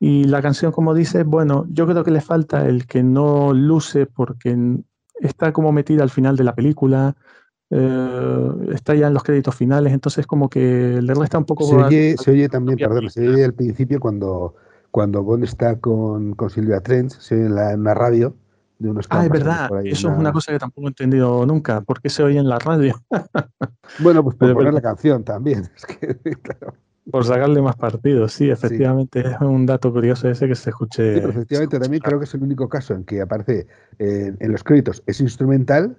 Y 0.00 0.24
la 0.24 0.42
canción, 0.42 0.72
como 0.72 0.94
dice, 0.94 1.24
bueno, 1.24 1.66
yo 1.68 1.86
creo 1.86 2.04
que 2.04 2.10
le 2.10 2.20
falta 2.20 2.66
el 2.66 2.86
que 2.86 3.02
no 3.02 3.52
luce 3.52 4.06
porque 4.06 4.56
está 5.20 5.52
como 5.52 5.72
metida 5.72 6.02
al 6.02 6.10
final 6.10 6.36
de 6.36 6.44
la 6.44 6.54
película, 6.54 7.16
eh, 7.70 8.50
está 8.72 8.94
ya 8.94 9.08
en 9.08 9.14
los 9.14 9.22
créditos 9.22 9.54
finales, 9.54 9.92
entonces 9.92 10.26
como 10.26 10.48
que 10.48 11.00
le 11.02 11.14
resta 11.14 11.38
un 11.38 11.44
poco... 11.44 11.64
Se 11.64 11.76
oye, 11.76 12.16
se 12.16 12.30
oye 12.30 12.48
también, 12.48 12.78
perdón, 12.78 13.10
se 13.10 13.28
oye 13.28 13.44
al 13.44 13.54
principio 13.54 14.00
cuando, 14.00 14.54
cuando 14.90 15.22
Bond 15.22 15.44
está 15.44 15.78
con, 15.80 16.34
con 16.34 16.50
Silvia 16.50 16.80
Trench, 16.80 17.18
se 17.18 17.36
oye 17.36 17.46
en 17.46 17.54
la, 17.54 17.72
en 17.72 17.84
la 17.84 17.94
radio. 17.94 18.36
De 18.78 18.90
unos 18.90 19.06
ah, 19.10 19.24
es 19.24 19.30
verdad, 19.30 19.70
eso 19.84 20.10
es 20.10 20.18
una 20.18 20.32
cosa 20.32 20.50
que 20.50 20.58
tampoco 20.58 20.88
he 20.88 20.90
entendido 20.90 21.46
nunca, 21.46 21.80
¿por 21.82 22.00
qué 22.00 22.10
se 22.10 22.24
oye 22.24 22.40
en 22.40 22.48
la 22.48 22.58
radio? 22.58 23.00
bueno, 24.00 24.24
pues 24.24 24.36
por 24.36 24.52
poner 24.52 24.74
la 24.74 24.80
canción 24.80 25.22
también, 25.22 25.70
Por 27.10 27.24
sacarle 27.24 27.60
más 27.60 27.76
partido, 27.76 28.28
sí, 28.28 28.48
efectivamente, 28.50 29.20
es 29.20 29.40
un 29.40 29.66
dato 29.66 29.92
curioso 29.92 30.28
ese 30.28 30.48
que 30.48 30.54
se 30.54 30.70
escuche. 30.70 31.18
efectivamente, 31.18 31.78
también 31.78 32.02
creo 32.02 32.18
que 32.18 32.24
es 32.24 32.34
el 32.34 32.42
único 32.42 32.68
caso 32.68 32.94
en 32.94 33.04
que 33.04 33.20
aparece 33.20 33.66
eh, 33.98 34.34
en 34.38 34.52
los 34.52 34.64
créditos, 34.64 35.02
es 35.06 35.20
instrumental 35.20 35.98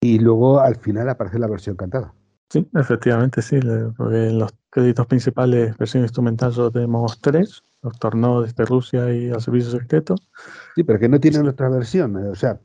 y 0.00 0.18
luego 0.18 0.60
al 0.60 0.76
final 0.76 1.08
aparece 1.08 1.38
la 1.38 1.46
versión 1.46 1.76
cantada. 1.76 2.14
Sí, 2.50 2.68
efectivamente, 2.74 3.42
sí, 3.42 3.60
porque 3.96 4.28
en 4.28 4.40
los 4.40 4.52
créditos 4.70 5.06
principales, 5.06 5.76
versión 5.78 6.02
instrumental, 6.02 6.52
solo 6.52 6.72
tenemos 6.72 7.20
tres, 7.20 7.62
los 7.82 7.96
tornados 8.00 8.46
desde 8.46 8.64
Rusia 8.64 9.14
y 9.14 9.30
al 9.30 9.40
servicio 9.40 9.70
secreto. 9.70 10.16
Sí, 10.74 10.82
pero 10.82 10.98
que 10.98 11.08
no 11.08 11.20
tienen 11.20 11.46
otra 11.46 11.68
versión, 11.68 12.18
eh, 12.18 12.28
o 12.28 12.34
sea, 12.34 12.58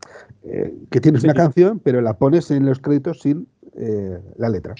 eh, 0.43 0.73
que 0.89 0.99
tienes 0.99 1.23
una 1.23 1.35
canción, 1.35 1.79
pero 1.79 2.01
la 2.01 2.17
pones 2.17 2.49
en 2.49 2.65
los 2.65 2.79
créditos 2.79 3.19
sin 3.19 3.47
eh, 3.75 4.19
la 4.37 4.49
letra. 4.49 4.73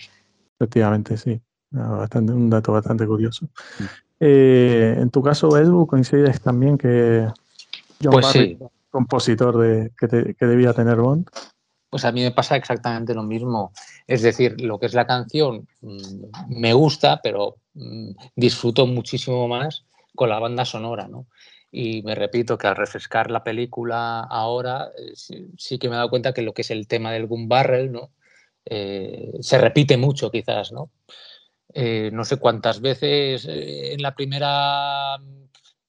Efectivamente, 0.59 1.17
sí, 1.17 1.39
bastante, 1.75 2.33
un 2.33 2.49
dato 2.49 2.71
bastante 2.71 3.05
curioso. 3.05 3.47
en 4.19 5.09
tu 5.09 5.21
caso, 5.21 5.57
Edu, 5.57 5.85
coincides 5.85 6.41
también 6.41 6.77
que 6.77 7.27
John 8.01 8.11
pues 8.11 8.25
Barry, 8.25 8.57
compositor 8.89 9.57
de, 9.57 9.91
que, 9.99 10.35
que 10.35 10.45
debía 10.45 10.73
tener 10.73 10.97
Bond. 10.97 11.29
Pues 11.89 12.05
a 12.05 12.11
mí 12.11 12.23
me 12.23 12.31
pasa 12.31 12.55
exactamente 12.55 13.13
lo 13.13 13.23
mismo. 13.23 13.71
Es 14.07 14.21
decir, 14.21 14.59
lo 14.61 14.79
que 14.79 14.85
es 14.85 14.93
la 14.93 15.07
canción 15.07 15.67
mm, 15.81 16.57
me 16.59 16.73
gusta, 16.73 17.19
pero 17.21 17.57
mm, 17.73 18.11
disfruto 18.35 18.87
muchísimo 18.87 19.47
más 19.47 19.85
con 20.15 20.29
la 20.29 20.39
banda 20.39 20.65
sonora, 20.65 21.07
¿no? 21.07 21.27
Y 21.71 22.03
me 22.03 22.15
repito 22.15 22.57
que 22.57 22.67
al 22.67 22.75
refrescar 22.75 23.29
la 23.29 23.43
película 23.43 24.21
ahora, 24.21 24.91
eh, 24.97 25.13
sí, 25.57 25.77
que 25.77 25.89
me 25.89 25.95
he 25.95 25.97
dado 25.97 26.09
cuenta 26.09 26.33
que 26.33 26.41
lo 26.41 26.53
que 26.53 26.61
es 26.61 26.71
el 26.71 26.87
tema 26.87 27.11
del 27.11 27.27
Gun 27.27 27.49
Barrel, 27.49 27.91
¿no? 27.91 28.11
Eh, 28.65 29.33
se 29.41 29.57
repite 29.57 29.97
mucho 29.97 30.31
quizás, 30.31 30.71
¿no? 30.71 30.89
Eh, 31.77 32.09
no 32.13 32.23
sé 32.23 32.37
cuántas 32.37 32.79
veces 32.79 33.45
en 33.49 34.01
la 34.01 34.15
primera 34.15 35.17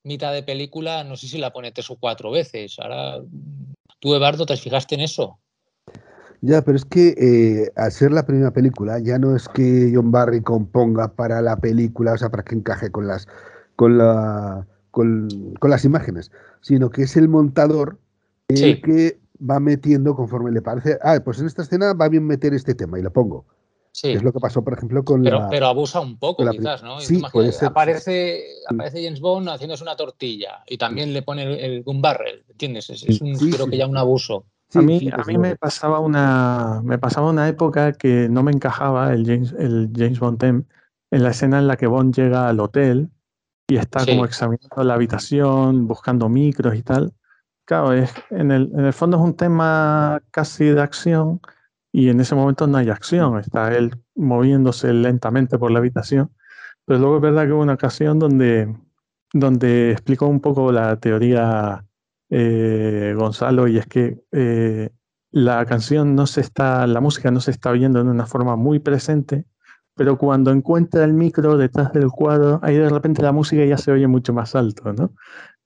mitad 0.02 0.32
de 0.32 0.42
película, 0.42 1.04
no 1.04 1.16
sé 1.16 1.28
si 1.28 1.38
la 1.38 1.52
pone 1.52 1.70
tres 1.70 1.88
o 1.90 1.96
cuatro 1.96 2.32
veces. 2.32 2.76
Ahora, 2.80 3.22
¿tú, 4.00 4.14
Eduardo, 4.14 4.46
te 4.46 4.56
fijaste 4.56 4.96
en 4.96 5.02
eso? 5.02 5.38
Ya, 6.40 6.62
pero 6.62 6.76
es 6.76 6.84
que 6.84 7.14
eh, 7.16 7.72
al 7.76 7.92
ser 7.92 8.10
la 8.10 8.26
primera 8.26 8.52
película, 8.52 8.98
ya 8.98 9.18
no 9.18 9.36
es 9.36 9.48
que 9.48 9.92
John 9.94 10.10
Barry 10.10 10.42
componga 10.42 11.14
para 11.14 11.40
la 11.40 11.56
película, 11.56 12.14
o 12.14 12.18
sea, 12.18 12.30
para 12.30 12.42
que 12.42 12.56
encaje 12.56 12.90
con 12.90 13.06
las, 13.06 13.28
con 13.76 13.96
la, 13.96 14.66
con, 14.90 15.28
las 15.62 15.84
imágenes, 15.84 16.32
sino 16.62 16.90
que 16.90 17.02
es 17.02 17.16
el 17.16 17.28
montador 17.28 17.98
el 18.48 18.80
que 18.82 19.20
va 19.38 19.60
metiendo 19.60 20.16
conforme 20.16 20.50
le 20.50 20.62
parece. 20.62 20.98
Ah, 21.02 21.18
pues 21.24 21.38
en 21.38 21.46
esta 21.46 21.62
escena 21.62 21.92
va 21.94 22.08
bien 22.08 22.26
meter 22.26 22.54
este 22.54 22.74
tema 22.74 22.98
y 22.98 23.02
lo 23.02 23.12
pongo. 23.12 23.44
Sí. 23.96 24.10
Es 24.10 24.22
lo 24.22 24.30
que 24.30 24.40
pasó, 24.40 24.62
por 24.62 24.74
ejemplo, 24.74 25.02
con 25.02 25.22
pero, 25.22 25.38
la. 25.38 25.48
Pero 25.48 25.68
abusa 25.68 26.00
un 26.00 26.18
poco, 26.18 26.46
quizás, 26.50 26.82
¿no? 26.82 27.00
Sí, 27.00 27.22
puede 27.32 27.50
ser. 27.50 27.68
Aparece, 27.68 28.44
aparece 28.68 29.02
James 29.02 29.20
Bond 29.20 29.48
haciéndose 29.48 29.82
una 29.82 29.96
tortilla 29.96 30.62
y 30.66 30.76
también 30.76 31.14
le 31.14 31.22
pone 31.22 31.64
el, 31.64 31.82
gun 31.82 32.02
barrel, 32.02 32.44
¿entiendes? 32.46 32.90
Es, 32.90 33.22
un, 33.22 33.34
creo 33.38 33.66
que 33.66 33.78
ya 33.78 33.86
un 33.86 33.96
abuso 33.96 34.44
a 34.74 34.82
mí, 34.82 35.08
a 35.10 35.24
mí 35.24 35.38
me 35.38 35.56
pasaba 35.56 36.00
una 36.00 36.82
me 36.84 36.98
pasaba 36.98 37.30
una 37.30 37.48
época 37.48 37.94
que 37.94 38.28
no 38.28 38.42
me 38.42 38.52
encajaba 38.52 39.14
el 39.14 39.24
James, 39.24 39.54
el 39.58 39.90
James 39.96 40.18
Bond 40.18 40.40
theme 40.40 40.64
en 41.10 41.22
la 41.22 41.30
escena 41.30 41.58
en 41.58 41.66
la 41.66 41.78
que 41.78 41.86
Bond 41.86 42.14
llega 42.14 42.50
al 42.50 42.60
hotel 42.60 43.08
y 43.66 43.78
está 43.78 44.04
como 44.04 44.26
examinando 44.26 44.84
la 44.84 44.92
habitación, 44.92 45.88
buscando 45.88 46.28
micros 46.28 46.74
y 46.76 46.82
tal. 46.82 47.14
Claro, 47.64 47.94
es, 47.94 48.12
en, 48.28 48.50
el, 48.50 48.70
en 48.74 48.84
el 48.84 48.92
fondo 48.92 49.16
es 49.16 49.22
un 49.22 49.36
tema 49.36 50.20
casi 50.30 50.66
de 50.66 50.82
acción 50.82 51.40
y 51.96 52.10
en 52.10 52.20
ese 52.20 52.34
momento 52.34 52.66
no 52.66 52.76
hay 52.76 52.90
acción, 52.90 53.38
está 53.38 53.74
él 53.74 53.90
moviéndose 54.14 54.92
lentamente 54.92 55.58
por 55.58 55.70
la 55.70 55.78
habitación. 55.78 56.30
Pero 56.84 57.00
luego 57.00 57.16
es 57.16 57.22
verdad 57.22 57.46
que 57.46 57.52
hubo 57.52 57.62
una 57.62 57.72
ocasión 57.72 58.18
donde, 58.18 58.70
donde 59.32 59.92
explicó 59.92 60.26
un 60.26 60.40
poco 60.40 60.70
la 60.72 61.00
teoría 61.00 61.86
eh, 62.28 63.14
Gonzalo, 63.16 63.66
y 63.66 63.78
es 63.78 63.86
que 63.86 64.20
eh, 64.30 64.90
la 65.30 65.64
canción 65.64 66.14
no 66.14 66.26
se 66.26 66.42
está, 66.42 66.86
la 66.86 67.00
música 67.00 67.30
no 67.30 67.40
se 67.40 67.52
está 67.52 67.70
oyendo 67.70 68.04
de 68.04 68.10
una 68.10 68.26
forma 68.26 68.56
muy 68.56 68.78
presente, 68.78 69.46
pero 69.94 70.18
cuando 70.18 70.50
encuentra 70.50 71.02
el 71.02 71.14
micro 71.14 71.56
detrás 71.56 71.94
del 71.94 72.10
cuadro, 72.10 72.60
ahí 72.62 72.76
de 72.76 72.90
repente 72.90 73.22
la 73.22 73.32
música 73.32 73.64
ya 73.64 73.78
se 73.78 73.90
oye 73.90 74.06
mucho 74.06 74.34
más 74.34 74.54
alto, 74.54 74.92
¿no? 74.92 75.14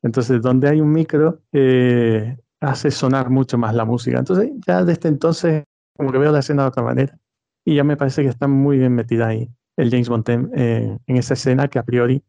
Entonces, 0.00 0.40
donde 0.40 0.68
hay 0.68 0.80
un 0.80 0.92
micro, 0.92 1.40
eh, 1.52 2.36
hace 2.60 2.92
sonar 2.92 3.30
mucho 3.30 3.58
más 3.58 3.74
la 3.74 3.84
música. 3.84 4.20
Entonces, 4.20 4.52
ya 4.64 4.84
desde 4.84 5.08
entonces, 5.08 5.64
como 5.96 6.12
que 6.12 6.18
veo 6.18 6.32
la 6.32 6.40
escena 6.40 6.62
de 6.62 6.68
otra 6.68 6.82
manera, 6.82 7.18
y 7.64 7.76
ya 7.76 7.84
me 7.84 7.96
parece 7.96 8.22
que 8.22 8.28
está 8.28 8.48
muy 8.48 8.78
bien 8.78 8.94
metida 8.94 9.28
ahí 9.28 9.50
el 9.76 9.90
James 9.90 10.08
Bond 10.08 10.28
en 10.28 11.00
esa 11.06 11.34
escena 11.34 11.68
que 11.68 11.78
a 11.78 11.84
priori 11.84 12.22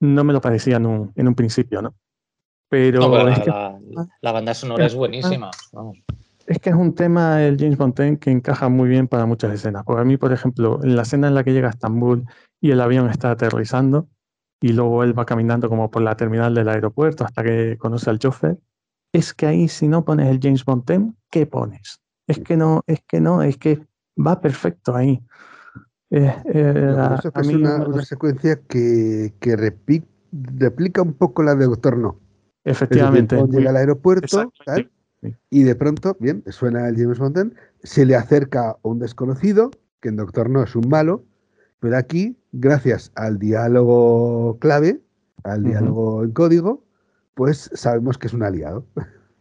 no 0.00 0.24
me 0.24 0.32
lo 0.32 0.40
parecía 0.40 0.76
en 0.76 0.86
un, 0.86 1.12
en 1.16 1.28
un 1.28 1.34
principio, 1.34 1.82
¿no? 1.82 1.94
Pero, 2.68 3.00
la, 4.20 4.32
banda 4.32 4.54
sonora 4.54 4.86
es 4.86 4.94
buenísima. 4.94 5.50
Es 6.46 6.58
que 6.58 6.70
es 6.70 6.76
un 6.76 6.94
tema, 6.94 7.42
el 7.42 7.56
James 7.58 7.76
Bond 7.76 8.18
que 8.18 8.30
encaja 8.30 8.68
muy 8.68 8.88
bien 8.88 9.06
para 9.06 9.26
muchas 9.26 9.52
escenas. 9.52 9.84
Porque 9.84 10.02
a 10.02 10.04
mí, 10.04 10.16
por 10.16 10.32
ejemplo, 10.32 10.80
en 10.82 10.96
la 10.96 11.02
escena 11.02 11.28
en 11.28 11.34
la 11.34 11.44
que 11.44 11.52
llega 11.52 11.68
a 11.68 11.70
Estambul 11.70 12.24
y 12.60 12.70
el 12.70 12.80
avión 12.80 13.08
está 13.08 13.30
aterrizando 13.30 14.08
y 14.60 14.72
luego 14.72 15.04
él 15.04 15.16
va 15.16 15.24
caminando 15.24 15.68
como 15.68 15.90
por 15.90 16.02
la 16.02 16.16
terminal 16.16 16.54
del 16.54 16.68
aeropuerto 16.68 17.24
hasta 17.24 17.42
que 17.42 17.76
conoce 17.78 18.10
al 18.10 18.18
chofer, 18.18 18.58
es 19.12 19.34
que 19.34 19.46
ahí 19.46 19.68
si 19.68 19.88
no 19.88 20.04
pones 20.04 20.28
el 20.28 20.40
James 20.42 20.64
Bond 20.64 21.14
¿qué 21.30 21.46
pones? 21.46 22.00
Es 22.26 22.38
que 22.40 22.56
no, 22.56 22.82
es 22.86 23.00
que 23.06 23.20
no, 23.20 23.42
es 23.42 23.56
que 23.56 23.86
va 24.16 24.40
perfecto 24.40 24.94
ahí. 24.94 25.22
Eh, 26.10 26.32
eh, 26.46 26.96
es 27.34 27.48
una, 27.48 28.02
secuencia 28.04 28.60
que, 28.68 29.34
que 29.40 29.56
replica 29.56 31.02
un 31.02 31.14
poco 31.14 31.42
la 31.42 31.54
de 31.54 31.66
Doctor 31.66 31.98
No. 31.98 32.20
Efectivamente. 32.64 33.36
llega 33.50 33.70
al 33.70 33.76
aeropuerto 33.76 34.52
y 35.50 35.62
de 35.62 35.74
pronto, 35.74 36.16
bien, 36.20 36.42
suena 36.48 36.88
el 36.88 36.96
James 36.96 37.18
Bond, 37.18 37.54
se 37.82 38.04
le 38.04 38.14
acerca 38.14 38.76
un 38.82 38.98
desconocido, 38.98 39.70
que 40.00 40.10
en 40.10 40.16
Doctor 40.16 40.50
No 40.50 40.62
es 40.62 40.76
un 40.76 40.88
malo, 40.88 41.24
pero 41.80 41.96
aquí, 41.96 42.38
gracias 42.52 43.10
al 43.14 43.38
diálogo 43.38 44.58
clave, 44.58 45.00
al 45.44 45.64
diálogo 45.64 46.24
en 46.24 46.32
código, 46.32 46.84
pues 47.34 47.70
sabemos 47.74 48.18
que 48.18 48.26
es 48.26 48.34
un 48.34 48.42
aliado. 48.42 48.86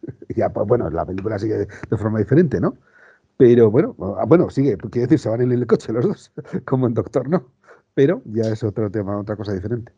ya, 0.35 0.49
pues, 0.49 0.67
bueno, 0.67 0.89
la 0.89 1.05
película 1.05 1.39
sigue 1.39 1.57
de, 1.57 1.97
forma 1.97 2.19
diferente, 2.19 2.59
¿no? 2.59 2.75
Pero 3.37 3.71
bueno, 3.71 3.95
ah, 4.19 4.25
bueno, 4.27 4.49
sigue, 4.49 4.77
quiere 4.77 5.07
decir, 5.07 5.19
se 5.19 5.29
van 5.29 5.41
en 5.41 5.51
el 5.51 5.65
coche 5.65 5.91
los 5.91 6.05
dos, 6.05 6.31
como 6.65 6.87
en 6.87 6.93
Doctor 6.93 7.27
No. 7.27 7.51
Pero 7.95 8.21
ya 8.25 8.43
es 8.43 8.63
otro 8.63 8.89
tema, 8.89 9.19
otra 9.19 9.35
cosa 9.35 9.53
diferente. 9.53 9.91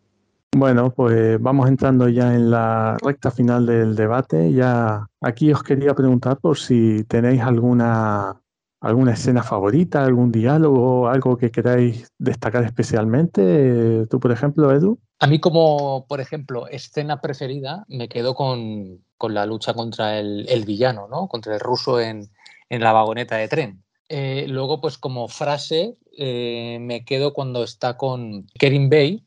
Bueno, 0.56 0.90
pues 0.90 1.41
vamos 1.41 1.68
entrando 1.68 2.07
ya 2.07 2.34
en 2.34 2.49
la 2.49 2.98
recta 3.02 3.32
final 3.32 3.65
del 3.65 3.95
debate. 3.95 4.52
Ya 4.53 5.06
aquí 5.22 5.52
os 5.52 5.64
quería 5.64 5.94
preguntar 5.94 6.38
por 6.38 6.57
si 6.57 7.03
tenéis 7.06 7.41
alguna 7.41 8.41
alguna 8.86 9.14
escena 9.14 9.41
favorita, 9.41 10.06
algún 10.06 10.32
diálogo, 10.32 11.07
algo 11.07 11.38
que 11.38 11.49
queráis 11.49 12.07
destacar 12.19 12.64
especialmente. 12.64 14.06
Tú, 14.07 14.19
por 14.19 14.32
ejemplo, 14.32 14.72
Edu. 14.72 14.99
A 15.19 15.27
mí 15.27 15.40
como, 15.40 16.06
por 16.07 16.22
ejemplo, 16.22 16.68
escena 16.68 17.19
preferida, 17.19 17.84
me 17.88 18.07
quedo 18.07 18.36
con, 18.36 19.03
la 19.30 19.46
lucha 19.46 19.74
contra 19.74 20.20
el, 20.20 20.64
villano, 20.66 21.08
¿no? 21.08 21.28
Contra 21.28 21.54
el 21.54 21.60
ruso 21.60 22.00
en, 22.00 22.30
la 22.70 22.92
vagoneta 22.92 23.38
de 23.38 23.48
tren. 23.48 23.84
Eh, 24.10 24.46
luego, 24.48 24.82
pues 24.82 24.98
como 24.98 25.28
frase, 25.28 25.98
eh, 26.18 26.78
me 26.82 27.06
quedo 27.06 27.34
cuando 27.34 27.64
está 27.64 27.98
con 27.98 28.48
Kerin 28.60 28.90
Bay, 28.90 29.26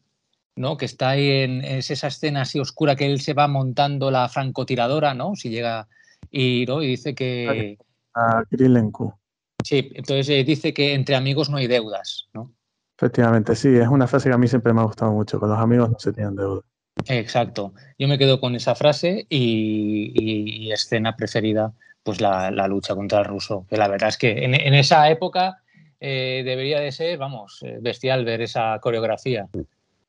¿no? 0.57 0.77
Que 0.77 0.85
está 0.85 1.11
ahí 1.11 1.31
en 1.31 1.65
esa 1.65 2.09
escena 2.09 2.43
así 2.43 2.61
oscura 2.61 2.97
que 2.97 3.07
él 3.07 3.21
se 3.21 3.35
va 3.35 3.49
montando 3.49 4.11
la 4.11 4.29
francotiradora, 4.29 5.15
¿no? 5.15 5.35
Si 5.37 5.51
llega 5.51 5.89
y, 6.31 6.65
¿no? 6.67 6.83
y 6.83 6.89
dice 6.89 7.15
que... 7.15 7.79
A 8.15 8.43
Krilenko. 8.51 9.19
Sí, 9.65 9.91
entonces 9.95 10.29
eh, 10.31 10.45
dice 10.45 10.73
que 10.73 10.95
entre 10.95 11.17
amigos 11.17 11.51
no 11.51 11.57
hay 11.57 11.67
deudas, 11.67 12.29
¿no? 12.33 12.53
Efectivamente, 12.97 13.55
sí, 13.55 13.69
es 13.69 13.87
una 13.87 14.07
frase 14.07 14.29
que 14.29 14.35
a 14.35 14.39
mí 14.39 14.49
siempre 14.49 14.73
me 14.73 14.81
ha 14.81 14.85
gustado 14.85 15.13
mucho, 15.13 15.39
con 15.39 15.49
los 15.49 15.59
amigos 15.59 15.91
no 15.91 15.99
se 15.99 16.13
tienen 16.13 16.35
deudas. 16.35 16.65
Exacto, 17.07 17.73
yo 17.99 18.09
me 18.09 18.19
quedo 18.19 18.41
con 18.41 18.55
esa 18.55 18.75
frase 18.75 19.27
y, 19.29 20.71
escena 20.73 21.17
preferida, 21.17 21.73
pues 22.03 22.21
la, 22.21 22.51
lucha 22.69 22.95
contra 22.95 23.21
el 23.21 23.25
ruso, 23.25 23.67
que 23.69 23.77
la 23.77 23.89
verdad 23.89 24.09
es 24.09 24.19
que 24.19 24.45
en, 24.45 24.75
esa 24.75 25.11
época 25.11 25.63
eh, 26.01 26.43
debería 26.45 26.81
de 26.81 26.93
ser, 26.93 27.19
vamos, 27.19 27.61
eh, 27.63 27.79
bestial 27.81 28.25
ver 28.25 28.43
esa 28.43 28.79
coreografía. 28.81 29.49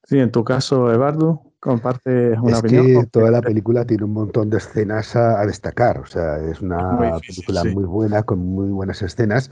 Sí, 0.03 0.19
en 0.19 0.31
tu 0.31 0.43
caso, 0.43 0.91
Eduardo, 0.91 1.43
comparte 1.59 2.31
una 2.39 2.53
es 2.53 2.59
opinión. 2.59 2.85
Que 2.87 3.07
toda 3.07 3.31
la 3.31 3.41
película 3.41 3.85
tiene 3.85 4.05
un 4.05 4.13
montón 4.13 4.49
de 4.49 4.57
escenas 4.57 5.15
a, 5.15 5.45
destacar. 5.45 5.99
O 5.99 6.05
sea, 6.05 6.37
es 6.37 6.61
una 6.61 7.19
película 7.19 7.63
muy 7.65 7.83
buena, 7.83 8.23
con 8.23 8.39
muy 8.39 8.69
buenas 8.69 9.01
escenas. 9.01 9.51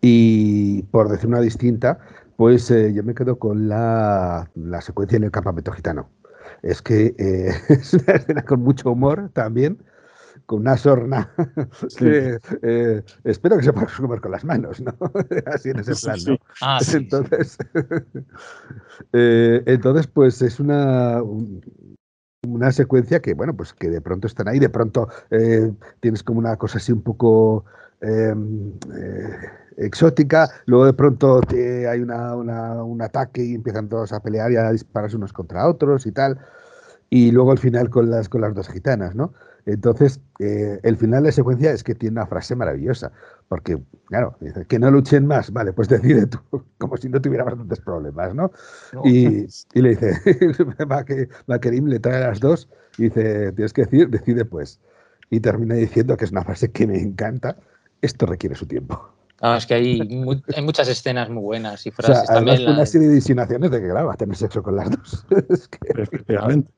Y 0.00 0.82
por 0.84 1.08
decir 1.08 1.28
una 1.28 1.40
distinta, 1.40 1.98
pues 2.36 2.70
eh, 2.70 2.92
yo 2.94 3.04
me 3.04 3.14
quedo 3.14 3.38
con 3.38 3.68
la, 3.68 4.50
la, 4.54 4.80
secuencia 4.80 5.16
en 5.16 5.24
el 5.24 5.30
campamento 5.30 5.72
gitano. 5.72 6.08
Es 6.62 6.80
que 6.80 7.14
eh, 7.18 7.52
es 7.68 7.94
una 7.94 8.14
escena 8.14 8.42
con 8.42 8.62
mucho 8.62 8.90
humor 8.90 9.30
también 9.32 9.82
con 10.46 10.60
una 10.60 10.76
sorna. 10.76 11.30
Eh, 12.64 13.02
espero 13.24 13.56
que 13.56 13.64
se 13.64 13.72
pueda 13.72 13.86
comer 13.96 14.20
con 14.20 14.32
las 14.32 14.44
manos, 14.44 14.80
¿no? 14.80 14.92
Así 15.46 15.70
en 15.70 15.78
ese 15.80 15.94
plan, 15.94 16.18
¿no? 16.26 16.36
Ah, 16.60 16.80
entonces, 16.92 17.58
eh, 19.12 19.62
entonces, 19.66 20.06
pues 20.06 20.42
es 20.42 20.58
una, 20.60 21.22
una 22.46 22.72
secuencia 22.72 23.20
que, 23.20 23.34
bueno, 23.34 23.54
pues 23.54 23.72
que 23.72 23.88
de 23.88 24.00
pronto 24.00 24.26
están 24.26 24.48
ahí, 24.48 24.58
de 24.58 24.68
pronto 24.68 25.08
eh, 25.30 25.72
tienes 26.00 26.22
como 26.22 26.38
una 26.38 26.56
cosa 26.56 26.78
así 26.78 26.92
un 26.92 27.02
poco 27.02 27.64
em, 28.00 28.72
exótica, 29.76 30.48
luego 30.66 30.86
de 30.86 30.92
pronto 30.92 31.40
hay 31.50 32.00
una, 32.00 32.34
un 32.34 33.02
ataque 33.02 33.44
y 33.44 33.54
empiezan 33.54 33.88
todos 33.88 34.12
a 34.12 34.20
pelear 34.20 34.52
y 34.52 34.56
a 34.56 34.70
dispararse 34.72 35.16
unos 35.16 35.32
contra 35.32 35.68
otros 35.68 36.06
y 36.06 36.12
tal, 36.12 36.38
y 37.10 37.30
luego 37.30 37.52
al 37.52 37.58
final 37.58 37.90
con 37.90 38.10
las, 38.10 38.28
con 38.28 38.40
las 38.40 38.54
dos 38.54 38.68
gitanas, 38.68 39.14
¿no? 39.14 39.32
Entonces, 39.64 40.20
eh, 40.40 40.80
el 40.82 40.96
final 40.96 41.22
de 41.22 41.28
la 41.28 41.32
secuencia 41.32 41.72
es 41.72 41.84
que 41.84 41.94
tiene 41.94 42.14
una 42.14 42.26
frase 42.26 42.56
maravillosa, 42.56 43.12
porque, 43.48 43.80
claro, 44.06 44.36
dice, 44.40 44.66
que 44.66 44.78
no 44.78 44.90
luchen 44.90 45.26
más, 45.26 45.52
vale, 45.52 45.72
pues 45.72 45.88
decide 45.88 46.26
tú, 46.26 46.40
como 46.78 46.96
si 46.96 47.08
no 47.08 47.20
tuviera 47.20 47.44
bastantes 47.44 47.80
problemas, 47.80 48.34
¿no? 48.34 48.50
Y, 49.04 49.46
le 49.74 49.90
dice, 49.90 50.18
Makerim 51.46 51.86
le 51.86 52.00
trae 52.00 52.24
a 52.24 52.28
las 52.28 52.40
dos 52.40 52.68
y 52.98 53.04
dice, 53.04 53.52
tienes 53.52 53.72
que 53.72 53.82
decir, 53.82 54.08
decide 54.08 54.44
pues. 54.44 54.80
Y 55.30 55.40
termina 55.40 55.74
diciendo 55.76 56.16
que 56.16 56.24
es 56.24 56.32
una 56.32 56.44
frase 56.44 56.72
que 56.72 56.86
me 56.86 57.00
encanta, 57.00 57.56
esto 58.02 58.26
requiere 58.26 58.54
su 58.56 58.66
tiempo. 58.66 59.12
Es 59.40 59.66
que 59.66 59.74
hay, 59.74 60.00
hay, 60.56 60.62
muchas 60.62 60.88
escenas 60.88 61.28
muy 61.30 61.42
buenas 61.42 61.86
y 61.86 61.90
frases 61.90 62.28
o 62.30 62.34
también. 62.34 62.68
Una 62.68 62.86
serie 62.86 63.08
de 63.08 63.16
insinuaciones 63.16 63.70
de 63.70 63.80
que, 63.80 63.90
a 63.90 64.14
tener 64.14 64.36
sexo 64.36 64.62
con 64.62 64.76
las 64.76 64.90
dos. 64.90 65.26
es 65.48 65.68
que... 65.68 65.78
Efectivamente. 66.02 66.72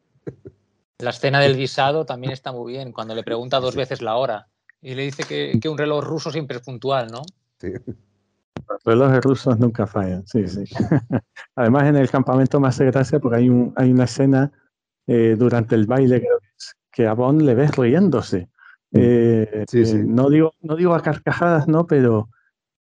La 0.98 1.10
escena 1.10 1.40
del 1.40 1.56
guisado 1.56 2.06
también 2.06 2.32
está 2.32 2.52
muy 2.52 2.72
bien, 2.72 2.93
cuando 2.93 3.14
le 3.14 3.24
pregunta 3.24 3.60
dos 3.60 3.74
veces 3.74 4.01
la 4.01 4.16
hora 4.16 4.48
y 4.85 4.94
le 4.94 5.02
dice 5.02 5.24
que, 5.24 5.68
un 5.68 5.78
reloj 5.78 6.05
ruso 6.05 6.31
siempre 6.31 6.59
es 6.59 6.62
puntual, 6.62 7.09
¿no? 7.10 7.22
Sí. 7.59 7.72
Los 8.68 8.85
relojes 8.85 9.20
rusos 9.22 9.59
nunca 9.59 9.86
fallan, 9.86 10.26
sí, 10.26 10.47
sí. 10.47 10.64
Además, 11.56 11.85
en 11.85 11.97
el 11.97 12.10
campamento 12.10 12.60
me 12.60 12.68
hace 12.68 12.85
gracia 12.85 13.18
porque 13.18 13.39
hay, 13.39 13.48
un, 13.48 13.72
hay 13.76 13.90
una 13.90 14.05
escena 14.05 14.52
eh, 15.06 15.36
durante 15.39 15.74
el 15.74 15.86
baile 15.86 16.22
que, 16.93 17.06
a 17.06 17.14
Bond 17.14 17.43
le 17.43 17.55
ves 17.55 17.74
riéndose. 17.76 18.48
Mm. 18.90 18.98
Eh, 19.01 19.64
sí, 19.68 19.86
sí. 19.86 19.97
Eh, 19.97 20.05
no, 20.06 20.28
digo, 20.28 20.52
no 20.60 20.76
digo 20.76 20.94
a 20.94 21.02
carcajadas, 21.02 21.66
¿no? 21.66 21.86
Pero. 21.86 22.28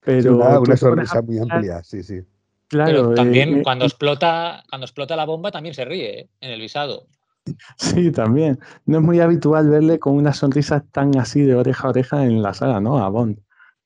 Pero 0.05 0.35
una, 0.35 0.77
sonrisa 0.77 1.21
muy 1.21 1.39
amplia, 1.39 1.83
sí, 1.83 2.03
sí. 2.03 2.21
Claro. 2.67 3.09
Pero 3.09 3.13
también 3.13 3.63
cuando, 3.63 3.85
explota, 3.85 4.63
cuando 4.69 4.85
explota 4.85 5.15
la 5.15 5.25
bomba 5.25 5.51
también 5.51 5.75
se 5.75 5.85
ríe 5.85 6.29
en 6.41 6.51
el 6.51 6.61
visado. 6.61 7.07
Sí, 7.77 8.11
también. 8.11 8.57
No 8.85 8.99
es 8.99 9.03
muy 9.03 9.19
habitual 9.19 9.69
verle 9.69 9.99
con 9.99 10.13
una 10.13 10.33
sonrisa 10.33 10.79
tan 10.91 11.17
así 11.17 11.41
de 11.41 11.55
oreja 11.55 11.87
a 11.87 11.89
oreja 11.89 12.23
en 12.23 12.41
la 12.41 12.53
sala, 12.53 12.79
¿no? 12.79 13.03
A 13.03 13.09
Bond. 13.09 13.39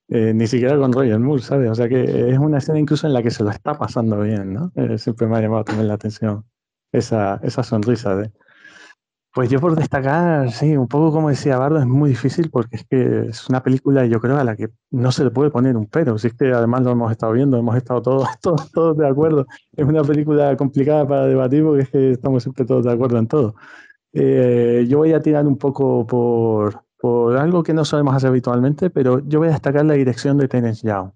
Eh, 0.10 0.32
ni 0.34 0.48
siquiera 0.48 0.78
con 0.78 0.94
Roger 0.94 1.20
Moore, 1.20 1.42
¿sabes? 1.42 1.72
O 1.72 1.76
sea 1.76 1.90
que 1.90 2.30
es 2.30 2.38
una 2.38 2.60
escena 2.60 2.80
incluso 2.80 3.08
en 3.08 3.14
la 3.14 3.24
que 3.24 3.32
se 3.32 3.44
lo 3.44 3.50
está 3.50 3.74
pasando 3.74 4.22
bien, 4.22 4.54
¿no? 4.54 4.72
Eh, 4.76 4.98
siempre 5.00 5.28
me 5.28 5.38
ha 5.38 5.42
llamado 5.42 5.66
también 5.66 5.88
la 5.88 5.96
atención 5.96 6.46
esa, 6.92 7.40
esa 7.44 7.64
sonrisa 7.64 8.16
de, 8.16 8.32
pues 9.38 9.52
yo 9.52 9.60
por 9.60 9.76
destacar, 9.76 10.52
sí, 10.52 10.76
un 10.76 10.88
poco 10.88 11.12
como 11.12 11.30
decía 11.30 11.60
Bardo, 11.60 11.78
es 11.78 11.86
muy 11.86 12.10
difícil 12.10 12.50
porque 12.50 12.78
es 12.78 12.86
que 12.90 13.28
es 13.28 13.48
una 13.48 13.62
película, 13.62 14.04
yo 14.08 14.20
creo, 14.20 14.36
a 14.36 14.44
la 14.44 14.56
que 14.56 14.70
no 14.90 15.12
se 15.12 15.24
le 15.24 15.30
puede 15.30 15.52
poner 15.52 15.78
un 15.78 15.86
pero. 15.86 16.18
Si 16.18 16.26
es 16.26 16.34
que 16.34 16.52
además 16.52 16.82
lo 16.82 16.90
hemos 16.90 17.12
estado 17.12 17.34
viendo, 17.34 17.56
hemos 17.56 17.78
estado 17.78 18.02
todos, 18.02 18.28
todos, 18.42 18.72
todos 18.72 18.98
de 18.98 19.08
acuerdo. 19.08 19.46
Es 19.74 19.86
una 19.86 20.02
película 20.02 20.58
complicada 20.58 21.08
para 21.08 21.28
debatir 21.28 21.64
porque 21.64 21.84
es 21.84 21.90
que 21.92 22.12
estamos 22.14 22.42
siempre 22.42 22.66
todos 22.66 22.86
de 22.86 22.92
acuerdo 22.92 23.20
en 23.20 23.28
todo. 23.28 23.54
Eh, 24.12 24.88
yo 24.90 24.98
voy 24.98 25.14
a 25.14 25.22
tirar 25.22 25.46
un 25.46 25.60
poco 25.60 26.08
por, 26.08 26.82
por 27.00 27.38
algo 27.38 27.62
que 27.62 27.76
no 27.76 27.86
sabemos 27.86 28.16
hacer 28.16 28.30
habitualmente, 28.30 28.90
pero 28.90 29.20
yo 29.20 29.38
voy 29.38 29.50
a 29.50 29.52
destacar 29.52 29.86
la 29.86 29.94
dirección 29.94 30.40
de 30.40 30.48
Terence 30.48 30.82
Young, 30.82 31.12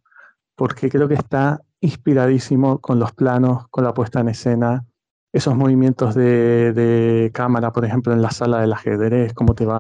porque 0.56 0.92
creo 0.92 1.08
que 1.08 1.16
está 1.16 1.60
inspiradísimo 1.80 2.78
con 2.82 3.00
los 3.00 3.14
planos, 3.14 3.68
con 3.70 3.84
la 3.84 3.96
puesta 3.96 4.20
en 4.20 4.30
escena, 4.30 4.86
esos 5.34 5.56
movimientos 5.56 6.16
de, 6.16 7.32
cámara, 7.34 7.72
por 7.72 7.86
ejemplo, 7.86 8.14
en 8.14 8.22
la 8.22 8.32
sala 8.32 8.62
del 8.62 8.74
ajedrez, 8.74 9.34
cómo 9.34 9.56
te 9.56 9.66
va, 9.66 9.80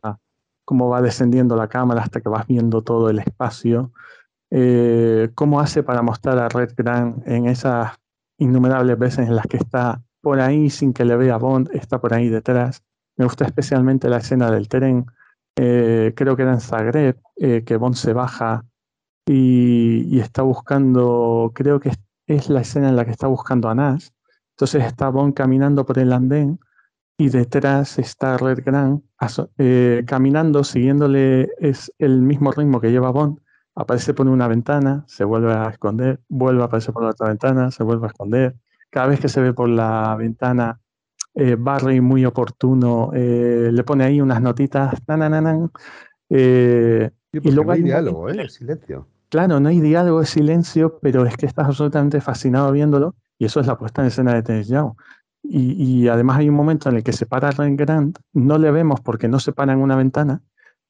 cómo 0.65 0.90
va 0.90 1.02
descendiendo 1.02 1.56
la 1.56 1.68
cámara 1.68 2.02
hasta 2.02 2.22
que 2.22 2.30
vas 2.30 2.48
viendo 2.48 2.82
todo 2.84 3.10
el 3.10 3.19
espacio, 3.19 3.91
eh, 4.49 5.30
cómo 5.36 5.60
hace 5.60 5.84
para 5.84 6.02
mostrar 6.02 6.38
a 6.40 6.49
Red 6.49 6.73
Grant 6.78 7.28
en 7.28 7.48
esas 7.48 7.94
innumerables 8.38 8.98
veces 8.98 9.28
en 9.28 9.36
las 9.36 9.45
que 9.48 9.57
está 9.57 10.02
por 10.22 10.40
ahí 10.40 10.69
sin 10.69 10.94
que 10.94 11.06
le 11.06 11.15
vea 11.15 11.38
Bond, 11.38 11.69
está 11.73 11.99
por 11.99 12.14
ahí 12.14 12.30
detrás. 12.30 12.84
Me 13.18 13.26
gusta 13.26 13.45
especialmente 13.45 14.10
la 14.10 14.18
escena 14.18 14.49
del 14.52 14.68
tren, 14.68 15.06
eh, 15.57 16.14
creo 16.15 16.36
que 16.36 16.44
era 16.44 16.53
en 16.53 16.61
Zagreb, 16.61 17.18
eh, 17.38 17.64
que 17.65 17.78
Bond 17.78 17.95
se 17.95 18.14
baja 18.14 18.65
y, 19.26 20.06
y, 20.15 20.19
está 20.19 20.41
buscando, 20.44 21.52
creo 21.53 21.80
que 21.80 21.90
es, 21.90 21.99
es, 22.28 22.49
la 22.49 22.61
escena 22.61 22.90
en 22.90 22.95
la 22.95 23.06
que 23.06 23.11
está 23.11 23.28
buscando 23.28 23.69
a 23.69 23.76
Nash. 23.76 24.10
Entonces 24.52 24.84
está 24.86 25.10
Bond 25.10 25.34
caminando 25.34 25.86
por 25.86 25.98
el 25.99 26.14
andén 26.14 26.60
y 27.18 27.30
detrás 27.30 27.99
está 27.99 28.38
Red 28.38 28.64
Grant 28.65 29.03
eh, 29.57 30.03
caminando, 30.07 30.64
siguiéndole 30.64 31.52
es 31.60 31.91
el 31.99 32.22
mismo 32.22 32.52
ritmo 32.52 32.82
que 32.82 32.91
lleva 32.91 33.11
Bond. 33.11 33.40
Aparece 33.76 34.14
por 34.14 34.28
una 34.28 34.48
ventana, 34.48 35.03
se 35.07 35.23
vuelve 35.23 35.53
a 35.53 35.69
esconder, 35.69 36.19
vuelve 36.28 36.61
a 36.61 36.65
aparecer 36.65 36.94
por 36.94 37.03
la 37.03 37.11
otra 37.11 37.28
ventana, 37.28 37.72
se 37.72 37.84
vuelve 37.84 38.07
a 38.07 38.10
esconder. 38.10 38.56
Cada 38.90 39.07
vez 39.07 39.19
que 39.19 39.30
se 39.30 39.40
ve 39.40 39.53
por 39.53 39.69
la 39.69 40.15
ventana, 40.18 40.80
eh, 41.34 41.56
Barry, 41.57 42.02
muy 42.02 42.26
oportuno, 42.26 43.11
eh, 43.14 43.69
le 43.72 43.84
pone 43.84 44.03
ahí 44.03 44.19
unas 44.19 44.41
notitas. 44.41 44.95
Eh, 46.30 47.10
y 47.32 47.52
luego 47.52 47.65
no 47.65 47.72
hay 47.72 47.84
diálogo, 47.84 48.30
¿eh? 48.30 48.49
Silencio. 48.49 49.07
Claro, 49.30 49.60
no 49.60 49.69
hay 49.69 49.80
diálogo, 49.80 50.22
es 50.22 50.30
silencio, 50.30 50.99
pero 51.02 51.26
es 51.26 51.38
que 51.38 51.45
estás 51.45 51.68
absolutamente 51.68 52.19
fascinado 52.19 52.72
viéndolo. 52.72 53.15
Y 53.41 53.45
eso 53.45 53.59
es 53.59 53.65
la 53.65 53.76
puesta 53.76 54.03
en 54.03 54.09
escena 54.09 54.35
de 54.35 54.43
Tennis 54.43 54.68
Young. 54.68 54.93
Y, 55.41 55.72
y, 55.72 56.07
además 56.09 56.38
hay 56.38 56.47
un 56.47 56.53
momento 56.53 56.89
en 56.89 56.97
el 56.97 57.03
que 57.03 57.11
se 57.11 57.26
para 57.26 57.49
Red 57.49 57.76
Grant, 57.76 58.19
no 58.34 58.59
le 58.59 58.69
vemos 58.69 59.01
porque 59.01 59.27
no 59.27 59.39
se 59.39 59.51
para 59.51 59.73
en 59.73 59.80
una 59.80 59.95
ventana, 59.95 60.43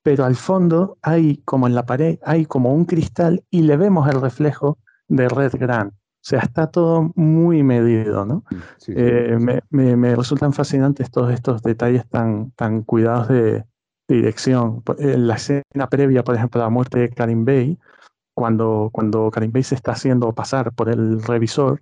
pero 0.04 0.26
al 0.26 0.36
fondo 0.36 0.98
hay, 1.02 1.38
como 1.46 1.68
en 1.68 1.76
la 1.76 1.86
pared, 1.86 2.20
hay 2.26 2.46
como 2.46 2.74
un 2.74 2.84
cristal 2.84 3.42
y 3.50 3.62
le 3.62 3.78
vemos 3.78 4.06
el 4.10 4.20
reflejo 4.20 4.80
de 5.08 5.30
Red 5.30 5.54
Grant. 5.54 5.94
O 5.94 6.24
sea, 6.24 6.42
está 6.42 6.68
todo 6.68 7.14
muy 7.16 7.64
medido, 7.64 8.26
¿no? 8.26 8.44
Sí, 8.50 8.58
sí, 8.80 8.94
eh, 8.98 9.38
sí. 9.40 9.46
Me, 9.46 9.62
me, 9.70 9.96
me, 9.96 10.14
resultan 10.14 10.52
fascinantes 10.52 11.10
todos 11.10 11.32
estos 11.32 11.64
detalles 11.64 12.06
tan, 12.10 12.52
tan 12.52 12.82
cuidados 12.82 13.30
de, 13.30 13.64
de, 14.10 14.16
dirección. 14.16 14.84
En 14.98 15.26
la 15.26 15.36
escena 15.36 15.88
previa, 15.90 16.26
por 16.26 16.36
ejemplo, 16.36 16.60
a 16.60 16.66
la 16.66 16.70
muerte 16.70 17.00
de 17.00 17.10
Karim 17.12 17.46
Bey, 17.46 17.80
cuando, 18.34 18.90
cuando 18.92 19.32
Karim 19.32 19.54
Bey 19.54 19.64
se 19.64 19.76
está 19.76 19.94
haciendo 19.94 20.34
pasar 20.34 20.74
por 20.74 20.90
el 20.90 21.24
revisor, 21.24 21.82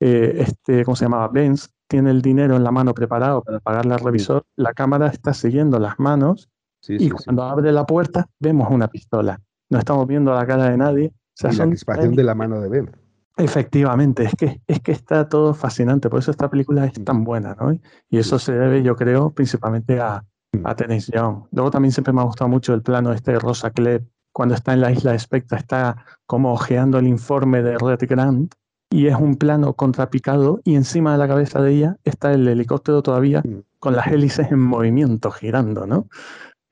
eh, 0.00 0.36
este, 0.38 0.84
¿cómo 0.84 0.96
se 0.96 1.04
llamaba? 1.04 1.28
Benz, 1.28 1.70
tiene 1.86 2.10
el 2.10 2.22
dinero 2.22 2.56
en 2.56 2.64
la 2.64 2.70
mano 2.70 2.94
preparado 2.94 3.42
para 3.42 3.60
pagarle 3.60 3.94
al 3.94 4.00
revisor, 4.00 4.44
la 4.56 4.72
cámara 4.72 5.08
está 5.08 5.34
siguiendo 5.34 5.78
las 5.78 5.98
manos 5.98 6.48
sí, 6.80 6.96
y 6.98 7.10
cuando 7.10 7.42
abre 7.42 7.72
la 7.72 7.84
puerta 7.84 8.26
vemos 8.38 8.70
una 8.70 8.88
pistola. 8.88 9.40
No 9.68 9.78
estamos 9.78 10.06
viendo 10.06 10.34
la 10.34 10.46
cara 10.46 10.70
de 10.70 10.76
nadie. 10.76 11.08
O 11.08 11.12
sea, 11.34 11.52
y 11.52 11.56
la 11.56 11.66
crispación 11.66 12.14
de 12.14 12.24
la 12.24 12.34
mano 12.34 12.60
de 12.60 12.68
Ben. 12.68 12.90
Efectivamente, 13.36 14.24
es 14.24 14.34
que, 14.34 14.60
es 14.66 14.80
que 14.80 14.92
está 14.92 15.28
todo 15.28 15.54
fascinante, 15.54 16.10
por 16.10 16.18
eso 16.18 16.30
esta 16.30 16.50
película 16.50 16.84
es 16.84 16.92
tan 17.04 17.24
buena, 17.24 17.56
¿no? 17.58 17.72
Y 18.10 18.18
eso 18.18 18.38
se 18.38 18.52
debe, 18.52 18.82
yo 18.82 18.96
creo, 18.96 19.30
principalmente 19.30 19.98
a, 20.00 20.24
a 20.64 20.74
Tennessee 20.74 21.12
Young. 21.12 21.44
Luego 21.52 21.70
también 21.70 21.92
siempre 21.92 22.12
me 22.12 22.20
ha 22.20 22.24
gustado 22.24 22.48
mucho 22.48 22.74
el 22.74 22.82
plano 22.82 23.12
este 23.12 23.32
de 23.32 23.38
Rosa 23.38 23.70
Klebb, 23.70 24.04
cuando 24.32 24.54
está 24.54 24.72
en 24.74 24.80
la 24.80 24.92
isla 24.92 25.12
de 25.12 25.18
Spectra, 25.18 25.58
está 25.58 26.04
como 26.26 26.52
ojeando 26.52 26.98
el 26.98 27.06
informe 27.06 27.62
de 27.62 27.78
Red 27.78 28.00
Grant 28.08 28.54
y 28.90 29.06
es 29.06 29.14
un 29.14 29.36
plano 29.36 29.74
contrapicado 29.74 30.60
y 30.64 30.74
encima 30.74 31.12
de 31.12 31.18
la 31.18 31.28
cabeza 31.28 31.62
de 31.62 31.72
ella 31.72 31.96
está 32.04 32.32
el 32.32 32.46
helicóptero 32.48 33.02
todavía 33.02 33.42
con 33.78 33.94
las 33.94 34.08
hélices 34.08 34.50
en 34.50 34.60
movimiento, 34.60 35.30
girando, 35.30 35.86
¿no? 35.86 36.08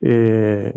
Eh, 0.00 0.72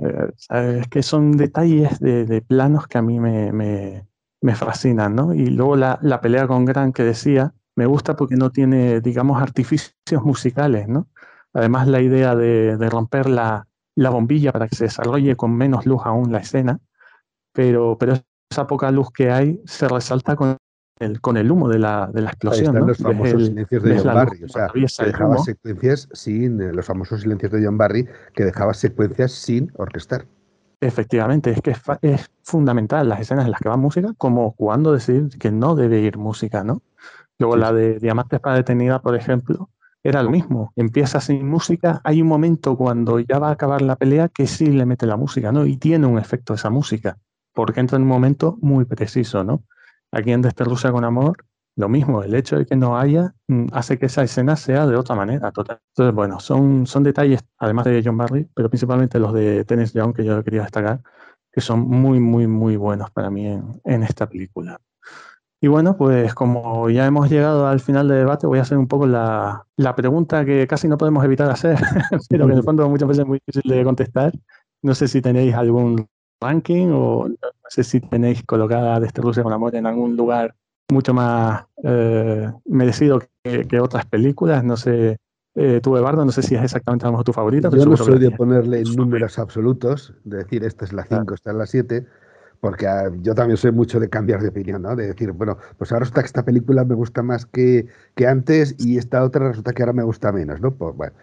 es 0.50 0.88
que 0.88 1.04
son 1.04 1.32
detalles 1.38 2.00
de, 2.00 2.26
de, 2.26 2.42
planos 2.42 2.88
que 2.88 2.98
a 2.98 3.02
mí 3.02 3.20
me, 3.20 3.52
me, 3.52 4.08
me 4.42 4.56
fascinan, 4.56 5.16
¿no? 5.16 5.34
Y 5.34 5.48
luego 5.48 5.76
la, 5.76 6.00
la, 6.02 6.22
pelea 6.22 6.48
con 6.48 6.66
Grant 6.66 6.96
que 6.96 7.04
decía, 7.04 7.54
me 7.76 7.86
gusta 7.86 8.16
porque 8.16 8.36
no 8.36 8.52
tiene, 8.52 9.02
digamos, 9.02 9.42
artificios 9.42 10.24
musicales, 10.24 10.88
¿no? 10.88 11.08
Además 11.54 11.88
la 11.88 12.02
idea 12.02 12.36
de, 12.36 12.78
de 12.78 12.90
romper 12.90 13.30
la, 13.30 13.68
la 13.96 14.10
bombilla 14.10 14.52
para 14.52 14.68
que 14.68 14.76
se 14.76 14.86
desarrolle 14.86 15.36
con 15.36 15.56
menos 15.56 15.86
luz 15.86 16.02
aún 16.06 16.32
la 16.32 16.40
escena, 16.40 16.80
pero, 17.54 17.98
pero 18.00 18.14
esa 18.50 18.68
poca 18.68 18.92
luz 18.92 19.12
que 19.12 19.32
hay 19.32 19.62
se 19.66 19.88
resalta 19.88 20.36
con 20.36 20.58
el, 21.02 21.20
con 21.20 21.38
el 21.38 21.52
humo 21.52 21.68
de 21.68 21.80
la, 21.80 22.10
de 22.14 22.22
la 22.22 22.30
explosión. 22.30 22.76
Ahí 22.76 22.82
están 22.82 22.82
¿no? 22.82 22.88
los 22.88 22.98
famosos 22.98 23.34
el, 23.34 23.46
silencios 23.48 23.84
de 23.84 23.98
John 23.98 24.14
Barry, 24.14 24.44
o 24.44 24.50
sea, 24.50 24.68
que 24.68 25.06
dejaba 25.06 25.38
secuencias 25.40 26.10
sin, 26.14 26.62
eh, 26.62 26.74
los 26.74 26.86
famosos 26.86 27.22
silencios 27.22 27.52
de 27.52 27.66
John 27.66 27.78
Barry, 27.78 28.08
que 28.34 28.46
dejaba 28.46 28.74
secuencias 28.74 29.32
sin 29.32 29.72
orquestar. 29.78 30.26
Efectivamente, 30.80 31.52
es 31.52 31.62
que 31.62 31.72
es, 31.72 31.82
es, 32.02 32.32
fundamental 32.44 33.08
las 33.08 33.20
escenas 33.20 33.46
en 33.46 33.52
las 33.52 33.60
que 33.60 33.70
va 33.70 33.78
música, 33.78 34.14
como 34.18 34.54
cuando 34.54 34.94
decir 34.94 35.30
que 35.40 35.52
no 35.52 35.76
debe 35.76 36.00
ir 36.00 36.18
música, 36.18 36.64
¿no? 36.64 36.82
Luego 37.38 37.56
sí. 37.56 37.60
la 37.60 37.74
de 37.74 38.00
Diamantes 38.00 38.40
para 38.40 38.56
detenida, 38.56 39.02
por 39.02 39.16
ejemplo, 39.16 39.70
era 40.04 40.24
lo 40.24 40.32
mismo. 40.32 40.74
Empieza 40.76 41.22
sin 41.22 41.48
música, 41.48 42.02
hay 42.04 42.22
un 42.22 42.28
momento 42.28 42.76
cuando 42.76 43.20
ya 43.20 43.40
va 43.40 43.50
a 43.50 43.52
acabar 43.52 43.82
la 43.82 43.96
pelea 43.96 44.30
que 44.30 44.48
sí 44.48 44.68
le 44.68 44.86
mete 44.86 45.06
la 45.06 45.18
música, 45.18 45.52
¿no? 45.52 45.66
Y 45.66 45.78
tiene 45.78 46.08
un 46.08 46.18
efecto 46.18 46.54
esa 46.54 46.70
música, 46.70 47.18
porque 47.54 47.80
entra 47.80 47.98
en 47.98 48.04
un 48.04 48.10
momento 48.10 48.58
muy 48.62 48.86
preciso, 48.86 49.44
¿no? 49.44 49.64
Aquí 50.12 50.32
en 50.32 50.42
Desde 50.42 50.66
Rusia 50.66 50.92
con 50.92 51.04
Amor, 51.04 51.46
lo 51.78 51.88
mismo, 51.88 52.22
el 52.22 52.36
hecho 52.36 52.58
de 52.58 52.66
que 52.66 52.76
no 52.76 52.98
haya 52.98 53.34
mm, 53.48 53.68
hace 53.72 53.98
que 53.98 54.08
esa 54.08 54.24
escena 54.24 54.56
sea 54.56 54.86
de 54.86 54.96
otra 54.96 55.16
manera. 55.16 55.52
Total. 55.52 55.80
Entonces, 55.96 56.14
bueno, 56.14 56.40
son, 56.40 56.86
son 56.86 57.04
detalles, 57.04 57.42
además 57.58 57.86
de 57.86 58.02
John 58.04 58.18
Barry, 58.18 58.48
pero 58.54 58.70
principalmente 58.70 59.20
los 59.20 59.34
de 59.34 59.64
Tennis 59.66 59.94
Young 59.94 60.14
que 60.14 60.26
yo 60.26 60.44
quería 60.44 60.64
destacar, 60.64 61.02
que 61.52 61.62
son 61.62 61.80
muy, 61.82 62.20
muy, 62.20 62.48
muy 62.48 62.76
buenos 62.76 63.10
para 63.12 63.30
mí 63.30 63.48
en, 63.48 63.82
en 63.86 64.04
esta 64.04 64.28
película. 64.28 64.80
Y 65.64 65.68
bueno, 65.68 65.96
pues 65.96 66.34
como 66.34 66.90
ya 66.90 67.06
hemos 67.06 67.30
llegado 67.30 67.68
al 67.68 67.80
final 67.80 68.08
del 68.08 68.18
debate, 68.18 68.48
voy 68.48 68.58
a 68.58 68.64
hacer 68.64 68.80
un 68.80 68.88
poco 68.88 69.06
la, 69.06 69.68
la 69.78 69.96
pregunta 69.96 70.44
que 70.44 70.66
casi 70.66 70.88
no 70.88 70.98
podemos 70.98 71.24
evitar 71.24 71.52
hacer, 71.52 71.78
pero 72.30 72.48
que 72.48 72.54
en 72.54 72.58
el 72.58 72.64
fondo 72.64 72.90
muchas 72.90 73.08
veces 73.08 73.22
es 73.22 73.28
muy 73.28 73.40
difícil 73.46 73.72
de 73.72 73.84
contestar. 73.84 74.34
No 74.82 74.96
sé 74.96 75.08
si 75.08 75.22
tenéis 75.22 75.54
algún 75.54 76.08
ranking 76.42 76.90
o 76.92 77.30
sé 77.72 77.84
si 77.84 78.02
tenéis 78.02 78.44
colocada 78.44 79.00
Desde 79.00 79.22
Rusia 79.22 79.44
con 79.44 79.54
Amor 79.54 79.76
en 79.76 79.86
algún 79.86 80.18
lugar 80.18 80.56
mucho 80.92 81.14
más 81.14 81.64
eh, 81.84 82.52
merecido 82.66 83.22
que, 83.44 83.66
que, 83.66 83.80
otras 83.80 84.06
películas. 84.06 84.64
No 84.64 84.76
sé, 84.76 85.18
eh, 85.56 85.80
tú, 85.82 85.96
Eduardo, 85.96 86.26
no 86.26 86.32
sé 86.34 86.44
si 86.44 86.56
es 86.56 86.64
exactamente 86.64 87.06
a 87.06 87.08
lo 87.08 87.14
mejor 87.14 87.26
tu 87.26 87.34
favorita. 87.34 87.70
Yo 87.70 87.86
no 87.86 87.96
soy 87.96 88.20
de 88.20 88.32
ponerle 88.32 88.84
números 88.84 89.40
absolutos, 89.40 90.14
de 90.26 90.38
decir 90.38 90.66
esta 90.66 90.84
es 90.84 90.92
la 90.92 91.04
5, 91.04 91.16
claro. 91.16 91.36
esta 91.36 91.52
es 91.52 91.56
la 91.56 91.66
7, 91.66 92.06
porque 92.60 92.86
uh, 92.86 93.22
yo 93.22 93.34
también 93.36 93.56
soy 93.56 93.72
mucho 93.72 94.02
de 94.02 94.10
cambiar 94.10 94.42
de 94.42 94.50
opinión, 94.50 94.82
¿no? 94.82 94.96
De 94.96 95.08
decir, 95.08 95.32
bueno, 95.32 95.58
pues 95.78 95.92
ahora 95.94 96.02
resulta 96.02 96.22
que 96.22 96.28
esta 96.28 96.44
película 96.44 96.84
me 96.84 96.96
gusta 96.96 97.24
más 97.24 97.46
que, 97.46 97.88
que 98.16 98.28
antes 98.28 98.76
y 98.80 98.98
esta 98.98 99.24
otra 99.24 99.48
resulta 99.48 99.72
que 99.72 99.82
ahora 99.84 99.94
me 99.94 100.04
gusta 100.04 100.34
menos, 100.34 100.60
¿no? 100.60 100.72
Pues, 100.72 100.94
bueno, 100.96 101.14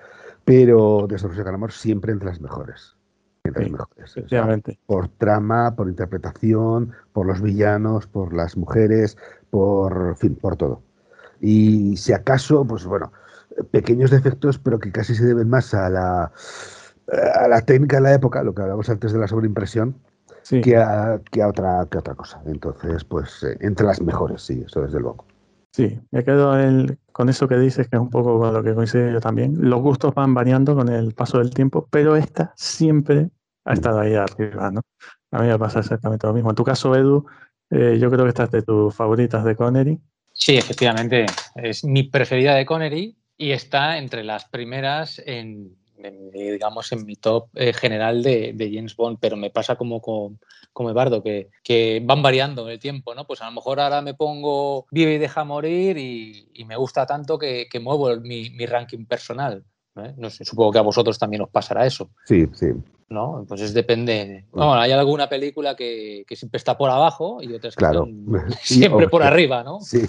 pero 0.46 1.06
Rusia 1.06 1.44
con 1.44 1.54
Amor 1.54 1.72
siempre 1.72 2.12
entre 2.12 2.28
las 2.28 2.40
mejores. 2.40 2.97
Entre 3.48 3.64
sí, 3.64 3.70
las 3.70 3.80
mejores. 3.80 4.16
O 4.16 4.28
sea, 4.28 4.60
por 4.86 5.08
trama, 5.08 5.74
por 5.74 5.88
interpretación, 5.88 6.92
por 7.12 7.26
los 7.26 7.40
villanos, 7.42 8.06
por 8.06 8.32
las 8.32 8.56
mujeres, 8.56 9.16
por, 9.50 10.08
en 10.08 10.16
fin, 10.16 10.34
por 10.34 10.56
todo. 10.56 10.82
Y 11.40 11.96
si 11.96 12.12
acaso, 12.12 12.64
pues 12.64 12.84
bueno, 12.84 13.12
pequeños 13.70 14.10
defectos, 14.10 14.58
pero 14.58 14.78
que 14.78 14.92
casi 14.92 15.14
se 15.14 15.24
deben 15.24 15.48
más 15.48 15.74
a 15.74 15.88
la, 15.88 16.32
a 17.34 17.48
la 17.48 17.60
técnica 17.62 17.96
de 17.96 18.02
la 18.02 18.14
época, 18.14 18.42
lo 18.42 18.54
que 18.54 18.62
hablamos 18.62 18.88
antes 18.88 19.12
de 19.12 19.18
la 19.18 19.28
sobreimpresión, 19.28 19.96
sí. 20.42 20.60
que, 20.60 20.76
a, 20.76 21.20
que, 21.30 21.42
a 21.42 21.48
otra, 21.48 21.86
que 21.90 21.98
a 21.98 22.00
otra 22.00 22.14
cosa. 22.14 22.42
Entonces, 22.46 23.04
pues 23.04 23.42
eh, 23.42 23.56
entre 23.60 23.86
las 23.86 24.00
mejores, 24.00 24.42
sí, 24.42 24.62
eso 24.66 24.82
desde 24.82 25.00
luego. 25.00 25.24
Sí, 25.72 26.00
me 26.10 26.24
quedo 26.24 26.58
el, 26.58 26.98
con 27.12 27.28
eso 27.28 27.46
que 27.46 27.56
dices, 27.56 27.88
que 27.88 27.96
es 27.96 28.02
un 28.02 28.10
poco 28.10 28.38
con 28.40 28.52
lo 28.52 28.62
que 28.62 28.74
coincide 28.74 29.12
yo 29.12 29.20
también. 29.20 29.56
Los 29.68 29.80
gustos 29.80 30.14
van 30.14 30.34
variando 30.34 30.74
con 30.74 30.88
el 30.88 31.14
paso 31.14 31.38
del 31.38 31.50
tiempo, 31.50 31.86
pero 31.90 32.16
esta 32.16 32.52
siempre 32.56 33.30
ha 33.68 33.74
estado 33.74 34.00
ahí 34.00 34.14
arriba, 34.14 34.70
¿no? 34.70 34.80
A 35.30 35.42
mí 35.42 35.48
me 35.48 35.58
pasa 35.58 35.80
exactamente 35.80 36.26
lo 36.26 36.32
mismo. 36.32 36.50
En 36.50 36.56
tu 36.56 36.64
caso, 36.64 36.94
Edu, 36.94 37.26
eh, 37.70 37.98
yo 38.00 38.10
creo 38.10 38.24
que 38.24 38.30
esta 38.30 38.44
es 38.44 38.50
de 38.50 38.62
tus 38.62 38.94
favoritas 38.94 39.44
de 39.44 39.54
Connery. 39.54 40.00
Sí, 40.32 40.56
efectivamente. 40.56 41.26
Es 41.54 41.84
mi 41.84 42.04
preferida 42.04 42.54
de 42.54 42.64
Connery 42.64 43.16
y 43.36 43.50
está 43.50 43.98
entre 43.98 44.24
las 44.24 44.46
primeras 44.46 45.20
en, 45.24 45.76
en 45.98 46.30
digamos, 46.30 46.90
en 46.92 47.04
mi 47.04 47.16
top 47.16 47.50
eh, 47.54 47.74
general 47.74 48.22
de, 48.22 48.52
de, 48.54 48.72
James 48.72 48.96
Bond, 48.96 49.18
pero 49.20 49.36
me 49.36 49.50
pasa 49.50 49.76
como 49.76 50.00
con 50.00 50.38
como 50.72 50.90
Eduardo, 50.90 51.24
que, 51.24 51.50
que, 51.64 52.00
van 52.04 52.22
variando 52.22 52.64
en 52.66 52.74
el 52.74 52.78
tiempo, 52.78 53.12
¿no? 53.12 53.26
Pues 53.26 53.42
a 53.42 53.46
lo 53.46 53.52
mejor 53.52 53.80
ahora 53.80 54.00
me 54.00 54.14
pongo 54.14 54.86
Vive 54.92 55.14
y 55.14 55.18
deja 55.18 55.42
morir 55.42 55.98
y, 55.98 56.50
y 56.54 56.64
me 56.66 56.76
gusta 56.76 57.04
tanto 57.04 57.36
que, 57.36 57.66
que 57.68 57.80
muevo 57.80 58.14
mi, 58.20 58.50
mi, 58.50 58.64
ranking 58.64 59.04
personal. 59.04 59.64
¿Eh? 60.04 60.14
No 60.16 60.30
sé, 60.30 60.44
supongo 60.44 60.72
que 60.72 60.78
a 60.78 60.82
vosotros 60.82 61.18
también 61.18 61.42
os 61.42 61.48
pasará 61.50 61.86
eso. 61.86 62.10
Sí, 62.24 62.46
sí. 62.52 62.68
¿No? 63.08 63.40
Entonces 63.40 63.72
depende. 63.72 64.44
Bueno, 64.52 64.74
hay 64.74 64.92
alguna 64.92 65.28
película 65.28 65.74
que, 65.74 66.24
que 66.26 66.36
siempre 66.36 66.58
está 66.58 66.76
por 66.76 66.90
abajo 66.90 67.38
y 67.42 67.52
otras 67.54 67.74
que 67.74 67.78
Claro. 67.78 68.06
están 68.06 68.52
siempre 68.62 69.08
por 69.08 69.22
arriba, 69.22 69.62
¿no? 69.64 69.80
Sí. 69.80 70.02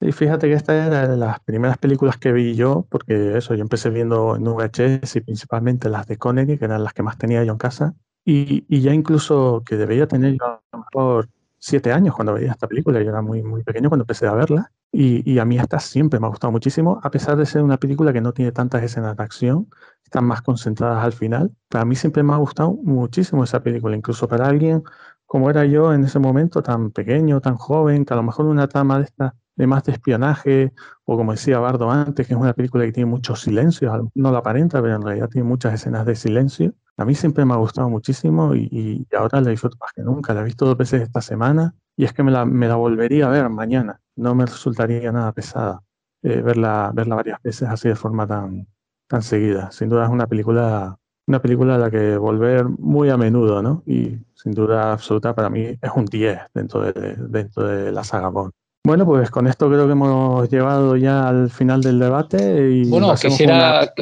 Y 0.00 0.12
fíjate 0.12 0.46
que 0.46 0.54
esta 0.54 0.86
era 0.86 1.08
de 1.08 1.16
las 1.16 1.40
primeras 1.40 1.76
películas 1.76 2.16
que 2.16 2.32
vi 2.32 2.54
yo, 2.54 2.86
porque 2.88 3.36
eso, 3.36 3.54
yo 3.54 3.62
empecé 3.62 3.90
viendo 3.90 4.36
en 4.36 4.44
VHS 4.44 5.16
y 5.16 5.20
principalmente 5.20 5.88
las 5.88 6.06
de 6.06 6.16
Connery, 6.16 6.56
que 6.56 6.64
eran 6.66 6.84
las 6.84 6.92
que 6.92 7.02
más 7.02 7.18
tenía 7.18 7.42
yo 7.42 7.52
en 7.52 7.58
casa, 7.58 7.94
y, 8.24 8.64
y 8.68 8.80
ya 8.80 8.94
incluso 8.94 9.62
que 9.66 9.76
debía 9.76 10.06
tener 10.06 10.34
yo 10.38 10.44
a 10.46 10.60
lo 10.72 10.78
mejor 10.78 11.28
siete 11.58 11.92
años 11.92 12.14
cuando 12.14 12.34
veía 12.34 12.52
esta 12.52 12.66
película, 12.66 13.02
yo 13.02 13.10
era 13.10 13.22
muy, 13.22 13.42
muy 13.42 13.62
pequeño 13.62 13.88
cuando 13.88 14.02
empecé 14.02 14.26
a 14.26 14.34
verla, 14.34 14.72
y, 14.90 15.30
y 15.30 15.38
a 15.38 15.44
mí 15.44 15.58
esta 15.58 15.80
siempre 15.80 16.20
me 16.20 16.26
ha 16.26 16.30
gustado 16.30 16.50
muchísimo, 16.52 17.00
a 17.02 17.10
pesar 17.10 17.36
de 17.36 17.46
ser 17.46 17.62
una 17.62 17.76
película 17.76 18.12
que 18.12 18.20
no 18.20 18.32
tiene 18.32 18.52
tantas 18.52 18.82
escenas 18.82 19.16
de 19.16 19.22
acción, 19.22 19.68
están 20.04 20.24
más 20.24 20.42
concentradas 20.42 21.04
al 21.04 21.12
final, 21.12 21.52
para 21.68 21.84
mí 21.84 21.94
siempre 21.94 22.22
me 22.22 22.32
ha 22.32 22.36
gustado 22.36 22.72
muchísimo 22.82 23.44
esa 23.44 23.62
película, 23.62 23.96
incluso 23.96 24.26
para 24.28 24.46
alguien 24.46 24.82
como 25.26 25.50
era 25.50 25.66
yo 25.66 25.92
en 25.92 26.04
ese 26.04 26.18
momento, 26.18 26.62
tan 26.62 26.90
pequeño, 26.90 27.42
tan 27.42 27.56
joven, 27.56 28.06
que 28.06 28.14
a 28.14 28.16
lo 28.16 28.22
mejor 28.22 28.46
una 28.46 28.66
trama 28.66 28.98
de 28.98 29.04
esta 29.04 29.34
de 29.58 29.66
más 29.66 29.82
de 29.84 29.92
espionaje, 29.92 30.72
o 31.04 31.16
como 31.16 31.32
decía 31.32 31.58
Bardo 31.58 31.90
antes, 31.90 32.26
que 32.26 32.32
es 32.32 32.40
una 32.40 32.54
película 32.54 32.84
que 32.84 32.92
tiene 32.92 33.10
muchos 33.10 33.42
silencios, 33.42 33.92
no 34.14 34.30
lo 34.30 34.36
aparenta, 34.38 34.80
pero 34.80 34.94
en 34.94 35.02
realidad 35.02 35.28
tiene 35.28 35.48
muchas 35.48 35.74
escenas 35.74 36.06
de 36.06 36.14
silencio. 36.14 36.74
A 36.98 37.04
mí 37.04 37.14
siempre 37.14 37.44
me 37.44 37.54
ha 37.54 37.56
gustado 37.56 37.88
muchísimo 37.88 38.54
y, 38.54 38.68
y 39.10 39.16
ahora 39.16 39.40
la 39.40 39.50
disfruto 39.50 39.76
más 39.80 39.92
que 39.94 40.02
nunca. 40.02 40.34
La 40.34 40.40
he 40.40 40.44
visto 40.44 40.66
dos 40.66 40.76
veces 40.76 41.02
esta 41.02 41.20
semana 41.20 41.74
y 41.96 42.04
es 42.04 42.12
que 42.12 42.22
me 42.22 42.30
la, 42.32 42.44
me 42.44 42.68
la 42.68 42.74
volvería 42.74 43.26
a 43.26 43.30
ver 43.30 43.48
mañana. 43.48 44.00
No 44.16 44.34
me 44.34 44.44
resultaría 44.46 45.10
nada 45.12 45.32
pesada 45.32 45.80
eh, 46.22 46.42
verla, 46.42 46.90
verla 46.92 47.14
varias 47.14 47.40
veces 47.42 47.68
así 47.68 47.88
de 47.88 47.94
forma 47.94 48.26
tan, 48.26 48.66
tan 49.06 49.22
seguida. 49.22 49.70
Sin 49.70 49.88
duda 49.88 50.04
es 50.04 50.10
una 50.10 50.26
película, 50.26 50.96
una 51.28 51.40
película 51.40 51.76
a 51.76 51.78
la 51.78 51.90
que 51.90 52.16
volver 52.16 52.64
muy 52.68 53.10
a 53.10 53.16
menudo, 53.16 53.62
¿no? 53.62 53.82
Y 53.86 54.18
sin 54.34 54.52
duda 54.52 54.92
absoluta 54.92 55.34
para 55.34 55.48
mí 55.50 55.60
es 55.80 55.90
un 55.94 56.04
10 56.04 56.40
dentro 56.52 56.80
de, 56.82 57.14
dentro 57.16 57.64
de 57.66 57.92
la 57.92 58.02
saga 58.02 58.28
Bond. 58.28 58.50
Bueno, 58.84 59.04
pues 59.04 59.30
con 59.30 59.46
esto 59.46 59.68
creo 59.68 59.86
que 59.86 59.92
hemos 59.92 60.48
llegado 60.50 60.96
ya 60.96 61.28
al 61.28 61.50
final 61.50 61.80
del 61.82 61.98
debate 62.00 62.70
y 62.72 62.88
Bueno, 62.90 63.14
quisiera, 63.14 63.92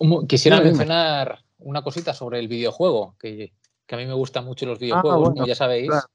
una- 0.00 0.26
quisiera 0.26 0.60
mencionar 0.60 1.38
una 1.60 1.82
cosita 1.82 2.14
sobre 2.14 2.38
el 2.38 2.48
videojuego, 2.48 3.16
que, 3.18 3.52
que 3.86 3.94
a 3.94 3.98
mí 3.98 4.06
me 4.06 4.14
gustan 4.14 4.44
mucho 4.44 4.66
los 4.66 4.78
videojuegos, 4.78 5.14
Ah, 5.16 5.18
bueno, 5.30 5.40
¿no? 5.42 5.46
ya 5.46 5.54
sabéis. 5.54 5.88
claro. 5.88 6.06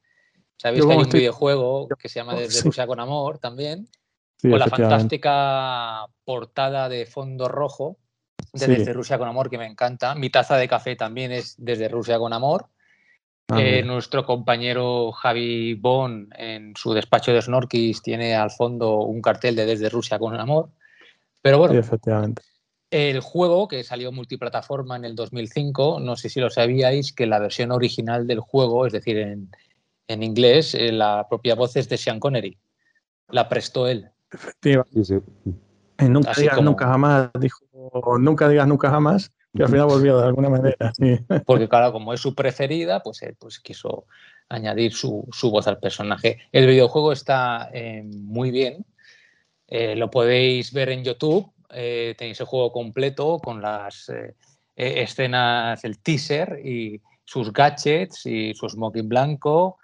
Sabéis 0.57 0.83
Yo 0.83 0.87
que 0.87 0.93
hay 0.93 0.99
un 1.03 1.09
videojuego 1.09 1.87
que 1.99 2.07
se 2.09 2.19
llama 2.19 2.33
Desde. 2.35 2.61
Rusia 2.63 2.87
con 2.87 2.99
Amor 2.99 3.39
también, 3.39 3.87
Sí, 4.37 4.49
con 4.49 4.59
la 4.59 4.67
fantástica 4.67 6.05
portada 6.23 6.89
de 6.89 7.05
fondo 7.05 7.47
rojo 7.47 7.97
de 8.53 8.59
Sí. 8.59 8.71
Desde 8.71 8.93
Rusia 8.93 9.17
con 9.17 9.27
Amor, 9.27 9.49
que 9.49 9.57
me 9.57 9.65
encanta. 9.65 10.15
Mi 10.15 10.29
taza 10.29 10.55
de 10.57 10.67
café 10.67 10.95
también 10.95 11.31
es 11.31 11.55
Desde 11.57 11.87
Rusia 11.89 12.17
con 12.19 12.31
Amor. 12.33 12.67
Ah, 13.49 13.61
Eh, 13.61 13.83
nuestro 13.83 14.25
compañero 14.25 15.11
Javi 15.11 15.73
Bon 15.75 16.29
en 16.37 16.73
su 16.75 16.93
despacho 16.93 17.31
de 17.33 17.41
Snorkis 17.41 18.01
tiene 18.01 18.33
al 18.35 18.51
fondo 18.51 18.99
un 19.01 19.21
cartel 19.21 19.55
de 19.55 19.65
Desde 19.65 19.89
Rusia 19.89 20.17
con 20.19 20.39
Amor. 20.39 20.69
Pero 21.41 21.59
bueno, 21.59 21.73
Sí, 21.73 21.79
efectivamente. 21.79 22.41
El 22.91 23.19
juego 23.19 23.67
que 23.67 23.83
salió 23.83 24.11
multiplataforma 24.11 24.95
en 24.95 25.05
el 25.05 25.15
2005, 25.15 25.99
no 25.99 26.15
sé 26.15 26.29
si 26.29 26.39
lo 26.39 26.49
sabíais, 26.49 27.13
que 27.13 27.25
la 27.25 27.39
versión 27.39 27.71
original 27.71 28.27
del 28.27 28.39
juego, 28.39 28.85
es 28.85 28.93
decir, 28.93 29.17
en, 29.17 29.49
en 30.07 30.23
inglés, 30.23 30.75
eh, 30.75 30.91
la 30.91 31.27
propia 31.27 31.55
voz 31.55 31.75
es 31.75 31.89
de 31.89 31.97
Sean 31.97 32.19
Connery. 32.19 32.57
La 33.29 33.49
prestó 33.49 33.87
él. 33.87 34.09
Efectiva. 34.31 34.85
Sí, 34.93 35.03
sí. 35.03 35.15
Y 35.99 36.05
nunca 36.05 36.31
Así 36.31 36.41
digas 36.41 36.55
como- 36.57 36.69
nunca 36.69 36.87
jamás, 36.87 37.29
dijo, 37.39 37.65
nunca 38.19 38.47
digas 38.49 38.67
nunca 38.67 38.89
jamás, 38.89 39.31
y 39.53 39.61
al 39.61 39.69
final 39.69 39.85
volvió 39.87 40.17
de 40.19 40.25
alguna 40.27 40.49
manera. 40.49 40.93
Sí. 40.97 41.17
Porque 41.45 41.67
claro, 41.69 41.93
como 41.93 42.13
es 42.13 42.19
su 42.19 42.35
preferida, 42.35 43.01
pues 43.01 43.21
él 43.21 43.35
pues, 43.39 43.59
quiso 43.59 44.05
añadir 44.49 44.93
su, 44.93 45.27
su 45.31 45.49
voz 45.49 45.67
al 45.67 45.79
personaje. 45.79 46.39
El 46.51 46.67
videojuego 46.67 47.11
está 47.11 47.69
eh, 47.73 48.03
muy 48.03 48.51
bien. 48.51 48.85
Eh, 49.67 49.95
lo 49.95 50.11
podéis 50.11 50.71
ver 50.73 50.89
en 50.89 51.03
YouTube. 51.03 51.51
Eh, 51.71 52.15
tenéis 52.17 52.39
el 52.39 52.45
juego 52.45 52.71
completo 52.71 53.39
con 53.39 53.61
las 53.61 54.09
eh, 54.09 54.35
eh, 54.75 55.03
escenas, 55.03 55.83
el 55.83 55.99
teaser 55.99 56.59
y 56.63 57.01
sus 57.23 57.51
gadgets 57.51 58.25
y 58.25 58.53
su 58.53 58.69
smoking 58.69 59.09
blanco 59.09 59.77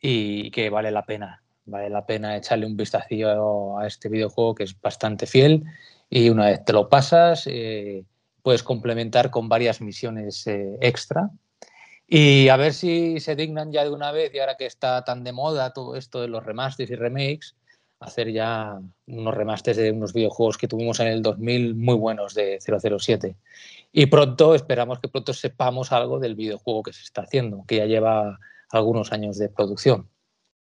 y 0.00 0.50
que 0.50 0.70
vale 0.70 0.90
la 0.90 1.04
pena. 1.04 1.42
Vale 1.64 1.90
la 1.90 2.06
pena 2.06 2.36
echarle 2.36 2.66
un 2.66 2.76
vistacillo 2.76 3.78
a 3.78 3.86
este 3.86 4.08
videojuego 4.08 4.54
que 4.54 4.64
es 4.64 4.80
bastante 4.80 5.26
fiel 5.26 5.64
y 6.10 6.30
una 6.30 6.46
vez 6.46 6.64
te 6.64 6.72
lo 6.72 6.88
pasas 6.88 7.46
eh, 7.46 8.04
puedes 8.42 8.62
complementar 8.62 9.30
con 9.30 9.48
varias 9.48 9.80
misiones 9.80 10.46
eh, 10.46 10.78
extra 10.80 11.30
y 12.06 12.48
a 12.48 12.56
ver 12.56 12.72
si 12.72 13.20
se 13.20 13.36
dignan 13.36 13.70
ya 13.70 13.84
de 13.84 13.90
una 13.90 14.12
vez 14.12 14.32
y 14.32 14.38
ahora 14.38 14.56
que 14.56 14.64
está 14.64 15.04
tan 15.04 15.24
de 15.24 15.32
moda 15.32 15.74
todo 15.74 15.96
esto 15.96 16.22
de 16.22 16.28
los 16.28 16.44
remasters 16.44 16.90
y 16.90 16.94
remakes 16.94 17.54
hacer 18.00 18.30
ya 18.32 18.80
unos 19.06 19.34
remasters 19.34 19.76
de 19.76 19.90
unos 19.90 20.12
videojuegos 20.12 20.56
que 20.58 20.68
tuvimos 20.68 21.00
en 21.00 21.08
el 21.08 21.22
2000 21.22 21.74
muy 21.74 21.94
buenos 21.96 22.34
de 22.34 22.58
007 22.60 23.36
y 23.92 24.06
pronto 24.06 24.54
esperamos 24.54 25.00
que 25.00 25.08
pronto 25.08 25.32
sepamos 25.34 25.90
algo 25.92 26.18
del 26.20 26.34
videojuego 26.36 26.82
que 26.84 26.92
se 26.92 27.02
está 27.02 27.22
haciendo 27.22 27.64
que 27.66 27.76
ya 27.78 27.86
lleva 27.86 28.38
algunos 28.70 29.12
años 29.12 29.38
de 29.38 29.48
producción 29.48 30.08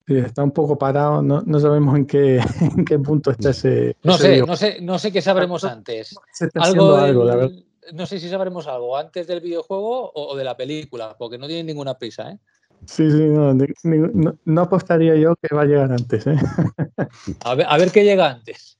Sí, 0.09 0.17
está 0.19 0.45
un 0.45 0.53
poco 0.53 0.79
parado, 0.79 1.21
no, 1.21 1.43
no 1.45 1.59
sabemos 1.59 1.97
en 1.97 2.07
qué, 2.07 2.37
en 2.61 2.85
qué 2.85 2.97
punto 2.97 3.33
está 3.33 3.51
ese. 3.51 3.97
no 4.05 4.15
ese 4.15 4.23
sé 4.23 4.31
video. 4.31 4.47
no 4.47 4.57
sé 4.57 4.79
no 4.81 4.99
sé 5.01 5.11
qué 5.13 5.21
sabremos 5.21 5.65
antes 5.65 6.15
Se 6.33 6.47
está 6.47 6.61
haciendo 6.61 6.97
algo, 6.97 7.25
la 7.25 7.35
verdad. 7.35 7.57
no 7.93 8.07
sé 8.07 8.21
si 8.21 8.29
sabremos 8.29 8.69
algo 8.69 8.97
antes 8.97 9.27
del 9.27 9.41
videojuego 9.41 10.11
o, 10.13 10.29
o 10.33 10.37
de 10.37 10.45
la 10.45 10.57
película 10.57 11.17
porque 11.19 11.39
no 11.39 11.49
tienen 11.49 11.67
ninguna 11.67 11.99
prisa 11.99 12.31
¿eh? 12.31 12.39
Sí, 12.87 13.11
sí, 13.11 13.19
no, 13.29 13.53
ni- 13.55 13.67
ni- 13.85 13.99
no, 13.99 14.39
no 14.45 14.61
apostaría 14.63 15.15
yo 15.17 15.35
que 15.37 15.55
va 15.55 15.63
a 15.63 15.67
llegar 15.67 15.93
antes. 15.93 16.27
¿eh? 16.27 16.37
a, 17.45 17.55
ver, 17.55 17.67
a 17.69 17.77
ver 17.79 17.91
qué 17.93 18.05
llega 18.05 18.31
antes 18.31 18.79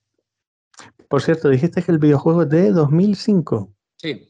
Por 1.09 1.23
cierto, 1.23 1.49
dijiste 1.49 1.83
que 1.83 1.93
el 1.93 1.99
videojuego 1.99 2.43
es 2.43 2.49
de 2.51 2.73
2005. 2.73 3.73
sí 3.97 4.29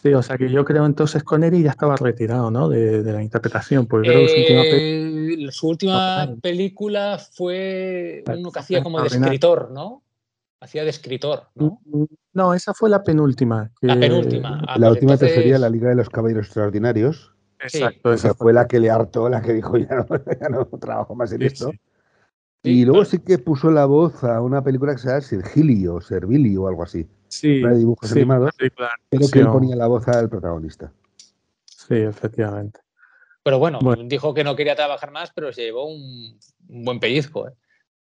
Sí, 0.00 0.14
o 0.14 0.22
sea 0.22 0.38
que 0.38 0.48
yo 0.48 0.64
creo 0.64 0.86
entonces 0.86 1.24
Connery 1.24 1.64
ya 1.64 1.70
estaba 1.70 1.96
retirado, 1.96 2.52
¿no? 2.52 2.68
De, 2.68 3.02
de 3.02 3.12
la 3.12 3.20
interpretación, 3.20 3.86
porque 3.88 4.08
creo 4.08 4.22
que 4.22 4.28
su 4.28 4.38
última 4.38 4.62
pe- 4.62 4.76
Eh, 5.46 5.50
su 5.50 5.68
última 5.68 5.94
Extraordinario. 5.96 6.40
película 6.40 7.18
fue 7.32 8.22
uno 8.32 8.52
que 8.52 8.60
hacía 8.60 8.80
como 8.80 9.00
de 9.00 9.08
escritor, 9.08 9.72
¿no? 9.72 10.04
Hacía 10.60 10.84
de 10.84 10.90
escritor, 10.90 11.48
¿no? 11.56 11.80
No, 12.32 12.54
esa 12.54 12.74
fue 12.74 12.88
la 12.90 13.02
penúltima. 13.02 13.72
La 13.80 13.98
penúltima. 13.98 14.60
Ah, 14.68 14.78
la 14.78 14.86
pues 14.86 14.98
última 14.98 15.16
te 15.16 15.28
sería 15.28 15.58
la 15.58 15.68
Liga 15.68 15.88
de 15.88 15.96
los 15.96 16.10
Caballeros 16.10 16.46
Extraordinarios. 16.46 17.34
Exacto, 17.60 18.12
Esa 18.12 18.34
fue 18.34 18.52
la 18.52 18.66
que 18.68 18.78
le 18.78 18.90
hartó, 18.90 19.28
la 19.28 19.42
que 19.42 19.52
dijo 19.52 19.76
ya 19.78 19.96
no, 19.96 20.06
ya 20.40 20.48
no 20.48 20.64
trabajo 20.66 21.14
más 21.14 21.32
en 21.32 21.40
Sí, 21.40 21.46
esto. 21.46 21.70
sí. 21.70 21.78
Y 22.62 22.84
luego 22.84 23.04
sí 23.04 23.18
que 23.20 23.38
puso 23.38 23.70
la 23.70 23.86
voz 23.86 24.22
a 24.24 24.40
una 24.40 24.62
película 24.62 24.92
que 24.92 24.98
se 24.98 25.08
llama 25.08 25.20
Sergilio, 25.20 25.94
o 25.96 26.00
Servilio 26.00 26.62
o 26.64 26.68
algo 26.68 26.82
así. 26.82 27.06
Sí, 27.28 27.62
Una 27.62 27.72
de 27.72 27.78
dibujos 27.78 28.08
sí, 28.08 28.18
animados, 28.18 28.52
película 28.56 28.90
pero 29.10 29.26
que 29.32 29.38
él 29.40 29.48
ponía 29.48 29.76
la 29.76 29.86
voz 29.86 30.06
al 30.08 30.28
protagonista. 30.28 30.92
Sí, 31.64 31.94
efectivamente. 31.94 32.80
Pero 33.42 33.58
bueno, 33.58 33.78
Bueno. 33.80 34.02
dijo 34.06 34.34
que 34.34 34.44
no 34.44 34.54
quería 34.56 34.74
trabajar 34.76 35.10
más, 35.10 35.32
pero 35.34 35.52
se 35.52 35.62
llevó 35.62 35.86
un, 35.86 36.38
un 36.68 36.84
buen 36.84 37.00
pellizco 37.00 37.48
¿eh? 37.48 37.52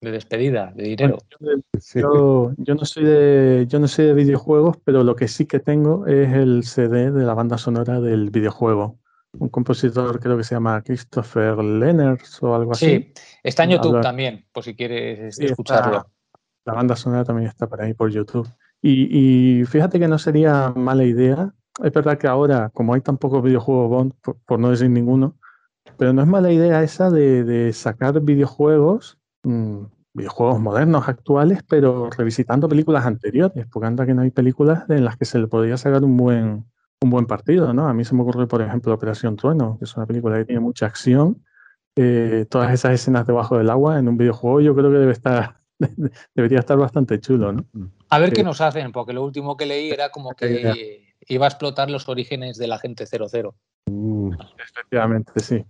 de 0.02 0.12
despedida, 0.12 0.74
de 0.76 0.84
dinero. 0.84 1.18
Yo, 1.96 2.52
yo 2.58 2.76
no 2.76 2.86
soy 2.86 3.06
de, 3.06 3.66
yo 3.70 3.80
no 3.80 3.88
soy 3.88 4.06
de 4.06 4.14
videojuegos, 4.14 4.78
pero 4.84 5.04
lo 5.04 5.16
que 5.16 5.28
sí 5.28 5.46
que 5.46 5.60
tengo 5.60 6.06
es 6.08 6.34
el 6.34 6.64
CD 6.64 7.12
de 7.12 7.24
la 7.24 7.34
banda 7.34 7.58
sonora 7.58 8.02
del 8.02 8.30
videojuego. 8.30 8.98
Un 9.34 9.50
compositor 9.50 10.20
creo 10.20 10.38
que 10.38 10.44
se 10.44 10.56
llama 10.56 10.82
Christopher 10.82 11.58
Lenners 11.58 12.42
o 12.42 12.56
algo 12.56 12.72
así. 12.72 12.86
Sí, 12.86 13.14
está 13.44 13.64
en 13.66 13.72
YouTube 13.72 13.90
Habla- 13.98 14.02
también, 14.02 14.46
por 14.52 14.64
si 14.64 14.76
quieres 14.76 15.36
Sí, 15.36 15.46
escucharlo. 15.46 15.98
está- 15.98 16.10
la 16.66 16.74
banda 16.74 16.96
sonora 16.96 17.24
también 17.24 17.48
está 17.48 17.68
por 17.68 17.82
ahí 17.82 17.94
por 17.94 18.10
YouTube. 18.12 18.48
Y, 18.82 19.60
y 19.62 19.66
fíjate 19.66 20.00
que 20.00 20.08
no 20.08 20.18
sería 20.18 20.74
mala 20.76 21.04
idea. 21.04 21.54
Es 21.84 21.94
verdad 21.94 22.18
que 22.18 22.28
ahora, 22.28 22.70
como 22.74 22.94
hay 22.94 23.02
tan 23.02 23.18
pocos 23.18 23.42
videojuegos 23.44 23.90
Bond, 23.90 24.14
por, 24.22 24.38
por 24.46 24.60
no 24.60 24.70
decir 24.70 24.90
ninguno, 24.90 25.38
pero 25.98 26.12
no 26.14 26.22
es 26.22 26.28
mala 26.28 26.52
idea 26.52 26.84
esa 26.84 27.10
de, 27.10 27.44
de 27.44 27.72
sacar 27.74 28.20
videojuegos, 28.22 29.18
mm, 29.44 29.84
videojuegos 30.14 30.60
modernos, 30.60 31.08
actuales, 31.08 31.64
pero 31.70 32.10
revisitando 32.10 32.68
películas 32.68 33.06
anteriores, 33.06 33.66
porque 33.72 33.88
anda 33.88 34.06
que 34.06 34.14
no 34.14 34.24
hay 34.24 34.32
películas 34.32 34.84
en 34.90 35.06
las 35.06 35.16
que 35.18 35.26
se 35.26 35.40
le 35.40 35.48
podría 35.48 35.78
sacar 35.78 36.04
un 36.04 36.18
buen, 36.18 36.66
un 37.02 37.10
buen 37.10 37.26
partido, 37.26 37.74
¿no? 37.74 37.88
A 37.88 37.94
mí 37.94 38.04
se 38.04 38.16
me 38.16 38.22
ocurre, 38.24 38.48
por 38.48 38.62
ejemplo, 38.62 38.94
Operación 38.94 39.36
Trueno, 39.36 39.78
que 39.78 39.86
es 39.86 39.96
una 39.96 40.06
película 40.06 40.38
que 40.38 40.46
tiene 40.46 40.62
mucha 40.62 40.88
acción. 40.88 41.44
Eh, 41.96 42.46
todas 42.50 42.74
esas 42.74 42.94
escenas 42.94 43.26
debajo 43.26 43.58
del 43.58 43.70
agua 43.70 43.98
en 43.98 44.08
un 44.08 44.18
videojuego 44.18 44.62
yo 44.62 44.76
creo 44.76 44.92
que 44.92 44.98
debe 44.98 45.12
estar, 45.12 45.58
debería 46.36 46.60
estar 46.60 46.78
bastante 46.78 47.20
chulo, 47.20 47.52
¿no? 47.52 47.66
A 48.10 48.20
ver 48.20 48.34
qué 48.34 48.44
nos 48.44 48.62
hacen, 48.62 48.92
porque 48.92 49.14
lo 49.14 49.24
último 49.24 49.58
que 49.58 49.66
leí 49.66 49.90
era 49.90 50.10
como 50.10 50.32
que 50.32 51.16
iba 51.28 51.46
a 51.46 51.50
explotar 51.50 51.90
los 51.90 52.08
orígenes 52.08 52.58
de 52.58 52.68
la 52.68 52.80
gente 52.80 53.06
00. 53.06 53.56
Efectivamente, 54.58 55.40
sí. 55.40 55.66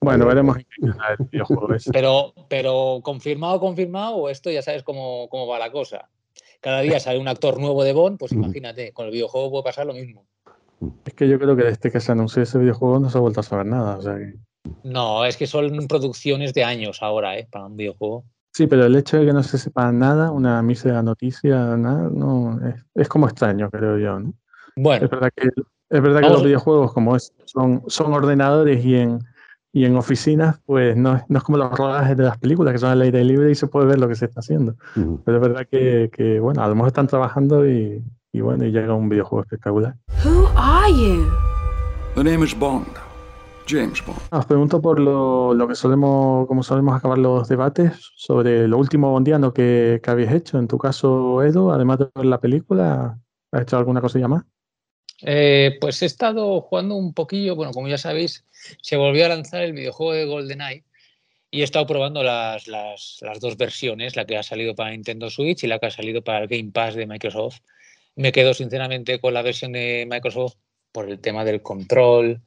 Bueno, 0.00 0.26
veremos 0.26 0.56
el 0.80 1.26
videojuego 1.30 1.74
ese. 1.74 1.90
Pero, 1.92 2.34
pero 2.48 3.00
confirmado, 3.02 3.60
confirmado, 3.60 4.16
o 4.16 4.28
esto 4.28 4.50
ya 4.50 4.62
sabes 4.62 4.82
cómo, 4.82 5.28
cómo 5.28 5.46
va 5.46 5.58
la 5.58 5.70
cosa. 5.70 6.08
cada 6.60 6.80
día 6.80 7.00
sale 7.00 7.18
un 7.18 7.28
actor 7.28 7.58
nuevo 7.58 7.82
de 7.84 7.92
Bond, 7.92 8.18
pues 8.18 8.32
imagínate, 8.32 8.92
con 8.92 9.06
el 9.06 9.12
videojuego 9.12 9.50
puede 9.50 9.64
pasar 9.64 9.86
lo 9.86 9.94
mismo. 9.94 10.26
Es 11.04 11.14
que 11.14 11.28
yo 11.28 11.38
creo 11.38 11.56
que 11.56 11.64
desde 11.64 11.90
que 11.90 12.00
se 12.00 12.12
anunció 12.12 12.42
ese 12.42 12.58
videojuego 12.58 12.98
no 13.00 13.10
se 13.10 13.18
ha 13.18 13.20
vuelto 13.20 13.40
a 13.40 13.42
saber 13.42 13.66
nada. 13.66 13.98
No, 14.84 15.24
es 15.24 15.36
que 15.36 15.46
son 15.46 15.86
producciones 15.88 16.52
de 16.54 16.64
años 16.64 17.02
ahora, 17.02 17.38
¿eh? 17.38 17.48
Para 17.50 17.66
un 17.66 17.76
videojuego. 17.76 18.24
Sí, 18.52 18.66
pero 18.66 18.86
el 18.86 18.96
hecho 18.96 19.18
de 19.18 19.26
que 19.26 19.32
no 19.32 19.42
se 19.42 19.58
sepa 19.58 19.92
nada, 19.92 20.30
una 20.30 20.62
mísera 20.62 21.02
noticia, 21.02 21.76
nada, 21.76 22.08
no, 22.10 22.58
es, 22.94 23.08
como 23.08 23.26
extraño, 23.26 23.70
creo 23.70 23.98
yo. 23.98 24.18
¿no? 24.18 24.32
Bueno. 24.76 25.04
Es 25.04 25.10
verdad 25.10 25.30
que, 25.36 25.48
es 25.48 26.02
verdad 26.02 26.20
que 26.22 26.28
los 26.30 26.44
videojuegos, 26.44 26.92
como 26.92 27.16
es, 27.16 27.34
son, 27.44 27.82
son 27.86 28.14
ordenadores 28.14 28.82
y 28.82 28.96
en, 28.96 29.18
y 29.72 29.84
en 29.84 29.94
oficinas, 29.96 30.58
pues 30.64 30.96
no, 30.96 31.22
no, 31.28 31.38
es 31.38 31.44
como 31.44 31.58
los 31.58 31.70
rodajes 31.70 32.16
de 32.16 32.24
las 32.24 32.38
películas, 32.38 32.72
que 32.72 32.78
son 32.78 32.90
al 32.90 33.02
aire 33.02 33.22
libre 33.24 33.50
y 33.50 33.54
se 33.54 33.66
puede 33.66 33.86
ver 33.86 33.98
lo 33.98 34.08
que 34.08 34.14
se 34.14 34.24
está 34.24 34.40
haciendo. 34.40 34.74
Pero 34.94 35.36
es 35.36 35.42
verdad 35.42 35.66
que, 35.70 36.10
que, 36.10 36.40
bueno, 36.40 36.62
a 36.62 36.68
lo 36.68 36.74
mejor 36.74 36.88
están 36.88 37.08
trabajando 37.08 37.68
y, 37.68 38.02
y 38.36 38.42
bueno, 38.42 38.66
y 38.66 38.70
llega 38.70 38.92
un 38.92 39.08
videojuego 39.08 39.42
espectacular. 39.42 39.94
Who 40.22 40.46
are 40.56 40.92
you? 40.92 41.26
The 42.14 42.22
name 42.22 42.44
is 42.44 42.54
Bond. 42.54 42.86
James 43.66 44.04
Bond. 44.04 44.20
Os 44.30 44.44
pregunto 44.44 44.80
por 44.80 45.00
lo, 45.00 45.54
lo, 45.54 45.66
que 45.66 45.74
solemos, 45.74 46.46
como 46.46 46.62
solemos 46.62 46.94
acabar 46.94 47.16
los 47.16 47.48
debates, 47.48 48.12
sobre 48.16 48.68
lo 48.68 48.76
último 48.76 49.10
bondiano 49.10 49.54
que, 49.54 50.00
que 50.02 50.10
habéis 50.10 50.32
hecho. 50.32 50.58
En 50.58 50.68
tu 50.68 50.76
caso, 50.76 51.42
Edu, 51.42 51.70
además 51.70 51.98
de 51.98 52.08
ver 52.14 52.26
la 52.26 52.38
película, 52.38 53.18
¿has 53.52 53.62
hecho 53.62 53.78
alguna 53.78 54.02
cosilla 54.02 54.28
más? 54.28 54.44
Eh, 55.22 55.78
pues 55.80 56.02
he 56.02 56.06
estado 56.06 56.60
jugando 56.60 56.94
un 56.94 57.14
poquillo, 57.14 57.56
bueno, 57.56 57.72
como 57.72 57.88
ya 57.88 57.96
sabéis, 57.96 58.44
se 58.82 58.96
volvió 58.96 59.24
a 59.24 59.30
lanzar 59.30 59.62
el 59.62 59.72
videojuego 59.72 60.12
de 60.12 60.26
GoldenEye 60.26 60.84
y 61.50 61.62
he 61.62 61.64
estado 61.64 61.86
probando 61.86 62.22
las, 62.22 62.68
las, 62.68 63.16
las, 63.22 63.40
dos 63.40 63.56
versiones, 63.56 64.14
la 64.14 64.26
que 64.26 64.36
ha 64.36 64.42
salido 64.42 64.74
para 64.74 64.90
Nintendo 64.90 65.30
Switch 65.30 65.64
y 65.64 65.68
la 65.68 65.78
que 65.78 65.86
ha 65.86 65.90
salido 65.90 66.22
para 66.22 66.40
el 66.40 66.48
Game 66.48 66.70
Pass 66.70 66.94
de 66.96 67.06
Microsoft. 67.06 67.60
Me 68.16 68.32
quedo 68.32 68.54
sinceramente 68.54 69.20
con 69.20 69.34
la 69.34 69.42
versión 69.42 69.72
de 69.72 70.06
Microsoft 70.10 70.56
por 70.92 71.08
el 71.08 71.20
tema 71.20 71.44
del 71.44 71.62
control 71.62 72.40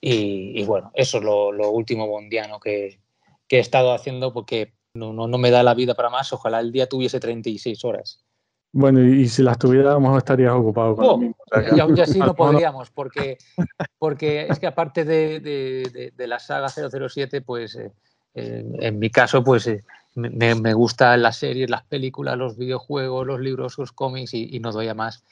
y, 0.00 0.64
bueno, 0.64 0.90
eso 0.94 1.18
es 1.18 1.24
lo, 1.24 1.52
lo 1.52 1.70
último 1.70 2.06
bondiano 2.06 2.58
que, 2.58 3.00
que, 3.46 3.58
he 3.58 3.60
estado 3.60 3.92
haciendo 3.92 4.32
porque 4.32 4.72
no, 4.94 5.12
no, 5.12 5.28
no 5.28 5.36
me 5.36 5.50
da 5.50 5.62
la 5.62 5.74
vida 5.74 5.94
para 5.94 6.08
más. 6.08 6.32
Ojalá 6.32 6.60
el 6.60 6.72
día 6.72 6.88
tuviese 6.88 7.20
36 7.20 7.84
horas. 7.84 8.24
Bueno, 8.72 9.02
y, 9.02 9.28
si 9.28 9.42
las 9.42 9.58
tuviéramos 9.58 10.16
estarías 10.16 10.52
ocupado 10.52 10.96
con 10.96 11.06
oh, 11.06 11.76
Y 11.76 11.80
aún 11.80 11.98
así 12.00 12.18
no 12.18 12.34
podríamos, 12.34 12.90
porque, 12.90 13.36
porque 13.98 14.46
es 14.48 14.58
que 14.58 14.66
aparte 14.66 15.04
de, 15.04 15.40
de, 15.40 16.12
de 16.16 16.26
la 16.26 16.38
saga 16.38 16.68
007, 16.68 17.42
pues 17.42 17.76
eh, 17.76 17.92
en 18.34 18.98
mi 18.98 19.10
caso, 19.10 19.42
pues 19.42 19.66
eh, 19.66 19.84
me, 20.14 20.54
me, 20.54 20.74
gustan 20.74 21.22
las 21.22 21.36
series, 21.36 21.70
las 21.70 21.84
películas, 21.84 22.36
los 22.36 22.56
videojuegos, 22.56 23.26
los 23.26 23.40
libros, 23.40 23.78
los 23.78 23.92
cómics 23.92 24.34
y, 24.34 24.48
y 24.50 24.60
no 24.60 24.72
doy 24.72 24.88
a 24.88 24.94
más. 24.94 25.24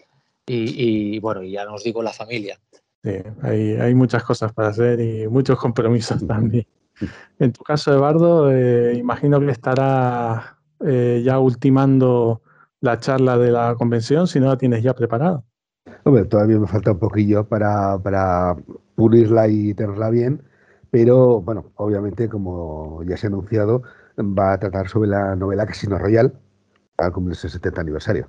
Y, 0.46 1.14
y, 1.16 1.18
bueno, 1.18 1.42
ya 1.42 1.64
nos 1.64 1.84
digo 1.84 2.02
la 2.02 2.12
familia. 2.12 2.58
Sí, 3.02 3.12
hay, 3.42 3.72
hay 3.72 3.94
muchas 3.94 4.24
cosas 4.24 4.52
para 4.52 4.68
hacer 4.68 5.00
y 5.00 5.28
muchos 5.28 5.58
compromisos 5.58 6.26
también. 6.26 6.66
En 7.38 7.52
tu 7.52 7.62
caso, 7.62 7.92
Eduardo, 7.92 8.50
eh, 8.50 8.94
imagino 8.96 9.38
que 9.40 9.50
estará 9.50 10.58
eh, 10.84 11.22
ya 11.24 11.38
ultimando 11.38 12.42
la 12.80 12.98
charla 12.98 13.38
de 13.38 13.50
la 13.50 13.74
convención, 13.76 14.26
si 14.26 14.40
no 14.40 14.46
la 14.46 14.58
tienes 14.58 14.82
ya 14.82 14.94
preparada. 14.94 15.42
Hombre, 16.04 16.24
todavía 16.24 16.58
me 16.58 16.66
falta 16.66 16.92
un 16.92 16.98
poquillo 16.98 17.44
para, 17.44 17.98
para 17.98 18.56
pulirla 18.94 19.48
y 19.48 19.74
tenerla 19.74 20.10
bien, 20.10 20.42
pero 20.90 21.40
bueno, 21.40 21.72
obviamente, 21.76 22.28
como 22.28 23.02
ya 23.04 23.16
se 23.16 23.26
ha 23.26 23.28
anunciado, 23.28 23.82
va 24.18 24.52
a 24.52 24.58
tratar 24.58 24.88
sobre 24.88 25.08
la 25.08 25.36
novela 25.36 25.66
Casino 25.66 25.98
Royal 25.98 26.32
al 26.96 27.12
cumplirse 27.12 27.46
el 27.46 27.52
70 27.52 27.80
aniversario. 27.80 28.28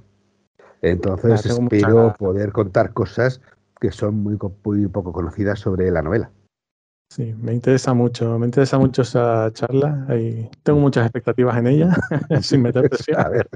Entonces 0.81 1.45
ah, 1.45 1.63
espero 1.63 2.15
poder 2.17 2.51
contar 2.51 2.93
cosas 2.93 3.41
que 3.79 3.91
son 3.91 4.15
muy, 4.15 4.37
muy 4.63 4.87
poco 4.87 5.11
conocidas 5.11 5.59
sobre 5.59 5.91
la 5.91 6.01
novela. 6.01 6.31
Sí, 7.11 7.33
me 7.41 7.53
interesa 7.53 7.95
mucho, 7.95 8.37
me 8.37 8.45
interesa 8.45 8.77
mucho 8.77 9.01
esa 9.01 9.51
charla 9.51 10.05
y 10.15 10.47
tengo 10.61 10.79
muchas 10.79 11.05
expectativas 11.05 11.57
en 11.57 11.67
ella, 11.67 11.97
sin 12.41 12.61
meter 12.61 12.87
presión. 12.89 13.19
A 13.19 13.29
ver. 13.29 13.49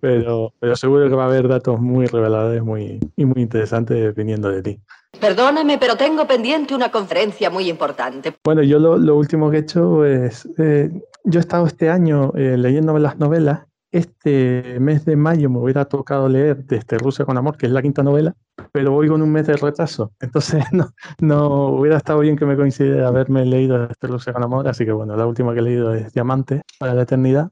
Pero, 0.00 0.54
pero 0.58 0.76
seguro 0.76 1.08
que 1.08 1.14
va 1.14 1.24
a 1.24 1.26
haber 1.26 1.48
datos 1.48 1.80
muy 1.80 2.06
reveladores 2.06 2.62
muy, 2.62 3.00
y 3.16 3.24
muy 3.24 3.42
interesantes 3.42 4.14
viniendo 4.14 4.48
de 4.50 4.62
ti. 4.62 4.80
Perdóname, 5.20 5.78
pero 5.78 5.96
tengo 5.96 6.26
pendiente 6.26 6.74
una 6.74 6.90
conferencia 6.92 7.50
muy 7.50 7.68
importante. 7.68 8.32
Bueno, 8.44 8.62
yo 8.62 8.78
lo, 8.78 8.96
lo 8.96 9.16
último 9.16 9.50
que 9.50 9.58
he 9.58 9.60
hecho 9.60 10.04
es, 10.04 10.48
eh, 10.56 10.90
yo 11.24 11.38
he 11.38 11.42
estado 11.42 11.66
este 11.66 11.90
año 11.90 12.32
eh, 12.34 12.56
leyéndome 12.56 13.00
las 13.00 13.18
novelas 13.18 13.66
este 13.92 14.78
mes 14.78 15.04
de 15.04 15.16
mayo 15.16 15.50
me 15.50 15.58
hubiera 15.58 15.84
tocado 15.84 16.28
leer 16.28 16.64
Desde 16.64 16.98
Rusia 16.98 17.24
con 17.24 17.36
Amor, 17.36 17.56
que 17.56 17.66
es 17.66 17.72
la 17.72 17.82
quinta 17.82 18.02
novela, 18.02 18.36
pero 18.72 18.92
voy 18.92 19.08
con 19.08 19.20
un 19.22 19.32
mes 19.32 19.46
de 19.46 19.56
retraso. 19.56 20.12
Entonces 20.20 20.64
no, 20.72 20.94
no 21.20 21.68
hubiera 21.68 21.96
estado 21.96 22.20
bien 22.20 22.36
que 22.36 22.46
me 22.46 22.56
coincidiera 22.56 23.08
haberme 23.08 23.44
leído 23.44 23.88
Desde 23.88 24.08
Rusia 24.08 24.32
con 24.32 24.42
Amor, 24.42 24.68
así 24.68 24.84
que 24.84 24.92
bueno, 24.92 25.16
la 25.16 25.26
última 25.26 25.52
que 25.54 25.60
he 25.60 25.62
leído 25.62 25.94
es 25.94 26.12
Diamante 26.12 26.62
para 26.78 26.94
la 26.94 27.02
Eternidad. 27.02 27.50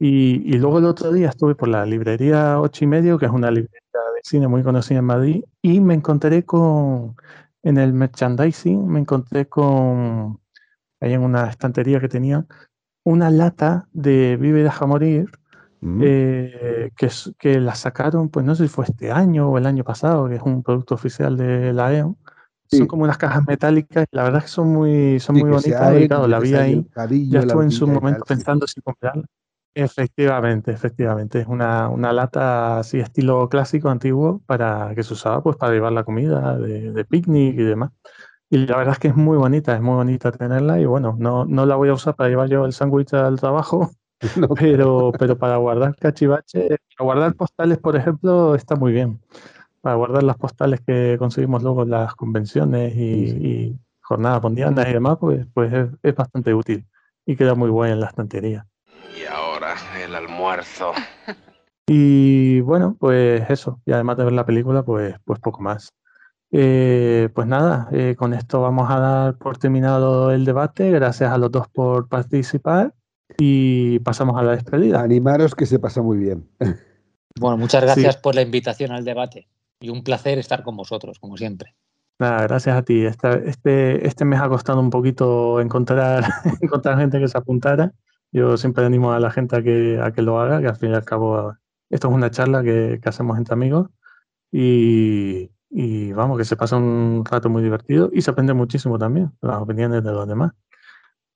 Y, 0.00 0.54
y 0.54 0.58
luego 0.58 0.78
el 0.78 0.84
otro 0.84 1.12
día 1.12 1.28
estuve 1.28 1.56
por 1.56 1.68
la 1.68 1.84
librería 1.84 2.60
ocho 2.60 2.84
y 2.84 2.86
medio, 2.86 3.18
que 3.18 3.26
es 3.26 3.32
una 3.32 3.50
librería 3.50 3.80
de 4.14 4.20
cine 4.22 4.46
muy 4.46 4.62
conocida 4.62 5.00
en 5.00 5.04
Madrid, 5.04 5.44
y 5.60 5.80
me 5.80 5.94
encontré 5.94 6.44
con, 6.44 7.16
en 7.64 7.78
el 7.78 7.92
merchandising, 7.92 8.86
me 8.86 9.00
encontré 9.00 9.48
con, 9.48 10.40
ahí 11.00 11.12
en 11.12 11.22
una 11.22 11.50
estantería 11.50 12.00
que 12.00 12.08
tenía, 12.08 12.46
una 13.08 13.30
lata 13.30 13.88
de 13.92 14.36
Vive 14.36 14.60
y 14.60 14.62
deja 14.62 14.86
morir, 14.86 15.30
Mm. 15.80 16.00
Eh, 16.04 16.90
que, 16.96 17.08
que 17.38 17.60
la 17.60 17.74
sacaron, 17.74 18.28
pues 18.28 18.44
no 18.44 18.54
sé 18.54 18.64
si 18.64 18.68
fue 18.68 18.86
este 18.86 19.12
año 19.12 19.48
o 19.50 19.58
el 19.58 19.66
año 19.66 19.84
pasado, 19.84 20.28
que 20.28 20.36
es 20.36 20.42
un 20.42 20.62
producto 20.62 20.94
oficial 20.94 21.36
de 21.36 21.72
la 21.72 21.94
EON. 21.94 22.16
Son 22.70 22.86
como 22.86 23.04
unas 23.04 23.16
cajas 23.16 23.46
metálicas, 23.46 24.06
la 24.10 24.24
verdad 24.24 24.38
es 24.38 24.44
que 24.44 24.50
son 24.50 24.68
muy, 24.68 25.18
son 25.20 25.36
muy 25.36 25.48
bonitas. 25.48 26.06
claro, 26.06 26.26
la 26.26 26.38
vi 26.38 26.54
ahí. 26.54 26.86
ya 27.30 27.40
estuve 27.40 27.64
en 27.64 27.70
su 27.70 27.86
momento 27.86 28.24
pensando 28.26 28.66
si 28.66 28.80
comprarla. 28.82 29.24
Efectivamente, 29.74 30.72
efectivamente. 30.72 31.40
Es 31.40 31.46
una, 31.46 31.88
una, 31.88 32.12
lata 32.12 32.80
así 32.80 32.98
estilo 32.98 33.48
clásico, 33.48 33.88
antiguo, 33.88 34.42
para 34.44 34.92
que 34.94 35.02
se 35.02 35.14
usaba 35.14 35.42
pues 35.42 35.56
para 35.56 35.72
llevar 35.72 35.92
la 35.92 36.04
comida 36.04 36.58
de, 36.58 36.92
de 36.92 37.04
picnic 37.04 37.54
y 37.54 37.62
demás. 37.62 37.92
Y 38.50 38.58
la 38.58 38.78
verdad 38.78 38.94
es 38.94 38.98
que 38.98 39.08
es 39.08 39.16
muy 39.16 39.36
bonita, 39.36 39.74
es 39.74 39.80
muy 39.82 39.94
bonita 39.94 40.32
tenerla 40.32 40.80
y 40.80 40.86
bueno, 40.86 41.16
no, 41.18 41.44
no 41.44 41.66
la 41.66 41.76
voy 41.76 41.90
a 41.90 41.92
usar 41.92 42.14
para 42.14 42.30
llevar 42.30 42.48
yo 42.48 42.64
el 42.64 42.72
sándwich 42.72 43.12
al 43.12 43.38
trabajo, 43.38 43.90
pero, 44.58 45.12
pero 45.18 45.36
para 45.36 45.56
guardar 45.56 45.94
cachivaches, 45.96 46.78
para 46.96 47.04
guardar 47.04 47.34
postales, 47.34 47.78
por 47.78 47.96
ejemplo, 47.96 48.54
está 48.54 48.74
muy 48.76 48.92
bien. 48.92 49.20
Para 49.80 49.96
guardar 49.96 50.22
las 50.22 50.36
postales 50.36 50.80
que 50.80 51.16
conseguimos 51.18 51.62
luego 51.62 51.82
en 51.82 51.90
las 51.90 52.14
convenciones 52.14 52.94
y, 52.96 53.00
y 53.00 53.78
jornadas 54.00 54.40
bondianas 54.40 54.88
y 54.88 54.92
demás, 54.92 55.18
pues, 55.20 55.46
pues 55.54 55.72
es, 55.72 55.88
es, 56.02 56.14
bastante 56.14 56.52
útil 56.52 56.84
y 57.26 57.36
queda 57.36 57.54
muy 57.54 57.70
buena 57.70 57.94
en 57.94 58.00
la 58.00 58.06
estantería. 58.06 58.66
Y 59.14 59.24
ahora 59.26 59.74
el 60.02 60.14
almuerzo. 60.14 60.92
Y 61.90 62.60
bueno, 62.60 62.96
pues 63.00 63.48
eso. 63.48 63.80
Y 63.86 63.92
además 63.92 64.18
de 64.18 64.24
ver 64.24 64.34
la 64.34 64.44
película, 64.44 64.82
pues, 64.82 65.16
pues 65.24 65.40
poco 65.40 65.62
más. 65.62 65.94
Eh, 66.50 67.28
pues 67.34 67.46
nada, 67.46 67.88
eh, 67.92 68.14
con 68.16 68.32
esto 68.32 68.62
vamos 68.62 68.90
a 68.90 68.98
dar 68.98 69.38
por 69.38 69.58
terminado 69.58 70.30
el 70.30 70.44
debate. 70.44 70.90
Gracias 70.90 71.30
a 71.30 71.38
los 71.38 71.50
dos 71.50 71.68
por 71.68 72.08
participar 72.08 72.94
y 73.38 73.98
pasamos 74.00 74.38
a 74.38 74.42
la 74.42 74.52
despedida. 74.52 75.02
Animaros 75.02 75.54
que 75.54 75.66
se 75.66 75.78
pasa 75.78 76.02
muy 76.02 76.18
bien. 76.18 76.48
Bueno, 77.40 77.56
muchas 77.56 77.84
gracias 77.84 78.16
sí. 78.16 78.20
por 78.20 78.34
la 78.34 78.42
invitación 78.42 78.90
al 78.90 79.04
debate 79.04 79.46
y 79.78 79.90
un 79.90 80.02
placer 80.02 80.38
estar 80.38 80.64
con 80.64 80.76
vosotros, 80.76 81.20
como 81.20 81.36
siempre. 81.36 81.76
Nada, 82.18 82.42
gracias 82.48 82.76
a 82.76 82.82
ti. 82.82 83.04
Este, 83.04 83.48
este, 83.48 84.08
este 84.08 84.24
mes 84.24 84.40
ha 84.40 84.48
costado 84.48 84.80
un 84.80 84.90
poquito 84.90 85.60
encontrar, 85.60 86.24
encontrar 86.60 86.98
gente 86.98 87.20
que 87.20 87.28
se 87.28 87.38
apuntara. 87.38 87.92
Yo 88.32 88.56
siempre 88.56 88.84
animo 88.84 89.12
a 89.12 89.20
la 89.20 89.30
gente 89.30 89.54
a 89.54 89.62
que, 89.62 90.00
a 90.02 90.10
que 90.10 90.20
lo 90.20 90.40
haga, 90.40 90.60
que 90.60 90.66
al 90.66 90.76
fin 90.76 90.90
y 90.90 90.94
al 90.94 91.04
cabo 91.04 91.54
esto 91.90 92.08
es 92.08 92.14
una 92.14 92.32
charla 92.32 92.64
que, 92.64 92.98
que 93.00 93.08
hacemos 93.08 93.38
entre 93.38 93.54
amigos 93.54 93.88
y, 94.50 95.48
y, 95.70 96.12
vamos, 96.12 96.38
que 96.38 96.44
se 96.44 96.56
pasa 96.56 96.76
un 96.76 97.24
rato 97.24 97.48
muy 97.50 97.62
divertido 97.62 98.10
y 98.12 98.22
se 98.22 98.30
aprende 98.30 98.54
muchísimo 98.54 98.98
también, 98.98 99.32
las 99.40 99.60
opiniones 99.60 100.02
de 100.02 100.12
los 100.12 100.26
demás 100.26 100.52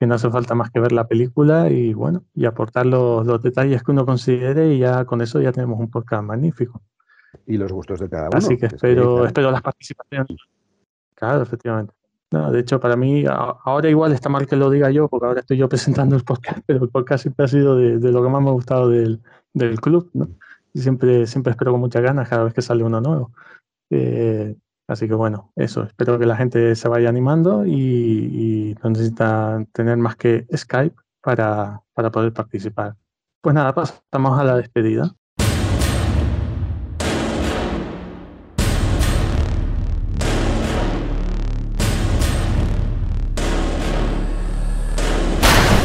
que 0.03 0.07
no 0.09 0.17
hace 0.17 0.29
falta 0.31 0.57
más 0.57 0.69
que 0.73 0.81
ver 0.81 0.91
la 0.91 1.07
película 1.07 1.71
y 1.71 1.95
bueno, 1.95 2.25
y 2.35 2.45
aportar 2.45 2.87
los, 2.87 3.25
los, 3.25 3.41
detalles 3.41 3.85
que 3.85 3.93
uno 3.93 4.05
considere 4.05 4.75
y 4.75 4.81
ya 4.81 5.05
con 5.05 5.21
eso 5.21 5.41
ya 5.41 5.53
tenemos 5.53 5.79
un 5.79 5.93
podcast 5.93 6.25
magnífico. 6.25 6.83
Y 7.47 7.57
los 7.57 7.71
gustos 7.71 8.01
de 8.01 8.09
cada 8.09 8.27
uno. 8.27 8.37
Así 8.37 8.57
que 8.57 8.67
espero, 8.67 9.21
que 9.21 9.27
espero 9.29 9.53
las 9.53 9.63
participaciones. 9.63 10.39
Claro, 11.15 11.43
efectivamente. 11.43 11.95
No, 12.33 12.51
de 12.51 12.59
hecho, 12.59 12.81
para 12.81 12.97
mí, 12.97 13.25
ahora 13.29 13.89
igual 13.89 14.11
está 14.11 14.29
mal 14.29 14.45
que 14.45 14.57
lo 14.57 14.71
diga 14.71 14.91
yo, 14.91 15.07
porque 15.07 15.27
ahora 15.27 15.39
estoy 15.39 15.59
yo 15.59 15.69
presentando 15.69 16.17
el 16.17 16.25
podcast, 16.25 16.59
pero 16.67 16.83
el 16.83 16.91
podcast 16.91 17.23
siempre 17.23 17.45
ha 17.45 17.49
sido 17.49 17.77
de, 17.77 17.99
de 18.01 18.11
lo 18.11 18.25
que 18.25 18.29
más 18.29 18.43
me 18.43 18.49
ha 18.49 18.55
gustado 18.55 18.89
del, 18.89 19.21
del 19.55 19.81
club, 19.81 20.11
¿no? 20.15 20.29
Y 20.75 20.81
siempre, 20.81 21.29
siempre 21.29 21.53
espero 21.53 21.71
con 21.71 21.81
muchas 21.81 22.03
ganas 22.03 22.29
cada 22.29 22.43
vez 22.43 22.55
que 22.55 22.63
sale 22.63 22.83
uno 22.83 23.01
nuevo. 23.01 23.31
Eh, 23.95 24.57
así 24.89 25.07
que 25.07 25.15
bueno, 25.15 25.53
eso. 25.55 25.83
Espero 25.85 26.19
que 26.19 26.27
la 26.27 26.37
gente 26.37 26.75
se 26.75 26.89
vaya 26.89 27.11
animando 27.11 27.67
y, 27.67 28.75
no 28.83 28.91
necesita 28.91 29.65
tener 29.73 29.99
más 29.99 30.17
que 30.17 30.47
Skype 30.57 30.97
para, 31.21 31.83
para 31.93 32.11
poder 32.11 32.33
participar. 32.33 32.97
Pues 33.43 33.55
nada, 33.55 33.75
pasamos 33.75 34.39
a 34.39 34.45
la 34.45 34.57
despedida. 34.57 35.15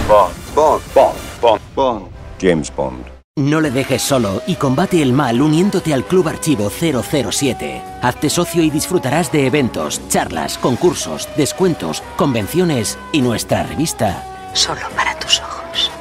Bond, 0.07 0.81
Bond, 0.95 1.17
Bond, 1.41 1.61
Bond. 1.75 2.07
James 2.39 2.71
Bond. 2.75 3.16
No 3.37 3.61
le 3.61 3.69
dejes 3.69 4.01
solo 4.01 4.41
y 4.47 4.55
combate 4.55 4.99
el 4.99 5.13
mal 5.13 5.39
uniéndote 5.39 5.93
al 5.93 6.05
Club 6.05 6.27
Archivo 6.27 6.71
007. 6.71 7.83
Hazte 8.01 8.31
socio 8.31 8.63
y 8.63 8.71
disfrutarás 8.71 9.31
de 9.31 9.45
eventos, 9.45 10.01
charlas, 10.09 10.57
concursos, 10.57 11.29
descuentos, 11.37 12.01
convenciones 12.15 12.97
y 13.11 13.21
nuestra 13.21 13.61
revista. 13.61 14.23
Solo 14.53 14.81
para 14.95 15.13
tus 15.19 15.39
ojos. 15.39 15.91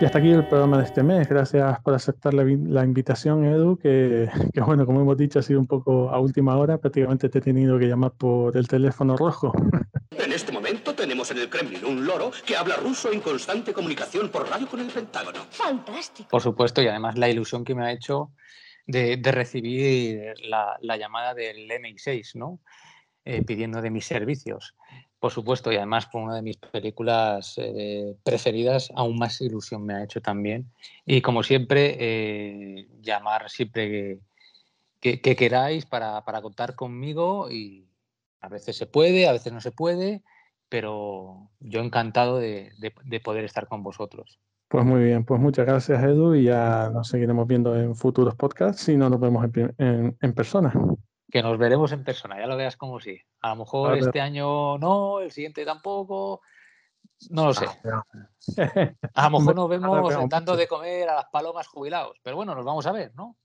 Y 0.00 0.04
hasta 0.04 0.18
aquí 0.18 0.30
el 0.30 0.46
programa 0.46 0.78
de 0.78 0.84
este 0.84 1.02
mes. 1.02 1.28
Gracias 1.28 1.80
por 1.80 1.94
aceptar 1.94 2.34
la, 2.34 2.44
la 2.44 2.84
invitación, 2.84 3.44
Edu, 3.44 3.76
que, 3.78 4.30
que, 4.54 4.60
bueno, 4.60 4.86
como 4.86 5.00
hemos 5.00 5.16
dicho, 5.16 5.40
ha 5.40 5.42
sido 5.42 5.58
un 5.58 5.66
poco 5.66 6.10
a 6.10 6.20
última 6.20 6.56
hora. 6.56 6.78
Prácticamente 6.78 7.28
te 7.28 7.38
he 7.38 7.42
tenido 7.42 7.80
que 7.80 7.88
llamar 7.88 8.12
por 8.12 8.56
el 8.56 8.68
teléfono 8.68 9.16
rojo. 9.16 9.52
En 10.18 10.32
este 10.32 10.52
momento 10.52 10.81
tenemos 11.02 11.32
en 11.32 11.38
el 11.38 11.50
Kremlin 11.50 11.84
un 11.84 12.06
loro 12.06 12.30
que 12.46 12.56
habla 12.56 12.76
ruso 12.76 13.10
en 13.10 13.20
constante 13.20 13.72
comunicación 13.72 14.28
por 14.28 14.48
radio 14.48 14.68
con 14.68 14.78
el 14.78 14.86
Pentágono. 14.86 15.44
Fantástico. 15.50 16.28
Por 16.28 16.40
supuesto, 16.40 16.80
y 16.80 16.86
además 16.86 17.18
la 17.18 17.28
ilusión 17.28 17.64
que 17.64 17.74
me 17.74 17.84
ha 17.84 17.90
hecho 17.90 18.30
de, 18.86 19.16
de 19.16 19.32
recibir 19.32 20.34
la, 20.44 20.78
la, 20.80 20.96
llamada 20.96 21.34
del 21.34 21.68
MI6, 21.68 22.36
¿no? 22.36 22.60
Eh, 23.24 23.42
pidiendo 23.42 23.82
de 23.82 23.90
mis 23.90 24.06
servicios. 24.06 24.76
Por 25.18 25.32
supuesto, 25.32 25.72
y 25.72 25.76
además 25.76 26.06
por 26.06 26.22
una 26.22 26.36
de 26.36 26.42
mis 26.42 26.58
películas 26.58 27.54
eh, 27.56 28.14
preferidas, 28.22 28.92
aún 28.94 29.18
más 29.18 29.40
ilusión 29.40 29.84
me 29.84 29.94
ha 29.94 30.04
hecho 30.04 30.20
también. 30.20 30.70
Y 31.04 31.20
como 31.20 31.42
siempre, 31.42 31.96
eh, 31.98 32.86
llamar 33.00 33.50
siempre 33.50 33.90
que, 33.90 34.18
que, 35.00 35.20
que 35.20 35.34
queráis 35.34 35.84
para, 35.84 36.24
para 36.24 36.40
contar 36.40 36.76
conmigo 36.76 37.50
y, 37.50 37.88
a 38.42 38.48
veces 38.48 38.76
se 38.76 38.86
puede, 38.86 39.28
a 39.28 39.32
veces 39.32 39.52
no 39.52 39.60
se 39.60 39.70
puede, 39.70 40.22
pero 40.72 41.50
yo 41.60 41.80
encantado 41.80 42.38
de, 42.38 42.72
de, 42.78 42.94
de, 43.04 43.20
poder 43.20 43.44
estar 43.44 43.68
con 43.68 43.82
vosotros. 43.82 44.40
Pues 44.68 44.86
muy 44.86 45.04
bien, 45.04 45.22
pues 45.22 45.38
muchas 45.38 45.66
gracias 45.66 46.02
Edu 46.02 46.34
y 46.34 46.44
ya 46.44 46.88
nos 46.90 47.08
seguiremos 47.08 47.46
viendo 47.46 47.76
en 47.76 47.94
futuros 47.94 48.34
podcasts 48.36 48.80
si 48.80 48.96
no 48.96 49.10
nos 49.10 49.20
vemos 49.20 49.44
en, 49.44 49.74
en, 49.76 50.16
en 50.18 50.32
persona. 50.32 50.72
Que 51.30 51.42
nos 51.42 51.58
veremos 51.58 51.92
en 51.92 52.04
persona, 52.04 52.40
ya 52.40 52.46
lo 52.46 52.56
veas 52.56 52.78
como 52.78 53.00
sí. 53.00 53.18
A 53.42 53.50
lo 53.50 53.56
mejor 53.56 53.90
vale. 53.90 54.00
este 54.00 54.22
año 54.22 54.78
no, 54.78 55.20
el 55.20 55.30
siguiente 55.30 55.62
tampoco, 55.66 56.40
no 57.28 57.48
lo 57.48 57.52
sé. 57.52 57.66
A 59.14 59.28
lo 59.28 59.40
mejor 59.40 59.54
nos 59.54 59.68
vemos 59.68 60.28
dando 60.30 60.56
de 60.56 60.66
comer 60.66 61.10
a 61.10 61.16
las 61.16 61.26
palomas 61.30 61.66
jubilados, 61.66 62.16
pero 62.22 62.36
bueno, 62.36 62.54
nos 62.54 62.64
vamos 62.64 62.86
a 62.86 62.92
ver, 62.92 63.12
¿no? 63.14 63.36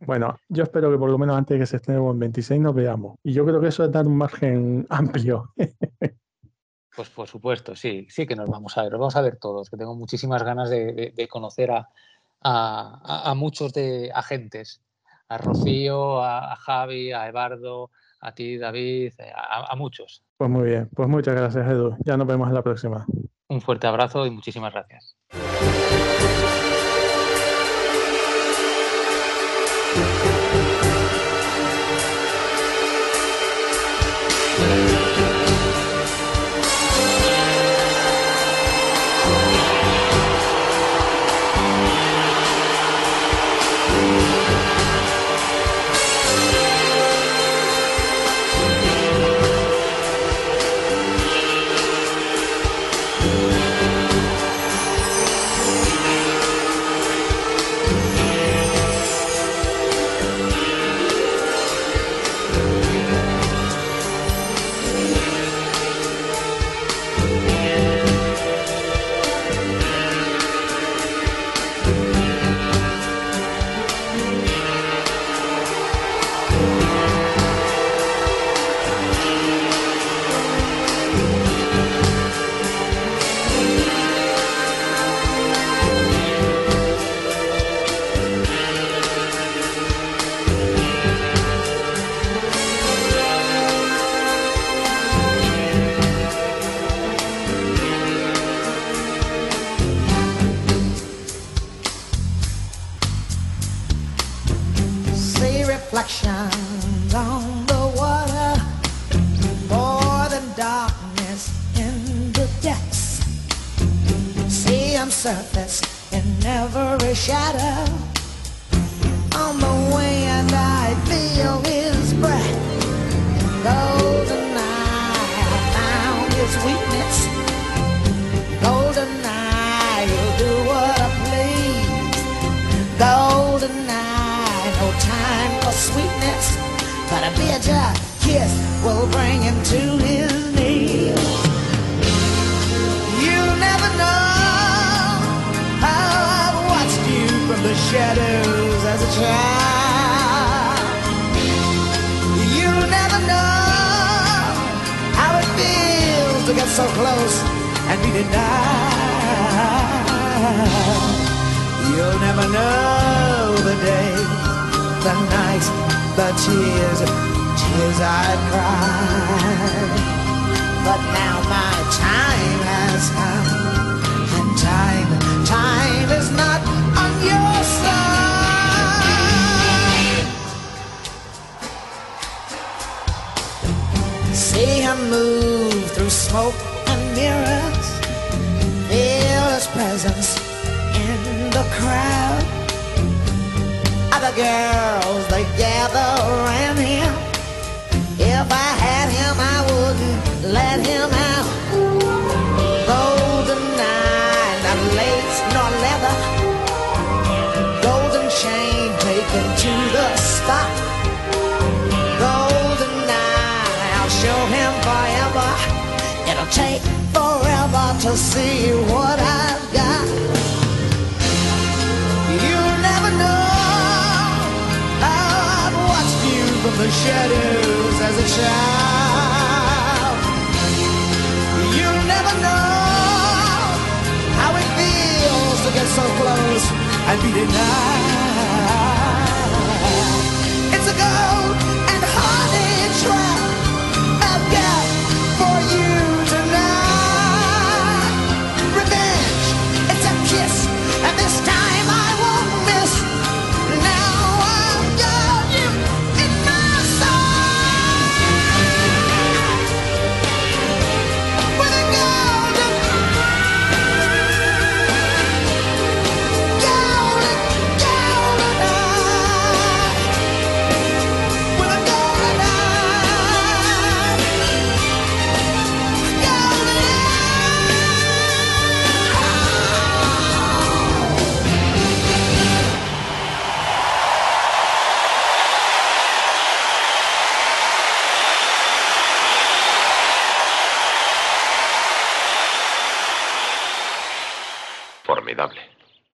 Bueno, 0.00 0.36
yo 0.48 0.64
espero 0.64 0.90
que 0.90 0.98
por 0.98 1.08
lo 1.08 1.18
menos 1.18 1.36
antes 1.36 1.54
de 1.54 1.60
que 1.60 1.66
se 1.66 1.76
estrene 1.76 2.04
el 2.04 2.18
26 2.18 2.60
nos 2.60 2.74
veamos. 2.74 3.16
Y 3.22 3.32
yo 3.32 3.46
creo 3.46 3.60
que 3.60 3.68
eso 3.68 3.84
es 3.84 3.92
dar 3.92 4.08
un 4.08 4.16
margen 4.16 4.84
amplio. 4.90 5.52
Pues 6.98 7.10
por 7.10 7.28
supuesto, 7.28 7.76
sí, 7.76 8.08
sí 8.10 8.26
que 8.26 8.34
nos 8.34 8.50
vamos 8.50 8.76
a 8.76 8.82
ver, 8.82 8.90
nos 8.90 8.98
vamos 8.98 9.14
a 9.14 9.20
ver 9.20 9.36
todos, 9.36 9.70
que 9.70 9.76
tengo 9.76 9.94
muchísimas 9.94 10.42
ganas 10.42 10.68
de, 10.68 10.92
de, 10.92 11.12
de 11.14 11.28
conocer 11.28 11.70
a, 11.70 11.88
a, 12.42 13.30
a, 13.30 13.34
muchos 13.36 13.72
de 13.72 14.10
agentes, 14.12 14.82
a 15.28 15.38
Rocío, 15.38 16.20
a, 16.20 16.52
a, 16.52 16.56
Javi, 16.56 17.12
a 17.12 17.28
Eduardo, 17.28 17.92
a 18.20 18.34
ti, 18.34 18.58
David, 18.58 19.12
a, 19.32 19.76
muchos. 19.76 20.24
Pues 20.36 20.50
muy 20.50 20.70
bien, 20.70 20.90
pues 20.92 21.08
muchas 21.08 21.36
gracias, 21.36 21.68
Edu. 21.68 21.96
Ya 22.04 22.16
nos 22.16 22.26
vemos 22.26 22.48
en 22.48 22.54
la 22.54 22.62
próxima. 22.62 23.06
Un 23.46 23.60
fuerte 23.60 23.86
abrazo 23.86 24.26
y 24.26 24.30
muchísimas 24.30 24.72
gracias. 24.72 25.14